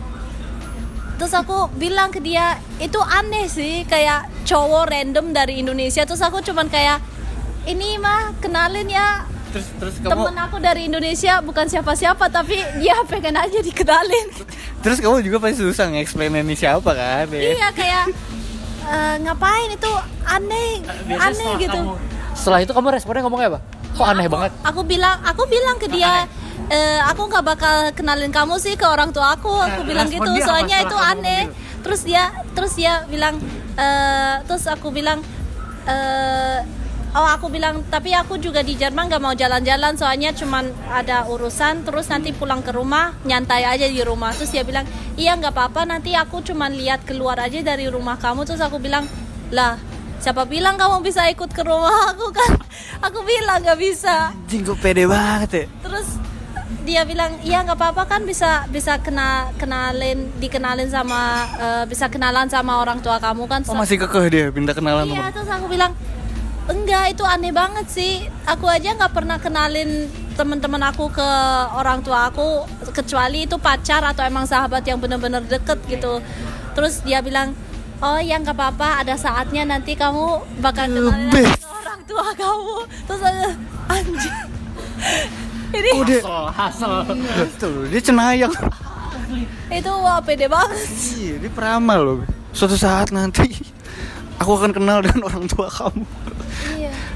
terus 1.14 1.38
aku 1.38 1.70
bilang 1.78 2.10
ke 2.10 2.18
dia 2.18 2.58
itu 2.82 2.98
aneh 2.98 3.46
sih 3.46 3.86
kayak 3.86 4.26
cowok 4.42 4.90
random 4.90 5.30
dari 5.30 5.62
Indonesia. 5.62 6.02
Terus 6.02 6.26
aku 6.26 6.42
cuman 6.42 6.66
kayak 6.66 6.98
ini 7.70 8.02
mah 8.02 8.34
kenalin 8.42 8.90
ya 8.90 9.22
terus 9.52 9.66
terus 9.74 9.94
temen 9.98 10.32
aku 10.34 10.56
dari 10.58 10.82
Indonesia 10.84 11.38
bukan 11.38 11.66
siapa-siapa 11.66 12.24
tapi 12.26 12.56
dia 12.76 12.96
pengen 13.10 13.36
aja 13.36 13.58
dikenalin. 13.60 14.26
Terus 14.80 14.98
kamu 14.98 15.20
juga 15.20 15.38
pasti 15.38 15.60
susah 15.60 15.86
nge-explain 15.88 16.32
ini 16.34 16.54
siapa 16.54 16.90
kan 16.90 17.28
ya? 17.28 17.40
iya 17.52 17.68
kayak 17.70 18.04
"Eh, 18.82 19.14
ngapain 19.20 19.70
itu 19.70 19.92
aneh 20.24 20.82
Biasanya 21.06 21.22
aneh 21.22 21.36
setelah 21.36 21.60
gitu. 21.60 21.78
kamu- 21.78 21.98
setelah 22.32 22.58
itu 22.60 22.72
kamu 22.72 22.86
responnya 22.90 23.22
ngomongnya 23.22 23.48
apa? 23.48 23.60
Kok 23.92 24.06
aneh 24.08 24.24
aku, 24.24 24.32
banget? 24.32 24.50
aku 24.62 24.80
bilang 24.82 25.16
aku 25.22 25.42
bilang 25.46 25.76
ke 25.76 25.86
dia 25.86 26.24
"Eh, 26.66 27.00
aku 27.04 27.28
nggak 27.28 27.44
bakal 27.44 27.76
kenalin 27.92 28.30
kamu 28.30 28.56
sih 28.56 28.72
ke 28.72 28.82
orang 28.82 29.10
tua 29.10 29.34
aku. 29.34 29.52
Aku 29.52 29.80
Nah, 29.80 29.86
bilang 29.86 30.08
gitu 30.08 30.30
soalnya 30.40 30.80
itu 30.80 30.90
kamu 30.90 31.10
aneh. 31.12 31.42
ngomong 31.44 31.60
terus 31.82 32.00
dia 32.02 32.24
terus 32.52 32.72
dia 32.72 32.92
bilang 33.06 33.36
"Eh, 33.74 34.34
terus 34.42 34.64
aku 34.66 34.88
bilang 34.88 35.20
eh 35.84 36.58
oh 37.12 37.28
aku 37.28 37.52
bilang 37.52 37.84
tapi 37.92 38.16
aku 38.16 38.40
juga 38.40 38.64
di 38.64 38.72
Jerman 38.76 39.08
nggak 39.12 39.22
mau 39.22 39.36
jalan-jalan 39.36 39.92
soalnya 40.00 40.32
cuman 40.32 40.72
ada 40.88 41.28
urusan 41.28 41.84
terus 41.84 42.08
nanti 42.08 42.32
pulang 42.32 42.64
ke 42.64 42.72
rumah 42.72 43.12
nyantai 43.28 43.68
aja 43.68 43.84
di 43.84 44.00
rumah. 44.00 44.32
Terus 44.32 44.52
dia 44.52 44.64
bilang 44.64 44.88
iya 45.20 45.36
nggak 45.36 45.52
apa-apa 45.52 45.84
nanti 45.84 46.16
aku 46.16 46.40
cuman 46.40 46.72
lihat 46.72 47.04
keluar 47.04 47.36
aja 47.36 47.60
dari 47.60 47.88
rumah 47.88 48.16
kamu. 48.16 48.48
Terus 48.48 48.64
aku 48.64 48.80
bilang 48.80 49.04
lah 49.52 49.76
siapa 50.22 50.48
bilang 50.48 50.80
kamu 50.80 51.04
bisa 51.04 51.28
ikut 51.28 51.52
ke 51.52 51.62
rumah 51.66 52.16
aku 52.16 52.32
kan? 52.32 52.52
Aku 53.10 53.26
bilang 53.26 53.58
nggak 53.66 53.78
bisa. 53.82 54.30
Anjing 54.30 54.62
kok 54.62 54.78
pede 54.78 55.10
banget 55.10 55.50
ya? 55.50 55.64
Terus 55.82 56.06
dia 56.86 57.02
bilang 57.02 57.34
iya 57.42 57.66
nggak 57.66 57.74
apa-apa 57.74 58.06
kan 58.06 58.22
bisa 58.22 58.70
bisa 58.70 59.02
kena 59.02 59.50
kenalin 59.58 60.30
dikenalin 60.38 60.86
sama 60.86 61.50
eh, 61.58 61.84
bisa 61.90 62.06
kenalan 62.06 62.46
sama 62.46 62.78
orang 62.78 63.02
tua 63.02 63.18
kamu 63.18 63.50
kan. 63.50 63.66
Oh 63.66 63.74
masih 63.74 63.98
kekeh 63.98 64.24
dia 64.30 64.46
minta 64.54 64.70
kenalan 64.70 65.10
iya 65.10 65.26
sama 65.26 65.34
terus 65.34 65.50
aku 65.50 65.66
bilang 65.66 65.92
enggak 66.66 67.04
itu 67.10 67.24
aneh 67.24 67.50
banget 67.50 67.86
sih. 67.88 68.12
Aku 68.44 68.66
aja 68.66 68.92
nggak 68.92 69.12
pernah 69.12 69.38
kenalin 69.38 70.06
teman-teman 70.32 70.80
aku 70.84 71.08
ke 71.08 71.28
orang 71.72 72.00
tua 72.00 72.28
aku 72.28 72.64
kecuali 72.90 73.44
itu 73.44 73.56
pacar 73.56 74.00
atau 74.02 74.22
emang 74.22 74.44
sahabat 74.44 74.82
yang 74.82 74.98
bener-bener 74.98 75.42
deket 75.42 75.78
gitu. 75.86 76.22
Terus 76.72 77.02
dia 77.02 77.20
bilang 77.20 77.52
oh 77.98 78.18
ya 78.18 78.36
nggak 78.36 78.52
apa-apa 78.52 79.02
ada 79.02 79.14
saatnya 79.14 79.62
nanti 79.62 79.94
kamu 79.94 80.40
bakal 80.58 80.86
kenalin 80.86 81.30
ke 81.30 81.44
orang 81.62 82.00
tua 82.04 82.26
kamu. 82.32 82.76
Terus 83.04 83.20
aku, 83.22 83.48
anjing. 83.88 84.36
Ini 85.72 85.88
Oh, 85.96 86.04
dia- 86.04 86.20
hasil 86.52 86.92
hasil 87.08 87.48
Tuh, 87.56 87.88
dia 87.88 87.96
cenayang. 87.98 88.52
Itu 89.72 89.88
wah 89.88 90.20
pede 90.20 90.44
banget. 90.44 90.84
Iya, 91.16 91.34
dia 91.40 91.48
peramal 91.48 92.00
loh. 92.04 92.18
Suatu 92.52 92.76
saat 92.76 93.08
nanti 93.08 93.56
aku 94.36 94.52
akan 94.52 94.76
kenal 94.76 95.00
dengan 95.00 95.32
orang 95.32 95.48
tua 95.48 95.72
kamu 95.72 96.04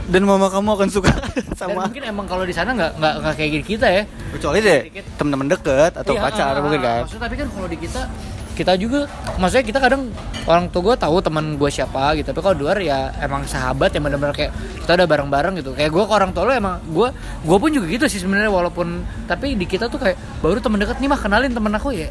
dan 0.06 0.22
mama 0.22 0.46
kamu 0.46 0.70
akan 0.72 0.88
suka 0.88 1.10
dan 1.34 1.46
sama 1.54 1.86
mungkin 1.86 2.02
emang 2.04 2.26
kalau 2.26 2.46
di 2.46 2.54
sana 2.54 2.70
nggak 2.70 2.92
nggak 2.94 3.14
nggak 3.20 3.34
kayak 3.34 3.50
gini 3.52 3.64
kita 3.66 3.86
ya. 3.86 4.02
Kecuali 4.32 4.58
deh 4.60 4.80
teman-teman 5.16 5.46
deket 5.50 5.92
atau 5.94 6.12
Iya, 6.14 6.22
pacar 6.22 6.52
ah, 6.52 6.62
mungkin 6.62 6.80
kan. 6.80 7.00
Maksudnya 7.02 7.22
tapi 7.26 7.34
kan 7.36 7.48
kalau 7.50 7.66
di 7.66 7.78
kita 7.78 8.02
kita 8.56 8.72
juga 8.80 9.04
maksudnya 9.36 9.64
kita 9.68 9.78
kadang 9.78 10.02
orang 10.48 10.72
tua 10.72 10.80
gue 10.80 10.94
tahu 10.96 11.16
teman 11.20 11.44
gue 11.54 11.68
siapa 11.68 12.14
gitu. 12.14 12.30
Tapi 12.30 12.40
kalau 12.40 12.54
di 12.54 12.62
luar 12.64 12.78
ya 12.78 13.12
emang 13.18 13.44
sahabat 13.44 13.92
yang 13.92 14.06
benar-benar 14.06 14.32
kayak 14.32 14.52
kita 14.80 14.96
udah 14.96 15.06
bareng-bareng 15.06 15.54
gitu. 15.58 15.70
Kayak 15.74 15.90
gue 15.92 16.04
ke 16.06 16.12
orang 16.14 16.30
tua 16.32 16.42
lo 16.46 16.52
emang 16.54 16.80
gue 16.86 17.08
gue 17.42 17.56
pun 17.58 17.68
juga 17.68 17.86
gitu 17.86 18.04
sih 18.06 18.22
sebenarnya 18.22 18.48
walaupun 18.48 18.86
tapi 19.26 19.58
di 19.58 19.66
kita 19.66 19.90
tuh 19.90 19.98
kayak 19.98 20.16
baru 20.40 20.56
teman 20.58 20.78
dekat 20.78 20.96
nih 20.98 21.08
mah 21.10 21.20
kenalin 21.20 21.52
temen 21.52 21.68
aku 21.70 21.92
ya, 21.92 22.08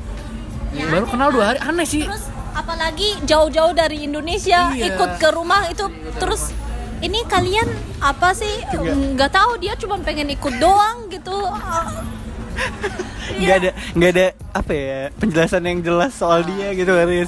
Ya, 0.75 0.85
baru 0.91 1.07
kenal 1.07 1.31
dua 1.31 1.55
hari 1.55 1.59
aneh 1.63 1.87
sih. 1.87 2.03
Terus 2.03 2.27
apalagi 2.51 3.15
jauh-jauh 3.23 3.71
dari 3.71 4.03
Indonesia 4.03 4.69
Iya. 4.69 4.91
ikut 4.91 5.11
ke 5.17 5.31
rumah 5.31 5.67
itu 5.67 5.87
terus 6.15 6.51
ini 7.05 7.19
kalian 7.29 7.69
apa 8.01 8.33
sih? 8.33 8.65
Nggak 9.13 9.31
tahu 9.31 9.61
dia 9.61 9.77
cuma 9.77 10.01
pengen 10.01 10.33
ikut 10.33 10.57
doang 10.57 11.05
gitu. 11.13 11.37
Ah, 11.53 12.01
nggak 13.35 13.55
ada 13.61 13.71
nggak 13.93 14.11
ada 14.15 14.27
apa 14.55 14.71
ya 14.71 14.99
penjelasan 15.19 15.63
yang 15.67 15.79
jelas 15.83 16.15
soal 16.15 16.41
dia 16.47 16.71
gitu 16.71 16.87
kan 16.87 17.07
ya 17.09 17.25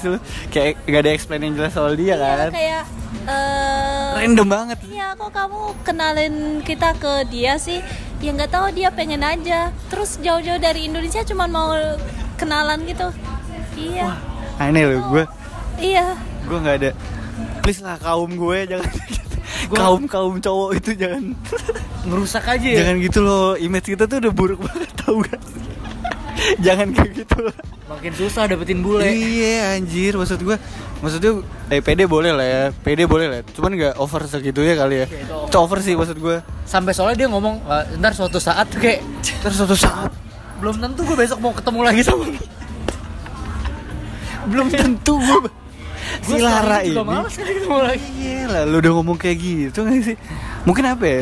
kayak 0.48 0.72
nggak 0.88 1.02
ada 1.04 1.10
explain 1.12 1.42
yang 1.44 1.54
jelas 1.58 1.72
soal 1.76 1.92
dia 1.98 2.16
iya, 2.16 2.16
kan? 2.16 2.50
kayak 2.50 2.84
eh, 3.28 4.10
random 4.18 4.48
banget. 4.48 4.78
Iya 4.88 5.06
kok 5.14 5.30
kamu 5.30 5.60
kenalin 5.86 6.34
kita 6.66 6.96
ke 6.98 7.28
dia 7.30 7.54
sih? 7.60 7.78
Ya 8.18 8.34
nggak 8.34 8.50
tahu 8.50 8.66
dia 8.74 8.90
pengen 8.90 9.22
aja. 9.22 9.70
Terus 9.92 10.18
jauh-jauh 10.18 10.58
dari 10.58 10.90
Indonesia 10.90 11.22
cuma 11.22 11.46
mau 11.46 11.70
kenalan 12.34 12.82
gitu. 12.82 13.14
Iya. 13.78 14.18
Aneh 14.58 14.90
loh 14.90 15.00
gue 15.14 15.24
Iya. 15.78 16.18
gue 16.50 16.58
nggak 16.58 16.76
ada. 16.82 16.90
Please 17.62 17.78
lah 17.84 17.94
kaum 18.00 18.34
gue 18.34 18.58
jangan 18.66 18.90
kaum 19.72 20.04
kaum 20.06 20.34
cowok 20.38 20.70
itu 20.78 20.90
jangan. 20.96 21.34
Ngerusak 22.08 22.44
aja 22.46 22.68
ya? 22.68 22.78
Jangan 22.84 22.96
gitu 23.04 23.18
loh 23.20 23.54
image 23.58 23.94
kita 23.94 24.04
tuh 24.08 24.18
udah 24.20 24.32
buruk 24.32 24.60
banget 24.64 24.90
tau 24.96 25.18
gak 25.20 25.40
jangan 26.64 26.94
kayak 26.94 27.26
gitu 27.26 27.50
makin 27.90 28.12
susah 28.14 28.46
dapetin 28.46 28.78
bule. 28.80 29.04
Iya 29.10 29.74
anjir 29.74 30.14
maksud 30.14 30.38
gue 30.38 30.56
maksudnya 31.02 31.42
eh 31.70 31.82
pede 31.82 32.06
boleh 32.06 32.30
lah 32.30 32.46
ya 32.46 32.62
pede 32.70 33.04
boleh 33.10 33.26
lah. 33.26 33.40
Cuman 33.52 33.74
nggak 33.74 33.94
over 33.98 34.22
segitu 34.30 34.62
ya 34.62 34.78
kali 34.78 35.02
ya. 35.02 35.06
Itu 35.10 35.56
over. 35.58 35.82
Sih 35.82 35.98
maksud 35.98 36.16
gue 36.20 36.38
sampai 36.62 36.94
soalnya 36.94 37.26
dia 37.26 37.28
ngomong 37.32 37.58
"Eh, 37.66 37.84
ntar 37.98 38.14
suatu 38.14 38.38
saat 38.38 38.70
kayak 38.70 39.02
terus 39.42 39.56
suatu 39.58 39.74
saat. 39.74 40.14
Belum 40.62 40.78
tentu 40.78 41.02
gue 41.02 41.16
besok 41.18 41.38
mau 41.42 41.50
ketemu 41.50 41.80
lagi 41.82 42.02
sama 42.06 42.24
lu." 42.28 42.38
belum 44.48 44.72
tentu 44.72 45.20
gue 45.20 45.38
si 46.20 46.36
Lara 46.38 46.78
ini. 46.82 46.96
males 46.96 47.34
kali 47.34 47.52
ketemu 47.54 47.78
lagi. 47.80 48.08
Iya 48.16 48.42
lah 48.46 48.62
lu 48.64 48.76
udah 48.78 48.92
ngomong 48.94 49.16
kayak 49.16 49.36
gitu 49.38 49.78
nggak 49.82 50.02
sih? 50.04 50.16
Mungkin 50.64 50.84
apa 50.84 51.04
ya? 51.04 51.20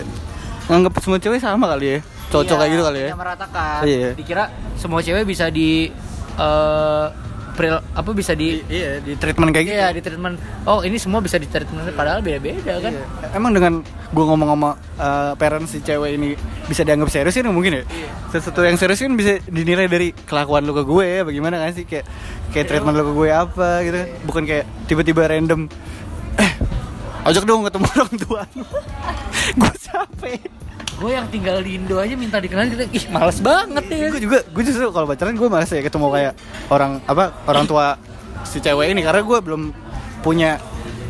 Nganggap 0.66 0.92
semua 0.98 1.18
cewek 1.18 1.38
sama 1.38 1.66
kali 1.68 1.86
ya? 1.86 1.98
Cocok 2.26 2.46
Iya, 2.48 2.58
kayak 2.58 2.72
gitu 2.72 2.82
kali 2.82 2.98
ya? 2.98 3.08
yang 3.10 3.20
meratakan. 3.20 3.80
Iya. 3.82 4.08
dikira 4.14 4.44
semua 4.74 5.00
cewek 5.00 5.24
bisa 5.24 5.46
di 5.46 5.88
eh 6.36 7.06
pril- 7.57 7.81
apa 7.83 8.11
bisa 8.12 8.33
di 8.33 8.61
iya 8.69 9.01
di 9.01 9.16
treatment 9.16 9.51
kayak 9.51 9.65
gitu 9.65 9.74
Iya 9.74 9.89
di 9.91 10.01
treatment. 10.01 10.37
Oh 10.62 10.85
ini 10.85 11.01
semua 11.01 11.19
bisa 11.19 11.35
di 11.35 11.49
treatment 11.49 11.89
padahal 11.91 12.20
beda-beda 12.20 12.77
kan. 12.78 12.93
Iya. 12.93 13.33
Emang 13.33 13.51
dengan 13.51 13.81
gue 14.07 14.24
ngomong 14.24 14.49
sama 14.49 14.70
uh, 14.97 15.33
parents 15.35 15.73
si 15.73 15.81
cewek 15.81 16.15
ini 16.15 16.37
bisa 16.65 16.85
dianggap 16.85 17.09
serius 17.09 17.35
kan 17.35 17.49
mungkin 17.49 17.81
ya? 17.81 17.83
Iya. 17.83 18.11
Sesuatu 18.31 18.61
yang 18.61 18.77
serius 18.77 19.01
kan 19.01 19.12
bisa 19.12 19.41
dinilai 19.43 19.89
dari 19.89 20.12
kelakuan 20.12 20.62
lu 20.62 20.73
ke 20.73 20.85
gue 20.85 21.05
ya, 21.05 21.20
bagaimana 21.24 21.57
kan 21.59 21.73
sih 21.73 21.83
kayak 21.83 22.05
kayak 22.53 22.66
treatment 22.69 22.95
lu 22.95 23.03
ke 23.03 23.15
gue 23.15 23.28
apa 23.33 23.69
gitu 23.83 23.97
kan? 23.97 24.09
Bukan 24.23 24.43
kayak 24.45 24.65
tiba-tiba 24.85 25.23
random 25.24 25.66
eh 26.37 26.53
ajak 27.24 27.43
dong 27.43 27.65
ketemu 27.65 27.87
orang 27.97 28.16
tua 28.20 28.43
gue 29.61 29.73
capek. 29.81 30.41
Gue 30.97 31.12
yang 31.12 31.28
tinggal 31.28 31.60
di 31.60 31.77
Indo 31.77 31.97
aja 31.97 32.14
minta 32.14 32.36
dikenalin 32.36 32.73
kita 32.73 32.85
ih 32.90 33.05
males 33.09 33.39
banget 33.39 33.85
ya. 33.86 34.09
Gue 34.09 34.20
juga 34.23 34.39
gue 34.43 34.62
justru 34.62 34.89
kalau 34.89 35.05
pacaran 35.05 35.32
gue 35.32 35.44
malas 35.47 35.68
ya 35.68 35.81
ketemu 35.81 36.06
kayak 36.09 36.32
orang 36.68 37.05
apa 37.05 37.24
orang 37.44 37.64
tua 37.64 38.01
si 38.43 38.59
cewek 38.59 38.89
ini 38.89 39.01
karena 39.01 39.20
gue 39.20 39.39
belum 39.39 39.62
punya 40.20 40.56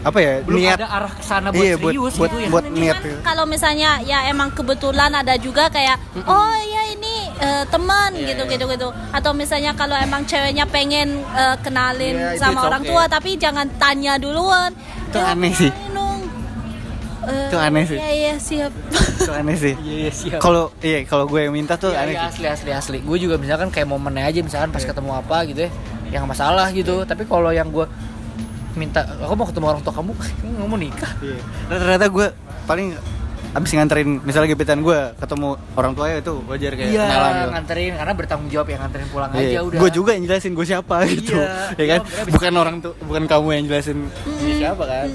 apa 0.03 0.19
ya 0.19 0.33
Belum 0.41 0.59
niat 0.61 0.79
ada 0.79 0.89
arah 0.89 1.11
ke 1.11 1.19
sana 1.21 1.49
buat 1.51 1.59
Iya, 1.61 1.75
buat- 1.77 1.91
serius 1.93 2.15
buat- 2.15 2.31
gitu 2.31 2.39
ya. 2.39 2.49
buat- 2.49 2.65
Mendingan 2.65 2.83
niat 2.85 2.97
gitu. 3.01 3.19
kalau 3.23 3.45
misalnya 3.45 3.91
ya 4.01 4.19
emang 4.25 4.51
kebetulan 4.51 5.11
ada 5.13 5.35
juga 5.37 5.67
kayak 5.67 5.99
oh 6.21 6.55
ya 6.65 6.83
ini 6.89 7.15
eh, 7.37 7.65
teman 7.67 8.11
Iya, 8.13 8.27
gitu 8.29 8.43
iya. 8.45 8.53
gitu 8.53 8.65
gitu 8.69 8.89
atau 8.91 9.31
misalnya 9.33 9.73
kalau 9.73 9.95
emang 9.97 10.23
ceweknya 10.25 10.63
pengen 10.65 11.09
eh, 11.29 11.57
kenalin 11.61 12.15
Iya, 12.17 12.31
itu 12.33 12.41
sama 12.41 12.61
orang 12.65 12.83
okay. 12.83 12.91
tua 12.93 13.05
tapi 13.09 13.31
jangan 13.35 13.67
tanya 13.77 14.15
duluan 14.17 14.71
Itu 15.05 15.19
aneh 15.19 15.51
sih. 15.53 15.71
kenalin 15.71 16.06
Eh, 17.27 17.47
Itu 17.47 17.57
aneh 17.57 17.85
sih. 17.85 17.97
iya 17.97 18.11
iya 18.13 18.35
siap 18.37 18.71
itu 19.19 19.33
aneh 19.33 19.57
sih. 19.57 19.75
Iya 19.77 19.95
iya 20.01 20.13
siap. 20.13 20.39
Kalau 20.39 20.71
iya 20.79 21.03
kalau 21.03 21.25
gue 21.25 21.41
yang 21.41 21.51
minta 21.51 21.75
tuh 21.75 21.91
Iya, 21.91 22.01
aneh 22.01 22.13
iya, 22.13 22.23
sih. 22.25 22.31
asli 22.33 22.47
asli 22.49 22.71
asli. 22.73 22.99
Gue 23.01 23.19
juga 23.19 23.35
misalkan 23.35 23.69
kayak 23.69 23.85
momennya 23.85 24.25
aja 24.25 24.41
misalkan 24.41 24.71
pas 24.71 24.79
Iya. 24.79 24.91
ketemu 24.91 25.11
apa 25.13 25.37
gitu 25.45 25.61
ya, 25.61 25.71
yang 26.13 26.25
masalah 26.25 26.71
gitu. 26.71 27.03
Tapi 27.03 27.23
kalau 27.25 27.51
yang 27.51 27.67
gue 27.69 27.87
minta, 28.73 29.03
aku 29.19 29.35
mau 29.35 29.45
ketemu 29.45 29.67
orang 29.67 29.83
tua 29.83 29.93
kamu, 29.93 30.13
nggak 30.55 30.67
mau 30.67 30.77
nikah. 30.77 31.13
Iya. 31.19 31.41
Dan 31.67 31.77
ternyata 31.81 32.07
gue 32.07 32.27
paling 32.65 32.89
abis 33.49 33.73
nganterin 33.73 34.21
misalnya 34.21 34.53
gebetan 34.53 34.79
gue 34.79 34.99
ketemu 35.17 35.49
orang 35.73 35.97
tuanya 35.97 36.21
itu 36.21 36.45
wajar 36.45 36.77
kayak 36.77 36.93
Iya, 36.93 37.03
kenalan 37.03 37.33
gitu. 37.33 37.49
nganterin 37.51 37.93
karena 37.97 38.13
bertanggung 38.13 38.51
jawab 38.53 38.69
yang 38.69 38.81
nganterin 38.85 39.09
pulang 39.09 39.31
Iya. 39.33 39.41
aja 39.41 39.59
udah. 39.65 39.79
Gue 39.81 39.91
juga 39.91 40.11
yang 40.13 40.25
jelasin 40.25 40.53
gue 40.53 40.67
siapa 40.67 40.97
gitu. 41.09 41.33
Iya. 41.33 41.51
ya 41.75 41.87
kan? 41.89 42.01
Iya, 42.05 42.23
Bukan 42.29 42.53
orang 42.55 42.77
tuh 42.79 42.93
bukan 43.03 43.25
kamu 43.25 43.49
yang 43.53 43.65
jelasin 43.67 43.99
dia 44.39 44.55
siapa 44.61 44.85
kan. 44.85 45.09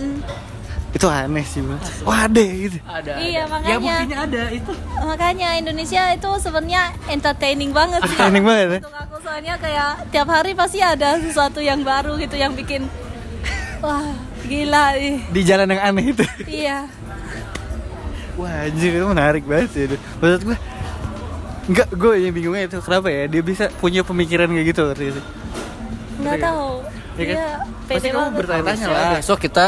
Itu 0.92 1.08
aneh 1.08 1.44
sih, 1.44 1.62
Bang. 1.62 1.80
Wah, 2.02 2.26
ada 2.26 2.44
gitu. 2.44 2.78
Ada. 2.84 3.12
Iya, 3.18 3.42
ada. 3.42 3.50
makanya. 3.50 3.72
Ya 3.72 3.78
buktinya 3.80 4.18
ada 4.22 4.44
itu. 4.50 4.72
makanya 5.02 5.50
Indonesia 5.56 6.02
itu 6.12 6.30
sebenarnya 6.38 6.82
entertaining 7.08 7.72
banget 7.72 8.00
sih 8.02 8.12
Entertaining 8.12 8.44
banget 8.44 8.68
ya. 8.68 8.80
untuk 8.80 8.96
aku 8.96 9.16
soalnya 9.20 9.56
kayak 9.58 9.92
tiap 10.10 10.28
hari 10.28 10.52
pasti 10.54 10.80
ada 10.80 11.16
sesuatu 11.18 11.60
yang 11.60 11.82
baru 11.82 12.16
gitu 12.16 12.36
yang 12.36 12.54
bikin 12.54 12.86
wah 13.80 14.06
gila 14.44 14.94
ih 14.96 15.18
Di 15.28 15.42
jalan 15.42 15.68
yang 15.68 15.82
aneh 15.82 16.06
itu. 16.12 16.26
iya 16.46 16.86
Wah, 18.34 18.64
anjir 18.64 18.92
itu 18.94 19.06
menarik 19.06 19.44
banget 19.44 19.70
sih. 19.70 19.84
itu. 19.86 19.96
Maksud 20.18 20.42
gue 20.44 20.58
Enggak, 21.64 21.88
gue 21.90 22.14
yang 22.20 22.32
bingungnya 22.32 22.64
itu 22.68 22.78
kenapa 22.80 23.08
ya 23.08 23.24
dia 23.26 23.42
bisa 23.42 23.70
punya 23.74 24.02
pemikiran 24.02 24.50
kayak 24.50 24.66
gitu 24.68 24.82
ngerti 24.84 25.04
gak 25.04 25.14
sih? 25.14 25.26
nggak 26.20 26.38
tahu 26.38 26.68
Iya 27.12 27.24
kan? 27.24 27.34
iya 27.34 27.50
Pasti 27.88 28.08
kamu 28.08 28.18
banget 28.20 28.38
bertanya-tanya 28.38 28.86
lah. 28.88 29.12
Besok 29.16 29.40
kita 29.42 29.66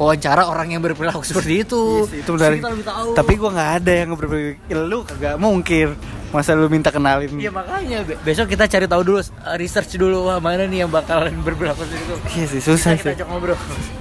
wawancara 0.00 0.48
orang 0.48 0.72
yang 0.72 0.80
berperilaku 0.80 1.20
seperti 1.20 1.60
itu. 1.60 2.08
Iya 2.08 2.08
sih, 2.08 2.18
itu. 2.24 2.32
Kita 2.32 2.72
tahu. 2.88 3.08
Tapi 3.12 3.32
gue 3.36 3.50
nggak 3.52 3.70
ada 3.76 3.92
yang 3.92 4.10
berpikir 4.16 4.76
lu 4.80 5.04
kagak 5.04 5.36
mungkin 5.36 5.92
masa 6.32 6.56
lu 6.56 6.72
minta 6.72 6.88
kenalin. 6.88 7.28
Iya 7.36 7.52
makanya 7.52 8.00
be- 8.00 8.16
besok 8.24 8.48
kita 8.48 8.64
cari 8.64 8.88
tahu 8.88 9.02
dulu 9.04 9.20
uh, 9.20 9.56
research 9.60 10.00
dulu 10.00 10.24
wah 10.24 10.40
mana 10.40 10.64
nih 10.64 10.86
yang 10.86 10.90
bakalan 10.90 11.36
berperilaku 11.46 11.84
seperti 11.84 12.00
itu. 12.00 12.16
Iya 12.32 12.46
sih 12.48 12.60
susah 12.64 12.96
Kita 12.96 13.02
sih. 13.04 13.12
ajak 13.20 13.26
ngobrol. 13.28 13.58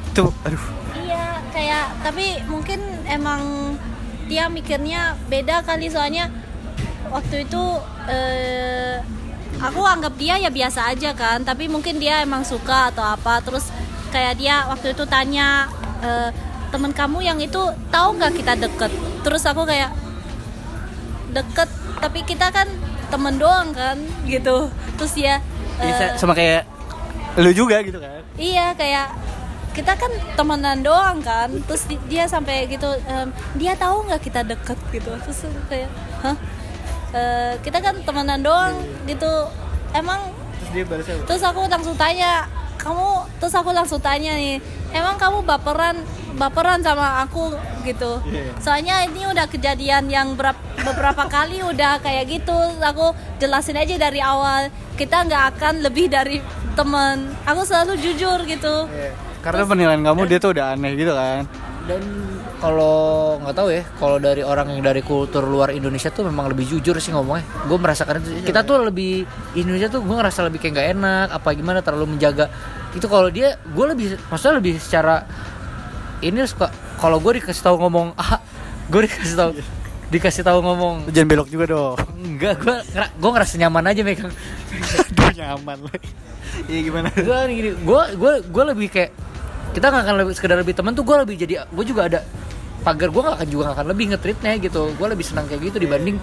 Itu 0.10 0.26
aduh. 0.48 0.64
iya 0.96 1.44
kayak 1.52 1.86
tapi 2.00 2.26
mungkin 2.48 2.80
emang 3.04 3.76
dia 4.32 4.48
mikirnya 4.48 5.20
beda 5.28 5.66
kali 5.66 5.90
soalnya 5.92 6.30
waktu 7.10 7.44
itu 7.44 7.64
eh, 8.06 9.02
aku 9.58 9.82
anggap 9.82 10.14
dia 10.16 10.38
ya 10.38 10.54
biasa 10.54 10.94
aja 10.94 11.12
kan 11.12 11.42
tapi 11.42 11.66
mungkin 11.66 11.98
dia 11.98 12.22
emang 12.22 12.46
suka 12.46 12.94
atau 12.94 13.02
apa 13.02 13.42
terus 13.42 13.74
kayak 14.14 14.38
dia 14.38 14.70
waktu 14.70 14.94
itu 14.94 15.02
tanya 15.10 15.66
eh, 16.02 16.30
temen 16.70 16.92
kamu 16.92 17.20
yang 17.22 17.40
itu 17.40 17.62
tahu 17.90 18.10
nggak 18.16 18.34
kita 18.36 18.54
deket? 18.56 18.92
Terus 19.22 19.44
aku 19.44 19.64
kayak 19.64 19.92
deket 21.30 21.70
tapi 22.00 22.24
kita 22.24 22.50
kan 22.50 22.68
temen 23.10 23.36
doang 23.38 23.74
kan 23.74 23.98
gitu. 24.26 24.70
Terus 24.98 25.14
eh, 25.18 25.40
Bisa 25.82 26.16
sama 26.18 26.34
kayak 26.34 26.66
lu 27.40 27.52
juga 27.54 27.80
gitu 27.82 28.00
kan. 28.02 28.22
Iya 28.36 28.74
kayak 28.74 29.08
kita 29.74 29.94
kan 29.96 30.12
temenan 30.36 30.82
doang 30.82 31.22
kan. 31.22 31.50
Terus 31.66 31.86
di- 31.86 32.02
dia 32.10 32.26
sampai 32.26 32.68
gitu 32.68 32.90
em, 33.06 33.30
dia 33.56 33.74
tahu 33.78 34.06
nggak 34.08 34.22
kita 34.22 34.42
deket? 34.44 34.78
gitu. 34.92 35.12
Terus 35.26 35.40
aku 35.46 35.62
kayak 35.70 35.90
hah? 36.22 36.36
Eh, 37.10 37.54
kita 37.66 37.82
kan 37.82 37.96
temenan 38.06 38.42
doang 38.42 38.74
gitu. 39.06 39.30
Emang 39.90 40.30
Terus 40.62 40.70
dia 40.76 40.84
balasnya 40.86 41.16
terus 41.26 41.42
aku 41.42 41.66
langsung 41.66 41.98
tanya 41.98 42.46
kamu 42.80 43.08
terus 43.38 43.54
aku 43.54 43.70
langsung 43.70 44.00
tanya 44.00 44.34
nih 44.34 44.58
emang 44.90 45.16
kamu 45.16 45.44
baperan 45.44 46.00
baperan 46.34 46.80
sama 46.80 47.22
aku 47.22 47.52
gitu 47.84 48.24
Iya. 48.26 48.56
soalnya 48.58 49.04
ini 49.04 49.28
udah 49.28 49.46
kejadian 49.46 50.08
yang 50.08 50.34
berap- 50.34 50.58
beberapa 50.80 51.28
kali 51.28 51.60
udah 51.60 52.00
kayak 52.00 52.26
gitu 52.32 52.56
aku 52.80 53.12
jelasin 53.38 53.76
aja 53.76 54.00
dari 54.00 54.20
awal 54.20 54.68
kita 54.96 55.22
nggak 55.22 55.44
akan 55.54 55.74
lebih 55.82 56.08
dari 56.08 56.40
temen 56.74 57.36
aku 57.44 57.62
selalu 57.62 58.00
jujur 58.00 58.40
gitu 58.44 58.88
Iya. 58.88 59.12
Karena 59.40 59.64
penilaian 59.64 60.04
kamu 60.04 60.22
dia 60.26 60.36
tuh 60.38 60.52
udah 60.52 60.76
aneh 60.76 60.96
gitu 60.96 61.16
kan. 61.16 61.48
Dan 61.90 62.06
kalau 62.62 63.40
nggak 63.42 63.56
tahu 63.58 63.70
ya, 63.74 63.82
kalau 63.98 64.22
dari 64.22 64.46
orang 64.46 64.70
yang 64.78 64.86
dari 64.86 65.02
kultur 65.02 65.42
luar 65.42 65.74
Indonesia 65.74 66.14
tuh 66.14 66.30
memang 66.30 66.54
lebih 66.54 66.70
jujur 66.70 66.94
sih 67.02 67.10
ngomongnya. 67.10 67.42
Gue 67.66 67.82
merasakan 67.82 68.22
itu. 68.22 68.46
Kita 68.46 68.62
tuh 68.62 68.86
lebih 68.86 69.26
Indonesia 69.58 69.90
tuh 69.90 70.06
gue 70.06 70.14
ngerasa 70.14 70.46
lebih 70.46 70.62
kayak 70.62 70.74
nggak 70.78 70.90
enak, 70.94 71.28
apa 71.34 71.50
gimana 71.58 71.82
terlalu 71.82 72.14
menjaga. 72.14 72.46
Itu 72.94 73.10
kalau 73.10 73.34
dia, 73.34 73.58
gue 73.58 73.86
lebih, 73.90 74.22
maksudnya 74.30 74.62
lebih 74.62 74.78
secara 74.78 75.26
ini 76.22 76.46
suka. 76.46 76.70
Kalau 77.02 77.18
gue 77.18 77.42
dikasih 77.42 77.64
tahu 77.66 77.82
ngomong, 77.82 78.14
ah, 78.22 78.38
gue 78.86 79.02
dikasih 79.10 79.34
tahu, 79.34 79.52
dikasih 80.14 80.44
tahu 80.46 80.60
ngomong, 80.62 81.10
Jangan 81.10 81.26
belok 81.26 81.50
juga 81.50 81.66
dong. 81.74 81.98
enggak, 82.22 82.54
gue 82.62 82.76
gue 82.94 83.30
ngerasa 83.34 83.58
nyaman 83.58 83.90
aja 83.90 84.02
megang. 84.06 84.34
Aduh 85.10 85.32
nyaman 85.34 85.78
lah. 85.90 85.98
Iya 86.68 86.80
gimana? 86.92 87.08
gue 87.14 87.40
gini 87.56 87.72
gue 87.72 88.02
gue 88.20 88.34
gue 88.52 88.64
lebih 88.74 88.88
kayak 88.92 89.12
kita 89.70 89.86
nggak 89.88 90.04
akan 90.04 90.16
lebih 90.18 90.34
sekedar 90.34 90.58
lebih 90.58 90.74
teman 90.74 90.94
tuh 90.94 91.04
gue 91.04 91.16
lebih 91.22 91.36
jadi 91.38 91.54
gue 91.66 91.86
juga 91.86 92.02
ada 92.08 92.20
pagar 92.80 93.12
gue 93.12 93.22
nggak 93.22 93.36
akan 93.38 93.48
juga 93.48 93.62
nggak 93.70 93.78
akan 93.78 93.88
lebih 93.88 94.06
ngetritnya 94.14 94.54
gitu 94.58 94.82
gue 94.94 95.08
lebih 95.08 95.26
senang 95.26 95.46
kayak 95.46 95.62
gitu 95.70 95.78
dibanding 95.80 96.18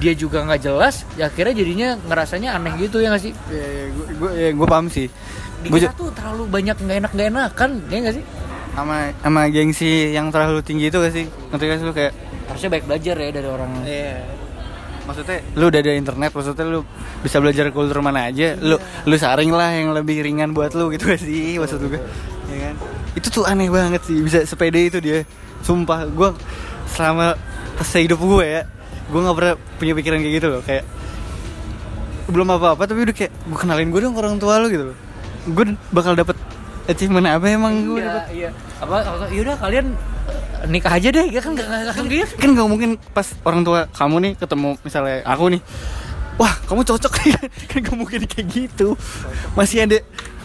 dia 0.00 0.12
juga 0.16 0.42
nggak 0.42 0.60
jelas 0.60 1.04
ya 1.14 1.28
akhirnya 1.28 1.54
jadinya 1.54 1.88
ngerasanya 2.00 2.56
aneh 2.56 2.72
gitu 2.80 2.98
ya 2.98 3.12
nggak 3.12 3.22
sih 3.22 3.32
Iya, 3.52 3.66
iya, 3.68 3.84
gue 3.90 4.06
gue 4.16 4.30
ya, 4.32 4.48
gue 4.56 4.66
paham 4.66 4.86
sih. 4.88 5.06
di 5.60 5.68
Gue 5.68 5.76
kita 5.78 5.92
tuh 5.92 6.08
terlalu 6.16 6.48
banyak 6.48 6.72
nggak 6.74 6.98
enak 7.04 7.10
nggak 7.12 7.28
enakan 7.28 7.70
ya 7.86 7.96
nggak 8.00 8.16
sih 8.16 8.24
sama 8.70 8.96
sama 9.20 9.40
gengsi 9.50 9.92
yang 10.10 10.30
terlalu 10.30 10.62
tinggi 10.62 10.88
itu 10.88 10.96
gak 10.96 11.10
sih? 11.10 11.26
Ngerti 11.26 11.64
gak 11.66 11.78
sih 11.78 11.84
lu 11.84 11.92
kayak 11.92 12.12
harusnya 12.48 12.70
baik 12.70 12.84
belajar 12.86 13.14
ya 13.18 13.28
dari 13.28 13.48
orang 13.50 13.70
Iya. 13.84 14.14
Maksudnya 15.08 15.38
lu 15.56 15.64
udah 15.72 15.80
ada 15.80 15.92
internet, 15.96 16.30
maksudnya 16.32 16.64
lu 16.68 16.80
bisa 17.24 17.36
belajar 17.40 17.64
kultur 17.72 17.98
mana 18.04 18.28
aja. 18.28 18.56
Lu 18.60 18.76
lu 18.80 19.16
saring 19.16 19.50
lah 19.50 19.72
yang 19.72 19.96
lebih 19.96 20.22
ringan 20.22 20.52
buat 20.52 20.76
lu 20.76 20.92
gitu 20.94 21.10
sih 21.24 21.56
maksud 21.56 21.80
gue. 21.86 22.00
Ya 22.50 22.56
kan? 22.70 22.74
Itu 23.16 23.28
tuh 23.32 23.44
aneh 23.48 23.68
banget 23.72 24.02
sih 24.06 24.20
bisa 24.20 24.44
sepede 24.44 24.80
itu 24.86 24.98
dia. 25.02 25.24
Sumpah 25.60 26.08
gua 26.08 26.32
selama 26.90 27.36
sehidup 27.80 28.20
gue 28.20 28.44
ya, 28.44 28.62
gue 29.08 29.20
nggak 29.20 29.36
pernah 29.36 29.54
punya 29.80 29.92
pikiran 29.96 30.18
kayak 30.20 30.34
gitu 30.36 30.48
loh 30.52 30.62
kayak 30.64 30.84
belum 32.30 32.46
apa-apa 32.46 32.86
tapi 32.86 33.02
udah 33.08 33.14
kayak 33.16 33.32
gue 33.34 33.58
kenalin 33.58 33.90
gue 33.90 34.00
dong 34.04 34.14
ke 34.14 34.20
orang 34.22 34.36
tua 34.38 34.60
lu 34.60 34.68
gitu 34.68 34.84
loh. 34.92 34.96
Gue 35.48 35.74
bakal 35.90 36.14
dapet 36.14 36.36
achievement 36.90 37.26
apa 37.30 37.46
emang 37.46 37.86
gue 37.86 38.02
iya 38.02 38.08
dapet 38.10 38.24
iya 38.34 38.50
apa, 38.82 38.96
apa 39.04 39.24
yaudah 39.30 39.56
kalian 39.62 39.86
nikah 40.68 40.92
aja 40.92 41.08
deh 41.08 41.26
ya 41.32 41.40
kan 41.40 41.56
nggak 41.56 41.66
nggak 41.66 41.92
akan 41.96 42.04
gitu 42.08 42.32
kan 42.36 42.48
nggak 42.52 42.68
mungkin 42.68 42.90
pas 43.16 43.26
orang 43.48 43.62
tua 43.64 43.88
kamu 43.90 44.16
nih 44.20 44.32
ketemu 44.36 44.70
misalnya 44.84 45.16
aku 45.24 45.44
nih 45.56 45.62
wah 46.40 46.54
kamu 46.64 46.80
cocok 46.88 47.12
nih. 47.20 47.36
Kan 47.68 47.78
nggak 47.84 47.96
mungkin 48.00 48.20
kayak 48.24 48.46
gitu. 48.48 48.96
Masih 49.52 49.84
ada 49.84 50.00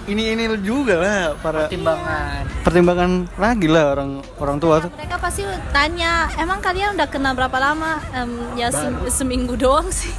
ini 0.06 0.36
ini 0.38 0.44
juga 0.62 1.02
lah 1.02 1.20
para 1.40 1.66
pertimbangan. 1.66 2.44
pertimbangan 2.62 3.12
lagi 3.41 3.68
lah 3.72 3.95
orang 3.95 4.22
orang 4.38 4.57
tua 4.60 4.84
tuh. 4.84 4.91
Mereka 4.91 5.18
pasti 5.18 5.41
tanya 5.72 6.30
emang 6.38 6.60
kalian 6.60 6.99
udah 6.99 7.07
kenal 7.10 7.34
berapa 7.34 7.57
lama? 7.57 7.98
Em, 8.12 8.30
ya 8.60 8.70
sem- 8.70 9.07
seminggu 9.07 9.56
doang 9.56 9.88
sih 9.90 10.12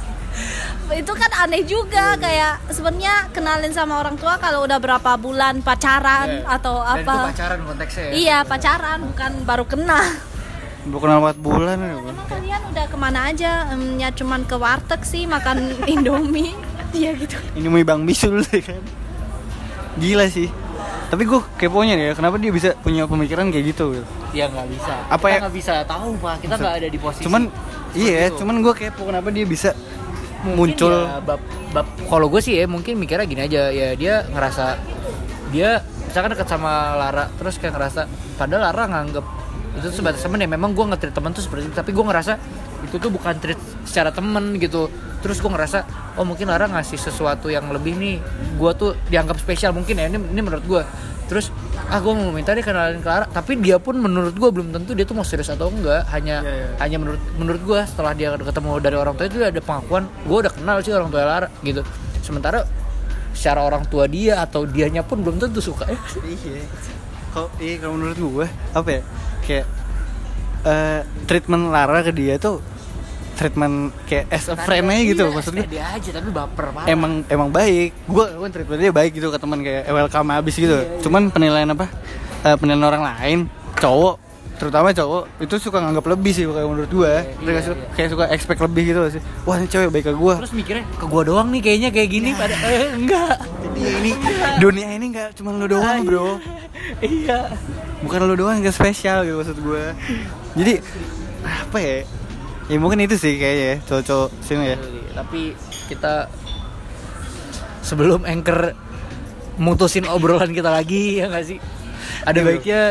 itu 0.89 1.11
kan 1.11 1.31
aneh 1.37 1.63
juga 1.63 2.15
kayak 2.15 2.69
sebenarnya 2.69 3.29
kenalin 3.29 3.69
sama 3.69 3.99
orang 3.99 4.15
tua 4.15 4.37
kalau 4.37 4.63
udah 4.63 4.77
berapa 4.77 5.11
bulan 5.15 5.59
pacaran 5.59 6.41
atau 6.43 6.79
Dan 6.79 6.95
itu 6.97 7.09
apa 7.09 7.15
pacaran 7.27 7.59
konteksnya 7.61 8.03
ya. 8.03 8.11
iya 8.13 8.37
pacaran 8.41 8.99
bukan 9.05 9.31
baru 9.43 9.65
kenal 9.65 10.05
Bukan 10.87 11.03
kenal 11.03 11.19
4 11.21 11.35
bulan 11.37 11.75
ya, 11.77 11.99
emang 11.99 12.15
kalian 12.25 12.61
udah 12.71 12.85
ke 12.87 12.95
mana 12.95 13.19
aja 13.27 13.67
Em, 13.67 13.99
ya 13.99 14.07
cuman 14.09 14.47
ke 14.47 14.55
warteg 14.55 15.03
sih 15.03 15.27
makan 15.27 15.75
indomie 15.93 16.55
iya 16.93 17.11
gitu 17.11 17.35
Ini 17.51 17.67
mau 17.67 17.83
Bang 17.83 18.07
Bisul 18.07 18.39
deh 18.41 18.63
kan. 18.63 18.79
Gila 19.97 20.25
sih. 20.27 20.47
Tapi 21.07 21.23
gue 21.23 21.39
keponya 21.57 21.95
ya, 21.97 22.11
kenapa 22.13 22.35
dia 22.35 22.47
bisa 22.49 22.71
punya 22.77 23.03
pemikiran 23.03 23.47
kayak 23.47 23.65
gitu 23.67 23.95
gitu. 23.95 24.07
Ya 24.31 24.47
nggak 24.47 24.67
bisa. 24.69 24.93
Apa 25.07 25.19
kita 25.21 25.27
ya- 25.29 25.41
nggak 25.43 25.55
bisa 25.55 25.73
tahu 25.83 26.09
pak. 26.15 26.35
Kita 26.39 26.55
nggak 26.55 26.75
ada 26.77 26.87
di 26.87 26.97
posisi. 26.97 27.23
Cuman 27.23 27.51
iya, 27.91 28.27
itu. 28.27 28.39
cuman 28.39 28.55
gue 28.61 28.73
kepo 28.73 29.01
kenapa 29.03 29.27
dia 29.27 29.43
bisa 29.43 29.75
muncul. 30.43 30.93
ya, 30.93 31.21
bab, 31.23 31.41
bab 31.73 31.87
kalau 32.05 32.27
gue 32.29 32.41
sih 32.43 32.59
ya 32.59 32.69
mungkin 32.69 32.99
mikirnya 32.99 33.25
gini 33.25 33.41
aja 33.45 33.61
ya 33.73 33.97
dia 33.97 34.25
ngerasa 34.29 34.77
dia 35.49 35.81
misalkan 36.05 36.37
dekat 36.37 36.47
sama 36.47 36.93
Lara 36.97 37.25
terus 37.39 37.57
kayak 37.57 37.73
ngerasa 37.77 38.05
padahal 38.37 38.69
Lara 38.69 38.83
nganggep 38.85 39.25
itu 39.77 39.93
sebatas 39.93 40.25
temen 40.25 40.41
ya 40.41 40.49
memang 40.49 40.73
gue 40.73 40.85
nge-treat 40.89 41.13
temen 41.13 41.31
tuh 41.33 41.45
seperti 41.45 41.69
itu 41.69 41.75
tapi 41.77 41.93
gue 41.93 42.05
ngerasa 42.05 42.33
itu 42.85 42.95
tuh 43.01 43.09
bukan 43.09 43.33
treat 43.41 43.57
secara 43.85 44.13
temen 44.13 44.53
gitu. 44.61 44.89
Terus 45.17 45.41
gue 45.41 45.49
ngerasa 45.49 45.85
oh 46.21 46.25
mungkin 46.25 46.45
Lara 46.49 46.69
ngasih 46.69 46.97
sesuatu 47.01 47.49
yang 47.49 47.65
lebih 47.73 47.97
nih 47.97 48.21
gue 48.57 48.71
tuh 48.77 48.93
dianggap 49.09 49.41
spesial 49.41 49.73
mungkin 49.73 49.97
ya 49.97 50.05
ini, 50.05 50.21
ini 50.21 50.41
menurut 50.45 50.65
gue 50.65 50.81
terus 51.27 51.51
ah 51.87 51.99
gue 51.99 52.13
mau 52.15 52.31
minta 52.31 52.55
dia 52.55 52.63
kenalin 52.63 53.03
ke 53.03 53.11
tapi 53.31 53.59
dia 53.59 53.77
pun 53.77 53.99
menurut 53.99 54.31
gue 54.31 54.49
belum 54.51 54.71
tentu 54.71 54.95
dia 54.95 55.03
tuh 55.03 55.15
mau 55.15 55.27
serius 55.27 55.51
atau 55.51 55.67
enggak 55.67 56.07
hanya 56.15 56.39
Iya, 56.39 56.51
iya. 56.55 56.67
hanya 56.83 56.97
menurut 57.03 57.21
menurut 57.35 57.61
gue 57.63 57.79
setelah 57.83 58.15
dia 58.15 58.31
ketemu 58.35 58.69
dari 58.79 58.95
orang 58.95 59.13
tua 59.19 59.25
itu 59.27 59.43
ada 59.43 59.59
pengakuan 59.59 60.07
gue 60.23 60.37
udah 60.47 60.53
kenal 60.55 60.75
sih 60.79 60.95
orang 60.95 61.11
tua 61.11 61.21
Lara 61.27 61.47
gitu 61.61 61.83
sementara 62.23 62.63
secara 63.35 63.61
orang 63.61 63.83
tua 63.85 64.07
dia 64.09 64.41
atau 64.41 64.65
dianya 64.65 65.03
pun 65.05 65.21
belum 65.21 65.37
tentu 65.37 65.59
suka 65.59 65.85
ya 65.85 65.99
Iya. 66.47 66.63
Kalau 67.35 67.49
iya 67.59 67.75
kalau 67.77 67.93
menurut 67.99 68.17
gue 68.17 68.47
apa 68.73 68.89
ya? 68.89 69.01
Kayak 69.45 69.65
eh, 70.65 71.01
treatment 71.27 71.69
Lara 71.69 72.01
ke 72.01 72.11
dia 72.15 72.39
tuh 72.39 72.63
treatment 73.37 73.75
kayak 74.03 74.25
as 74.29 74.45
a 74.47 74.57
friend 74.57 74.85
aja 74.87 75.03
gitu 75.05 75.23
Iya, 75.23 75.31
maksud 75.31 75.53
gue. 75.53 75.65
dia 75.69 75.85
aja 75.87 76.09
tapi 76.11 76.29
baper 76.29 76.65
parah. 76.71 76.85
Emang 76.85 77.21
emang 77.27 77.47
baik. 77.47 77.93
Gue 78.03 78.25
gue 78.27 78.47
treatment 78.49 78.79
dia 78.79 78.89
baik 78.89 79.11
gitu 79.13 79.29
ke 79.29 79.37
teman 79.37 79.61
kayak 79.61 79.85
eh, 79.85 79.93
welcome 79.93 80.33
abis 80.33 80.55
gitu. 80.55 80.73
Cuman 80.99 81.29
penilaian 81.29 81.69
apa? 81.69 81.85
Eh, 82.41 82.55
penilaian 82.55 82.85
orang 82.87 83.03
lain, 83.05 83.39
cowok 83.75 84.25
terutama 84.57 84.89
cowok 84.89 85.37
itu 85.37 85.53
suka 85.59 85.77
nganggap 85.77 86.01
lebih 86.09 86.33
sih 86.33 86.41
kayak 86.43 86.65
menurut 86.65 86.89
gue 86.89 87.13
iya, 87.13 87.29
Kayak 87.37 87.61
su- 87.61 87.77
iya. 87.77 87.87
kayak 87.93 88.09
suka 88.09 88.23
expect 88.27 88.57
lebih 88.59 88.83
gitu 88.87 88.99
sih. 89.07 89.21
Wah 89.45 89.55
ini 89.55 89.69
cewek 89.69 89.89
baik 89.91 90.05
ke 90.07 90.13
gue 90.17 90.33
terus 90.35 90.49
mikirnya 90.51 90.83
ke 90.91 91.05
gua 91.05 91.21
doang 91.21 91.53
nih 91.53 91.61
kayaknya 91.61 91.89
kayak 91.93 92.09
gini 92.09 92.29
pada 92.33 92.57
eh, 92.65 92.89
enggak. 92.91 93.37
Jadi 93.37 93.79
ini 94.01 94.11
dunia 94.57 94.87
ini 94.91 95.05
nggak 95.13 95.29
cuma 95.35 95.53
lo 95.53 95.69
doang 95.69 96.01
bro. 96.01 96.41
Iya. 96.97 97.53
Bukan 98.01 98.17
lo 98.19 98.33
doang 98.33 98.57
yang 98.57 98.73
spesial 98.73 99.21
gitu 99.21 99.37
maksud 99.37 99.57
gue 99.59 99.83
jadi 100.55 100.73
apa 101.45 101.77
ya 101.77 101.97
ya 102.67 102.77
mungkin 102.77 102.99
itu 102.99 103.15
sih 103.15 103.35
kayaknya 103.35 103.65
ya 103.65 103.77
cowok-cowok 103.83 104.29
sini 104.41 104.65
ya. 104.67 104.77
Tapi 105.13 105.41
kita 105.87 106.27
sebelum 107.81 108.23
anchor 108.23 108.75
mutusin 109.57 110.05
obrolan 110.05 110.51
kita 110.51 110.69
lagi 110.69 111.17
ya 111.17 111.27
nggak 111.27 111.45
sih? 111.45 111.57
Ada 112.23 112.37
Iya. 112.37 112.45
baiknya 112.45 112.81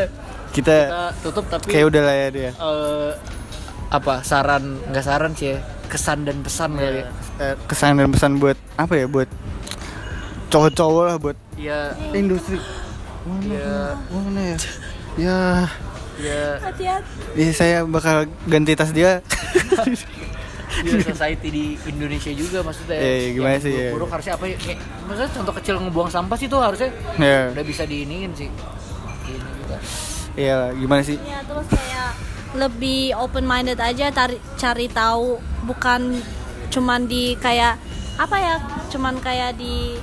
kita 0.51 0.77
kita 0.89 1.05
tutup 1.21 1.45
tapi 1.47 1.69
kayak 1.69 1.85
udah 1.87 2.01
lah 2.01 2.15
ya 2.15 2.27
dia. 2.29 2.51
eh, 2.51 3.11
apa 3.87 4.19
saran 4.21 4.63
nggak 4.83 5.05
saran 5.05 5.31
sih 5.31 5.55
ya 5.55 5.59
kesan 5.87 6.27
dan 6.27 6.43
pesan 6.43 6.75
kali 6.75 6.99
ya. 6.99 7.07
Eh, 7.39 7.55
kesan 7.65 7.95
dan 7.95 8.11
pesan 8.11 8.31
buat 8.37 8.57
apa 8.75 8.93
ya 8.93 9.07
buat 9.07 9.29
cowok-cowok 10.49 11.03
lah 11.05 11.15
buat 11.17 11.37
ya 11.55 11.93
industri. 12.11 12.57
Ya? 13.43 13.95
Mana 14.09 14.41
ya? 14.41 14.57
Ya 15.17 15.39
ya 16.17 16.57
hati-hati. 16.61 17.13
Ya 17.37 17.51
saya 17.53 17.77
bakal 17.85 18.25
ganti 18.49 18.73
tas 18.73 18.91
dia. 18.91 19.21
Ya 20.77 20.99
society 21.01 21.47
di 21.49 21.65
Indonesia 21.89 22.29
juga 22.37 22.61
maksudnya. 22.61 23.01
Iya, 23.01 23.15
iya, 23.17 23.29
gimana 23.33 23.53
Yang 23.57 23.63
sih, 23.65 23.73
iya. 23.73 23.89
buruk 23.97 24.09
harusnya 24.13 24.33
apa 24.37 24.45
ya? 24.45 24.57
Kayak, 24.61 24.79
maksudnya 25.09 25.31
contoh 25.33 25.53
kecil 25.57 25.75
ngebuang 25.81 26.11
sampah 26.11 26.37
sih 26.37 26.47
tuh 26.51 26.59
harusnya 26.61 26.89
ya 27.17 27.49
udah 27.49 27.65
bisa 27.65 27.83
diiniin 27.89 28.31
sih. 28.37 28.49
Ini 29.25 29.49
juga. 29.57 29.77
Iya 30.37 30.57
gimana 30.77 31.01
sih? 31.01 31.17
Ya 31.25 31.41
terus 31.41 31.65
kayak 31.71 32.09
lebih 32.61 33.01
open 33.17 33.45
minded 33.49 33.79
aja 33.81 34.13
cari 34.13 34.37
cari 34.59 34.85
tahu. 34.91 35.41
Bukan 35.65 36.21
cuman 36.69 37.09
di 37.09 37.33
kayak 37.41 37.81
apa 38.21 38.37
ya? 38.37 38.55
Cuman 38.93 39.17
kayak 39.17 39.57
di 39.57 39.97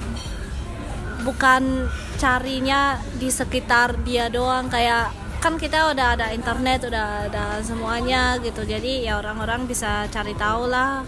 bukan 1.22 1.86
carinya 2.18 2.98
di 3.14 3.30
sekitar 3.30 4.02
dia 4.02 4.26
doang. 4.26 4.66
Kayak 4.66 5.14
kan 5.44 5.60
kita 5.60 5.92
udah 5.92 6.16
ada 6.16 6.32
internet 6.32 6.88
udah 6.88 7.28
ada 7.28 7.60
semuanya 7.60 8.40
gitu. 8.40 8.64
Jadi 8.64 9.04
ya 9.04 9.20
orang-orang 9.20 9.68
bisa 9.68 10.08
cari 10.08 10.32
tahu 10.32 10.72
lah 10.72 11.04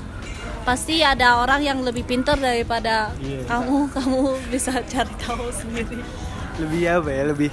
pasti 0.69 1.01
ada 1.01 1.41
orang 1.41 1.65
yang 1.65 1.81
lebih 1.81 2.05
pintar 2.05 2.37
daripada 2.37 3.17
kamu. 3.49 3.89
Kamu 3.97 4.21
bisa 4.53 4.77
cari 4.85 5.15
tahu 5.17 5.49
sendiri. 5.49 6.05
Lebih 6.61 6.83
apa 6.85 7.09
ya 7.09 7.23
lebih 7.33 7.49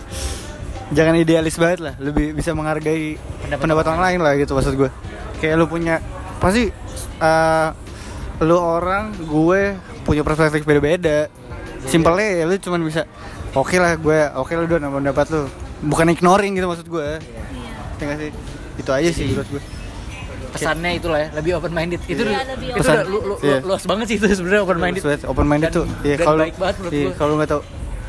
jangan 0.92 1.16
idealis 1.16 1.56
banget 1.56 1.80
lah. 1.88 1.96
Lebih 2.04 2.36
bisa 2.36 2.52
menghargai 2.52 3.16
Pendapat 3.48 3.64
pendapat, 3.64 3.86
orang. 3.88 4.04
lain 4.04 4.20
lah 4.20 4.34
gitu 4.36 4.52
maksud 4.52 4.76
gue 4.76 4.92
kayak 5.40 5.56
lu 5.56 5.72
punya 5.72 6.04
pasti 6.44 6.68
eh, 7.24 7.70
lu 8.44 8.60
orang 8.60 9.16
gue 9.24 9.80
punya 10.04 10.28
perspektif 10.28 10.68
beda-beda. 10.68 11.32
Simpelnya 11.88 12.28
ya 12.28 12.44
lu 12.44 12.60
cuman 12.60 12.84
bisa 12.84 13.08
oke 13.56 13.80
lah 13.80 13.96
gue 13.96 14.20
oke 14.36 14.52
lu 14.52 14.68
udah 14.68 14.92
pendapat 15.00 15.28
lu 15.32 15.63
bukan 15.84 16.08
ignoring 16.10 16.54
gitu 16.54 16.66
maksud 16.66 16.88
gue 16.88 17.08
Iya. 17.20 17.42
ya 17.94 18.04
nggak 18.04 18.18
sih? 18.20 18.32
Itu 18.76 18.90
aja 18.90 19.10
sih 19.10 19.26
menurut 19.30 19.50
gue 19.50 19.64
pesannya 20.50 20.92
itulah 20.94 21.18
ya 21.18 21.30
lebih 21.34 21.52
open 21.58 21.72
minded 21.72 21.98
itu 22.04 22.14
Iya, 22.16 22.30
udah- 22.30 22.46
lebih 22.48 22.68
itu 22.70 22.80
udah 22.80 23.04
lu, 23.04 23.18
lu, 23.20 23.36
Iya. 23.40 23.58
lu- 23.58 23.68
luas 23.68 23.84
banget 23.84 24.06
sih 24.08 24.18
itu 24.18 24.26
sebenarnya 24.32 24.62
open 24.62 24.78
minded 24.78 25.02
open 25.24 25.46
minded 25.46 25.70
Dan- 25.70 25.76
tuh. 25.76 25.86
Iya 26.02 26.16
kalau 26.20 26.38
baik 26.40 26.56
banget 26.56 26.76
menurut 26.78 26.94
iya, 26.94 27.04
gue. 27.04 27.14
kalau 27.16 27.34
nggak 27.36 27.50
tau 27.50 27.62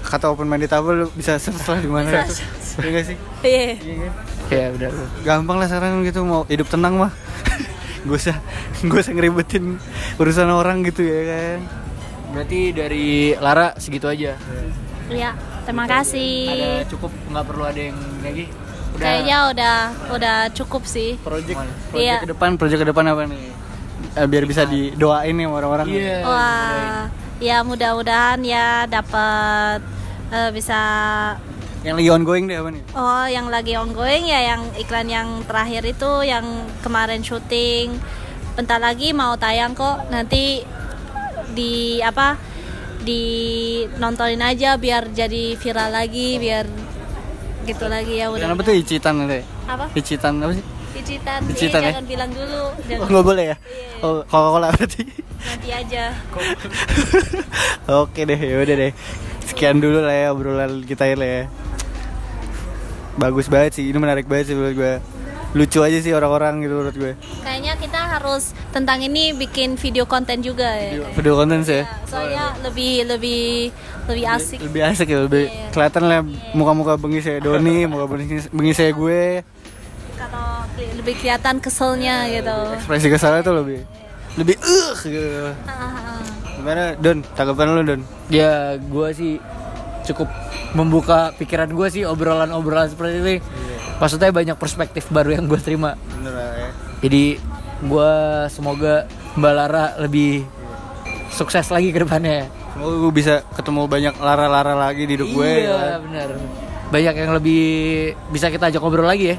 kata 0.04 0.26
open 0.28 0.46
minded 0.46 0.70
apa 0.70 0.88
lu 0.90 1.06
bisa 1.10 1.32
search 1.42 1.64
lah 1.64 1.78
di 1.78 1.88
mana. 1.88 2.08
Ya 2.10 2.24
nggak 2.84 3.04
sih? 3.06 3.16
Iya. 3.40 4.08
Ya 4.46 4.66
udah. 4.70 4.88
Gampang 5.22 5.56
lah 5.56 5.66
sekarang 5.66 6.04
gitu 6.04 6.20
mau 6.22 6.44
hidup 6.44 6.68
tenang 6.68 6.94
mah. 6.98 7.12
Gue 8.04 8.20
usah 8.20 8.36
gue 8.78 9.00
usah 9.00 9.10
ngeribetin 9.10 9.80
urusan 10.14 10.44
orang 10.46 10.84
gitu 10.84 11.00
ya 11.00 11.20
kan. 11.24 11.58
Berarti 12.30 12.60
dari 12.70 13.06
Lara 13.34 13.72
segitu 13.74 14.04
aja? 14.04 14.36
Iya, 15.08 15.32
terima 15.64 15.84
kasih. 15.84 16.36
ada 16.46 16.86
cukup 16.86 17.10
nggak 17.26 17.44
perlu 17.44 17.64
ada 17.64 17.80
yang 17.82 17.98
lagi 18.20 18.44
udah 18.94 19.02
Kayaknya 19.02 19.38
udah 19.50 19.76
udah 20.14 20.36
cukup 20.54 20.82
sih. 20.84 21.18
project 21.18 21.58
Gimana? 21.58 21.72
project 21.90 22.04
Iya. 22.04 22.16
ke 22.20 22.28
depan 22.30 22.50
project 22.54 22.80
ke 22.80 22.88
depan 22.88 23.04
apa 23.08 23.22
nih 23.26 23.44
Eh, 24.14 24.26
biar 24.26 24.44
bisa 24.44 24.62
didoain 24.62 25.34
nih 25.34 25.42
orang-orang 25.44 25.86
iya 25.88 26.22
Wah, 26.22 27.10
ya 27.40 27.66
mudah-mudahan 27.66 28.38
ya 28.40 28.86
dapat 28.86 29.82
eh, 30.30 30.50
bisa 30.54 30.78
yang 31.82 31.98
lagi 31.98 32.08
ongoing 32.08 32.46
deh 32.46 32.56
apa 32.56 32.70
nih 32.70 32.82
oh 32.94 33.26
yang 33.26 33.50
lagi 33.50 33.74
ongoing 33.74 34.24
ya 34.24 34.54
yang 34.54 34.62
iklan 34.76 35.04
yang 35.04 35.28
terakhir 35.42 35.82
itu 35.84 36.10
yang 36.22 36.46
kemarin 36.80 37.20
syuting 37.20 37.98
bentar 38.54 38.78
lagi 38.78 39.10
mau 39.10 39.34
tayang 39.34 39.74
kok 39.74 40.06
nanti 40.08 40.62
di 41.50 41.98
apa 41.98 42.38
di 43.04 43.22
nontonin 44.00 44.40
aja 44.40 44.74
biar 44.74 45.12
jadi 45.12 45.54
viral 45.54 45.92
lagi 45.92 46.40
biar 46.40 46.64
gitu 47.64 47.84
lagi 47.86 48.20
ya 48.20 48.32
udah 48.32 48.48
Kenapa 48.48 48.62
tuh 48.64 48.74
icitan 48.76 49.14
nanti 49.20 49.40
apa 49.64 49.86
icitan 49.92 50.40
apa 50.40 50.52
sih 50.56 50.66
Icitan, 50.94 51.40
Icitan 51.50 51.80
eh, 51.82 51.84
ya? 51.84 51.90
jangan 51.90 52.06
bilang 52.06 52.30
dulu 52.30 52.60
oh, 52.70 52.70
jangan 52.86 53.06
nggak 53.10 53.24
boleh 53.26 53.44
ya 53.44 53.56
Iya. 53.56 54.04
oh 54.06 54.20
kalau 54.24 54.48
kalau 54.56 54.68
berarti 54.72 55.02
nanti 55.44 55.68
aja 55.68 56.04
Oke 58.04 58.24
deh, 58.24 58.38
yaudah 58.40 58.76
deh. 58.80 58.92
Sekian 59.44 59.76
dulu 59.76 60.00
lah 60.00 60.16
ya 60.16 60.26
obrolan 60.32 60.80
kita 60.88 61.04
ini 61.04 61.20
ya. 61.26 61.42
Bagus 63.20 63.46
banget 63.46 63.76
sih, 63.76 63.84
ini 63.92 63.98
menarik 64.00 64.24
banget 64.24 64.50
sih 64.50 64.54
menurut 64.56 64.74
gue. 64.74 64.94
Lucu 65.54 65.80
aja 65.80 65.96
sih 65.96 66.10
orang-orang 66.10 66.60
gitu 66.60 66.74
menurut 66.74 66.96
gue. 66.96 67.12
kayaknya 67.40 67.78
kita 67.78 68.00
harus 68.10 68.42
tentang 68.68 68.98
ini 68.98 69.30
bikin 69.32 69.74
video 69.74 70.02
konten 70.02 70.38
juga 70.40 70.66
ya 70.66 71.06
Video 71.12 71.34
konten 71.34 71.62
sih. 71.62 71.78
ya. 71.78 71.86
Ya, 71.86 71.94
soalnya 72.04 72.44
lebih 72.60 72.92
lebih 73.06 73.70
lebih 74.04 74.24
asik 74.28 74.58
Lebih 74.60 74.82
asik 74.84 75.06
ya, 75.06 75.18
lebih 75.20 75.46
Iya. 75.46 75.70
kelihatan 75.70 76.02
lah 76.04 76.20
muka-muka 76.52 76.94
bengi 76.96 77.20
saya 77.20 77.38
Doni, 77.38 77.86
muka 77.86 78.04
bengi, 78.08 78.42
bengi 78.48 78.72
saya 78.72 78.90
gue. 78.90 79.46
kalau 80.14 80.66
lebih 80.74 81.14
kelihatan 81.16 81.56
keselnya 81.58 82.26
gitu 82.28 82.56
Ekspresi 82.74 83.06
kesalnya 83.08 83.40
tuh 83.42 83.54
lebih 83.56 83.78
lebih 84.34 84.58
uh 84.58 84.96
gitu. 85.00 85.54
Ah, 85.64 85.70
ah. 85.70 86.18
Gimana 86.52 86.82
Don? 86.96 87.22
Tanggapan 87.32 87.66
lu 87.70 87.82
Don? 87.84 88.00
ya 88.26 88.74
gue 88.74 89.08
sih 89.12 89.32
cukup 90.04 90.26
membuka 90.72 91.30
pikiran 91.32 91.70
gue 91.70 91.86
sih 91.88 92.02
obrolan-obrolan 92.02 92.90
seperti 92.90 93.16
ini 93.20 93.36
maksudnya 93.96 94.30
banyak 94.30 94.56
perspektif 94.56 95.06
baru 95.08 95.30
yang 95.32 95.44
gue 95.44 95.58
terima 95.58 95.94
Bener 96.12 96.34
ya. 96.34 96.68
jadi 97.00 97.24
gue 97.80 98.10
semoga 98.48 98.94
Mbak 99.34 99.52
Lara 99.52 99.84
lebih 99.98 100.46
sukses 101.28 101.66
lagi 101.66 101.90
ke 101.90 101.98
depannya. 101.98 102.46
Semoga 102.70 102.94
gue 102.96 103.12
bisa 103.12 103.34
ketemu 103.52 103.82
banyak 103.84 104.14
lara-lara 104.16 104.72
lagi 104.72 105.04
di 105.04 105.14
hidup 105.14 105.28
gue. 105.28 105.42
ya 105.42 105.58
Iya, 105.58 105.74
kan. 105.74 106.00
benar. 106.06 106.28
Banyak 106.86 107.14
yang 107.16 107.32
lebih 107.34 107.62
bisa 108.30 108.46
kita 108.46 108.70
ajak 108.70 108.78
ngobrol 108.78 109.02
lagi 109.04 109.34
ya. 109.34 109.36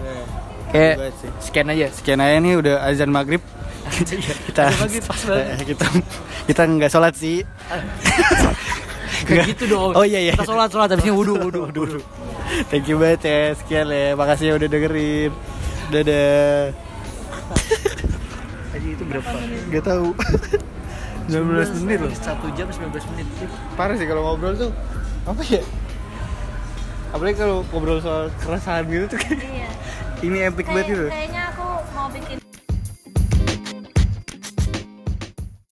Kayak 0.67 0.95
banget 0.99 1.15
sih. 1.15 1.29
scan 1.41 1.67
aja. 1.69 1.87
Sekian 1.89 2.19
aja 2.19 2.35
nih 2.37 2.53
udah 2.59 2.75
azan 2.83 3.07
maghrib. 3.09 3.39
kita 3.95 4.61
banget. 4.67 5.03
kita 5.71 5.85
kita 6.45 6.61
nggak 6.67 6.91
sholat 6.91 7.13
sih. 7.15 7.39
Kayak 9.23 9.45
gitu 9.55 9.63
dong. 9.69 9.91
Oh 9.95 10.03
iya 10.03 10.19
iya. 10.19 10.33
Kita 10.35 10.43
sholat 10.43 10.67
sholat 10.67 10.91
habis 10.91 11.05
ini 11.07 11.13
wudhu 11.13 11.39
wudhu 11.39 11.59
wudhu. 11.71 11.99
Thank 12.67 12.91
you 12.91 12.99
banget 12.99 13.21
ya. 13.23 13.39
Sekian 13.55 13.87
ya. 13.87 14.13
Makasih 14.13 14.45
ya 14.51 14.53
udah 14.59 14.67
dengerin. 14.67 15.31
Dadah. 15.89 16.75
Tadi 18.75 18.87
itu 18.91 19.03
berapa? 19.07 19.29
Gak 19.71 19.83
tahu. 19.83 20.07
19 21.25 21.85
menit 21.87 21.99
loh. 22.05 22.11
Satu 22.13 22.47
jam 22.53 22.67
19 22.69 22.91
menit. 23.15 23.25
Parah 23.73 23.95
sih 23.95 24.05
kalau 24.05 24.21
ngobrol 24.21 24.53
tuh 24.53 24.69
apa 25.25 25.41
ya? 25.41 25.63
Apalagi 27.09 27.39
kalau 27.39 27.63
ngobrol 27.71 27.97
soal 27.97 28.27
keresahan 28.43 28.85
gitu 28.85 29.15
tuh 29.15 29.19
kayak 29.23 29.41
Iya. 29.41 29.69
ini 30.21 30.37
epic 30.43 30.67
banget 30.67 30.85
gitu. 30.91 31.07
kayaknya 31.07 31.45